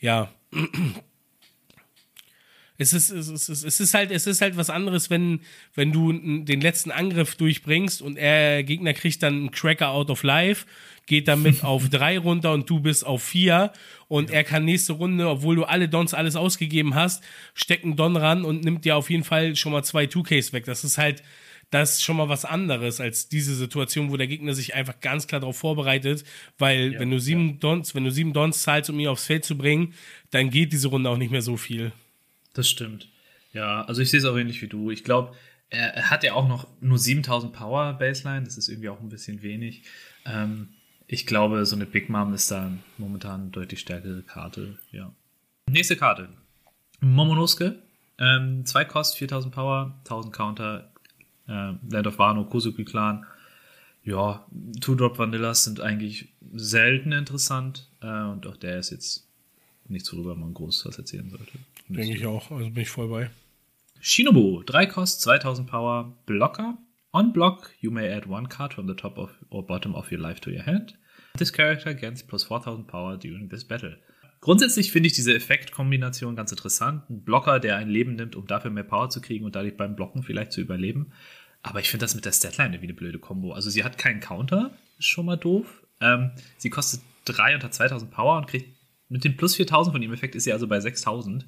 ja, 0.00 0.32
es 2.80 2.92
ist, 2.92 3.10
es 3.10 3.28
ist, 3.28 3.64
es 3.64 3.80
ist 3.80 3.94
halt, 3.94 4.12
es 4.12 4.28
ist 4.28 4.40
halt 4.40 4.56
was 4.56 4.70
anderes, 4.70 5.10
wenn, 5.10 5.40
wenn 5.74 5.90
du 5.90 6.12
den 6.12 6.60
letzten 6.60 6.92
Angriff 6.92 7.34
durchbringst 7.34 8.00
und 8.00 8.16
er 8.16 8.62
Gegner 8.62 8.94
kriegt 8.94 9.20
dann 9.24 9.34
einen 9.34 9.50
Cracker 9.50 9.90
out 9.90 10.10
of 10.10 10.22
life, 10.22 10.64
geht 11.06 11.26
damit 11.26 11.64
auf 11.64 11.88
drei 11.88 12.18
runter 12.18 12.52
und 12.52 12.70
du 12.70 12.78
bist 12.78 13.04
auf 13.04 13.24
vier 13.24 13.72
und 14.06 14.30
er 14.30 14.44
kann 14.44 14.64
nächste 14.64 14.92
Runde, 14.92 15.28
obwohl 15.28 15.56
du 15.56 15.64
alle 15.64 15.88
Dons 15.88 16.14
alles 16.14 16.36
ausgegeben 16.36 16.94
hast, 16.94 17.24
steckt 17.52 17.84
einen 17.84 17.96
Don 17.96 18.16
ran 18.16 18.44
und 18.44 18.64
nimmt 18.64 18.84
dir 18.84 18.96
auf 18.96 19.10
jeden 19.10 19.24
Fall 19.24 19.56
schon 19.56 19.72
mal 19.72 19.82
zwei 19.82 20.04
2Ks 20.04 20.52
weg. 20.52 20.64
Das 20.64 20.84
ist 20.84 20.98
halt, 20.98 21.24
das 21.70 21.94
ist 21.94 22.04
schon 22.04 22.16
mal 22.16 22.28
was 22.28 22.44
anderes 22.44 23.00
als 23.00 23.28
diese 23.28 23.56
Situation, 23.56 24.12
wo 24.12 24.16
der 24.16 24.28
Gegner 24.28 24.54
sich 24.54 24.76
einfach 24.76 25.00
ganz 25.00 25.26
klar 25.26 25.40
darauf 25.40 25.58
vorbereitet, 25.58 26.22
weil 26.58 26.96
wenn 27.00 27.10
du 27.10 27.18
sieben 27.18 27.58
Dons, 27.58 27.96
wenn 27.96 28.04
du 28.04 28.12
sieben 28.12 28.32
Dons 28.32 28.62
zahlst, 28.62 28.88
um 28.88 29.00
ihn 29.00 29.08
aufs 29.08 29.26
Feld 29.26 29.44
zu 29.44 29.58
bringen, 29.58 29.94
dann 30.30 30.50
geht 30.50 30.72
diese 30.72 30.86
Runde 30.86 31.10
auch 31.10 31.18
nicht 31.18 31.32
mehr 31.32 31.42
so 31.42 31.56
viel. 31.56 31.90
Das 32.58 32.68
stimmt. 32.68 33.08
Ja, 33.52 33.84
also 33.84 34.02
ich 34.02 34.10
sehe 34.10 34.18
es 34.18 34.26
auch 34.26 34.36
ähnlich 34.36 34.60
wie 34.62 34.66
du. 34.66 34.90
Ich 34.90 35.04
glaube, 35.04 35.32
er, 35.70 36.10
hat 36.10 36.24
ja 36.24 36.32
auch 36.32 36.48
noch 36.48 36.66
nur 36.80 36.98
7000 36.98 37.52
Power 37.52 37.92
Baseline. 37.92 38.42
Das 38.42 38.58
ist 38.58 38.68
irgendwie 38.68 38.88
auch 38.88 38.98
ein 39.00 39.10
bisschen 39.10 39.42
wenig. 39.42 39.84
Ähm, 40.24 40.70
ich 41.06 41.24
glaube, 41.24 41.64
so 41.66 41.76
eine 41.76 41.86
Big 41.86 42.08
Mom 42.08 42.34
ist 42.34 42.50
da 42.50 42.72
momentan 42.96 43.42
eine 43.42 43.50
deutlich 43.50 43.78
stärkere 43.78 44.22
Karte. 44.22 44.76
Ja. 44.90 45.14
Nächste 45.70 45.94
Karte. 45.94 46.30
Momonosuke. 46.98 47.80
Ähm, 48.18 48.66
zwei 48.66 48.84
Kost, 48.84 49.18
4000 49.18 49.54
Power, 49.54 49.94
1000 50.00 50.34
Counter. 50.34 50.92
Äh, 51.46 51.74
Land 51.88 52.08
of 52.08 52.18
Wano, 52.18 52.44
Kozuki 52.44 52.84
Clan. 52.84 53.24
Ja, 54.02 54.44
Two-Drop 54.80 55.16
Vanillas 55.16 55.62
sind 55.62 55.80
eigentlich 55.80 56.32
selten 56.54 57.12
interessant. 57.12 57.88
Äh, 58.00 58.24
und 58.24 58.48
auch 58.48 58.56
der 58.56 58.80
ist 58.80 58.90
jetzt 58.90 59.28
nichts, 59.86 60.12
worüber 60.12 60.34
man 60.34 60.54
groß 60.54 60.86
was 60.86 60.98
erzählen 60.98 61.30
sollte. 61.30 61.52
Denke 61.88 62.16
ich 62.16 62.26
auch. 62.26 62.50
Also 62.50 62.70
bin 62.70 62.82
ich 62.82 62.90
voll 62.90 63.08
bei. 63.08 63.30
Shinobu, 64.00 64.62
3 64.62 64.86
Cost, 64.86 65.22
2000 65.22 65.68
Power, 65.68 66.16
Blocker. 66.26 66.78
On 67.12 67.32
block, 67.32 67.70
you 67.80 67.90
may 67.90 68.12
add 68.12 68.28
one 68.28 68.48
card 68.48 68.74
from 68.74 68.86
the 68.86 68.94
top 68.94 69.16
of 69.18 69.30
or 69.48 69.66
bottom 69.66 69.94
of 69.94 70.12
your 70.12 70.20
life 70.20 70.40
to 70.40 70.50
your 70.50 70.64
hand. 70.66 70.96
This 71.38 71.52
character 71.52 71.94
gains 71.94 72.22
plus 72.22 72.44
4000 72.44 72.86
Power 72.86 73.16
during 73.16 73.48
this 73.48 73.64
battle. 73.64 73.98
Grundsätzlich 74.40 74.92
finde 74.92 75.08
ich 75.08 75.14
diese 75.14 75.34
Effektkombination 75.34 76.36
ganz 76.36 76.52
interessant. 76.52 77.08
Ein 77.10 77.24
Blocker, 77.24 77.58
der 77.58 77.76
ein 77.76 77.88
Leben 77.88 78.14
nimmt, 78.14 78.36
um 78.36 78.46
dafür 78.46 78.70
mehr 78.70 78.84
Power 78.84 79.10
zu 79.10 79.20
kriegen 79.20 79.44
und 79.44 79.56
dadurch 79.56 79.76
beim 79.76 79.96
Blocken 79.96 80.22
vielleicht 80.22 80.52
zu 80.52 80.60
überleben. 80.60 81.12
Aber 81.62 81.80
ich 81.80 81.90
finde 81.90 82.04
das 82.04 82.14
mit 82.14 82.24
der 82.24 82.32
Statline 82.32 82.70
irgendwie 82.70 82.86
eine 82.86 82.94
blöde 82.94 83.18
Kombo. 83.18 83.52
Also 83.52 83.68
sie 83.70 83.82
hat 83.82 83.98
keinen 83.98 84.20
Counter, 84.20 84.70
ist 84.98 85.08
schon 85.08 85.26
mal 85.26 85.36
doof. 85.36 85.82
Ähm, 86.00 86.30
sie 86.56 86.70
kostet 86.70 87.00
3 87.24 87.54
unter 87.54 87.70
2000 87.70 88.10
Power 88.10 88.36
und 88.36 88.46
kriegt 88.46 88.76
mit 89.08 89.24
dem 89.24 89.36
plus 89.36 89.56
4000 89.56 89.94
von 89.94 90.00
dem 90.00 90.12
Effekt 90.12 90.34
ist 90.34 90.44
sie 90.44 90.52
also 90.52 90.68
bei 90.68 90.78
6000. 90.78 91.46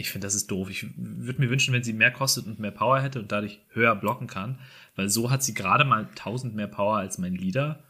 Ich 0.00 0.10
finde, 0.10 0.26
das 0.26 0.34
ist 0.34 0.50
doof. 0.50 0.70
Ich 0.70 0.86
würde 0.96 1.40
mir 1.40 1.50
wünschen, 1.50 1.74
wenn 1.74 1.82
sie 1.82 1.92
mehr 1.92 2.10
kostet 2.10 2.46
und 2.46 2.58
mehr 2.58 2.70
Power 2.70 3.00
hätte 3.00 3.20
und 3.20 3.30
dadurch 3.30 3.60
höher 3.68 3.94
blocken 3.94 4.26
kann, 4.26 4.58
weil 4.96 5.08
so 5.08 5.30
hat 5.30 5.42
sie 5.42 5.52
gerade 5.52 5.84
mal 5.84 6.08
1000 6.08 6.54
mehr 6.54 6.68
Power 6.68 6.96
als 6.96 7.18
mein 7.18 7.34
Leader. 7.34 7.84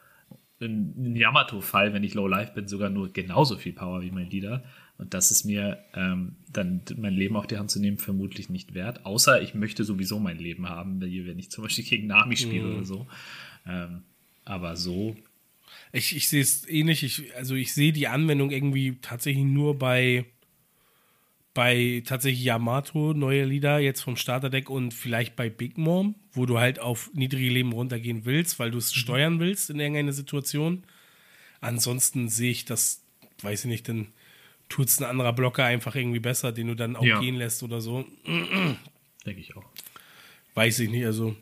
In 0.59 1.17
Yamato-Fall, 1.17 1.95
wenn 1.95 2.05
ich 2.05 2.15
Low 2.15 2.27
Life 2.27 2.53
bin, 2.53 2.69
sogar 2.69 2.91
nur 2.91 3.13
genauso 3.13 3.57
viel 3.57 3.73
Power 3.73 4.03
wie 4.03 4.11
mein 4.11 4.29
Leader. 4.29 4.65
Und 4.99 5.15
das 5.15 5.31
ist 5.31 5.45
mir 5.45 5.79
ähm, 5.95 6.37
dann 6.53 6.83
mein 6.97 7.15
Leben 7.15 7.37
auf 7.37 7.47
die 7.47 7.57
Hand 7.57 7.71
zu 7.71 7.81
nehmen 7.81 7.97
vermutlich 7.97 8.51
nicht 8.51 8.75
wert. 8.75 9.07
Außer 9.07 9.41
ich 9.41 9.55
möchte 9.55 9.85
sowieso 9.85 10.19
mein 10.19 10.39
Leben 10.39 10.69
haben, 10.69 11.01
wenn 11.01 11.39
ich 11.39 11.51
zum 11.51 11.65
Beispiel 11.65 11.85
gegen 11.85 12.09
Nami 12.09 12.37
spiele 12.37 12.67
mm. 12.67 12.75
oder 12.75 12.85
so. 12.85 13.07
Ähm, 13.67 14.03
aber 14.45 14.77
so. 14.77 15.17
Ich, 15.93 16.15
ich 16.15 16.29
sehe 16.29 16.43
es 16.43 16.69
ähnlich. 16.69 17.03
Ich, 17.03 17.35
also 17.37 17.55
ich 17.55 17.73
sehe 17.73 17.93
die 17.93 18.09
Anwendung 18.09 18.51
irgendwie 18.51 18.99
tatsächlich 19.01 19.45
nur 19.45 19.79
bei 19.79 20.27
bei 21.55 22.03
tatsächlich 22.07 22.45
Yamato, 22.45 23.13
neue 23.13 23.45
Lieder 23.45 23.79
jetzt 23.79 24.03
vom 24.03 24.17
Starterdeck 24.17 24.71
und 24.71 24.95
vielleicht 24.95 25.35
bei 25.35 25.51
Big 25.51 25.79
Mom, 25.79 26.15
wo 26.33 26.47
du 26.47 26.59
halt 26.59 26.79
auf 26.79 27.11
niedrige 27.13 27.51
Leben 27.51 27.73
runtergehen 27.73 28.25
willst, 28.25 28.59
weil 28.59 28.71
du 28.71 28.79
es 28.79 28.95
mhm. 28.95 29.01
steuern 29.01 29.41
willst 29.41 29.71
in 29.71 29.81
irgendeiner 29.81 30.13
Situation. 30.13 30.85
Ansonsten 31.61 32.29
sehe 32.29 32.53
ich 32.53 32.65
das, 32.65 33.05
weiß 33.43 33.65
ich 33.65 33.71
nicht, 33.71 33.89
dann 33.89 34.09
tut 34.69 34.87
es 34.87 35.01
ein 35.01 35.05
anderer 35.05 35.33
Blocker 35.33 35.65
einfach 35.65 35.97
irgendwie 35.97 36.21
besser, 36.21 36.53
den 36.53 36.69
du 36.69 36.75
dann 36.75 36.95
auch 36.97 37.05
ja. 37.05 37.19
gehen 37.21 37.35
lässt 37.35 37.63
oder 37.63 37.81
so. 37.81 38.07
Denke 38.25 39.41
ich 39.41 39.57
auch. 39.57 39.67
Weiß 40.55 40.79
ich 40.79 40.91
nicht, 40.91 41.05
also. 41.05 41.37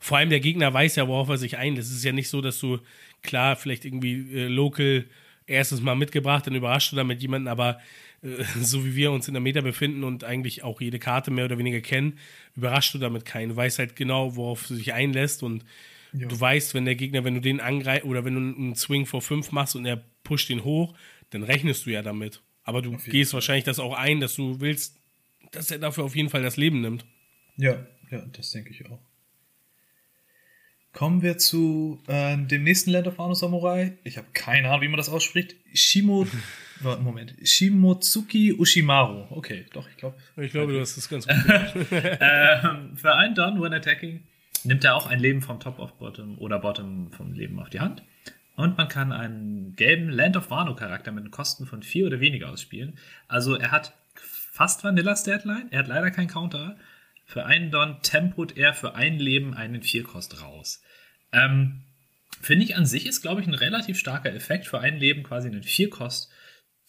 Vor 0.00 0.18
allem 0.18 0.30
der 0.30 0.38
Gegner 0.38 0.72
weiß 0.72 0.94
ja, 0.94 1.08
worauf 1.08 1.28
er 1.28 1.38
sich 1.38 1.56
einlässt. 1.56 1.90
Es 1.90 1.96
ist 1.96 2.04
ja 2.04 2.12
nicht 2.12 2.28
so, 2.28 2.40
dass 2.40 2.60
du, 2.60 2.78
klar, 3.22 3.56
vielleicht 3.56 3.84
irgendwie 3.84 4.32
äh, 4.32 4.46
local 4.46 5.06
erstes 5.48 5.80
Mal 5.80 5.96
mitgebracht, 5.96 6.46
dann 6.46 6.54
überrascht 6.54 6.92
du 6.92 6.96
damit 6.96 7.20
jemanden, 7.20 7.48
aber 7.48 7.80
äh, 8.22 8.44
so 8.60 8.84
wie 8.84 8.94
wir 8.94 9.12
uns 9.12 9.28
in 9.28 9.34
der 9.34 9.40
Meta 9.40 9.60
befinden 9.60 10.04
und 10.04 10.24
eigentlich 10.24 10.62
auch 10.62 10.80
jede 10.80 10.98
Karte 10.98 11.30
mehr 11.30 11.44
oder 11.44 11.58
weniger 11.58 11.80
kennen, 11.80 12.18
überrascht 12.56 12.94
du 12.94 12.98
damit 12.98 13.24
keinen. 13.24 13.50
Du 13.50 13.56
weißt 13.56 13.78
halt 13.78 13.96
genau, 13.96 14.36
worauf 14.36 14.66
du 14.66 14.74
dich 14.74 14.92
einlässt 14.92 15.42
und 15.42 15.64
ja. 16.12 16.28
du 16.28 16.38
weißt, 16.38 16.74
wenn 16.74 16.84
der 16.84 16.94
Gegner, 16.94 17.24
wenn 17.24 17.34
du 17.34 17.40
den 17.40 17.60
angreifst 17.60 18.04
oder 18.04 18.24
wenn 18.24 18.34
du 18.34 18.40
einen 18.40 18.74
Swing 18.74 19.06
vor 19.06 19.22
5 19.22 19.52
machst 19.52 19.76
und 19.76 19.86
er 19.86 20.02
pusht 20.24 20.48
den 20.48 20.64
hoch, 20.64 20.94
dann 21.30 21.42
rechnest 21.42 21.86
du 21.86 21.90
ja 21.90 22.02
damit. 22.02 22.42
Aber 22.64 22.82
du 22.82 22.96
gehst 22.96 23.30
Fall. 23.30 23.38
wahrscheinlich 23.38 23.64
das 23.64 23.78
auch 23.78 23.94
ein, 23.94 24.20
dass 24.20 24.34
du 24.34 24.60
willst, 24.60 24.98
dass 25.52 25.70
er 25.70 25.78
dafür 25.78 26.04
auf 26.04 26.16
jeden 26.16 26.28
Fall 26.28 26.42
das 26.42 26.56
Leben 26.56 26.80
nimmt. 26.80 27.04
Ja, 27.56 27.86
ja, 28.10 28.24
das 28.32 28.50
denke 28.50 28.70
ich 28.70 28.86
auch. 28.86 29.00
Kommen 30.92 31.22
wir 31.22 31.38
zu 31.38 32.02
äh, 32.08 32.36
dem 32.36 32.64
nächsten 32.64 32.90
Land 32.90 33.06
of 33.06 33.18
Wano 33.18 33.34
Samurai. 33.34 33.96
Ich 34.04 34.16
habe 34.16 34.26
keine 34.32 34.68
Ahnung, 34.68 34.82
wie 34.82 34.88
man 34.88 34.96
das 34.96 35.08
ausspricht. 35.08 35.54
Shimo. 35.72 36.26
Moment. 36.80 37.34
Shimotsuki 37.42 38.54
Ushimaru. 38.54 39.26
Okay, 39.30 39.66
doch, 39.72 39.88
ich 39.88 39.96
glaube. 39.96 40.16
Ich 40.36 40.52
glaube, 40.52 40.72
du 40.72 40.80
hast 40.80 40.96
das 40.96 41.08
ganz 41.08 41.26
gut 41.26 41.36
ähm, 41.90 42.96
Für 42.96 43.14
einen 43.14 43.34
Don, 43.34 43.60
when 43.60 43.72
attacking, 43.72 44.24
nimmt 44.64 44.84
er 44.84 44.94
auch 44.94 45.06
ein 45.06 45.20
Leben 45.20 45.42
vom 45.42 45.60
Top 45.60 45.78
of 45.78 45.98
Bottom 45.98 46.38
oder 46.38 46.58
Bottom 46.58 47.10
vom 47.12 47.32
Leben 47.32 47.58
auf 47.58 47.70
die 47.70 47.80
Hand. 47.80 48.02
Und 48.56 48.76
man 48.76 48.88
kann 48.88 49.12
einen 49.12 49.76
gelben 49.76 50.10
Land 50.10 50.36
of 50.36 50.50
Wano 50.50 50.74
Charakter 50.74 51.12
mit 51.12 51.30
Kosten 51.30 51.66
von 51.66 51.82
vier 51.82 52.06
oder 52.06 52.20
weniger 52.20 52.50
ausspielen. 52.50 52.98
Also 53.28 53.54
er 53.54 53.70
hat 53.70 53.94
fast 54.14 54.82
Vanilla 54.82 55.14
Statline. 55.14 55.68
Er 55.70 55.80
hat 55.80 55.88
leider 55.88 56.10
keinen 56.10 56.26
Counter. 56.26 56.76
Für 57.24 57.46
einen 57.46 57.70
Don 57.70 58.02
tempot 58.02 58.56
er 58.56 58.74
für 58.74 58.94
ein 58.94 59.18
Leben 59.18 59.54
einen 59.54 59.82
Vierkost 59.82 60.42
raus. 60.42 60.82
Ähm, 61.30 61.82
Finde 62.40 62.64
ich 62.64 62.76
an 62.76 62.86
sich 62.86 63.06
ist, 63.06 63.22
glaube 63.22 63.40
ich, 63.40 63.46
ein 63.46 63.54
relativ 63.54 63.98
starker 63.98 64.32
Effekt 64.32 64.66
für 64.66 64.80
ein 64.80 64.98
Leben 64.98 65.22
quasi 65.22 65.48
einen 65.48 65.62
Vierkost 65.62 66.32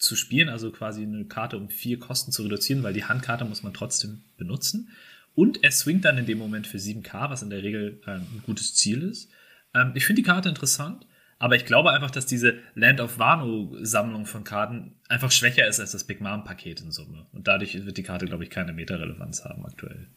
zu 0.00 0.16
spielen, 0.16 0.48
also 0.48 0.72
quasi 0.72 1.02
eine 1.02 1.26
Karte 1.26 1.56
um 1.56 1.68
vier 1.68 1.98
Kosten 1.98 2.32
zu 2.32 2.42
reduzieren, 2.42 2.82
weil 2.82 2.94
die 2.94 3.04
Handkarte 3.04 3.44
muss 3.44 3.62
man 3.62 3.74
trotzdem 3.74 4.22
benutzen. 4.38 4.88
Und 5.34 5.62
er 5.62 5.70
swingt 5.70 6.04
dann 6.04 6.18
in 6.18 6.26
dem 6.26 6.38
Moment 6.38 6.66
für 6.66 6.78
7k, 6.78 7.30
was 7.30 7.42
in 7.42 7.50
der 7.50 7.62
Regel 7.62 8.00
äh, 8.06 8.12
ein 8.12 8.42
gutes 8.44 8.74
Ziel 8.74 9.02
ist. 9.02 9.30
Ähm, 9.74 9.92
ich 9.94 10.06
finde 10.06 10.22
die 10.22 10.26
Karte 10.26 10.48
interessant, 10.48 11.06
aber 11.38 11.54
ich 11.54 11.66
glaube 11.66 11.92
einfach, 11.92 12.10
dass 12.10 12.26
diese 12.26 12.58
Land 12.74 13.00
of 13.00 13.18
Wano-Sammlung 13.18 14.26
von 14.26 14.42
Karten 14.42 14.94
einfach 15.08 15.30
schwächer 15.30 15.68
ist 15.68 15.80
als 15.80 15.92
das 15.92 16.04
Big 16.04 16.20
Mom-Paket 16.20 16.80
in 16.80 16.90
Summe. 16.90 17.26
Und 17.32 17.46
dadurch 17.46 17.74
wird 17.84 17.96
die 17.96 18.02
Karte, 18.02 18.24
glaube 18.24 18.44
ich, 18.44 18.50
keine 18.50 18.72
Meta-Relevanz 18.72 19.44
haben 19.44 19.64
aktuell. 19.64 20.08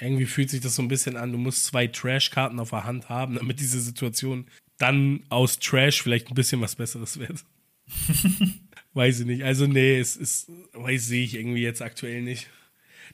Irgendwie 0.00 0.26
fühlt 0.26 0.50
sich 0.50 0.60
das 0.60 0.74
so 0.74 0.82
ein 0.82 0.88
bisschen 0.88 1.16
an, 1.16 1.32
du 1.32 1.38
musst 1.38 1.66
zwei 1.66 1.86
Trash-Karten 1.86 2.58
auf 2.58 2.70
der 2.70 2.84
Hand 2.84 3.08
haben, 3.08 3.36
damit 3.36 3.60
diese 3.60 3.80
Situation 3.80 4.46
dann 4.78 5.22
aus 5.28 5.58
Trash 5.58 6.02
vielleicht 6.02 6.30
ein 6.30 6.34
bisschen 6.34 6.60
was 6.60 6.74
Besseres 6.74 7.18
wird. 7.18 7.44
weiß 8.94 9.20
ich 9.20 9.26
nicht. 9.26 9.44
Also, 9.44 9.66
nee, 9.66 9.98
es 9.98 10.16
ist, 10.16 10.50
weiß 10.72 11.06
sehe 11.06 11.24
ich 11.24 11.34
irgendwie 11.34 11.62
jetzt 11.62 11.82
aktuell 11.82 12.22
nicht. 12.22 12.48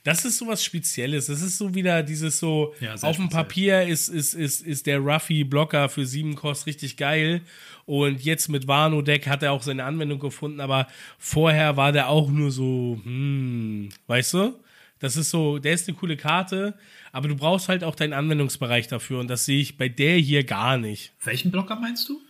Das 0.03 0.25
ist 0.25 0.37
so 0.37 0.47
was 0.47 0.63
Spezielles. 0.63 1.27
Das 1.27 1.41
ist 1.41 1.57
so 1.57 1.75
wieder 1.75 2.03
dieses 2.03 2.39
so, 2.39 2.73
ja, 2.79 2.95
auf 3.01 3.17
dem 3.17 3.29
Papier 3.29 3.83
ist, 3.83 4.07
ist, 4.07 4.33
ist, 4.33 4.61
ist 4.61 4.87
der 4.87 4.99
Ruffy-Blocker 4.99 5.89
für 5.89 6.05
sieben 6.05 6.35
Kost 6.35 6.67
richtig 6.67 6.97
geil. 6.97 7.41
Und 7.85 8.23
jetzt 8.23 8.47
mit 8.47 8.67
Wano-Deck 8.67 9.27
hat 9.27 9.43
er 9.43 9.51
auch 9.51 9.63
seine 9.63 9.83
Anwendung 9.83 10.19
gefunden, 10.19 10.61
aber 10.61 10.87
vorher 11.17 11.75
war 11.75 11.91
der 11.91 12.07
auch 12.09 12.29
nur 12.29 12.51
so, 12.51 12.99
hm, 13.03 13.89
weißt 14.07 14.33
du? 14.35 14.59
Das 14.99 15.15
ist 15.15 15.29
so, 15.29 15.59
der 15.59 15.73
ist 15.73 15.87
eine 15.87 15.97
coole 15.97 16.17
Karte, 16.17 16.77
aber 17.13 17.29
du 17.29 17.35
brauchst 17.35 17.69
halt 17.69 17.85
auch 17.85 17.95
deinen 17.95 18.13
Anwendungsbereich 18.13 18.87
dafür 18.87 19.19
und 19.19 19.29
das 19.29 19.45
sehe 19.45 19.61
ich 19.61 19.77
bei 19.77 19.87
der 19.87 20.17
hier 20.17 20.43
gar 20.43 20.77
nicht. 20.77 21.13
Welchen 21.23 21.51
Blocker 21.51 21.77
meinst 21.77 22.09
du? 22.09 22.21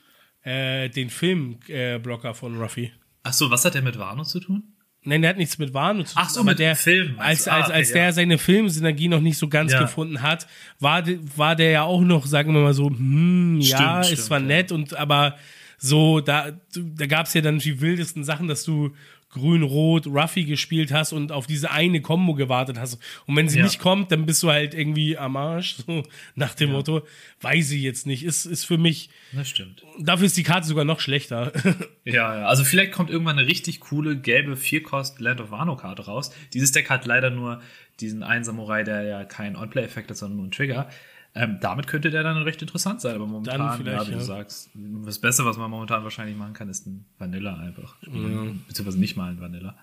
Äh, 0.43 0.89
den 0.89 1.09
Filmblocker 1.09 2.29
äh, 2.29 2.33
von 2.33 2.61
Ruffy. 2.61 2.91
Achso, 3.23 3.49
was 3.51 3.65
hat 3.65 3.73
der 3.73 3.81
mit 3.81 3.99
Wano 3.99 4.23
zu 4.23 4.39
tun? 4.39 4.63
Nein, 5.03 5.21
der 5.21 5.29
hat 5.29 5.37
nichts 5.37 5.57
mit 5.57 5.73
Wano 5.73 6.03
zu 6.03 6.13
tun. 6.13 6.23
Ach 6.23 6.29
so, 6.29 6.43
mit 6.43 6.59
der 6.59 6.75
Film. 6.75 7.15
Als, 7.19 7.47
als, 7.47 7.65
ah, 7.65 7.67
okay, 7.67 7.73
als 7.73 7.91
der 7.91 8.03
ja. 8.03 8.11
seine 8.11 8.37
Filmsynergie 8.37 9.07
noch 9.07 9.21
nicht 9.21 9.37
so 9.37 9.47
ganz 9.47 9.71
ja. 9.71 9.81
gefunden 9.81 10.21
hat, 10.21 10.45
war, 10.79 11.03
war 11.35 11.55
der 11.55 11.71
ja 11.71 11.83
auch 11.83 12.01
noch, 12.01 12.25
sagen 12.25 12.53
wir 12.53 12.61
mal 12.61 12.73
so, 12.73 12.89
hm, 12.89 13.59
stimmt, 13.61 13.79
ja, 13.79 14.03
stimmt, 14.03 14.19
ist 14.19 14.25
zwar 14.25 14.39
ja. 14.39 14.45
nett 14.45 14.71
und 14.71 14.95
aber 14.95 15.37
so, 15.77 16.19
da, 16.19 16.51
da 16.75 17.05
gab 17.05 17.27
es 17.27 17.33
ja 17.33 17.41
dann 17.41 17.59
die 17.59 17.79
wildesten 17.79 18.25
Sachen, 18.25 18.49
dass 18.49 18.63
du 18.63 18.93
Grün-Rot 19.31 20.07
Ruffy 20.07 20.45
gespielt 20.45 20.91
hast 20.91 21.13
und 21.13 21.31
auf 21.31 21.45
diese 21.45 21.69
eine 21.69 22.01
Combo 22.01 22.33
gewartet 22.33 22.79
hast. 22.79 22.99
Und 23.27 23.35
wenn 23.35 23.47
sie 23.47 23.59
ja. 23.59 23.65
nicht 23.65 23.79
kommt, 23.79 24.11
dann 24.11 24.25
bist 24.25 24.41
du 24.41 24.49
halt 24.49 24.73
irgendwie 24.73 25.17
am 25.17 25.37
Arsch. 25.37 25.77
So 25.85 26.03
nach 26.35 26.55
dem 26.55 26.69
ja. 26.69 26.75
Motto, 26.75 27.05
weiß 27.41 27.71
ich 27.71 27.81
jetzt 27.81 28.07
nicht. 28.07 28.23
Ist, 28.23 28.45
ist 28.45 28.65
für 28.65 28.77
mich. 28.77 29.09
Das 29.31 29.47
stimmt. 29.47 29.83
Dafür 29.99 30.25
ist 30.25 30.37
die 30.37 30.43
Karte 30.43 30.67
sogar 30.67 30.85
noch 30.85 30.99
schlechter. 30.99 31.51
Ja, 32.05 32.39
ja. 32.39 32.47
Also 32.47 32.63
vielleicht 32.63 32.91
kommt 32.91 33.11
irgendwann 33.11 33.37
eine 33.37 33.47
richtig 33.47 33.81
coole 33.81 34.17
gelbe 34.17 34.57
Vierkost 34.57 35.19
Land 35.19 35.41
of 35.41 35.51
Wano 35.51 35.75
Karte 35.75 36.05
raus. 36.05 36.31
Dieses 36.53 36.71
Deck 36.71 36.89
hat 36.89 37.05
leider 37.05 37.29
nur 37.29 37.61
diesen 37.99 38.23
einen 38.23 38.43
Samurai, 38.43 38.83
der 38.83 39.03
ja 39.03 39.23
keinen 39.25 39.55
On-Play-Effekt 39.55 40.09
hat, 40.09 40.17
sondern 40.17 40.37
nur 40.37 40.45
einen 40.45 40.51
Trigger. 40.51 40.89
Ähm, 41.35 41.59
damit 41.61 41.87
könnte 41.87 42.09
der 42.09 42.23
dann 42.23 42.37
recht 42.41 42.61
interessant 42.61 43.01
sein, 43.01 43.15
aber 43.15 43.27
momentan, 43.27 43.85
ja, 43.85 44.07
wie 44.07 44.11
ja. 44.11 44.17
du 44.17 44.19
sagst, 44.19 44.69
das 45.05 45.19
Beste, 45.19 45.45
was 45.45 45.57
man 45.57 45.69
momentan 45.69 46.03
wahrscheinlich 46.03 46.35
machen 46.35 46.53
kann, 46.53 46.69
ist 46.69 46.87
ein 46.87 47.05
Vanilla 47.17 47.55
einfach. 47.57 47.95
Ja. 48.01 48.51
Beziehungsweise 48.67 48.99
nicht 48.99 49.15
mal 49.15 49.31
ein 49.31 49.39
Vanilla. 49.39 49.77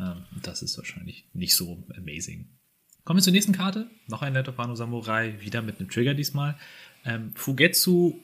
Ähm, 0.00 0.24
das 0.42 0.62
ist 0.62 0.76
wahrscheinlich 0.76 1.24
nicht 1.32 1.56
so 1.56 1.84
amazing. 1.96 2.48
Kommen 3.04 3.18
wir 3.18 3.22
zur 3.22 3.32
nächsten 3.32 3.52
Karte. 3.52 3.86
Noch 4.08 4.22
ein 4.22 4.32
Net 4.32 4.48
of 4.48 4.58
Wano 4.58 4.74
Samurai, 4.74 5.40
wieder 5.40 5.62
mit 5.62 5.78
einem 5.78 5.88
Trigger 5.88 6.14
diesmal. 6.14 6.56
Ähm, 7.04 7.32
Fugetsu 7.34 8.20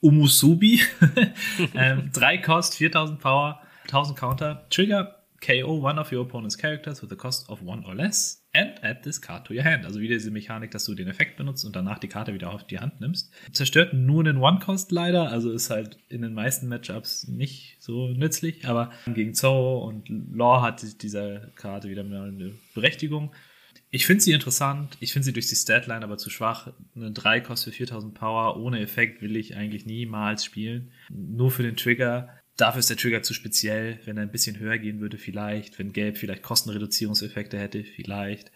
Umusubi. 0.00 0.82
ähm, 1.74 2.10
drei 2.12 2.38
Cost, 2.38 2.76
4000 2.76 3.20
Power, 3.20 3.60
1000 3.84 4.18
Counter. 4.18 4.66
Trigger 4.70 5.23
KO 5.44 5.82
one 5.82 6.00
of 6.00 6.10
your 6.10 6.22
opponent's 6.22 6.56
characters 6.56 7.02
with 7.02 7.12
a 7.12 7.16
cost 7.16 7.48
of 7.50 7.60
one 7.62 7.84
or 7.84 7.94
less 7.94 8.46
and 8.54 8.72
add 8.82 9.02
this 9.02 9.20
card 9.20 9.44
to 9.46 9.52
your 9.52 9.64
hand. 9.64 9.84
Also 9.84 10.00
wieder 10.00 10.14
diese 10.14 10.30
Mechanik, 10.30 10.70
dass 10.70 10.84
du 10.84 10.94
den 10.94 11.08
Effekt 11.08 11.36
benutzt 11.36 11.64
und 11.64 11.76
danach 11.76 11.98
die 11.98 12.08
Karte 12.08 12.32
wieder 12.32 12.52
auf 12.52 12.66
die 12.66 12.78
Hand 12.78 13.00
nimmst. 13.00 13.32
Zerstört 13.52 13.92
nur 13.92 14.20
einen 14.20 14.38
One-Cost 14.38 14.90
leider, 14.92 15.30
also 15.30 15.52
ist 15.52 15.70
halt 15.70 15.98
in 16.08 16.22
den 16.22 16.32
meisten 16.32 16.68
Matchups 16.68 17.28
nicht 17.28 17.76
so 17.80 18.08
nützlich, 18.08 18.66
aber 18.66 18.92
gegen 19.12 19.34
Zorro 19.34 19.86
und 19.86 20.08
Law 20.08 20.62
hat 20.62 21.02
diese 21.02 21.52
Karte 21.56 21.90
wieder 21.90 22.02
eine 22.02 22.54
Berechtigung. 22.74 23.34
Ich 23.90 24.06
finde 24.06 24.22
sie 24.22 24.32
interessant, 24.32 24.96
ich 25.00 25.12
finde 25.12 25.26
sie 25.26 25.32
durch 25.32 25.48
die 25.48 25.54
Statline 25.54 26.02
aber 26.02 26.16
zu 26.16 26.30
schwach. 26.30 26.72
Eine 26.96 27.12
3 27.12 27.40
kostet 27.40 27.74
für 27.74 27.78
4000 27.78 28.14
Power, 28.14 28.56
ohne 28.56 28.80
Effekt 28.80 29.22
will 29.22 29.36
ich 29.36 29.56
eigentlich 29.56 29.86
niemals 29.86 30.44
spielen. 30.44 30.90
Nur 31.10 31.50
für 31.50 31.62
den 31.62 31.76
Trigger 31.76 32.28
Dafür 32.56 32.80
ist 32.80 32.90
der 32.90 32.96
Trigger 32.96 33.22
zu 33.22 33.34
speziell. 33.34 33.98
Wenn 34.04 34.16
er 34.16 34.22
ein 34.22 34.30
bisschen 34.30 34.58
höher 34.58 34.78
gehen 34.78 35.00
würde, 35.00 35.18
vielleicht. 35.18 35.78
Wenn 35.78 35.92
Gelb 35.92 36.18
vielleicht 36.18 36.42
Kostenreduzierungseffekte 36.42 37.58
hätte, 37.58 37.84
vielleicht. 37.84 38.52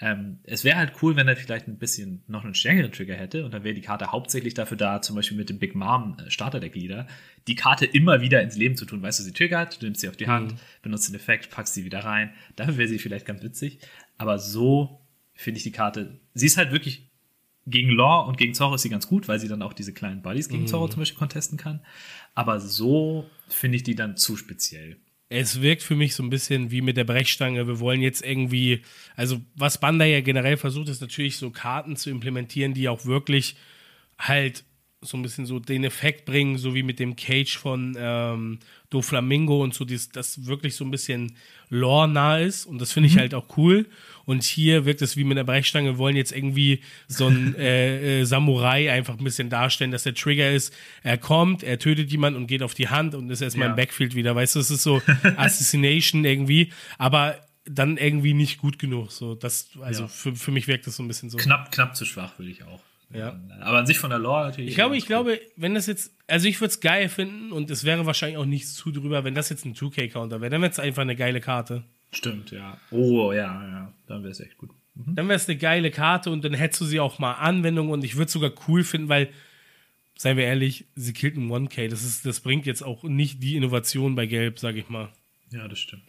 Ähm, 0.00 0.40
es 0.42 0.64
wäre 0.64 0.78
halt 0.78 0.94
cool, 1.02 1.14
wenn 1.14 1.28
er 1.28 1.36
vielleicht 1.36 1.68
ein 1.68 1.78
bisschen 1.78 2.24
noch 2.26 2.44
einen 2.44 2.54
stärkeren 2.54 2.90
Trigger 2.90 3.14
hätte. 3.14 3.44
Und 3.44 3.54
dann 3.54 3.62
wäre 3.62 3.74
die 3.74 3.82
Karte 3.82 4.10
hauptsächlich 4.10 4.54
dafür 4.54 4.76
da, 4.76 5.00
zum 5.00 5.14
Beispiel 5.14 5.36
mit 5.36 5.48
dem 5.48 5.58
Big 5.58 5.74
Mom 5.74 6.16
äh, 6.18 6.30
Starterdeck 6.30 6.74
Leader, 6.74 7.06
die 7.46 7.54
Karte 7.54 7.84
immer 7.84 8.20
wieder 8.20 8.42
ins 8.42 8.56
Leben 8.56 8.76
zu 8.76 8.84
tun. 8.84 9.02
Weißt 9.02 9.20
du, 9.20 9.22
sie 9.22 9.32
triggert, 9.32 9.80
du 9.80 9.86
nimmst 9.86 10.00
sie 10.00 10.08
auf 10.08 10.16
die 10.16 10.26
Hand, 10.26 10.52
mhm. 10.52 10.58
benutzt 10.82 11.08
den 11.08 11.14
Effekt, 11.14 11.50
packst 11.50 11.74
sie 11.74 11.84
wieder 11.84 12.00
rein. 12.00 12.32
Dafür 12.56 12.78
wäre 12.78 12.88
sie 12.88 12.98
vielleicht 12.98 13.26
ganz 13.26 13.42
witzig. 13.42 13.78
Aber 14.18 14.38
so 14.38 15.00
finde 15.34 15.58
ich 15.58 15.64
die 15.64 15.72
Karte, 15.72 16.18
sie 16.34 16.46
ist 16.46 16.56
halt 16.56 16.72
wirklich 16.72 17.08
gegen 17.66 17.90
Law 17.90 18.26
und 18.26 18.38
gegen 18.38 18.54
Zorro 18.54 18.74
ist 18.74 18.82
sie 18.82 18.88
ganz 18.88 19.06
gut, 19.06 19.28
weil 19.28 19.38
sie 19.38 19.48
dann 19.48 19.62
auch 19.62 19.72
diese 19.72 19.92
kleinen 19.92 20.22
Buddies 20.22 20.48
gegen 20.48 20.62
mhm. 20.62 20.66
Zorro 20.66 20.88
zum 20.88 21.00
Beispiel 21.00 21.18
contesten 21.18 21.58
kann. 21.58 21.80
Aber 22.34 22.58
so 22.58 23.30
finde 23.54 23.76
ich 23.76 23.82
die 23.82 23.94
dann 23.94 24.16
zu 24.16 24.36
speziell. 24.36 24.96
es 25.28 25.62
wirkt 25.62 25.82
für 25.82 25.96
mich 25.96 26.14
so 26.14 26.22
ein 26.22 26.30
bisschen 26.30 26.70
wie 26.70 26.82
mit 26.82 26.96
der 26.96 27.04
Brechstange. 27.04 27.66
Wir 27.66 27.80
wollen 27.80 28.02
jetzt 28.02 28.22
irgendwie, 28.24 28.82
also 29.16 29.40
was 29.54 29.78
Banda 29.78 30.04
ja 30.04 30.20
generell 30.20 30.56
versucht, 30.56 30.88
ist 30.88 31.00
natürlich 31.00 31.38
so 31.38 31.50
Karten 31.50 31.96
zu 31.96 32.10
implementieren, 32.10 32.74
die 32.74 32.88
auch 32.88 33.06
wirklich 33.06 33.56
halt 34.18 34.64
so 35.04 35.16
ein 35.16 35.22
bisschen 35.22 35.46
so 35.46 35.58
den 35.58 35.84
Effekt 35.84 36.24
bringen, 36.24 36.56
so 36.58 36.74
wie 36.74 36.82
mit 36.82 36.98
dem 37.00 37.16
Cage 37.16 37.56
von 37.58 37.96
ähm, 37.98 38.58
Do 38.88 39.02
Flamingo 39.02 39.62
und 39.62 39.74
so, 39.74 39.84
dies, 39.84 40.08
das 40.10 40.46
wirklich 40.46 40.76
so 40.76 40.84
ein 40.84 40.90
bisschen 40.90 41.34
lore-nah 41.70 42.38
ist 42.38 42.66
und 42.66 42.80
das 42.80 42.92
finde 42.92 43.08
ich 43.08 43.18
halt 43.18 43.34
auch 43.34 43.56
cool. 43.56 43.86
Und 44.24 44.44
hier 44.44 44.84
wirkt 44.84 45.02
es 45.02 45.16
wie 45.16 45.24
mit 45.24 45.36
der 45.36 45.44
Brechstange, 45.44 45.92
wir 45.94 45.98
wollen 45.98 46.14
jetzt 46.16 46.30
irgendwie 46.32 46.80
so 47.08 47.26
ein 47.26 47.54
äh, 47.58 48.20
äh, 48.20 48.24
Samurai 48.24 48.92
einfach 48.92 49.18
ein 49.18 49.24
bisschen 49.24 49.50
darstellen, 49.50 49.90
dass 49.90 50.04
der 50.04 50.14
Trigger 50.14 50.52
ist, 50.52 50.72
er 51.02 51.18
kommt, 51.18 51.62
er 51.64 51.78
tötet 51.78 52.10
jemanden 52.12 52.38
und 52.38 52.46
geht 52.46 52.62
auf 52.62 52.74
die 52.74 52.88
Hand 52.88 53.14
und 53.14 53.28
ist 53.30 53.40
erstmal 53.40 53.66
Ja. 53.66 53.70
im 53.72 53.76
Backfield 53.76 54.14
wieder, 54.14 54.34
weißt 54.36 54.54
du, 54.54 54.60
es 54.60 54.70
ist 54.70 54.82
so 54.84 55.02
Assassination 55.36 56.24
irgendwie, 56.24 56.72
aber 56.98 57.40
dann 57.64 57.96
irgendwie 57.96 58.34
nicht 58.34 58.58
gut 58.58 58.78
genug. 58.78 59.10
So, 59.12 59.34
das, 59.34 59.70
also 59.80 60.02
Ja. 60.02 60.08
für, 60.08 60.34
für 60.36 60.50
mich 60.50 60.68
wirkt 60.68 60.86
das 60.86 60.96
so 60.96 61.02
ein 61.02 61.08
bisschen 61.08 61.30
so. 61.30 61.38
Knapp, 61.38 61.72
knapp 61.72 61.96
zu 61.96 62.04
schwach, 62.04 62.38
würde 62.38 62.50
ich 62.50 62.62
auch. 62.64 62.80
Ja. 63.14 63.38
Aber 63.60 63.78
an 63.78 63.86
sich 63.86 63.98
von 63.98 64.10
der 64.10 64.18
Lore 64.18 64.44
natürlich. 64.46 64.70
Ich 64.70 64.74
glaube, 64.74 64.96
ich 64.96 65.06
glaube, 65.06 65.40
wenn 65.56 65.74
das 65.74 65.86
jetzt, 65.86 66.14
also 66.26 66.48
ich 66.48 66.60
würde 66.60 66.70
es 66.70 66.80
geil 66.80 67.08
finden 67.08 67.52
und 67.52 67.70
es 67.70 67.84
wäre 67.84 68.06
wahrscheinlich 68.06 68.38
auch 68.38 68.46
nichts 68.46 68.74
zu 68.74 68.90
drüber, 68.90 69.24
wenn 69.24 69.34
das 69.34 69.48
jetzt 69.50 69.64
ein 69.64 69.74
2K-Counter 69.74 70.40
wäre. 70.40 70.50
Dann 70.50 70.62
wäre 70.62 70.72
es 70.72 70.78
einfach 70.78 71.02
eine 71.02 71.16
geile 71.16 71.40
Karte. 71.40 71.74
cool. 71.74 71.82
Stimmt, 72.12 72.50
ja. 72.50 72.78
Oh, 72.90 73.32
ja, 73.32 73.66
ja. 73.68 73.92
Dann 74.06 74.22
wäre 74.22 74.32
es 74.32 74.40
echt 74.40 74.58
gut. 74.58 74.70
Dann 74.94 75.28
wäre 75.28 75.36
es 75.36 75.48
eine 75.48 75.56
geile 75.56 75.90
Karte 75.90 76.30
und 76.30 76.44
dann 76.44 76.52
hättest 76.52 76.82
du 76.82 76.84
sie 76.84 77.00
auch 77.00 77.18
mal 77.18 77.34
Anwendung 77.34 77.88
und 77.90 78.04
ich 78.04 78.16
würde 78.16 78.26
es 78.26 78.32
sogar 78.32 78.52
cool 78.68 78.84
finden, 78.84 79.08
weil, 79.08 79.30
seien 80.16 80.36
wir 80.36 80.44
ehrlich, 80.44 80.84
sie 80.94 81.14
killt 81.14 81.36
einen 81.36 81.50
1K. 81.50 81.88
Das, 81.88 82.04
ist, 82.04 82.26
das 82.26 82.40
bringt 82.40 82.66
jetzt 82.66 82.82
auch 82.82 83.02
nicht 83.04 83.42
die 83.42 83.56
Innovation 83.56 84.14
bei 84.14 84.26
Gelb, 84.26 84.58
sage 84.58 84.78
ich 84.80 84.90
mal. 84.90 85.08
Ja, 85.50 85.66
das 85.66 85.78
stimmt. 85.78 86.04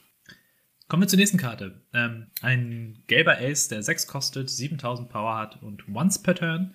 Kommen 0.90 1.04
wir 1.04 1.08
zur 1.08 1.18
nächsten 1.18 1.38
Karte. 1.38 1.82
Ähm, 1.94 2.28
ein 2.42 3.02
gelber 3.08 3.38
Ace, 3.40 3.70
der 3.70 3.82
6 3.82 4.06
kostet, 4.06 4.50
7000 4.50 5.10
Power 5.10 5.38
hat 5.38 5.64
und 5.64 5.88
once 5.94 6.22
per 6.22 6.36
turn. 6.36 6.74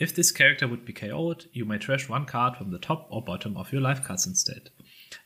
If 0.00 0.14
this 0.14 0.32
character 0.32 0.68
would 0.68 0.84
be 0.84 0.94
KO'd, 0.94 1.48
you 1.52 1.66
may 1.66 1.78
trash 1.78 2.08
one 2.08 2.24
card 2.24 2.56
from 2.56 2.72
the 2.72 2.78
top 2.78 3.06
or 3.10 3.22
bottom 3.22 3.56
of 3.56 3.72
your 3.72 3.82
life 3.82 4.02
cards 4.02 4.26
instead. 4.26 4.70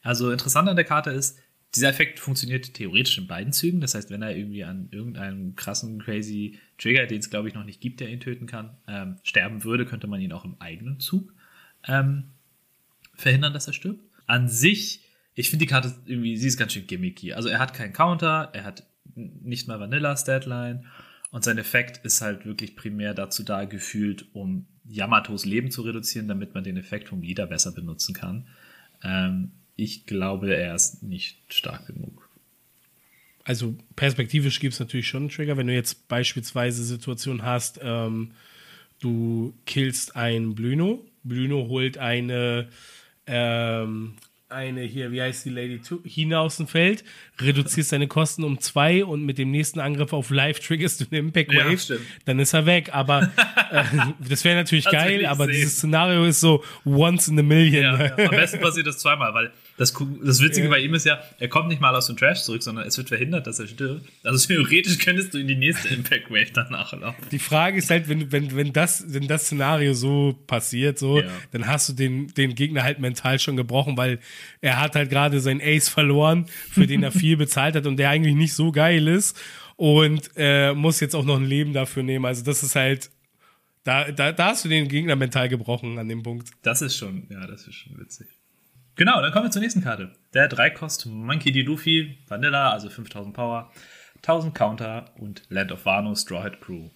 Also 0.03 0.33
interessant 0.33 0.69
an 0.69 0.77
der 0.77 0.85
Karte 0.85 1.11
ist, 1.11 1.39
dieser 1.75 1.89
Effekt 1.89 2.21
funktioniert 2.21 2.75
theoretisch 2.75 3.19
in 3.19 3.27
beiden 3.27 3.53
Zügen. 3.53 3.81
Das 3.81 3.95
heißt, 3.95 4.11
wenn 4.11 4.23
er 4.23 4.37
irgendwie 4.37 4.65
an 4.65 4.89
irgendeinem 4.91 5.55
krassen, 5.57 6.01
crazy 6.01 6.59
Trigger, 6.79 7.07
den 7.07 7.19
es 7.19 7.31
glaube 7.31 7.49
ich 7.49 7.55
noch 7.55 7.65
nicht 7.65 7.81
gibt, 7.81 8.01
der 8.01 8.09
ihn 8.09 8.21
töten 8.21 8.47
kann, 8.47 8.77
ähm, 8.89 9.17
sterben 9.23 9.65
würde, 9.65 9.87
könnte 9.87 10.07
man 10.07 10.21
ihn 10.21 10.33
auch 10.33 10.45
im 10.45 10.57
eigenen 10.61 10.99
Zug 11.01 11.33
ähm, 11.87 12.31
verhindern, 13.15 13.53
dass 13.53 13.67
er 13.67 13.73
stirbt. 13.73 14.01
An 14.27 14.49
sich, 14.49 15.03
ich 15.35 15.51
finde 15.51 15.65
die 15.65 15.71
Karte 15.71 15.95
irgendwie, 16.07 16.37
sie 16.37 16.49
ist 16.49 16.57
ganz 16.57 16.73
schön 16.73 16.87
gimmicky. 16.87 17.33
Also 17.33 17.49
er 17.49 17.59
hat 17.59 17.75
keinen 17.75 17.93
Counter, 17.93 18.51
er 18.53 18.65
hat 18.65 18.85
nicht 19.15 19.69
mal 19.69 19.79
Vanillas 19.79 20.25
Deadline 20.25 20.87
und 21.35 21.43
sein 21.43 21.59
Effekt 21.59 22.05
ist 22.07 22.21
halt 22.21 22.47
wirklich 22.47 22.77
primär 22.77 23.13
dazu 23.13 23.43
da 23.43 23.65
gefühlt, 23.65 24.25
um 24.35 24.67
Yamatos 24.89 25.45
Leben 25.45 25.73
zu 25.73 25.83
reduzieren, 25.83 26.29
damit 26.29 26.55
man 26.55 26.63
den 26.63 26.77
Effekt 26.77 27.09
vom 27.09 27.23
Leader 27.23 27.49
besser 27.49 27.73
benutzen 27.73 28.15
kann. 28.15 28.47
Ähm, 29.03 29.51
ich 29.75 30.07
glaube, 30.07 30.55
er 30.55 30.77
ist 30.77 31.03
nicht 31.03 31.41
stark 31.49 31.89
genug. 31.89 32.31
Also 33.43 33.75
perspektivisch 33.97 34.61
gibt 34.61 34.75
es 34.75 34.79
natürlich 34.79 35.09
schon 35.09 35.23
einen 35.23 35.29
Trigger. 35.29 35.57
Wenn 35.57 35.67
du 35.67 35.75
jetzt 35.75 36.07
beispielsweise 36.07 36.85
Situation 36.85 37.43
hast, 37.43 37.81
ähm, 37.83 38.31
du 39.01 39.55
killst 39.67 40.15
einen 40.15 40.55
Bluno, 40.55 41.05
Bluno 41.25 41.67
holt 41.67 41.99
eine, 41.99 42.69
ähm, 43.27 44.15
eine 44.49 44.83
hier, 44.83 45.11
wie 45.11 45.21
heißt 45.23 45.45
die 45.47 45.51
Lady, 45.51 45.81
Tu- 45.81 46.03
Hina 46.05 46.39
aus 46.41 46.59
dem 46.59 46.67
Feld, 46.69 47.03
reduzierst 47.41 47.93
deine 47.93 48.07
Kosten 48.07 48.45
um 48.45 48.61
zwei 48.61 49.05
und 49.05 49.25
mit 49.25 49.39
dem 49.39 49.51
nächsten 49.51 49.81
Angriff 49.81 50.13
auf 50.13 50.31
Live 50.31 50.61
triggerst 50.61 51.01
du 51.01 51.07
eine 51.11 51.19
Impact 51.21 51.53
Ja, 51.53 51.67
Wave, 51.67 51.79
stimmt. 51.79 52.01
dann 52.27 52.39
ist 52.39 52.53
er 52.53 52.67
weg. 52.67 52.91
Aber 52.93 53.23
äh, 53.73 53.83
das 54.29 54.45
wäre 54.45 54.57
natürlich 54.57 54.85
Das 54.85 54.93
geil, 54.93 55.27
aber 55.27 55.47
sehen. 55.47 55.55
dieses 55.55 55.77
Szenario 55.79 56.25
ist 56.25 56.41
so 56.41 56.63
once 56.85 57.29
in 57.29 57.39
a 57.39 57.43
million. 57.43 57.83
Ja, 57.99 58.05
ja. 58.07 58.17
Am 58.17 58.31
besten 58.31 58.61
passiert 58.61 58.87
das 58.87 58.99
zweimal, 58.99 59.33
weil 59.35 59.51
das, 59.77 59.93
das 60.23 60.41
Witzige 60.41 60.67
Ja. 60.67 60.71
bei 60.71 60.79
ihm 60.81 60.95
ist 60.95 61.05
ja, 61.05 61.19
er 61.41 61.49
kommt 61.49 61.69
nicht 61.69 61.81
mal 61.81 61.95
aus 61.97 62.07
dem 62.07 62.17
Trash 62.17 62.43
zurück, 62.43 62.63
sondern 62.63 62.87
es 62.87 62.97
wird 62.97 63.09
verhindert, 63.09 63.47
dass 63.47 63.59
er 63.59 63.67
stirbt. 63.67 64.09
Also 64.23 64.47
theoretisch 64.47 64.99
könntest 64.99 65.35
du 65.35 65.39
in 65.39 65.49
die 65.49 65.57
nächste 65.57 65.89
Impact 65.89 66.31
Wave 66.31 66.53
danach 66.55 66.93
laufen. 66.93 67.17
Die 67.33 67.39
Frage 67.41 67.79
ist 67.79 67.91
halt, 67.91 68.09
wenn, 68.09 68.31
wenn, 68.31 68.55
wenn, 68.55 68.73
das, 68.73 69.05
wenn 69.09 69.27
das 69.27 69.47
Szenario 69.47 69.93
so 69.95 70.39
passiert, 70.47 70.99
so, 70.99 71.21
Ja. 71.21 71.29
dann 71.51 71.67
hast 71.67 71.89
du 71.89 71.93
den, 71.93 72.29
den 72.35 72.55
Gegner 72.55 72.85
halt 72.85 73.01
mental 73.01 73.39
schon 73.41 73.57
gebrochen, 73.57 73.97
weil 73.97 74.21
er 74.61 74.81
hat 74.81 74.95
halt 74.95 75.11
gerade 75.11 75.41
seinen 75.41 75.61
Ace 75.61 75.89
verloren, 75.89 76.47
für 76.71 76.87
den 76.87 77.03
er 77.03 77.11
viel 77.13 77.37
bezahlt 77.37 77.75
hat 77.75 77.87
und 77.87 77.97
der 77.97 78.11
eigentlich 78.11 78.35
nicht 78.37 78.53
so 78.55 78.71
geil 78.71 79.09
ist 79.09 79.37
und 79.77 80.31
äh, 80.37 80.73
muss 80.73 81.01
jetzt 81.01 81.17
auch 81.17 81.25
noch 81.25 81.37
ein 81.37 81.47
Leben 81.47 81.73
dafür 81.73 82.05
nehmen. 82.05 82.25
Also 82.27 82.45
das 82.45 82.63
ist 82.63 82.77
halt, 82.77 83.11
da, 83.83 84.11
da, 84.13 84.31
da 84.31 84.47
hast 84.51 84.65
du 84.65 84.69
den 84.69 84.87
Gegner 84.89 85.17
mental 85.17 85.49
gebrochen 85.49 85.99
an 85.99 86.09
dem 86.09 86.23
Punkt. 86.23 86.51
Das 86.63 86.81
ist 86.81 86.97
schon, 86.97 87.27
ja, 87.29 87.45
das 87.49 87.67
ist 87.67 87.75
schon 87.75 87.99
witzig. 87.99 88.29
Genau, 88.97 89.21
dann 89.21 89.33
kommen 89.33 89.47
wir 89.47 89.51
zur 89.51 89.63
nächsten 89.63 89.83
Karte. 89.83 90.13
Der 90.35 90.49
3 90.49 90.71
Kost 90.71 91.07
Monkey 91.07 91.51
D. 91.51 91.63
Luffy, 91.63 92.19
Vanilla, 92.29 92.71
also 92.71 92.89
5000 92.89 93.35
Power, 93.35 93.73
1000 94.19 94.55
Counter 94.55 95.11
und 95.19 95.43
Land 95.49 95.73
of 95.73 95.85
Wano, 95.85 96.15
Straw 96.15 96.43
Hat 96.43 96.61
Crew. 96.61 96.89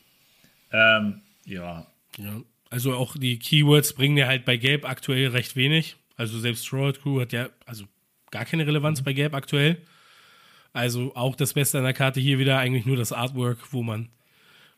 Ähm, 0.73 1.23
ja, 1.45 1.87
Ja. 2.17 2.41
Also 2.71 2.95
auch 2.95 3.17
die 3.17 3.39
Keywords 3.39 3.95
bringen 3.95 4.17
dir 4.17 4.27
halt 4.27 4.45
bei 4.45 4.59
Gelb 4.59 4.87
aktuell 4.87 5.29
recht 5.29 5.57
wenig. 5.57 5.97
Also 6.17 6.39
selbst 6.39 6.67
Straw 6.67 6.89
Hat 6.89 7.01
Crew 7.01 7.21
hat 7.21 7.33
ja 7.33 7.49
also 7.65 7.87
gar 8.31 8.45
keine 8.45 8.67
Relevanz 8.67 9.03
bei 9.03 9.15
Gelb 9.15 9.35
aktuell. 9.35 9.79
Also 10.75 11.17
auch 11.17 11.35
das 11.35 11.55
Beste 11.55 11.79
an 11.79 11.85
der 11.85 11.95
Karte 11.95 12.21
hier 12.21 12.39
wieder 12.39 12.59
eigentlich 12.59 12.85
nur 12.85 12.97
das 12.97 13.13
Artwork, 13.13 13.73
wo 13.73 13.83
man, 13.83 14.11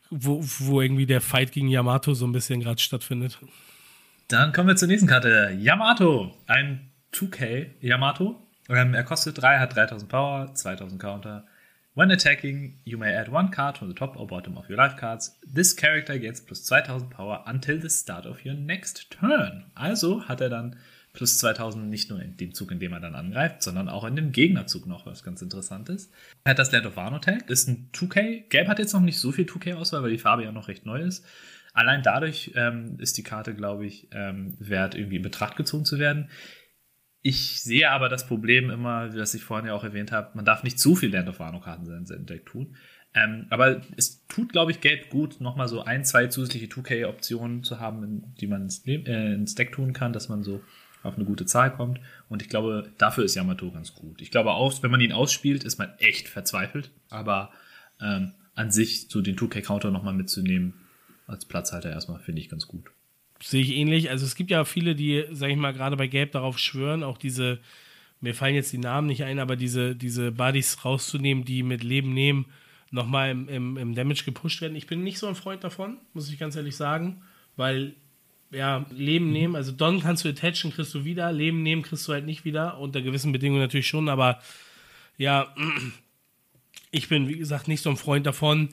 wo, 0.09 0.41
wo 0.41 0.81
irgendwie 0.81 1.05
der 1.05 1.19
Fight 1.19 1.51
gegen 1.51 1.67
Yamato 1.67 2.13
so 2.13 2.25
ein 2.25 2.31
bisschen 2.31 2.61
gerade 2.61 2.79
stattfindet. 2.79 3.39
Dann 4.29 4.53
kommen 4.53 4.69
wir 4.69 4.77
zur 4.77 4.87
nächsten 4.87 5.07
Karte. 5.07 5.57
Yamato. 5.59 6.33
Ein 6.47 6.90
2K 7.13 7.67
Yamato. 7.79 8.47
Ähm, 8.69 8.93
er 8.93 9.03
kostet 9.03 9.41
3, 9.41 9.59
hat 9.59 9.75
3000 9.75 10.09
Power, 10.09 10.53
2000 10.53 10.99
Counter. 10.99 11.45
When 11.93 12.09
attacking, 12.09 12.79
you 12.85 12.97
may 12.97 13.13
add 13.13 13.29
one 13.29 13.51
card 13.51 13.77
from 13.77 13.89
the 13.89 13.93
top 13.93 14.15
or 14.17 14.25
bottom 14.25 14.57
of 14.57 14.69
your 14.69 14.77
life 14.77 14.95
cards. 14.95 15.37
This 15.45 15.75
character 15.75 16.17
gets 16.17 16.39
plus 16.39 16.63
2000 16.63 17.09
Power 17.09 17.43
until 17.45 17.81
the 17.81 17.89
start 17.89 18.25
of 18.25 18.45
your 18.45 18.53
next 18.53 19.11
turn. 19.11 19.65
Also 19.75 20.25
hat 20.27 20.39
er 20.39 20.49
dann 20.49 20.77
plus 21.11 21.37
2000 21.39 21.89
nicht 21.89 22.09
nur 22.09 22.21
in 22.21 22.37
dem 22.37 22.53
Zug, 22.53 22.71
in 22.71 22.79
dem 22.79 22.93
er 22.93 23.01
dann 23.01 23.15
angreift, 23.15 23.61
sondern 23.61 23.89
auch 23.89 24.05
in 24.05 24.15
dem 24.15 24.31
Gegnerzug 24.31 24.87
noch, 24.87 25.05
was 25.05 25.23
ganz 25.23 25.41
interessant 25.41 25.89
ist. 25.89 26.13
Er 26.45 26.51
hat 26.51 26.59
das 26.59 26.71
Land 26.71 26.85
of 26.85 26.95
Wano 26.95 27.19
Tag, 27.19 27.49
ist 27.49 27.67
ein 27.67 27.89
2K. 27.93 28.47
Gelb 28.47 28.69
hat 28.69 28.79
jetzt 28.79 28.93
noch 28.93 29.01
nicht 29.01 29.19
so 29.19 29.33
viel 29.33 29.45
2K-Auswahl, 29.45 30.03
weil 30.03 30.11
die 30.11 30.17
Farbe 30.17 30.45
ja 30.45 30.53
noch 30.53 30.69
recht 30.69 30.85
neu 30.85 31.01
ist. 31.01 31.25
Allein 31.73 32.03
dadurch 32.03 32.51
ähm, 32.55 32.97
ist 32.99 33.17
die 33.17 33.23
Karte, 33.23 33.53
glaube 33.53 33.85
ich, 33.85 34.07
ähm, 34.11 34.55
wert, 34.59 34.95
irgendwie 34.95 35.17
in 35.17 35.21
Betracht 35.21 35.55
gezogen 35.55 35.85
zu 35.85 35.99
werden. 35.99 36.29
Ich 37.21 37.61
sehe 37.61 37.91
aber 37.91 38.09
das 38.09 38.25
Problem 38.25 38.69
immer, 38.69 39.15
was 39.15 39.33
ich 39.33 39.43
vorhin 39.43 39.67
ja 39.67 39.73
auch 39.73 39.83
erwähnt 39.83 40.11
habe, 40.11 40.31
man 40.33 40.45
darf 40.45 40.63
nicht 40.63 40.79
zu 40.79 40.95
viel 40.95 41.11
Land 41.13 41.29
of 41.29 41.39
Wano-Karten 41.39 41.85
in 41.91 42.05
seinem 42.05 42.25
Deck 42.25 42.47
tun. 42.47 42.75
Ähm, 43.13 43.45
aber 43.49 43.81
es 43.97 44.25
tut, 44.27 44.51
glaube 44.53 44.71
ich, 44.71 44.81
Gelb 44.81 45.09
gut, 45.09 45.41
nochmal 45.41 45.67
so 45.67 45.83
ein, 45.83 46.05
zwei 46.05 46.27
zusätzliche 46.27 46.67
2K-Optionen 46.67 47.63
zu 47.63 47.79
haben, 47.79 48.33
die 48.39 48.47
man 48.47 48.63
ins, 48.63 48.87
äh, 48.87 49.33
ins 49.33 49.53
Deck 49.53 49.73
tun 49.73 49.93
kann, 49.93 50.13
dass 50.13 50.29
man 50.29 50.43
so 50.43 50.63
auf 51.03 51.15
eine 51.15 51.25
gute 51.25 51.45
Zahl 51.45 51.73
kommt. 51.73 51.99
Und 52.29 52.41
ich 52.41 52.49
glaube, 52.49 52.91
dafür 52.97 53.25
ist 53.25 53.35
Yamato 53.35 53.69
ganz 53.71 53.93
gut. 53.93 54.21
Ich 54.21 54.31
glaube 54.31 54.51
auch, 54.51 54.81
wenn 54.81 54.91
man 54.91 55.01
ihn 55.01 55.11
ausspielt, 55.11 55.63
ist 55.63 55.77
man 55.77 55.91
echt 55.97 56.27
verzweifelt. 56.27 56.91
Aber 57.09 57.51
ähm, 57.99 58.33
an 58.55 58.71
sich 58.71 59.09
so 59.09 59.21
den 59.21 59.35
2K-Counter 59.35 59.91
nochmal 59.91 60.13
mitzunehmen, 60.13 60.73
als 61.27 61.45
Platzhalter 61.45 61.89
erstmal, 61.89 62.19
finde 62.19 62.41
ich 62.41 62.49
ganz 62.49 62.67
gut. 62.67 62.91
Sehe 63.41 63.61
ich 63.61 63.71
ähnlich. 63.71 64.09
Also 64.09 64.25
es 64.25 64.35
gibt 64.35 64.51
ja 64.51 64.65
viele, 64.65 64.95
die, 64.95 65.25
sag 65.31 65.49
ich 65.49 65.57
mal, 65.57 65.73
gerade 65.73 65.97
bei 65.97 66.07
Gelb 66.07 66.31
darauf 66.31 66.59
schwören, 66.59 67.03
auch 67.03 67.17
diese, 67.17 67.59
mir 68.19 68.35
fallen 68.35 68.55
jetzt 68.55 68.71
die 68.71 68.77
Namen 68.77 69.07
nicht 69.07 69.23
ein, 69.23 69.39
aber 69.39 69.55
diese, 69.55 69.95
diese 69.95 70.31
Buddies 70.31 70.85
rauszunehmen, 70.85 71.43
die 71.43 71.63
mit 71.63 71.83
Leben 71.83 72.13
nehmen, 72.13 72.45
nochmal 72.91 73.31
im, 73.31 73.49
im, 73.49 73.77
im 73.77 73.95
Damage 73.95 74.23
gepusht 74.25 74.61
werden. 74.61 74.75
Ich 74.75 74.87
bin 74.87 75.03
nicht 75.03 75.17
so 75.17 75.27
ein 75.27 75.35
Freund 75.35 75.63
davon, 75.63 75.97
muss 76.13 76.29
ich 76.31 76.37
ganz 76.37 76.55
ehrlich 76.55 76.75
sagen, 76.75 77.21
weil 77.55 77.95
ja, 78.51 78.85
Leben 78.91 79.31
nehmen, 79.31 79.55
also 79.55 79.71
Don 79.71 80.01
kannst 80.01 80.25
du 80.25 80.29
attachen, 80.29 80.71
kriegst 80.73 80.93
du 80.93 81.05
wieder, 81.05 81.31
Leben 81.31 81.63
nehmen 81.63 81.83
kriegst 81.83 82.07
du 82.07 82.13
halt 82.13 82.25
nicht 82.25 82.43
wieder, 82.43 82.79
unter 82.79 83.01
gewissen 83.01 83.31
Bedingungen 83.31 83.61
natürlich 83.61 83.87
schon, 83.87 84.09
aber 84.09 84.41
ja, 85.17 85.55
ich 86.91 87.07
bin, 87.07 87.29
wie 87.29 87.37
gesagt, 87.37 87.69
nicht 87.69 87.81
so 87.81 87.89
ein 87.89 87.97
Freund 87.97 88.25
davon, 88.25 88.69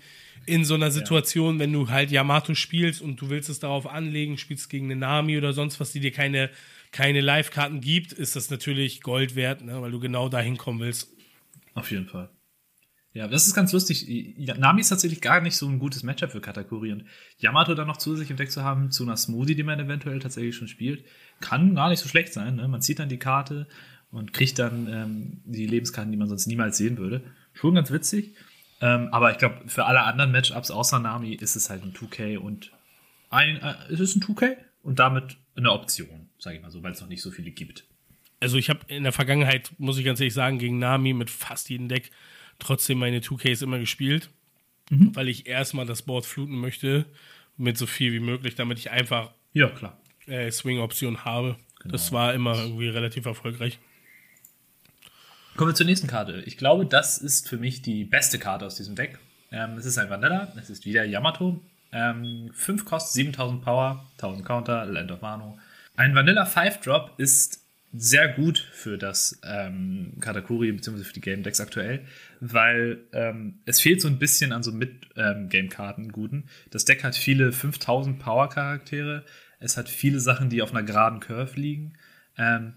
in 0.46 0.64
so 0.64 0.74
einer 0.74 0.90
Situation, 0.90 1.58
wenn 1.58 1.72
du 1.72 1.88
halt 1.88 2.10
Yamato 2.10 2.54
spielst 2.54 3.02
und 3.02 3.20
du 3.20 3.30
willst 3.30 3.48
es 3.48 3.60
darauf 3.60 3.86
anlegen, 3.86 4.38
spielst 4.38 4.70
gegen 4.70 4.86
eine 4.86 4.96
Nami 4.96 5.36
oder 5.36 5.52
sonst 5.52 5.80
was, 5.80 5.92
die 5.92 6.00
dir 6.00 6.12
keine, 6.12 6.50
keine 6.92 7.20
Live-Karten 7.20 7.80
gibt, 7.80 8.12
ist 8.12 8.36
das 8.36 8.50
natürlich 8.50 9.02
Gold 9.02 9.36
wert, 9.36 9.62
ne, 9.62 9.80
weil 9.80 9.90
du 9.90 10.00
genau 10.00 10.28
dahin 10.28 10.56
kommen 10.56 10.80
willst. 10.80 11.08
Auf 11.74 11.90
jeden 11.90 12.06
Fall. 12.06 12.30
Ja, 13.14 13.26
das 13.26 13.46
ist 13.46 13.54
ganz 13.54 13.72
lustig. 13.72 14.06
Ja, 14.06 14.56
Nami 14.56 14.80
ist 14.80 14.90
tatsächlich 14.90 15.20
gar 15.20 15.40
nicht 15.40 15.56
so 15.56 15.66
ein 15.66 15.78
gutes 15.78 16.02
Matchup 16.02 16.30
für 16.30 16.40
Katakuri. 16.40 16.92
Und 16.92 17.04
Yamato 17.38 17.74
dann 17.74 17.88
noch 17.88 17.96
zusätzlich 17.96 18.30
im 18.30 18.36
Deck 18.36 18.50
zu 18.50 18.62
haben, 18.62 18.90
zu 18.90 19.02
einer 19.02 19.16
Smoothie, 19.16 19.54
die 19.54 19.62
man 19.62 19.80
eventuell 19.80 20.20
tatsächlich 20.20 20.54
schon 20.54 20.68
spielt, 20.68 21.04
kann 21.40 21.74
gar 21.74 21.88
nicht 21.88 22.00
so 22.00 22.08
schlecht 22.08 22.32
sein. 22.32 22.56
Ne? 22.56 22.68
Man 22.68 22.82
zieht 22.82 22.98
dann 22.98 23.08
die 23.08 23.18
Karte 23.18 23.66
und 24.10 24.32
kriegt 24.32 24.58
dann 24.58 24.88
ähm, 24.88 25.40
die 25.44 25.66
Lebenskarten, 25.66 26.12
die 26.12 26.18
man 26.18 26.28
sonst 26.28 26.46
niemals 26.46 26.76
sehen 26.76 26.98
würde. 26.98 27.22
Schon 27.54 27.74
ganz 27.74 27.90
witzig. 27.90 28.34
Ähm, 28.80 29.08
aber 29.12 29.32
ich 29.32 29.38
glaube, 29.38 29.68
für 29.68 29.86
alle 29.86 30.02
anderen 30.02 30.30
Matchups 30.32 30.70
außer 30.70 30.98
Nami 31.00 31.34
ist 31.34 31.56
es 31.56 31.68
halt 31.70 31.82
ein 31.82 31.92
2K 31.94 32.38
und 32.38 32.70
ein, 33.30 33.56
äh, 33.60 33.74
es 33.90 33.98
ist 34.00 34.16
ein 34.16 34.22
2K 34.22 34.56
und 34.82 34.98
damit 34.98 35.36
eine 35.56 35.72
Option, 35.72 36.28
sage 36.38 36.56
ich 36.56 36.62
mal 36.62 36.70
so, 36.70 36.82
weil 36.82 36.92
es 36.92 37.00
noch 37.00 37.08
nicht 37.08 37.22
so 37.22 37.30
viele 37.30 37.50
gibt. 37.50 37.84
Also 38.40 38.56
ich 38.56 38.70
habe 38.70 38.80
in 38.86 39.02
der 39.02 39.12
Vergangenheit, 39.12 39.72
muss 39.78 39.98
ich 39.98 40.04
ganz 40.04 40.20
ehrlich 40.20 40.34
sagen, 40.34 40.58
gegen 40.58 40.78
Nami 40.78 41.12
mit 41.12 41.28
fast 41.28 41.68
jedem 41.70 41.88
Deck 41.88 42.10
trotzdem 42.60 42.98
meine 42.98 43.20
2Ks 43.20 43.62
immer 43.62 43.78
gespielt, 43.78 44.30
Mhm. 44.90 45.14
weil 45.14 45.28
ich 45.28 45.46
erstmal 45.46 45.84
das 45.84 46.00
Board 46.02 46.24
fluten 46.24 46.56
möchte 46.56 47.04
mit 47.58 47.76
so 47.76 47.84
viel 47.86 48.12
wie 48.12 48.20
möglich, 48.20 48.54
damit 48.54 48.78
ich 48.78 48.90
einfach 48.90 49.32
Ja, 49.52 49.68
klar. 49.68 50.00
äh, 50.26 50.50
Swing-Option 50.50 51.24
habe. 51.26 51.56
Das 51.84 52.10
war 52.12 52.32
immer 52.32 52.54
irgendwie 52.56 52.88
relativ 52.88 53.26
erfolgreich. 53.26 53.78
Kommen 55.58 55.72
wir 55.72 55.74
zur 55.74 55.86
nächsten 55.86 56.06
Karte. 56.06 56.40
Ich 56.46 56.56
glaube, 56.56 56.86
das 56.86 57.18
ist 57.18 57.48
für 57.48 57.56
mich 57.56 57.82
die 57.82 58.04
beste 58.04 58.38
Karte 58.38 58.64
aus 58.64 58.76
diesem 58.76 58.94
Deck. 58.94 59.18
Ähm, 59.50 59.76
es 59.76 59.86
ist 59.86 59.98
ein 59.98 60.08
Vanilla, 60.08 60.52
es 60.56 60.70
ist 60.70 60.86
wieder 60.86 61.02
Yamato. 61.02 61.60
Ähm, 61.90 62.52
5 62.54 62.84
Kost, 62.84 63.12
7000 63.14 63.64
Power, 63.64 64.06
1000 64.18 64.46
Counter, 64.46 64.86
Land 64.86 65.10
of 65.10 65.20
Wano. 65.20 65.58
Ein 65.96 66.14
Vanilla 66.14 66.44
5-Drop 66.44 67.18
ist 67.18 67.64
sehr 67.92 68.28
gut 68.28 68.68
für 68.70 68.98
das 68.98 69.40
ähm, 69.42 70.12
Katakuri 70.20 70.70
bzw. 70.70 71.02
für 71.02 71.14
die 71.14 71.20
Game 71.20 71.42
Decks 71.42 71.60
aktuell, 71.60 72.06
weil 72.38 73.00
ähm, 73.12 73.58
es 73.64 73.80
fehlt 73.80 74.00
so 74.00 74.06
ein 74.06 74.20
bisschen 74.20 74.52
an 74.52 74.62
so 74.62 74.70
Mid-Game-Karten 74.70 76.12
guten. 76.12 76.44
Das 76.70 76.84
Deck 76.84 77.02
hat 77.02 77.16
viele 77.16 77.50
5000 77.50 78.20
Power-Charaktere, 78.20 79.24
es 79.58 79.76
hat 79.76 79.88
viele 79.88 80.20
Sachen, 80.20 80.50
die 80.50 80.62
auf 80.62 80.70
einer 80.70 80.84
geraden 80.84 81.18
Curve 81.18 81.58
liegen. 81.58 81.94
Ähm, 82.36 82.74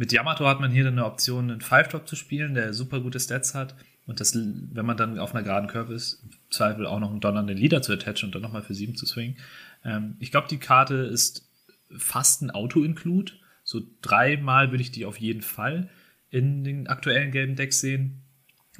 mit 0.00 0.12
Yamato 0.12 0.46
hat 0.46 0.60
man 0.60 0.70
hier 0.70 0.84
dann 0.84 0.94
eine 0.94 1.04
Option, 1.04 1.50
einen 1.50 1.60
5-Drop 1.60 2.08
zu 2.08 2.16
spielen, 2.16 2.54
der 2.54 2.72
super 2.72 3.00
gute 3.00 3.20
Stats 3.20 3.54
hat. 3.54 3.74
Und 4.06 4.18
das, 4.18 4.34
wenn 4.34 4.86
man 4.86 4.96
dann 4.96 5.18
auf 5.18 5.34
einer 5.34 5.44
geraden 5.44 5.68
Curve 5.68 5.92
ist, 5.92 6.22
im 6.22 6.30
Zweifel 6.48 6.86
auch 6.86 7.00
noch 7.00 7.10
einen 7.10 7.20
donnernden 7.20 7.54
Leader 7.54 7.82
zu 7.82 7.92
attachen 7.92 8.24
und 8.24 8.34
dann 8.34 8.40
nochmal 8.40 8.62
für 8.62 8.72
7 8.72 8.96
zu 8.96 9.04
swingen. 9.04 9.36
Ähm, 9.84 10.16
ich 10.18 10.30
glaube, 10.30 10.48
die 10.48 10.56
Karte 10.56 10.94
ist 10.94 11.46
fast 11.94 12.40
ein 12.40 12.50
Auto-Include. 12.50 13.34
So 13.62 13.82
dreimal 14.00 14.70
würde 14.70 14.80
ich 14.80 14.90
die 14.90 15.04
auf 15.04 15.18
jeden 15.18 15.42
Fall 15.42 15.90
in 16.30 16.64
den 16.64 16.86
aktuellen 16.86 17.30
gelben 17.30 17.54
Decks 17.54 17.82
sehen. 17.82 18.22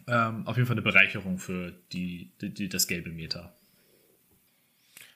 Ähm, 0.07 0.47
auf 0.47 0.57
jeden 0.57 0.69
Fall 0.69 0.77
eine 0.77 0.83
Bereicherung 0.83 1.37
für 1.37 1.75
die, 1.93 2.33
die, 2.41 2.49
die 2.49 2.71
das 2.71 2.87
gelbe 2.87 3.11
Meter. 3.11 3.55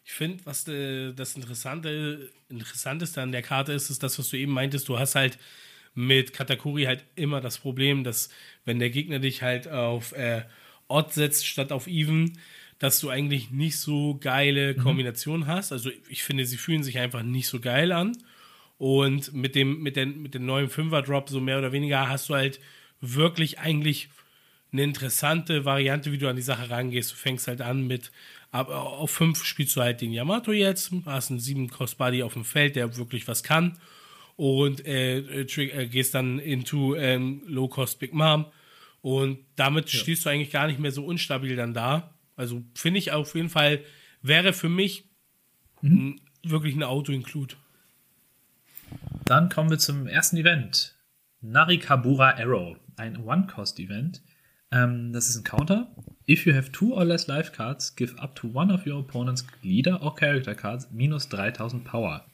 Ich 0.05 0.13
finde, 0.13 0.45
was 0.45 0.69
äh, 0.69 1.15
das 1.15 1.35
Interessante, 1.35 2.31
Interessanteste 2.51 3.23
an 3.23 3.33
der 3.33 3.41
Karte 3.41 3.73
ist, 3.73 3.89
ist 3.89 4.03
das, 4.03 4.19
was 4.19 4.29
du 4.29 4.37
eben 4.37 4.53
meintest. 4.53 4.87
Du 4.87 4.99
hast 4.99 5.15
halt 5.15 5.39
mit 5.95 6.33
Katakuri 6.33 6.85
halt 6.85 7.05
immer 7.15 7.41
das 7.41 7.59
Problem, 7.59 8.05
dass 8.05 8.29
wenn 8.65 8.79
der 8.79 8.91
Gegner 8.91 9.19
dich 9.19 9.43
halt 9.43 9.69
auf 9.69 10.13
äh, 10.13 10.43
Odd 10.89 11.13
setzt 11.13 11.47
statt 11.47 11.73
auf 11.73 11.87
Even, 11.87 12.39
dass 12.79 13.01
du 13.01 13.09
eigentlich 13.09 13.51
nicht 13.51 13.79
so 13.79 14.19
geile 14.21 14.75
Kombinationen 14.75 15.47
hast. 15.47 15.73
Also 15.73 15.91
ich 16.09 16.23
finde, 16.23 16.45
sie 16.45 16.57
fühlen 16.57 16.83
sich 16.83 16.99
einfach 16.99 17.23
nicht 17.23 17.49
so 17.49 17.61
geil 17.61 17.93
an. 17.93 18.17
Und 18.77 19.33
mit 19.33 19.55
dem, 19.55 19.83
mit 19.83 19.97
den, 19.97 20.21
mit 20.21 20.35
dem 20.35 20.45
neuen 20.45 20.69
Fünfer-Drop, 20.69 21.29
so 21.29 21.41
mehr 21.41 21.59
oder 21.59 21.73
weniger, 21.73 22.09
hast 22.09 22.29
du 22.29 22.35
halt 22.35 22.61
wirklich 23.01 23.59
eigentlich 23.61 24.09
eine 24.73 24.83
interessante 24.83 25.65
Variante, 25.65 26.11
wie 26.11 26.19
du 26.19 26.29
an 26.29 26.37
die 26.37 26.43
Sache 26.43 26.69
rangehst. 26.69 27.13
Du 27.13 27.17
fängst 27.17 27.47
halt 27.47 27.61
an 27.61 27.87
mit, 27.87 28.11
auf 28.51 29.11
5 29.11 29.45
spielst 29.45 29.77
du 29.77 29.81
halt 29.81 30.01
den 30.01 30.13
Yamato 30.13 30.53
jetzt, 30.53 30.91
hast 31.07 31.31
einen 31.31 31.41
7 31.41 31.71
Cost 31.71 31.97
Buddy 31.97 32.23
auf 32.23 32.33
dem 32.33 32.45
Feld, 32.45 32.75
der 32.77 32.97
wirklich 32.97 33.29
was 33.29 33.45
kann. 33.45 33.79
Und 34.37 34.85
äh, 34.87 35.19
äh, 35.19 35.43
äh, 35.43 35.87
gehst 35.87 36.15
dann 36.15 36.39
into 36.39 36.97
ähm, 36.97 37.43
Low 37.47 37.69
Cost 37.69 37.99
Big 37.99 38.13
Mom. 38.13 38.47
Und 39.01 39.39
damit 39.57 39.91
stehst 39.91 40.25
du 40.25 40.31
eigentlich 40.31 40.51
gar 40.51 40.67
nicht 40.67 40.81
mehr 40.81 40.91
so 40.91 41.05
unstabil 41.05 41.57
dann 41.57 41.75
da. 41.75 42.15
Also 42.37 42.63
finde 42.75 42.99
ich 42.99 43.13
auf 43.13 43.35
jeden 43.35 43.51
Fall, 43.51 43.85
wäre 44.23 44.53
für 44.53 44.69
mich 44.69 45.05
ein, 45.83 46.21
wirklich 46.43 46.75
ein 46.75 46.83
Auto-Include. 46.83 47.55
Dann 49.25 49.49
kommen 49.49 49.71
wir 49.71 49.79
zum 49.79 50.07
ersten 50.07 50.37
Event. 50.37 50.97
Narikabura 51.41 52.31
Arrow. 52.39 52.77
Ein 52.97 53.19
One-Cost-Event. 53.19 54.23
Ähm, 54.71 55.13
das 55.13 55.29
ist 55.29 55.37
ein 55.37 55.45
Counter. 55.45 55.95
If 56.27 56.47
you 56.47 56.55
have 56.55 56.73
two 56.73 56.95
or 56.95 57.05
less 57.05 57.27
life 57.27 57.53
cards, 57.53 57.95
give 57.95 58.19
up 58.19 58.35
to 58.37 58.49
one 58.49 58.73
of 58.73 58.87
your 58.87 59.01
opponent's 59.01 59.47
Leader 59.63 60.03
or 60.03 60.15
Character 60.15 60.55
Cards 60.55 60.89
minus 60.91 61.29
3000 61.29 61.85
Power. 61.85 62.25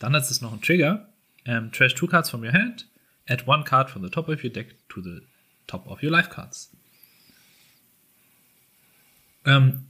Dann 0.00 0.14
ist 0.14 0.30
es 0.30 0.40
noch 0.40 0.52
ein 0.52 0.60
Trigger. 0.60 1.08
Ähm, 1.44 1.70
trash 1.70 1.94
two 1.94 2.08
cards 2.08 2.28
from 2.28 2.42
your 2.42 2.52
hand. 2.52 2.88
Add 3.28 3.44
one 3.46 3.62
card 3.62 3.88
from 3.88 4.02
the 4.02 4.10
top 4.10 4.28
of 4.28 4.42
your 4.42 4.50
deck 4.50 4.74
to 4.88 5.00
the 5.00 5.20
top 5.68 5.86
of 5.86 6.02
your 6.02 6.10
life 6.10 6.28
cards. 6.28 6.72
Ähm, 9.46 9.86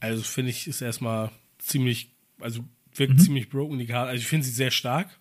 Also 0.00 0.22
finde 0.22 0.50
ich, 0.50 0.66
ist 0.66 0.80
erstmal 0.80 1.30
ziemlich, 1.58 2.10
also 2.40 2.64
wirkt 2.94 3.20
ziemlich 3.20 3.48
broken 3.48 3.78
die 3.78 3.86
Karte. 3.86 4.10
Also 4.10 4.22
ich 4.22 4.28
finde 4.28 4.46
sie 4.46 4.52
sehr 4.52 4.70
stark. 4.70 5.18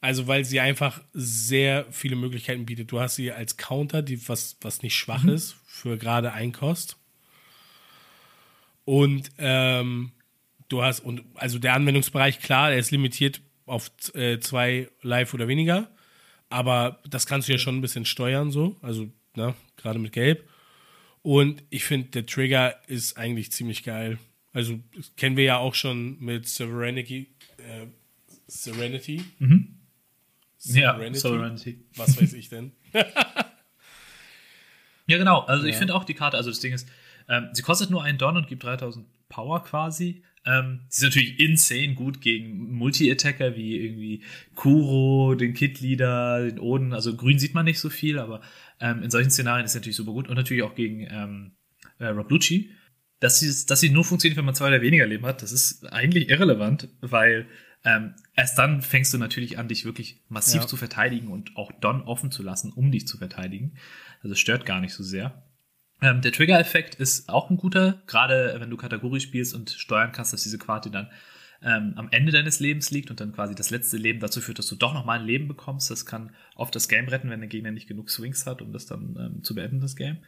Also 0.00 0.26
weil 0.26 0.44
sie 0.44 0.60
einfach 0.60 1.02
sehr 1.12 1.84
viele 1.90 2.16
Möglichkeiten 2.16 2.64
bietet. 2.64 2.90
Du 2.90 3.00
hast 3.00 3.16
sie 3.16 3.32
als 3.32 3.56
Counter, 3.56 4.02
die 4.02 4.28
was, 4.28 4.56
was 4.60 4.82
nicht 4.82 4.96
schwach 4.96 5.24
ist, 5.24 5.56
für 5.66 5.98
gerade 5.98 6.32
ein 6.32 6.52
Kost. 6.52 6.96
Und 8.84 9.30
ähm, 9.38 10.12
du 10.70 10.82
hast, 10.82 11.00
und 11.00 11.22
also 11.34 11.58
der 11.58 11.74
Anwendungsbereich, 11.74 12.40
klar, 12.40 12.70
der 12.70 12.78
ist 12.78 12.90
limitiert 12.90 13.42
auf 13.66 13.90
äh, 14.14 14.38
zwei 14.40 14.88
Live 15.02 15.34
oder 15.34 15.46
weniger. 15.48 15.90
Aber 16.48 16.98
das 17.08 17.26
kannst 17.26 17.46
du 17.48 17.52
ja 17.52 17.58
schon 17.58 17.76
ein 17.76 17.80
bisschen 17.82 18.04
steuern, 18.06 18.50
so. 18.50 18.76
Also, 18.82 19.08
ne, 19.36 19.54
gerade 19.76 19.98
mit 19.98 20.12
Gelb. 20.12 20.48
Und 21.22 21.62
ich 21.70 21.84
finde, 21.84 22.08
der 22.08 22.26
Trigger 22.26 22.74
ist 22.88 23.16
eigentlich 23.18 23.52
ziemlich 23.52 23.84
geil. 23.84 24.18
Also, 24.52 24.80
das 24.96 25.14
kennen 25.16 25.36
wir 25.36 25.44
ja 25.44 25.58
auch 25.58 25.74
schon 25.74 26.18
mit 26.18 26.48
Serenity. 26.48 27.28
Äh, 27.58 27.86
Serenity. 28.48 29.22
ja, 30.64 30.94
Serenity. 30.96 31.18
Sovereignty. 31.20 31.84
Was 31.94 32.20
weiß 32.20 32.32
ich 32.32 32.48
denn? 32.48 32.72
Ja, 35.06 35.18
genau. 35.18 35.40
Also 35.40 35.66
ich 35.66 35.72
Ja. 35.72 35.78
finde 35.78 35.94
auch 35.96 36.04
die 36.04 36.14
Karte, 36.14 36.36
also 36.36 36.50
das 36.50 36.60
Ding 36.60 36.72
ist, 36.72 36.88
ähm, 37.28 37.48
sie 37.52 37.62
kostet 37.62 37.90
nur 37.90 38.04
einen 38.04 38.16
Don 38.16 38.36
und 38.36 38.46
gibt 38.46 38.62
3000 38.62 39.06
Power 39.28 39.64
quasi. 39.64 40.22
Ähm, 40.46 40.80
sie 40.88 41.04
ist 41.04 41.10
natürlich 41.10 41.38
insane 41.38 41.94
gut 41.94 42.20
gegen 42.20 42.72
Multi-Attacker 42.74 43.56
wie 43.56 43.76
irgendwie 43.76 44.22
Kuro, 44.54 45.34
den 45.34 45.52
Kid-Leader, 45.54 46.46
den 46.48 46.58
Oden. 46.58 46.92
Also 46.94 47.14
grün 47.16 47.38
sieht 47.38 47.54
man 47.54 47.66
nicht 47.66 47.78
so 47.78 47.90
viel, 47.90 48.18
aber 48.18 48.40
ähm, 48.80 49.02
in 49.02 49.10
solchen 49.10 49.30
Szenarien 49.30 49.66
ist 49.66 49.72
sie 49.72 49.78
natürlich 49.78 49.96
super 49.96 50.12
gut. 50.12 50.28
Und 50.28 50.36
natürlich 50.36 50.62
auch 50.62 50.74
gegen 50.74 51.06
ähm, 51.10 51.52
äh, 51.98 52.06
Rob 52.06 52.30
Lucci. 52.30 52.70
Dass 53.20 53.38
sie, 53.38 53.66
dass 53.66 53.80
sie 53.80 53.90
nur 53.90 54.04
funktioniert, 54.04 54.38
wenn 54.38 54.46
man 54.46 54.54
zwei 54.54 54.68
oder 54.68 54.80
weniger 54.80 55.06
Leben 55.06 55.26
hat, 55.26 55.42
das 55.42 55.52
ist 55.52 55.84
eigentlich 55.92 56.30
irrelevant, 56.30 56.88
weil 57.02 57.46
ähm, 57.84 58.14
erst 58.34 58.56
dann 58.56 58.80
fängst 58.80 59.12
du 59.12 59.18
natürlich 59.18 59.58
an, 59.58 59.68
dich 59.68 59.84
wirklich 59.84 60.22
massiv 60.30 60.62
Ja. 60.62 60.66
zu 60.66 60.78
verteidigen 60.78 61.28
und 61.28 61.54
auch 61.54 61.70
Don 61.70 62.00
offen 62.00 62.30
zu 62.30 62.42
lassen, 62.42 62.72
um 62.72 62.90
dich 62.90 63.06
zu 63.06 63.18
verteidigen. 63.18 63.74
Also 64.22 64.32
es 64.32 64.40
stört 64.40 64.64
gar 64.64 64.80
nicht 64.80 64.94
so 64.94 65.02
sehr. 65.02 65.42
Ähm, 66.02 66.22
der 66.22 66.32
Trigger-Effekt 66.32 66.94
ist 66.94 67.28
auch 67.28 67.50
ein 67.50 67.56
guter, 67.56 68.02
gerade 68.06 68.56
wenn 68.58 68.70
du 68.70 68.76
Kategorie 68.76 69.20
spielst 69.20 69.54
und 69.54 69.70
steuern 69.70 70.12
kannst, 70.12 70.32
dass 70.32 70.42
diese 70.42 70.58
Karte 70.58 70.90
dann 70.90 71.10
ähm, 71.62 71.92
am 71.96 72.08
Ende 72.10 72.32
deines 72.32 72.58
Lebens 72.58 72.90
liegt 72.90 73.10
und 73.10 73.20
dann 73.20 73.32
quasi 73.32 73.54
das 73.54 73.70
letzte 73.70 73.98
Leben 73.98 74.20
dazu 74.20 74.40
führt, 74.40 74.58
dass 74.58 74.66
du 74.68 74.76
doch 74.76 74.94
nochmal 74.94 75.18
ein 75.18 75.26
Leben 75.26 75.46
bekommst. 75.46 75.90
Das 75.90 76.06
kann 76.06 76.30
oft 76.54 76.74
das 76.74 76.88
Game 76.88 77.08
retten, 77.08 77.28
wenn 77.28 77.40
der 77.40 77.48
Gegner 77.48 77.70
nicht 77.70 77.86
genug 77.86 78.08
Swings 78.10 78.46
hat, 78.46 78.62
um 78.62 78.72
das 78.72 78.86
dann 78.86 79.16
ähm, 79.18 79.44
zu 79.44 79.54
beenden, 79.54 79.80
das 79.80 79.94
Game. 79.94 80.18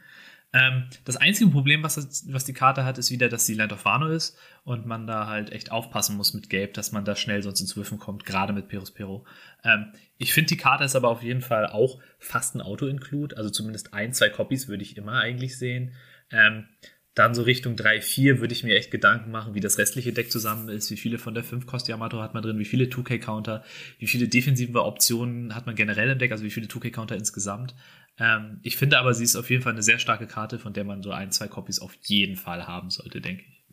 Ähm, 0.53 0.85
das 1.03 1.17
einzige 1.17 1.49
Problem, 1.49 1.81
was, 1.81 1.95
das, 1.95 2.31
was 2.31 2.45
die 2.45 2.53
Karte 2.53 2.85
hat, 2.85 2.99
ist 2.99 3.09
wieder, 3.09 3.27
dass 3.27 3.47
sie 3.47 3.55
Land 3.55 3.73
of 3.73 3.85
Wano 3.85 4.07
ist 4.07 4.37
und 4.63 4.85
man 4.85 5.07
da 5.07 5.27
halt 5.27 5.51
echt 5.51 5.71
aufpassen 5.71 6.15
muss 6.15 6.33
mit 6.35 6.49
Gabe, 6.49 6.73
dass 6.73 6.91
man 6.91 7.05
da 7.05 7.15
schnell 7.15 7.41
sonst 7.41 7.59
ins 7.59 7.75
Würfen 7.75 7.97
kommt, 7.97 8.23
gerade 8.25 8.53
mit 8.53 8.67
Perospero. 8.67 9.25
Ähm, 9.63 9.91
ich 10.17 10.31
finde, 10.31 10.49
die 10.49 10.57
Karte 10.57 10.83
ist 10.83 10.95
aber 10.95 11.09
auf 11.09 11.23
jeden 11.23 11.41
Fall 11.41 11.65
auch 11.67 11.99
fast 12.19 12.55
ein 12.55 12.61
Auto-Include, 12.61 13.35
also 13.35 13.49
zumindest 13.49 13.93
ein, 13.93 14.13
zwei 14.13 14.29
Copies 14.29 14.67
würde 14.67 14.83
ich 14.83 14.95
immer 14.95 15.19
eigentlich 15.19 15.57
sehen. 15.57 15.93
Ähm, 16.31 16.67
dann 17.15 17.35
so 17.35 17.43
Richtung 17.43 17.75
3, 17.75 18.01
4 18.01 18.39
würde 18.39 18.53
ich 18.53 18.63
mir 18.63 18.75
echt 18.75 18.89
Gedanken 18.89 19.29
machen, 19.29 19.53
wie 19.53 19.59
das 19.59 19.77
restliche 19.77 20.13
Deck 20.13 20.31
zusammen 20.31 20.69
ist, 20.69 20.89
wie 20.89 20.97
viele 20.97 21.19
von 21.19 21.35
der 21.35 21.43
5 21.43 21.67
Kost 21.67 21.87
Yamato 21.87 22.19
hat 22.21 22.33
man 22.33 22.41
drin, 22.41 22.57
wie 22.57 22.65
viele 22.65 22.85
2K-Counter, 22.85 23.63
wie 23.99 24.07
viele 24.07 24.27
defensive 24.27 24.83
Optionen 24.83 25.53
hat 25.53 25.67
man 25.67 25.75
generell 25.75 26.09
im 26.09 26.17
Deck, 26.17 26.31
also 26.31 26.43
wie 26.43 26.49
viele 26.49 26.65
2K-Counter 26.65 27.15
insgesamt. 27.15 27.75
Ähm, 28.19 28.59
ich 28.63 28.77
finde 28.77 28.99
aber, 28.99 29.13
sie 29.13 29.23
ist 29.23 29.35
auf 29.35 29.49
jeden 29.49 29.63
Fall 29.63 29.73
eine 29.73 29.83
sehr 29.83 29.99
starke 29.99 30.27
Karte, 30.27 30.59
von 30.59 30.73
der 30.73 30.83
man 30.83 31.01
so 31.01 31.11
ein, 31.11 31.31
zwei 31.31 31.47
Copies 31.47 31.79
auf 31.79 31.95
jeden 32.03 32.35
Fall 32.35 32.67
haben 32.67 32.89
sollte, 32.89 33.21
denke 33.21 33.43
ich. 33.47 33.63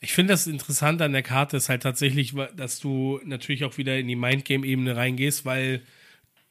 Ich 0.00 0.12
finde 0.12 0.34
das 0.34 0.46
Interessante 0.46 1.04
an 1.04 1.12
der 1.12 1.22
Karte 1.22 1.56
ist 1.56 1.68
halt 1.68 1.82
tatsächlich, 1.82 2.34
dass 2.54 2.80
du 2.80 3.20
natürlich 3.24 3.64
auch 3.64 3.78
wieder 3.78 3.98
in 3.98 4.08
die 4.08 4.16
Mindgame-Ebene 4.16 4.94
reingehst, 4.94 5.44
weil 5.44 5.82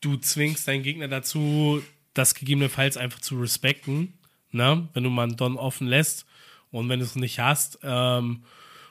du 0.02 0.18
zwingst 0.18 0.68
deinen 0.68 0.84
Gegner 0.84 1.08
dazu, 1.08 1.82
das 2.14 2.34
gegebenenfalls 2.34 2.98
einfach 2.98 3.20
zu 3.20 3.40
respekten, 3.40 4.14
ne? 4.52 4.88
wenn 4.94 5.04
du 5.04 5.10
mal 5.10 5.24
einen 5.24 5.38
Don 5.38 5.58
offen 5.58 5.88
lässt 5.88 6.26
und 6.72 6.90
wenn 6.90 7.00
du 7.00 7.06
es 7.06 7.16
nicht 7.16 7.40
hast. 7.40 7.80
Ähm, 7.84 8.44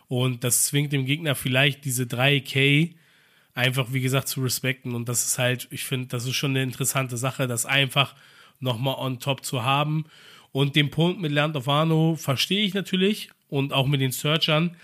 und 0.06 0.44
das 0.44 0.64
zwingt 0.64 0.92
dem 0.92 1.06
Gegner 1.06 1.34
vielleicht 1.34 1.84
diese 1.84 2.04
3K 2.04 2.94
einfach, 3.54 3.92
wie 3.92 4.00
gesagt, 4.00 4.28
zu 4.28 4.42
respekten. 4.42 4.94
Und 4.94 5.08
das 5.08 5.24
ist 5.24 5.38
halt, 5.38 5.68
ich 5.70 5.84
finde, 5.84 6.08
das 6.08 6.26
ist 6.26 6.34
schon 6.34 6.50
eine 6.50 6.62
interessante 6.62 7.16
Sache, 7.16 7.46
das 7.46 7.66
einfach 7.66 8.14
nochmal 8.60 8.96
on 8.98 9.20
top 9.20 9.44
zu 9.44 9.62
haben. 9.62 10.04
Und 10.52 10.76
den 10.76 10.90
Punkt 10.90 11.20
mit 11.20 11.32
Land 11.32 11.56
of 11.56 11.68
Arno 11.68 12.16
verstehe 12.16 12.64
ich 12.64 12.74
natürlich 12.74 13.30
und 13.48 13.72
auch 13.72 13.86
mit 13.86 14.00
den 14.00 14.12
Searchern. 14.12 14.76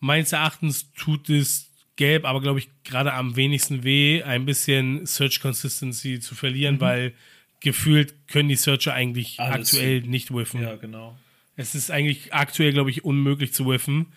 Meines 0.00 0.32
Erachtens 0.32 0.92
tut 0.92 1.30
es 1.30 1.70
Gelb, 1.96 2.26
aber 2.26 2.42
glaube 2.42 2.58
ich 2.58 2.68
gerade 2.84 3.14
am 3.14 3.36
wenigsten 3.36 3.82
weh, 3.82 4.22
ein 4.22 4.44
bisschen 4.44 5.06
Search 5.06 5.40
Consistency 5.40 6.20
zu 6.20 6.34
verlieren, 6.34 6.76
mhm. 6.76 6.80
weil 6.80 7.14
gefühlt 7.60 8.28
können 8.28 8.50
die 8.50 8.56
Searcher 8.56 8.92
eigentlich 8.92 9.40
Alles 9.40 9.72
aktuell 9.72 10.02
nicht 10.02 10.32
whiffen. 10.34 10.62
Ja, 10.62 10.76
genau. 10.76 11.18
Es 11.56 11.74
ist 11.74 11.90
eigentlich 11.90 12.34
aktuell, 12.34 12.72
glaube 12.72 12.90
ich, 12.90 13.04
unmöglich 13.04 13.54
zu 13.54 13.66
whiffen. 13.66 14.12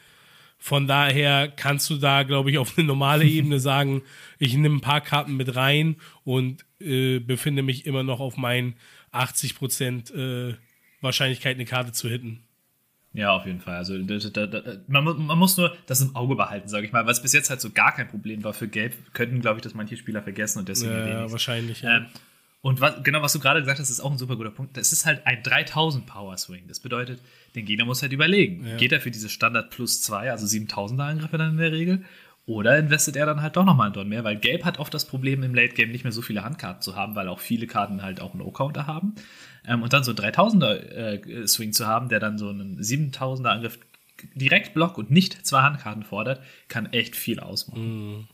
Von 0.61 0.87
daher 0.87 1.47
kannst 1.47 1.89
du 1.89 1.95
da, 1.95 2.23
glaube 2.23 2.51
ich, 2.51 2.57
auf 2.57 2.77
eine 2.77 2.85
normale 2.85 3.25
Ebene 3.27 3.59
sagen, 3.59 4.01
ich 4.37 4.55
nehme 4.55 4.75
ein 4.75 4.81
paar 4.81 5.01
Karten 5.01 5.35
mit 5.37 5.55
rein 5.55 5.95
und 6.23 6.65
äh, 6.79 7.19
befinde 7.19 7.63
mich 7.63 7.85
immer 7.85 8.03
noch 8.03 8.19
auf 8.19 8.37
meinen 8.37 8.75
80% 9.13 10.13
äh, 10.13 10.55
Wahrscheinlichkeit, 11.01 11.55
eine 11.55 11.65
Karte 11.65 11.93
zu 11.93 12.09
hitten. 12.09 12.43
Ja, 13.13 13.31
auf 13.31 13.45
jeden 13.45 13.59
Fall. 13.59 13.77
Also 13.77 13.97
da, 13.97 14.45
da, 14.45 14.61
man, 14.87 15.03
man, 15.03 15.37
muss 15.37 15.57
nur 15.57 15.75
das 15.87 16.01
im 16.01 16.15
Auge 16.15 16.35
behalten, 16.35 16.67
sage 16.67 16.85
ich 16.85 16.91
mal. 16.91 17.07
Was 17.07 17.21
bis 17.21 17.33
jetzt 17.33 17.49
halt 17.49 17.59
so 17.59 17.71
gar 17.71 17.95
kein 17.95 18.07
Problem 18.07 18.43
war 18.43 18.53
für 18.53 18.67
Gelb, 18.67 18.93
könnten, 19.13 19.41
glaube 19.41 19.57
ich, 19.57 19.63
das 19.63 19.73
manche 19.73 19.97
Spieler 19.97 20.21
vergessen 20.21 20.59
und 20.59 20.69
deswegen. 20.69 20.93
Ja, 20.93 21.31
wahrscheinlich. 21.31 21.81
Ja. 21.81 21.97
Ähm, 21.97 22.05
und 22.61 22.81
was, 22.81 23.03
genau, 23.03 23.21
was 23.21 23.33
du 23.33 23.39
gerade 23.39 23.61
gesagt 23.61 23.79
hast, 23.79 23.89
ist 23.89 24.01
auch 24.01 24.11
ein 24.11 24.17
super 24.17 24.35
guter 24.35 24.51
Punkt. 24.51 24.75
Das 24.75 24.91
ist 24.91 25.05
halt 25.05 25.25
ein 25.25 25.41
3000 25.43 26.05
Power 26.05 26.35
Swing. 26.37 26.67
Das 26.67 26.81
bedeutet, 26.81 27.21
den 27.55 27.65
Gegner 27.65 27.85
muss 27.85 28.01
halt 28.01 28.11
überlegen. 28.11 28.65
Ja. 28.65 28.75
Geht 28.75 28.91
er 28.91 28.99
für 28.99 29.11
diese 29.11 29.29
Standard 29.29 29.69
plus 29.69 30.01
2, 30.01 30.29
also 30.31 30.45
7000er 30.45 31.03
Angriffe 31.03 31.37
dann 31.37 31.51
in 31.51 31.57
der 31.57 31.71
Regel? 31.71 32.03
Oder 32.45 32.79
investet 32.79 33.15
er 33.15 33.27
dann 33.27 33.41
halt 33.41 33.55
doch 33.55 33.63
nochmal 33.63 33.85
einen 33.85 33.93
Don 33.93 34.09
mehr? 34.09 34.23
Weil 34.23 34.35
Gelb 34.35 34.65
hat 34.65 34.79
oft 34.79 34.93
das 34.93 35.05
Problem 35.05 35.43
im 35.43 35.53
Late 35.53 35.75
Game 35.75 35.91
nicht 35.91 36.03
mehr 36.03 36.11
so 36.11 36.21
viele 36.21 36.43
Handkarten 36.43 36.81
zu 36.81 36.95
haben, 36.95 37.15
weil 37.15 37.27
auch 37.27 37.39
viele 37.39 37.67
Karten 37.67 38.01
halt 38.01 38.21
auch 38.21 38.33
einen 38.33 38.41
O-Counter 38.41 38.87
haben. 38.87 39.13
Ähm, 39.65 39.83
und 39.83 39.93
dann 39.93 40.03
so 40.03 40.11
3000er 40.11 40.73
äh, 40.73 41.47
Swing 41.47 41.73
zu 41.73 41.87
haben, 41.87 42.09
der 42.09 42.19
dann 42.19 42.37
so 42.37 42.49
einen 42.49 42.79
7000er 42.79 43.49
Angriff 43.49 43.79
direkt 44.33 44.73
blockt 44.73 44.97
und 44.97 45.11
nicht 45.11 45.45
zwei 45.45 45.61
Handkarten 45.61 46.03
fordert, 46.03 46.41
kann 46.67 46.87
echt 46.91 47.15
viel 47.15 47.39
ausmachen. 47.39 48.09
Mhm. 48.17 48.27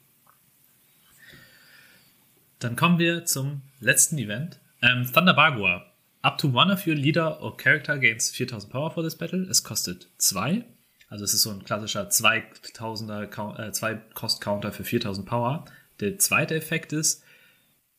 Dann 2.60 2.76
kommen 2.76 3.00
wir 3.00 3.26
zum 3.26 3.62
letzten 3.80 4.18
Event. 4.18 4.60
Ähm, 4.82 5.10
Thunder 5.12 5.34
Bagua. 5.34 5.92
Up 6.22 6.38
to 6.38 6.48
one 6.48 6.72
of 6.72 6.88
your 6.88 6.96
leader 6.96 7.42
or 7.42 7.56
character 7.56 7.98
gains 7.98 8.30
4000 8.32 8.72
Power 8.72 8.92
for 8.92 9.04
this 9.04 9.16
battle. 9.16 9.48
Es 9.50 9.64
kostet 9.64 10.10
2. 10.18 10.66
Also 11.08 11.24
es 11.24 11.34
ist 11.34 11.44
so 11.44 11.52
ein 11.52 11.64
klassischer 11.64 12.10
2000er, 12.10 13.60
äh, 13.60 13.72
2 13.72 13.96
Cost 14.14 14.42
Counter 14.42 14.72
für 14.72 14.84
4000 14.84 15.28
Power. 15.28 15.66
Der 16.00 16.18
zweite 16.18 16.56
Effekt 16.56 16.94
ist, 16.94 17.24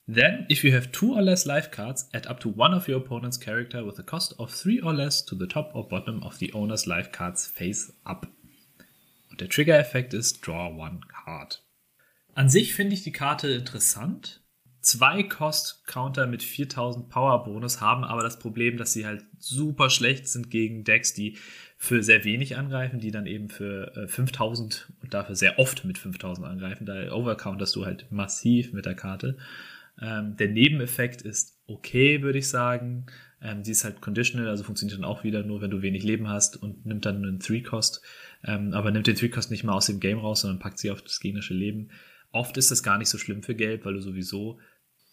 Then, 0.09 0.47
if 0.49 0.62
you 0.62 0.73
have 0.73 0.93
two 0.93 1.15
or 1.15 1.23
less 1.23 1.47
life 1.47 1.73
cards, 1.73 2.09
add 2.12 2.28
up 2.28 2.39
to 2.41 2.49
one 2.49 2.73
of 2.73 2.87
your 2.89 2.99
opponent's 2.99 3.41
character 3.41 3.85
with 3.85 3.99
a 3.99 4.05
cost 4.05 4.39
of 4.39 4.53
three 4.55 4.81
or 4.81 4.95
less 4.95 5.24
to 5.24 5.35
the 5.35 5.49
top 5.49 5.74
or 5.74 5.89
bottom 5.89 6.23
of 6.23 6.39
the 6.39 6.53
owner's 6.53 6.87
life 6.87 7.11
cards 7.11 7.47
face 7.49 7.93
up. 8.05 8.28
Und 9.31 9.41
der 9.41 9.49
Trigger-Effekt 9.49 10.15
ist 10.15 10.47
Draw 10.47 10.77
one 10.77 11.01
card. 11.09 11.65
An 12.35 12.49
sich 12.49 12.74
finde 12.74 12.95
ich 12.95 13.03
die 13.03 13.12
Karte 13.12 13.49
interessant. 13.49 14.43
Zwei 14.87 15.25
Cost-Counter 15.25 16.29
mit 16.29 16.45
4000 16.45 17.09
Power-Bonus 17.09 17.81
haben 17.81 18.05
aber 18.05 18.23
das 18.23 18.39
Problem, 18.39 18.77
dass 18.77 18.93
sie 18.93 19.05
halt 19.05 19.25
super 19.37 19.91
schlecht 19.91 20.29
sind 20.29 20.49
gegen 20.49 20.85
Decks, 20.85 21.13
die 21.13 21.39
für 21.77 22.05
sehr 22.05 22.23
wenig 22.23 22.57
angreifen, 22.57 23.01
die 23.01 23.11
dann 23.11 23.27
eben 23.27 23.49
für 23.49 23.97
äh, 23.97 24.07
5000 24.07 24.93
und 25.03 25.13
dafür 25.13 25.35
sehr 25.35 25.59
oft 25.59 25.85
mit 25.85 25.99
5000 25.99 26.47
angreifen. 26.47 26.87
Da 26.87 27.11
overcounterst 27.11 27.75
du 27.75 27.85
halt 27.85 28.07
massiv 28.13 28.73
mit 28.73 28.87
der 28.87 28.95
Karte. 28.95 29.39
Ähm, 30.01 30.37
der 30.37 30.51
Nebeneffekt 30.51 31.21
ist 31.21 31.59
okay, 31.67 32.23
würde 32.23 32.39
ich 32.39 32.49
sagen. 32.49 33.07
Ähm, 33.43 33.65
die 33.65 33.73
ist 33.73 33.83
halt 33.83 34.01
conditional, 34.01 34.49
also 34.49 34.63
funktioniert 34.63 35.01
dann 35.01 35.05
auch 35.05 35.25
wieder 35.25 35.43
nur, 35.43 35.61
wenn 35.63 35.73
du 35.73 35.83
wenig 35.83 36.05
Leben 36.05 36.29
hast 36.29 36.63
und 36.63 36.87
nimmt 36.87 37.07
dann 37.07 37.17
einen 37.17 37.41
Three-Cost. 37.41 38.03
Ähm, 38.45 38.73
aber 38.73 38.93
nimmt 38.93 39.09
den 39.09 39.17
Three-Cost 39.17 39.51
nicht 39.51 39.65
mal 39.65 39.75
aus 39.75 39.87
dem 39.87 39.99
Game 39.99 40.21
raus, 40.21 40.43
sondern 40.43 40.61
packt 40.61 40.79
sie 40.79 40.93
auf 40.93 41.03
das 41.03 41.19
gegnerische 41.19 41.55
Leben. 41.55 41.89
Oft 42.31 42.57
ist 42.57 42.71
das 42.71 42.85
gar 42.85 42.99
nicht 42.99 43.09
so 43.09 43.19
schlimm 43.19 43.43
für 43.43 43.57
Gelb, 43.57 43.85
weil 43.85 43.95
du 43.95 44.01
sowieso 44.01 44.61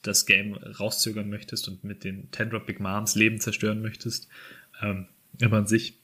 das 0.04 0.26
Game 0.26 0.54
rauszögern 0.54 1.30
möchtest 1.30 1.68
und 1.68 1.84
mit 1.84 2.04
den 2.04 2.30
10-Drop 2.32 2.66
Big 2.66 2.80
Moms 2.80 3.16
Leben 3.16 3.40
zerstören 3.40 3.82
möchtest. 3.82 4.28
Ähm, 4.82 5.08
aber 5.42 5.58
an 5.58 5.68
sich, 5.68 6.00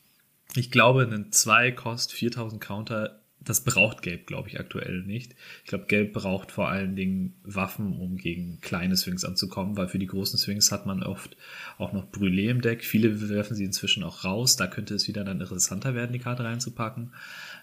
ich 0.55 0.71
glaube, 0.71 1.03
einen 1.03 1.31
2-Cost 1.31 2.13
4000 2.13 2.61
Counter 2.61 3.19
das 3.41 3.61
braucht 3.61 4.01
Gelb, 4.01 4.27
glaube 4.27 4.49
ich, 4.49 4.59
aktuell 4.59 5.01
nicht. 5.03 5.33
Ich 5.63 5.69
glaube, 5.69 5.85
Gelb 5.85 6.13
braucht 6.13 6.51
vor 6.51 6.67
allen 6.67 6.95
Dingen 6.95 7.35
Waffen, 7.43 7.97
um 7.97 8.17
gegen 8.17 8.59
kleine 8.59 8.97
Swings 8.97 9.23
anzukommen, 9.23 9.77
weil 9.77 9.87
für 9.87 9.99
die 9.99 10.07
großen 10.07 10.37
Swings 10.37 10.71
hat 10.71 10.85
man 10.85 11.03
oft 11.03 11.37
auch 11.77 11.93
noch 11.93 12.11
Brûlé 12.11 12.49
im 12.49 12.61
Deck. 12.61 12.83
Viele 12.83 13.29
werfen 13.29 13.55
sie 13.55 13.63
inzwischen 13.63 14.03
auch 14.03 14.25
raus. 14.25 14.57
Da 14.57 14.67
könnte 14.67 14.93
es 14.93 15.07
wieder 15.07 15.23
dann 15.23 15.39
interessanter 15.39 15.95
werden, 15.95 16.11
die 16.11 16.19
Karte 16.19 16.43
reinzupacken. 16.43 17.13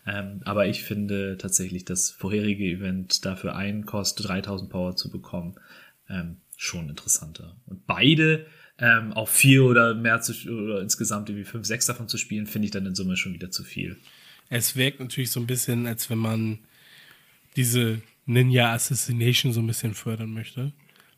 Ähm, 0.06 0.40
aber 0.44 0.66
ich 0.66 0.82
finde 0.82 1.36
tatsächlich 1.36 1.84
das 1.84 2.10
vorherige 2.10 2.64
Event 2.64 3.26
dafür 3.26 3.54
einen 3.54 3.84
Kost 3.84 4.26
3000 4.26 4.70
Power 4.70 4.96
zu 4.96 5.10
bekommen, 5.10 5.56
ähm, 6.08 6.38
schon 6.56 6.88
interessanter. 6.88 7.56
Und 7.66 7.86
beide 7.86 8.46
ähm, 8.78 9.12
auf 9.12 9.30
vier 9.30 9.64
oder 9.64 9.94
mehr 9.94 10.20
zu, 10.20 10.32
oder 10.50 10.80
insgesamt 10.80 11.28
irgendwie 11.28 11.44
fünf, 11.44 11.66
sechs 11.66 11.86
davon 11.86 12.08
zu 12.08 12.18
spielen, 12.18 12.46
finde 12.46 12.66
ich 12.66 12.72
dann 12.72 12.86
in 12.86 12.94
Summe 12.94 13.16
schon 13.16 13.34
wieder 13.34 13.50
zu 13.50 13.64
viel 13.64 13.96
es 14.48 14.76
wirkt 14.76 15.00
natürlich 15.00 15.30
so 15.30 15.40
ein 15.40 15.46
bisschen, 15.46 15.86
als 15.86 16.08
wenn 16.10 16.18
man 16.18 16.58
diese 17.56 18.02
Ninja 18.26 18.72
Assassination 18.72 19.52
so 19.52 19.60
ein 19.60 19.66
bisschen 19.66 19.94
fördern 19.94 20.32
möchte. 20.32 20.72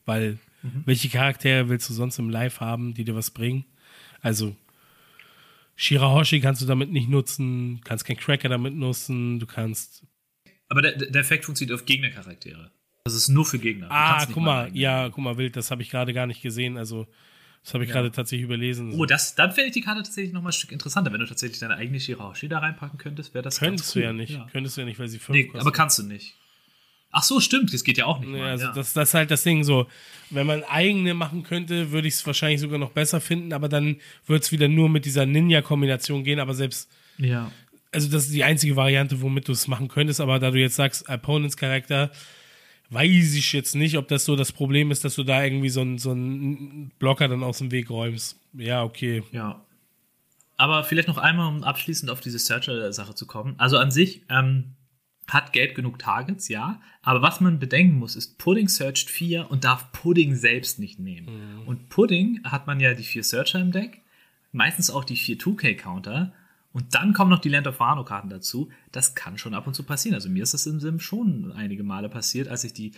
Weil, 0.05 0.39
mhm. 0.63 0.83
welche 0.87 1.09
Charaktere 1.09 1.69
willst 1.69 1.89
du 1.89 1.95
sonst 1.95 2.19
im 2.19 2.31
Live 2.31 2.61
haben, 2.61 2.95
die 2.95 3.05
dir 3.05 3.15
was 3.15 3.31
bringen? 3.31 3.65
Also, 4.21 4.57
Shirahoshi 5.77 6.41
kannst 6.41 6.63
du 6.63 6.67
damit 6.67 6.91
nicht 6.91 7.09
nutzen, 7.09 7.81
kannst 7.85 8.05
kein 8.05 8.17
Cracker 8.17 8.49
damit 8.49 8.75
nutzen, 8.75 9.39
du 9.39 9.47
kannst. 9.47 10.07
Aber 10.69 10.83
der, 10.83 10.97
der 10.97 11.21
Effekt 11.21 11.45
funktioniert 11.45 11.79
auf 11.79 11.87
Gegnercharaktere. 11.87 12.73
Das 13.15 13.23
ist 13.23 13.29
nur 13.29 13.45
für 13.45 13.59
Gegner. 13.59 13.89
ah, 13.91 14.25
guck 14.27 14.43
mal, 14.43 14.71
ja, 14.75 15.09
guck 15.09 15.25
mal, 15.25 15.37
wild, 15.37 15.57
das 15.57 15.71
habe 15.71 15.83
ich 15.83 15.91
gerade 15.91 16.13
gar 16.13 16.27
nicht 16.27 16.43
gesehen. 16.43 16.77
Also, 16.77 17.07
das 17.65 17.75
habe 17.75 17.85
ich 17.85 17.91
ja. 17.91 17.97
gerade 17.97 18.13
tatsächlich 18.13 18.45
überlesen. 18.45 18.93
Oh, 18.95 19.05
das, 19.05 19.35
dann 19.35 19.53
fände 19.53 19.69
ich 19.69 19.75
die 19.75 19.81
Karte 19.81 20.03
tatsächlich 20.03 20.33
nochmal 20.33 20.51
ein 20.51 20.55
Stück 20.55 20.73
interessanter. 20.73 21.13
Wenn 21.13 21.21
du 21.21 21.27
tatsächlich 21.27 21.59
deine 21.59 21.77
eigene 21.77 22.01
Shirahoshi 22.01 22.49
da 22.49 22.61
reinpacken 22.61 22.99
könntest, 22.99 23.35
wäre 23.35 23.43
das 23.43 23.59
Könntest 23.59 23.95
cool. 23.95 24.03
du 24.03 24.07
ja 24.07 24.13
nicht. 24.13 24.33
Ja. 24.33 24.47
Könntest 24.51 24.77
du 24.77 24.83
ja 24.83 24.87
nicht, 24.87 24.99
weil 24.99 25.09
sie 25.09 25.19
5 25.19 25.37
nee, 25.37 25.45
kostet. 25.45 25.61
Aber 25.61 25.73
kannst 25.73 25.99
du 25.99 26.05
nicht. 26.05 26.35
Ach 27.11 27.23
so, 27.23 27.41
stimmt, 27.41 27.73
das 27.73 27.85
geht 27.85 27.97
ja 27.97 28.05
auch 28.05 28.21
nicht. 28.21 28.35
Ja, 28.35 28.45
also 28.45 28.67
ja. 28.67 28.73
Das, 28.73 28.93
das 28.93 29.11
ist 29.11 29.15
halt 29.15 29.31
das 29.31 29.43
Ding 29.43 29.65
so. 29.65 29.87
Wenn 30.31 30.47
man 30.47 30.63
eigene 30.65 31.15
machen 31.15 31.43
könnte, 31.43 31.91
würde 31.91 32.07
ich 32.07 32.15
es 32.15 32.27
wahrscheinlich 32.27 32.61
sogar 32.61 32.79
noch 32.79 32.91
besser 32.91 33.21
finden, 33.21 33.53
aber 33.55 33.69
dann 33.69 33.97
würde 34.27 34.43
es 34.43 34.53
wieder 34.53 34.69
nur 34.69 34.89
mit 34.89 35.07
dieser 35.07 35.25
Ninja-Kombination 35.25 36.23
gehen, 36.23 36.39
aber 36.39 36.53
selbst. 36.53 36.91
Ja. 37.17 37.51
Also, 37.93 38.11
das 38.11 38.27
ist 38.27 38.35
die 38.35 38.45
einzige 38.45 38.77
Variante, 38.77 39.23
womit 39.23 39.49
du 39.49 39.53
es 39.53 39.69
machen 39.69 39.89
könntest, 39.89 40.21
aber 40.21 40.39
da 40.39 40.51
du 40.51 40.59
jetzt 40.59 40.77
sagst, 40.77 41.09
Opponents-Charakter, 41.09 42.11
weiß 42.91 43.35
ich 43.35 43.53
jetzt 43.53 43.75
nicht, 43.75 43.97
ob 43.97 44.09
das 44.09 44.25
so 44.25 44.37
das 44.37 44.53
Problem 44.53 44.91
ist, 44.91 45.05
dass 45.05 45.15
du 45.15 45.25
da 45.25 45.43
irgendwie 45.43 45.69
so 45.69 45.81
einen 45.81 45.99
so 45.99 46.15
Blocker 46.99 47.29
dann 47.29 47.43
aus 47.43 47.59
dem 47.59 47.71
Weg 47.71 47.91
räumst. 47.91 48.39
Ja, 48.55 48.83
okay. 48.83 49.23
Ja. 49.33 49.65
Aber 50.57 50.83
vielleicht 50.85 51.09
noch 51.09 51.19
einmal, 51.19 51.49
um 51.49 51.63
abschließend 51.63 52.11
auf 52.11 52.21
diese 52.21 52.39
Searcher-Sache 52.39 53.15
zu 53.15 53.27
kommen. 53.27 53.55
Also 53.59 53.79
an 53.79 53.91
sich 53.91 54.23
ähm, 54.29 54.75
hat 55.29 55.53
Gelb 55.53 55.75
genug 55.75 55.99
Targets, 55.99 56.49
ja. 56.49 56.81
Aber 57.03 57.23
was 57.23 57.41
man 57.41 57.59
bedenken 57.59 57.99
muss, 57.99 58.17
ist, 58.17 58.39
Pudding 58.39 58.69
searched 58.69 59.11
4 59.11 59.51
und 59.51 59.65
darf 59.65 59.93
Pudding 59.93 60.35
selbst 60.35 60.79
nicht 60.79 60.99
nehmen. 60.99 61.61
Mhm. 61.61 61.69
Und 61.69 61.89
Pudding 61.91 62.41
hat 62.45 62.67
man 62.67 62.81
ja 62.81 62.95
die 62.95 63.05
vier 63.05 63.23
Searcher 63.23 63.61
im 63.61 63.71
Deck, 63.71 64.01
meistens 64.51 64.91
auch 64.91 65.05
die 65.05 65.17
vier 65.17 65.39
2K-Counter. 65.39 66.33
Und 66.79 66.95
dann 66.95 67.13
kommen 67.13 67.29
noch 67.29 67.41
die 67.41 67.49
Land 67.49 67.67
of 67.67 67.81
Wano 67.81 68.05
Karten 68.05 68.29
dazu. 68.29 68.71
Das 68.93 69.17
kann 69.17 69.37
schon 69.37 69.53
ab 69.53 69.67
und 69.67 69.75
zu 69.75 69.83
passieren. 69.83 70.15
Also 70.15 70.29
mir 70.29 70.45
ist 70.45 70.55
das 70.55 70.65
im 70.65 70.79
Sim 70.79 71.01
schon 71.01 71.51
einige 71.51 71.83
Male 71.83 72.09
passiert, 72.09 72.47
als 72.47 72.63
ich 72.63 72.73
die 72.73 72.93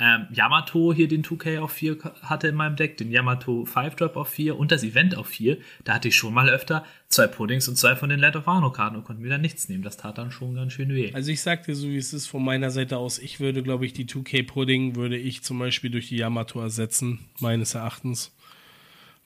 ähm, 0.00 0.26
Yamato 0.32 0.92
hier 0.92 1.06
den 1.06 1.22
2K 1.22 1.60
auf 1.60 1.70
4 1.70 1.98
hatte 2.22 2.48
in 2.48 2.56
meinem 2.56 2.74
Deck, 2.74 2.96
den 2.96 3.12
Yamato 3.12 3.62
5-Drop 3.62 4.16
auf 4.16 4.30
4 4.30 4.58
und 4.58 4.72
das 4.72 4.82
Event 4.82 5.16
auf 5.16 5.28
4. 5.28 5.58
Da 5.84 5.94
hatte 5.94 6.08
ich 6.08 6.16
schon 6.16 6.34
mal 6.34 6.50
öfter 6.50 6.84
zwei 7.08 7.28
Puddings 7.28 7.68
und 7.68 7.76
zwei 7.76 7.94
von 7.94 8.08
den 8.08 8.18
Land 8.18 8.34
of 8.34 8.48
Wano 8.48 8.72
Karten 8.72 8.96
und 8.96 9.04
konnte 9.04 9.22
mir 9.22 9.28
dann 9.28 9.42
nichts 9.42 9.68
nehmen. 9.68 9.84
Das 9.84 9.96
tat 9.96 10.18
dann 10.18 10.32
schon 10.32 10.56
ganz 10.56 10.72
schön 10.72 10.88
weh. 10.88 11.12
Also 11.14 11.30
ich 11.30 11.40
sagte 11.40 11.72
so, 11.76 11.86
wie 11.86 11.98
es 11.98 12.12
ist 12.12 12.26
von 12.26 12.44
meiner 12.44 12.72
Seite 12.72 12.96
aus, 12.96 13.20
ich 13.20 13.38
würde, 13.38 13.62
glaube 13.62 13.86
ich, 13.86 13.92
die 13.92 14.06
2K 14.06 14.44
Pudding 14.44 14.96
würde 14.96 15.16
ich 15.16 15.44
zum 15.44 15.60
Beispiel 15.60 15.90
durch 15.90 16.08
die 16.08 16.16
Yamato 16.16 16.60
ersetzen, 16.60 17.20
meines 17.38 17.74
Erachtens. 17.74 18.34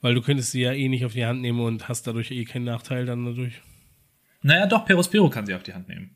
Weil 0.01 0.13
du 0.13 0.21
könntest 0.21 0.51
sie 0.51 0.61
ja 0.61 0.73
eh 0.73 0.89
nicht 0.89 1.05
auf 1.05 1.13
die 1.13 1.25
Hand 1.25 1.41
nehmen 1.41 1.61
und 1.61 1.89
hast 1.89 2.05
dadurch 2.05 2.29
eh 2.29 2.45
keinen 2.45 2.65
Nachteil 2.65 3.07
dann 3.07 3.25
dadurch. 3.25 3.61
Naja, 4.45 4.67
doch, 4.67 4.85
Perospero 4.85 5.27
kann 5.31 5.47
sie 5.47 5.55
auf 5.55 5.63
die 5.63 5.73
Hand 5.73 5.89
nehmen. 5.89 6.11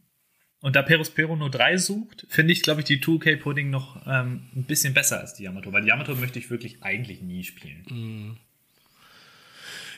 Und 0.61 0.75
da 0.75 0.83
Perospero 0.83 1.35
nur 1.35 1.49
drei 1.49 1.77
sucht, 1.77 2.27
finde 2.29 2.53
ich, 2.53 2.61
glaube 2.61 2.81
ich, 2.81 2.85
die 2.85 2.99
2K-Pudding 2.99 3.71
noch 3.71 4.05
ähm, 4.05 4.43
ein 4.55 4.65
bisschen 4.65 4.93
besser 4.93 5.19
als 5.19 5.33
die 5.33 5.45
Yamato, 5.45 5.73
weil 5.73 5.81
die 5.81 5.87
Yamato 5.87 6.13
möchte 6.13 6.37
ich 6.37 6.51
wirklich 6.51 6.83
eigentlich 6.83 7.21
nie 7.23 7.43
spielen. 7.43 7.85
Mm. 7.89 8.37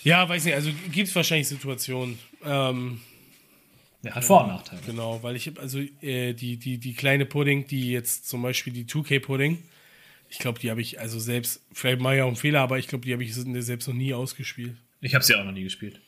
Ja, 0.03 0.29
weiß 0.29 0.45
nicht, 0.45 0.53
also 0.53 0.71
gibt 0.93 1.09
es 1.09 1.15
wahrscheinlich 1.15 1.49
Situationen. 1.49 2.19
Ähm, 2.45 3.01
Ja, 4.01 4.15
hat 4.15 4.23
Vor- 4.23 4.43
und 4.43 4.47
Nachteile. 4.47 4.81
Genau, 4.85 5.21
weil 5.23 5.35
ich 5.35 5.47
habe 5.47 5.59
also 5.59 5.79
äh, 5.79 6.31
die, 6.31 6.55
die, 6.55 6.77
die 6.77 6.93
kleine 6.93 7.25
Pudding, 7.25 7.67
die 7.67 7.91
jetzt 7.91 8.29
zum 8.29 8.43
Beispiel 8.43 8.71
die 8.71 8.85
2K-Pudding, 8.85 9.61
ich 10.29 10.39
glaube, 10.39 10.57
die 10.57 10.71
habe 10.71 10.79
ich 10.79 11.01
also 11.01 11.19
selbst, 11.19 11.61
vielleicht 11.73 11.99
mache 11.99 12.15
ich 12.15 12.21
auch 12.21 12.27
einen 12.27 12.37
Fehler, 12.37 12.61
aber 12.61 12.79
ich 12.79 12.87
glaube, 12.87 13.03
die 13.03 13.11
habe 13.11 13.25
ich 13.25 13.35
selbst 13.35 13.89
noch 13.89 13.95
nie 13.95 14.13
ausgespielt. 14.13 14.77
Ich 15.01 15.15
habe 15.15 15.25
sie 15.25 15.35
auch 15.35 15.43
noch 15.43 15.51
nie 15.51 15.63
gespielt. 15.63 15.99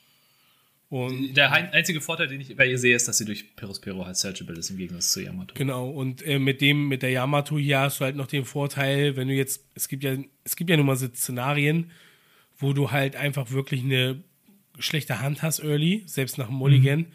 Und 0.94 1.34
der 1.34 1.52
einzige 1.52 2.02
Vorteil, 2.02 2.28
den 2.28 2.40
ich 2.40 2.56
bei 2.56 2.68
ihr 2.68 2.78
sehe, 2.78 2.96
ist, 2.96 3.08
dass 3.08 3.18
sie 3.18 3.26
durch 3.26 3.56
Perospero 3.56 4.06
halt 4.06 4.16
searchable 4.16 4.56
ist, 4.56 4.70
im 4.70 4.78
Gegensatz 4.78 5.12
zu 5.12 5.24
Yamato. 5.24 5.56
Genau, 5.56 5.90
und 5.90 6.22
äh, 6.22 6.38
mit 6.38 6.62
dem, 6.62 6.88
mit 6.88 7.02
der 7.02 7.10
Yamato 7.10 7.58
hier 7.58 7.80
hast 7.80 8.00
du 8.00 8.06
halt 8.06 8.16
noch 8.16 8.28
den 8.28 8.46
Vorteil, 8.46 9.16
wenn 9.16 9.28
du 9.28 9.34
jetzt, 9.34 9.66
es 9.74 9.88
gibt 9.88 10.04
ja, 10.04 10.16
es 10.44 10.56
gibt 10.56 10.70
ja 10.70 10.78
nun 10.78 10.86
mal 10.86 10.96
so 10.96 11.08
Szenarien, 11.08 11.90
wo 12.60 12.74
du 12.74 12.92
halt 12.92 13.16
einfach 13.16 13.50
wirklich 13.50 13.82
eine 13.82 14.24
schlechte 14.78 15.20
Hand 15.20 15.42
hast 15.42 15.64
early, 15.64 16.04
selbst 16.06 16.38
nach 16.38 16.46
dem 16.46 16.58
Mulligan. 16.58 17.00
Mhm. 17.00 17.06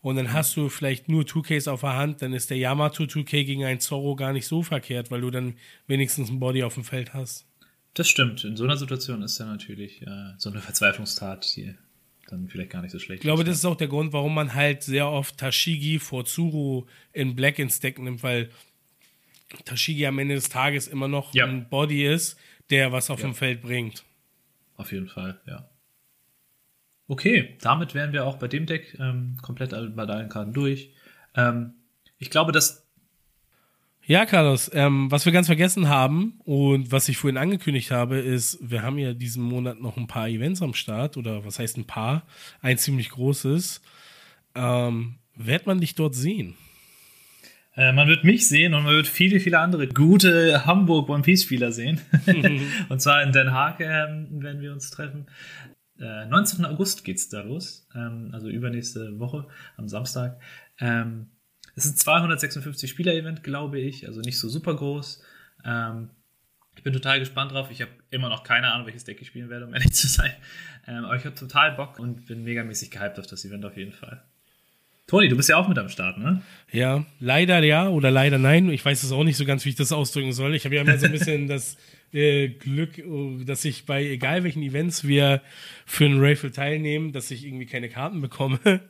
Und 0.00 0.16
dann 0.16 0.32
hast 0.32 0.56
du 0.56 0.70
vielleicht 0.70 1.10
nur 1.10 1.24
2Ks 1.24 1.68
auf 1.68 1.82
der 1.82 1.96
Hand, 1.96 2.22
dann 2.22 2.32
ist 2.32 2.48
der 2.48 2.56
Yamato 2.56 3.02
2K 3.02 3.44
gegen 3.44 3.66
einen 3.66 3.80
Zorro 3.80 4.16
gar 4.16 4.32
nicht 4.32 4.46
so 4.46 4.62
verkehrt, 4.62 5.10
weil 5.10 5.20
du 5.20 5.30
dann 5.30 5.56
wenigstens 5.86 6.30
ein 6.30 6.40
Body 6.40 6.62
auf 6.62 6.72
dem 6.72 6.84
Feld 6.84 7.12
hast. 7.12 7.44
Das 7.92 8.08
stimmt. 8.08 8.44
In 8.44 8.56
so 8.56 8.64
einer 8.64 8.78
Situation 8.78 9.20
ist 9.20 9.38
ja 9.38 9.44
natürlich 9.44 10.00
äh, 10.00 10.32
so 10.38 10.48
eine 10.48 10.62
Verzweiflungstat, 10.62 11.54
die 11.54 11.74
dann 12.32 12.48
vielleicht 12.48 12.70
gar 12.70 12.82
nicht 12.82 12.92
so 12.92 12.98
schlecht. 12.98 13.20
Ich 13.20 13.26
glaube, 13.26 13.44
das 13.44 13.56
ist 13.56 13.64
auch 13.64 13.76
der 13.76 13.88
Grund, 13.88 14.12
warum 14.12 14.34
man 14.34 14.54
halt 14.54 14.82
sehr 14.82 15.08
oft 15.08 15.36
Tashigi 15.38 15.98
vor 15.98 16.24
Tsuru 16.24 16.86
in 17.12 17.36
Black 17.36 17.58
ins 17.58 17.80
Deck 17.80 17.98
nimmt, 17.98 18.22
weil 18.22 18.50
Tashigi 19.64 20.06
am 20.06 20.18
Ende 20.18 20.34
des 20.34 20.48
Tages 20.48 20.88
immer 20.88 21.08
noch 21.08 21.34
ja. 21.34 21.46
ein 21.46 21.68
Body 21.68 22.06
ist, 22.06 22.38
der 22.70 22.92
was 22.92 23.10
auf 23.10 23.20
ja. 23.20 23.26
dem 23.26 23.34
Feld 23.34 23.62
bringt. 23.62 24.04
Auf 24.76 24.92
jeden 24.92 25.08
Fall, 25.08 25.40
ja. 25.46 25.68
Okay, 27.08 27.56
damit 27.60 27.94
wären 27.94 28.12
wir 28.12 28.24
auch 28.24 28.36
bei 28.36 28.46
dem 28.46 28.66
Deck 28.66 28.96
ähm, 29.00 29.36
komplett 29.42 29.70
bei 29.70 30.06
deinen 30.06 30.28
Karten 30.28 30.52
durch. 30.52 30.92
Ähm, 31.34 31.74
ich 32.18 32.30
glaube, 32.30 32.52
dass 32.52 32.86
ja, 34.10 34.26
Carlos, 34.26 34.68
ähm, 34.74 35.08
was 35.08 35.24
wir 35.24 35.32
ganz 35.32 35.46
vergessen 35.46 35.88
haben 35.88 36.40
und 36.44 36.90
was 36.90 37.08
ich 37.08 37.16
vorhin 37.16 37.36
angekündigt 37.36 37.92
habe, 37.92 38.18
ist, 38.18 38.58
wir 38.60 38.82
haben 38.82 38.98
ja 38.98 39.12
diesen 39.12 39.40
Monat 39.40 39.80
noch 39.80 39.96
ein 39.96 40.08
paar 40.08 40.28
Events 40.28 40.62
am 40.62 40.74
Start 40.74 41.16
oder 41.16 41.44
was 41.44 41.60
heißt 41.60 41.76
ein 41.76 41.86
paar? 41.86 42.26
Ein 42.60 42.76
ziemlich 42.76 43.10
großes. 43.10 43.80
Ähm, 44.56 45.18
wird 45.36 45.68
man 45.68 45.80
dich 45.80 45.94
dort 45.94 46.16
sehen? 46.16 46.56
Äh, 47.76 47.92
man 47.92 48.08
wird 48.08 48.24
mich 48.24 48.48
sehen 48.48 48.74
und 48.74 48.82
man 48.82 48.96
wird 48.96 49.06
viele, 49.06 49.38
viele 49.38 49.60
andere 49.60 49.86
gute 49.86 50.66
Hamburg 50.66 51.08
One 51.08 51.22
Piece 51.22 51.44
Spieler 51.44 51.70
sehen. 51.70 52.00
und 52.88 53.00
zwar 53.00 53.22
in 53.22 53.30
Den 53.30 53.52
Haag 53.52 53.78
ähm, 53.78 54.42
werden 54.42 54.60
wir 54.60 54.72
uns 54.72 54.90
treffen. 54.90 55.26
Äh, 56.00 56.26
19. 56.26 56.64
August 56.64 57.04
geht's 57.04 57.28
da 57.28 57.42
los, 57.42 57.86
ähm, 57.94 58.30
also 58.32 58.48
übernächste 58.48 59.20
Woche 59.20 59.46
am 59.76 59.86
Samstag. 59.86 60.40
Es 61.80 61.86
ist 61.86 61.92
ein 61.92 61.96
256 61.96 62.90
Spieler-Event, 62.90 63.42
glaube 63.42 63.80
ich, 63.80 64.06
also 64.06 64.20
nicht 64.20 64.38
so 64.38 64.50
super 64.50 64.74
groß. 64.74 65.22
Ähm, 65.64 66.10
ich 66.76 66.82
bin 66.82 66.92
total 66.92 67.20
gespannt 67.20 67.52
drauf. 67.52 67.70
Ich 67.70 67.80
habe 67.80 67.90
immer 68.10 68.28
noch 68.28 68.42
keine 68.42 68.70
Ahnung, 68.70 68.86
welches 68.86 69.04
Deck 69.04 69.18
ich 69.22 69.28
spielen 69.28 69.48
werde, 69.48 69.64
um 69.66 69.72
ehrlich 69.74 69.92
zu 69.92 70.06
sein. 70.06 70.32
Ähm, 70.86 71.06
aber 71.06 71.16
ich 71.16 71.24
habe 71.24 71.34
total 71.34 71.72
Bock 71.72 71.98
und 71.98 72.26
bin 72.26 72.44
megamäßig 72.44 72.90
gehypt 72.90 73.18
auf 73.18 73.26
das 73.26 73.46
Event 73.46 73.64
auf 73.64 73.78
jeden 73.78 73.92
Fall. 73.92 74.22
Toni, 75.06 75.28
du 75.28 75.36
bist 75.36 75.48
ja 75.48 75.56
auch 75.56 75.68
mit 75.68 75.78
am 75.78 75.88
Start, 75.88 76.18
ne? 76.18 76.42
Ja, 76.70 77.06
leider 77.18 77.64
ja 77.64 77.88
oder 77.88 78.10
leider 78.10 78.36
nein. 78.36 78.68
Ich 78.68 78.84
weiß 78.84 79.02
es 79.02 79.10
auch 79.10 79.24
nicht 79.24 79.38
so 79.38 79.46
ganz, 79.46 79.64
wie 79.64 79.70
ich 79.70 79.74
das 79.74 79.90
ausdrücken 79.90 80.34
soll. 80.34 80.54
Ich 80.54 80.66
habe 80.66 80.74
ja 80.74 80.82
immer 80.82 80.98
so 80.98 81.06
ein 81.06 81.12
bisschen 81.12 81.48
das 81.48 81.78
äh, 82.12 82.48
Glück, 82.48 82.98
äh, 82.98 83.44
dass 83.44 83.64
ich 83.64 83.86
bei 83.86 84.04
egal 84.04 84.44
welchen 84.44 84.62
Events 84.62 85.06
wir 85.06 85.42
für 85.86 86.06
einen 86.06 86.20
Raffle 86.20 86.50
teilnehmen, 86.50 87.12
dass 87.12 87.30
ich 87.30 87.44
irgendwie 87.44 87.66
keine 87.66 87.88
Karten 87.88 88.20
bekomme. 88.20 88.58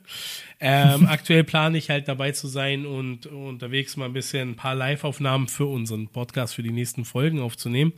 ähm, 0.59 1.07
aktuell 1.07 1.43
plane 1.43 1.77
ich 1.77 1.89
halt 1.89 2.07
dabei 2.07 2.31
zu 2.31 2.47
sein 2.47 2.85
und 2.85 3.27
unterwegs 3.27 3.97
mal 3.97 4.05
ein 4.05 4.13
bisschen 4.13 4.51
ein 4.51 4.55
paar 4.55 4.75
Live-Aufnahmen 4.75 5.47
für 5.47 5.65
unseren 5.65 6.07
Podcast 6.07 6.55
für 6.55 6.63
die 6.63 6.71
nächsten 6.71 7.05
Folgen 7.05 7.39
aufzunehmen. 7.39 7.93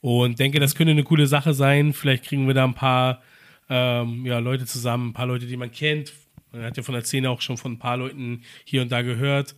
Und 0.00 0.38
denke, 0.38 0.60
das 0.60 0.74
könnte 0.74 0.92
eine 0.92 1.04
coole 1.04 1.26
Sache 1.26 1.54
sein. 1.54 1.92
Vielleicht 1.92 2.24
kriegen 2.24 2.46
wir 2.46 2.54
da 2.54 2.64
ein 2.64 2.74
paar 2.74 3.22
ähm, 3.68 4.24
ja, 4.26 4.38
Leute 4.38 4.66
zusammen, 4.66 5.10
ein 5.10 5.12
paar 5.12 5.26
Leute, 5.26 5.46
die 5.46 5.56
man 5.56 5.72
kennt. 5.72 6.12
Man 6.52 6.62
hat 6.62 6.76
ja 6.76 6.82
von 6.82 6.94
der 6.94 7.04
Szene 7.04 7.30
auch 7.30 7.40
schon 7.40 7.56
von 7.56 7.72
ein 7.72 7.78
paar 7.78 7.96
Leuten 7.96 8.42
hier 8.64 8.82
und 8.82 8.92
da 8.92 9.02
gehört. 9.02 9.56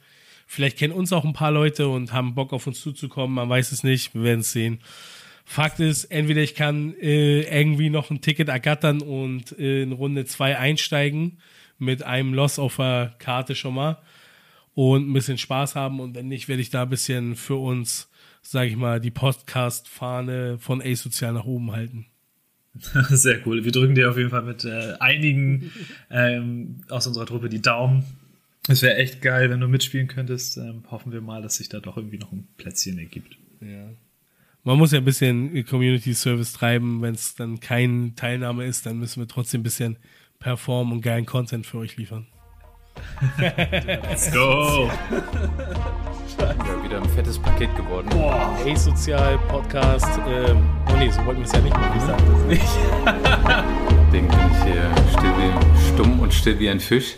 Vielleicht 0.50 0.78
kennen 0.78 0.94
uns 0.94 1.12
auch 1.12 1.26
ein 1.26 1.34
paar 1.34 1.52
Leute 1.52 1.88
und 1.88 2.14
haben 2.14 2.34
Bock 2.34 2.54
auf 2.54 2.66
uns 2.66 2.80
zuzukommen. 2.80 3.34
Man 3.34 3.50
weiß 3.50 3.70
es 3.70 3.84
nicht. 3.84 4.14
Wir 4.14 4.22
werden 4.22 4.40
es 4.40 4.50
sehen. 4.50 4.80
Fakt 5.44 5.78
ist, 5.78 6.04
entweder 6.04 6.40
ich 6.40 6.54
kann 6.54 6.94
äh, 6.94 7.42
irgendwie 7.42 7.90
noch 7.90 8.10
ein 8.10 8.22
Ticket 8.22 8.48
ergattern 8.48 9.02
und 9.02 9.58
äh, 9.58 9.82
in 9.82 9.92
Runde 9.92 10.24
2 10.24 10.58
einsteigen 10.58 11.38
mit 11.76 12.02
einem 12.02 12.32
Loss 12.32 12.58
auf 12.58 12.76
der 12.76 13.14
Karte 13.18 13.54
schon 13.54 13.74
mal 13.74 13.98
und 14.74 15.10
ein 15.10 15.12
bisschen 15.12 15.36
Spaß 15.36 15.74
haben. 15.74 16.00
Und 16.00 16.14
wenn 16.14 16.28
nicht, 16.28 16.48
werde 16.48 16.62
ich 16.62 16.70
da 16.70 16.82
ein 16.82 16.88
bisschen 16.88 17.36
für 17.36 17.56
uns, 17.56 18.10
sage 18.40 18.70
ich 18.70 18.76
mal, 18.76 19.00
die 19.00 19.10
Podcast-Fahne 19.10 20.56
von 20.58 20.80
A-Sozial 20.80 21.34
nach 21.34 21.44
oben 21.44 21.72
halten. 21.72 22.06
Sehr 23.10 23.46
cool. 23.46 23.64
Wir 23.64 23.72
drücken 23.72 23.94
dir 23.94 24.08
auf 24.08 24.16
jeden 24.16 24.30
Fall 24.30 24.42
mit 24.42 24.64
äh, 24.64 24.94
einigen 24.98 25.72
ähm, 26.10 26.80
aus 26.88 27.06
unserer 27.06 27.26
Truppe 27.26 27.50
die 27.50 27.60
Daumen. 27.60 28.04
Es 28.66 28.82
wäre 28.82 28.96
echt 28.96 29.22
geil, 29.22 29.50
wenn 29.50 29.60
du 29.60 29.68
mitspielen 29.68 30.08
könntest. 30.08 30.56
Ähm, 30.56 30.84
hoffen 30.90 31.12
wir 31.12 31.20
mal, 31.20 31.42
dass 31.42 31.56
sich 31.56 31.68
da 31.68 31.80
doch 31.80 31.96
irgendwie 31.96 32.18
noch 32.18 32.32
ein 32.32 32.48
Plätzchen 32.56 32.98
ergibt. 32.98 33.38
Ja. 33.60 33.90
Man 34.64 34.76
muss 34.76 34.92
ja 34.92 34.98
ein 34.98 35.04
bisschen 35.04 35.64
Community 35.64 36.12
Service 36.12 36.52
treiben. 36.52 37.00
Wenn 37.00 37.14
es 37.14 37.34
dann 37.34 37.60
keine 37.60 38.14
Teilnahme 38.14 38.66
ist, 38.66 38.84
dann 38.84 38.98
müssen 38.98 39.20
wir 39.20 39.28
trotzdem 39.28 39.60
ein 39.60 39.64
bisschen 39.64 39.96
performen 40.38 40.92
und 40.92 41.00
geilen 41.00 41.24
Content 41.24 41.66
für 41.66 41.78
euch 41.78 41.96
liefern. 41.96 42.26
Let's 43.38 44.30
go! 44.32 44.90
Ja, 46.38 46.84
wieder 46.84 47.02
ein 47.02 47.08
fettes 47.10 47.38
Paket 47.38 47.74
geworden. 47.76 48.08
Boah, 48.10 48.56
hey 48.62 48.76
Sozial 48.76 49.38
Podcast. 49.48 50.20
Ähm, 50.28 50.68
oh 50.88 50.96
nee, 50.96 51.10
so 51.10 51.24
wollten 51.26 51.40
wir 51.40 51.46
es 51.46 51.52
ja 51.52 51.60
nicht 51.60 51.74
machen. 51.74 51.96
Ich 51.96 52.02
sag 52.04 52.18
das 52.18 52.44
nicht. 52.44 52.62
Deswegen 54.06 54.28
bin 54.28 54.38
ich 54.52 54.62
hier 54.62 54.90
still 55.10 55.32
wie, 55.36 55.94
stumm 55.94 56.20
und 56.20 56.32
still 56.32 56.58
wie 56.60 56.68
ein 56.70 56.78
Fisch. 56.78 57.16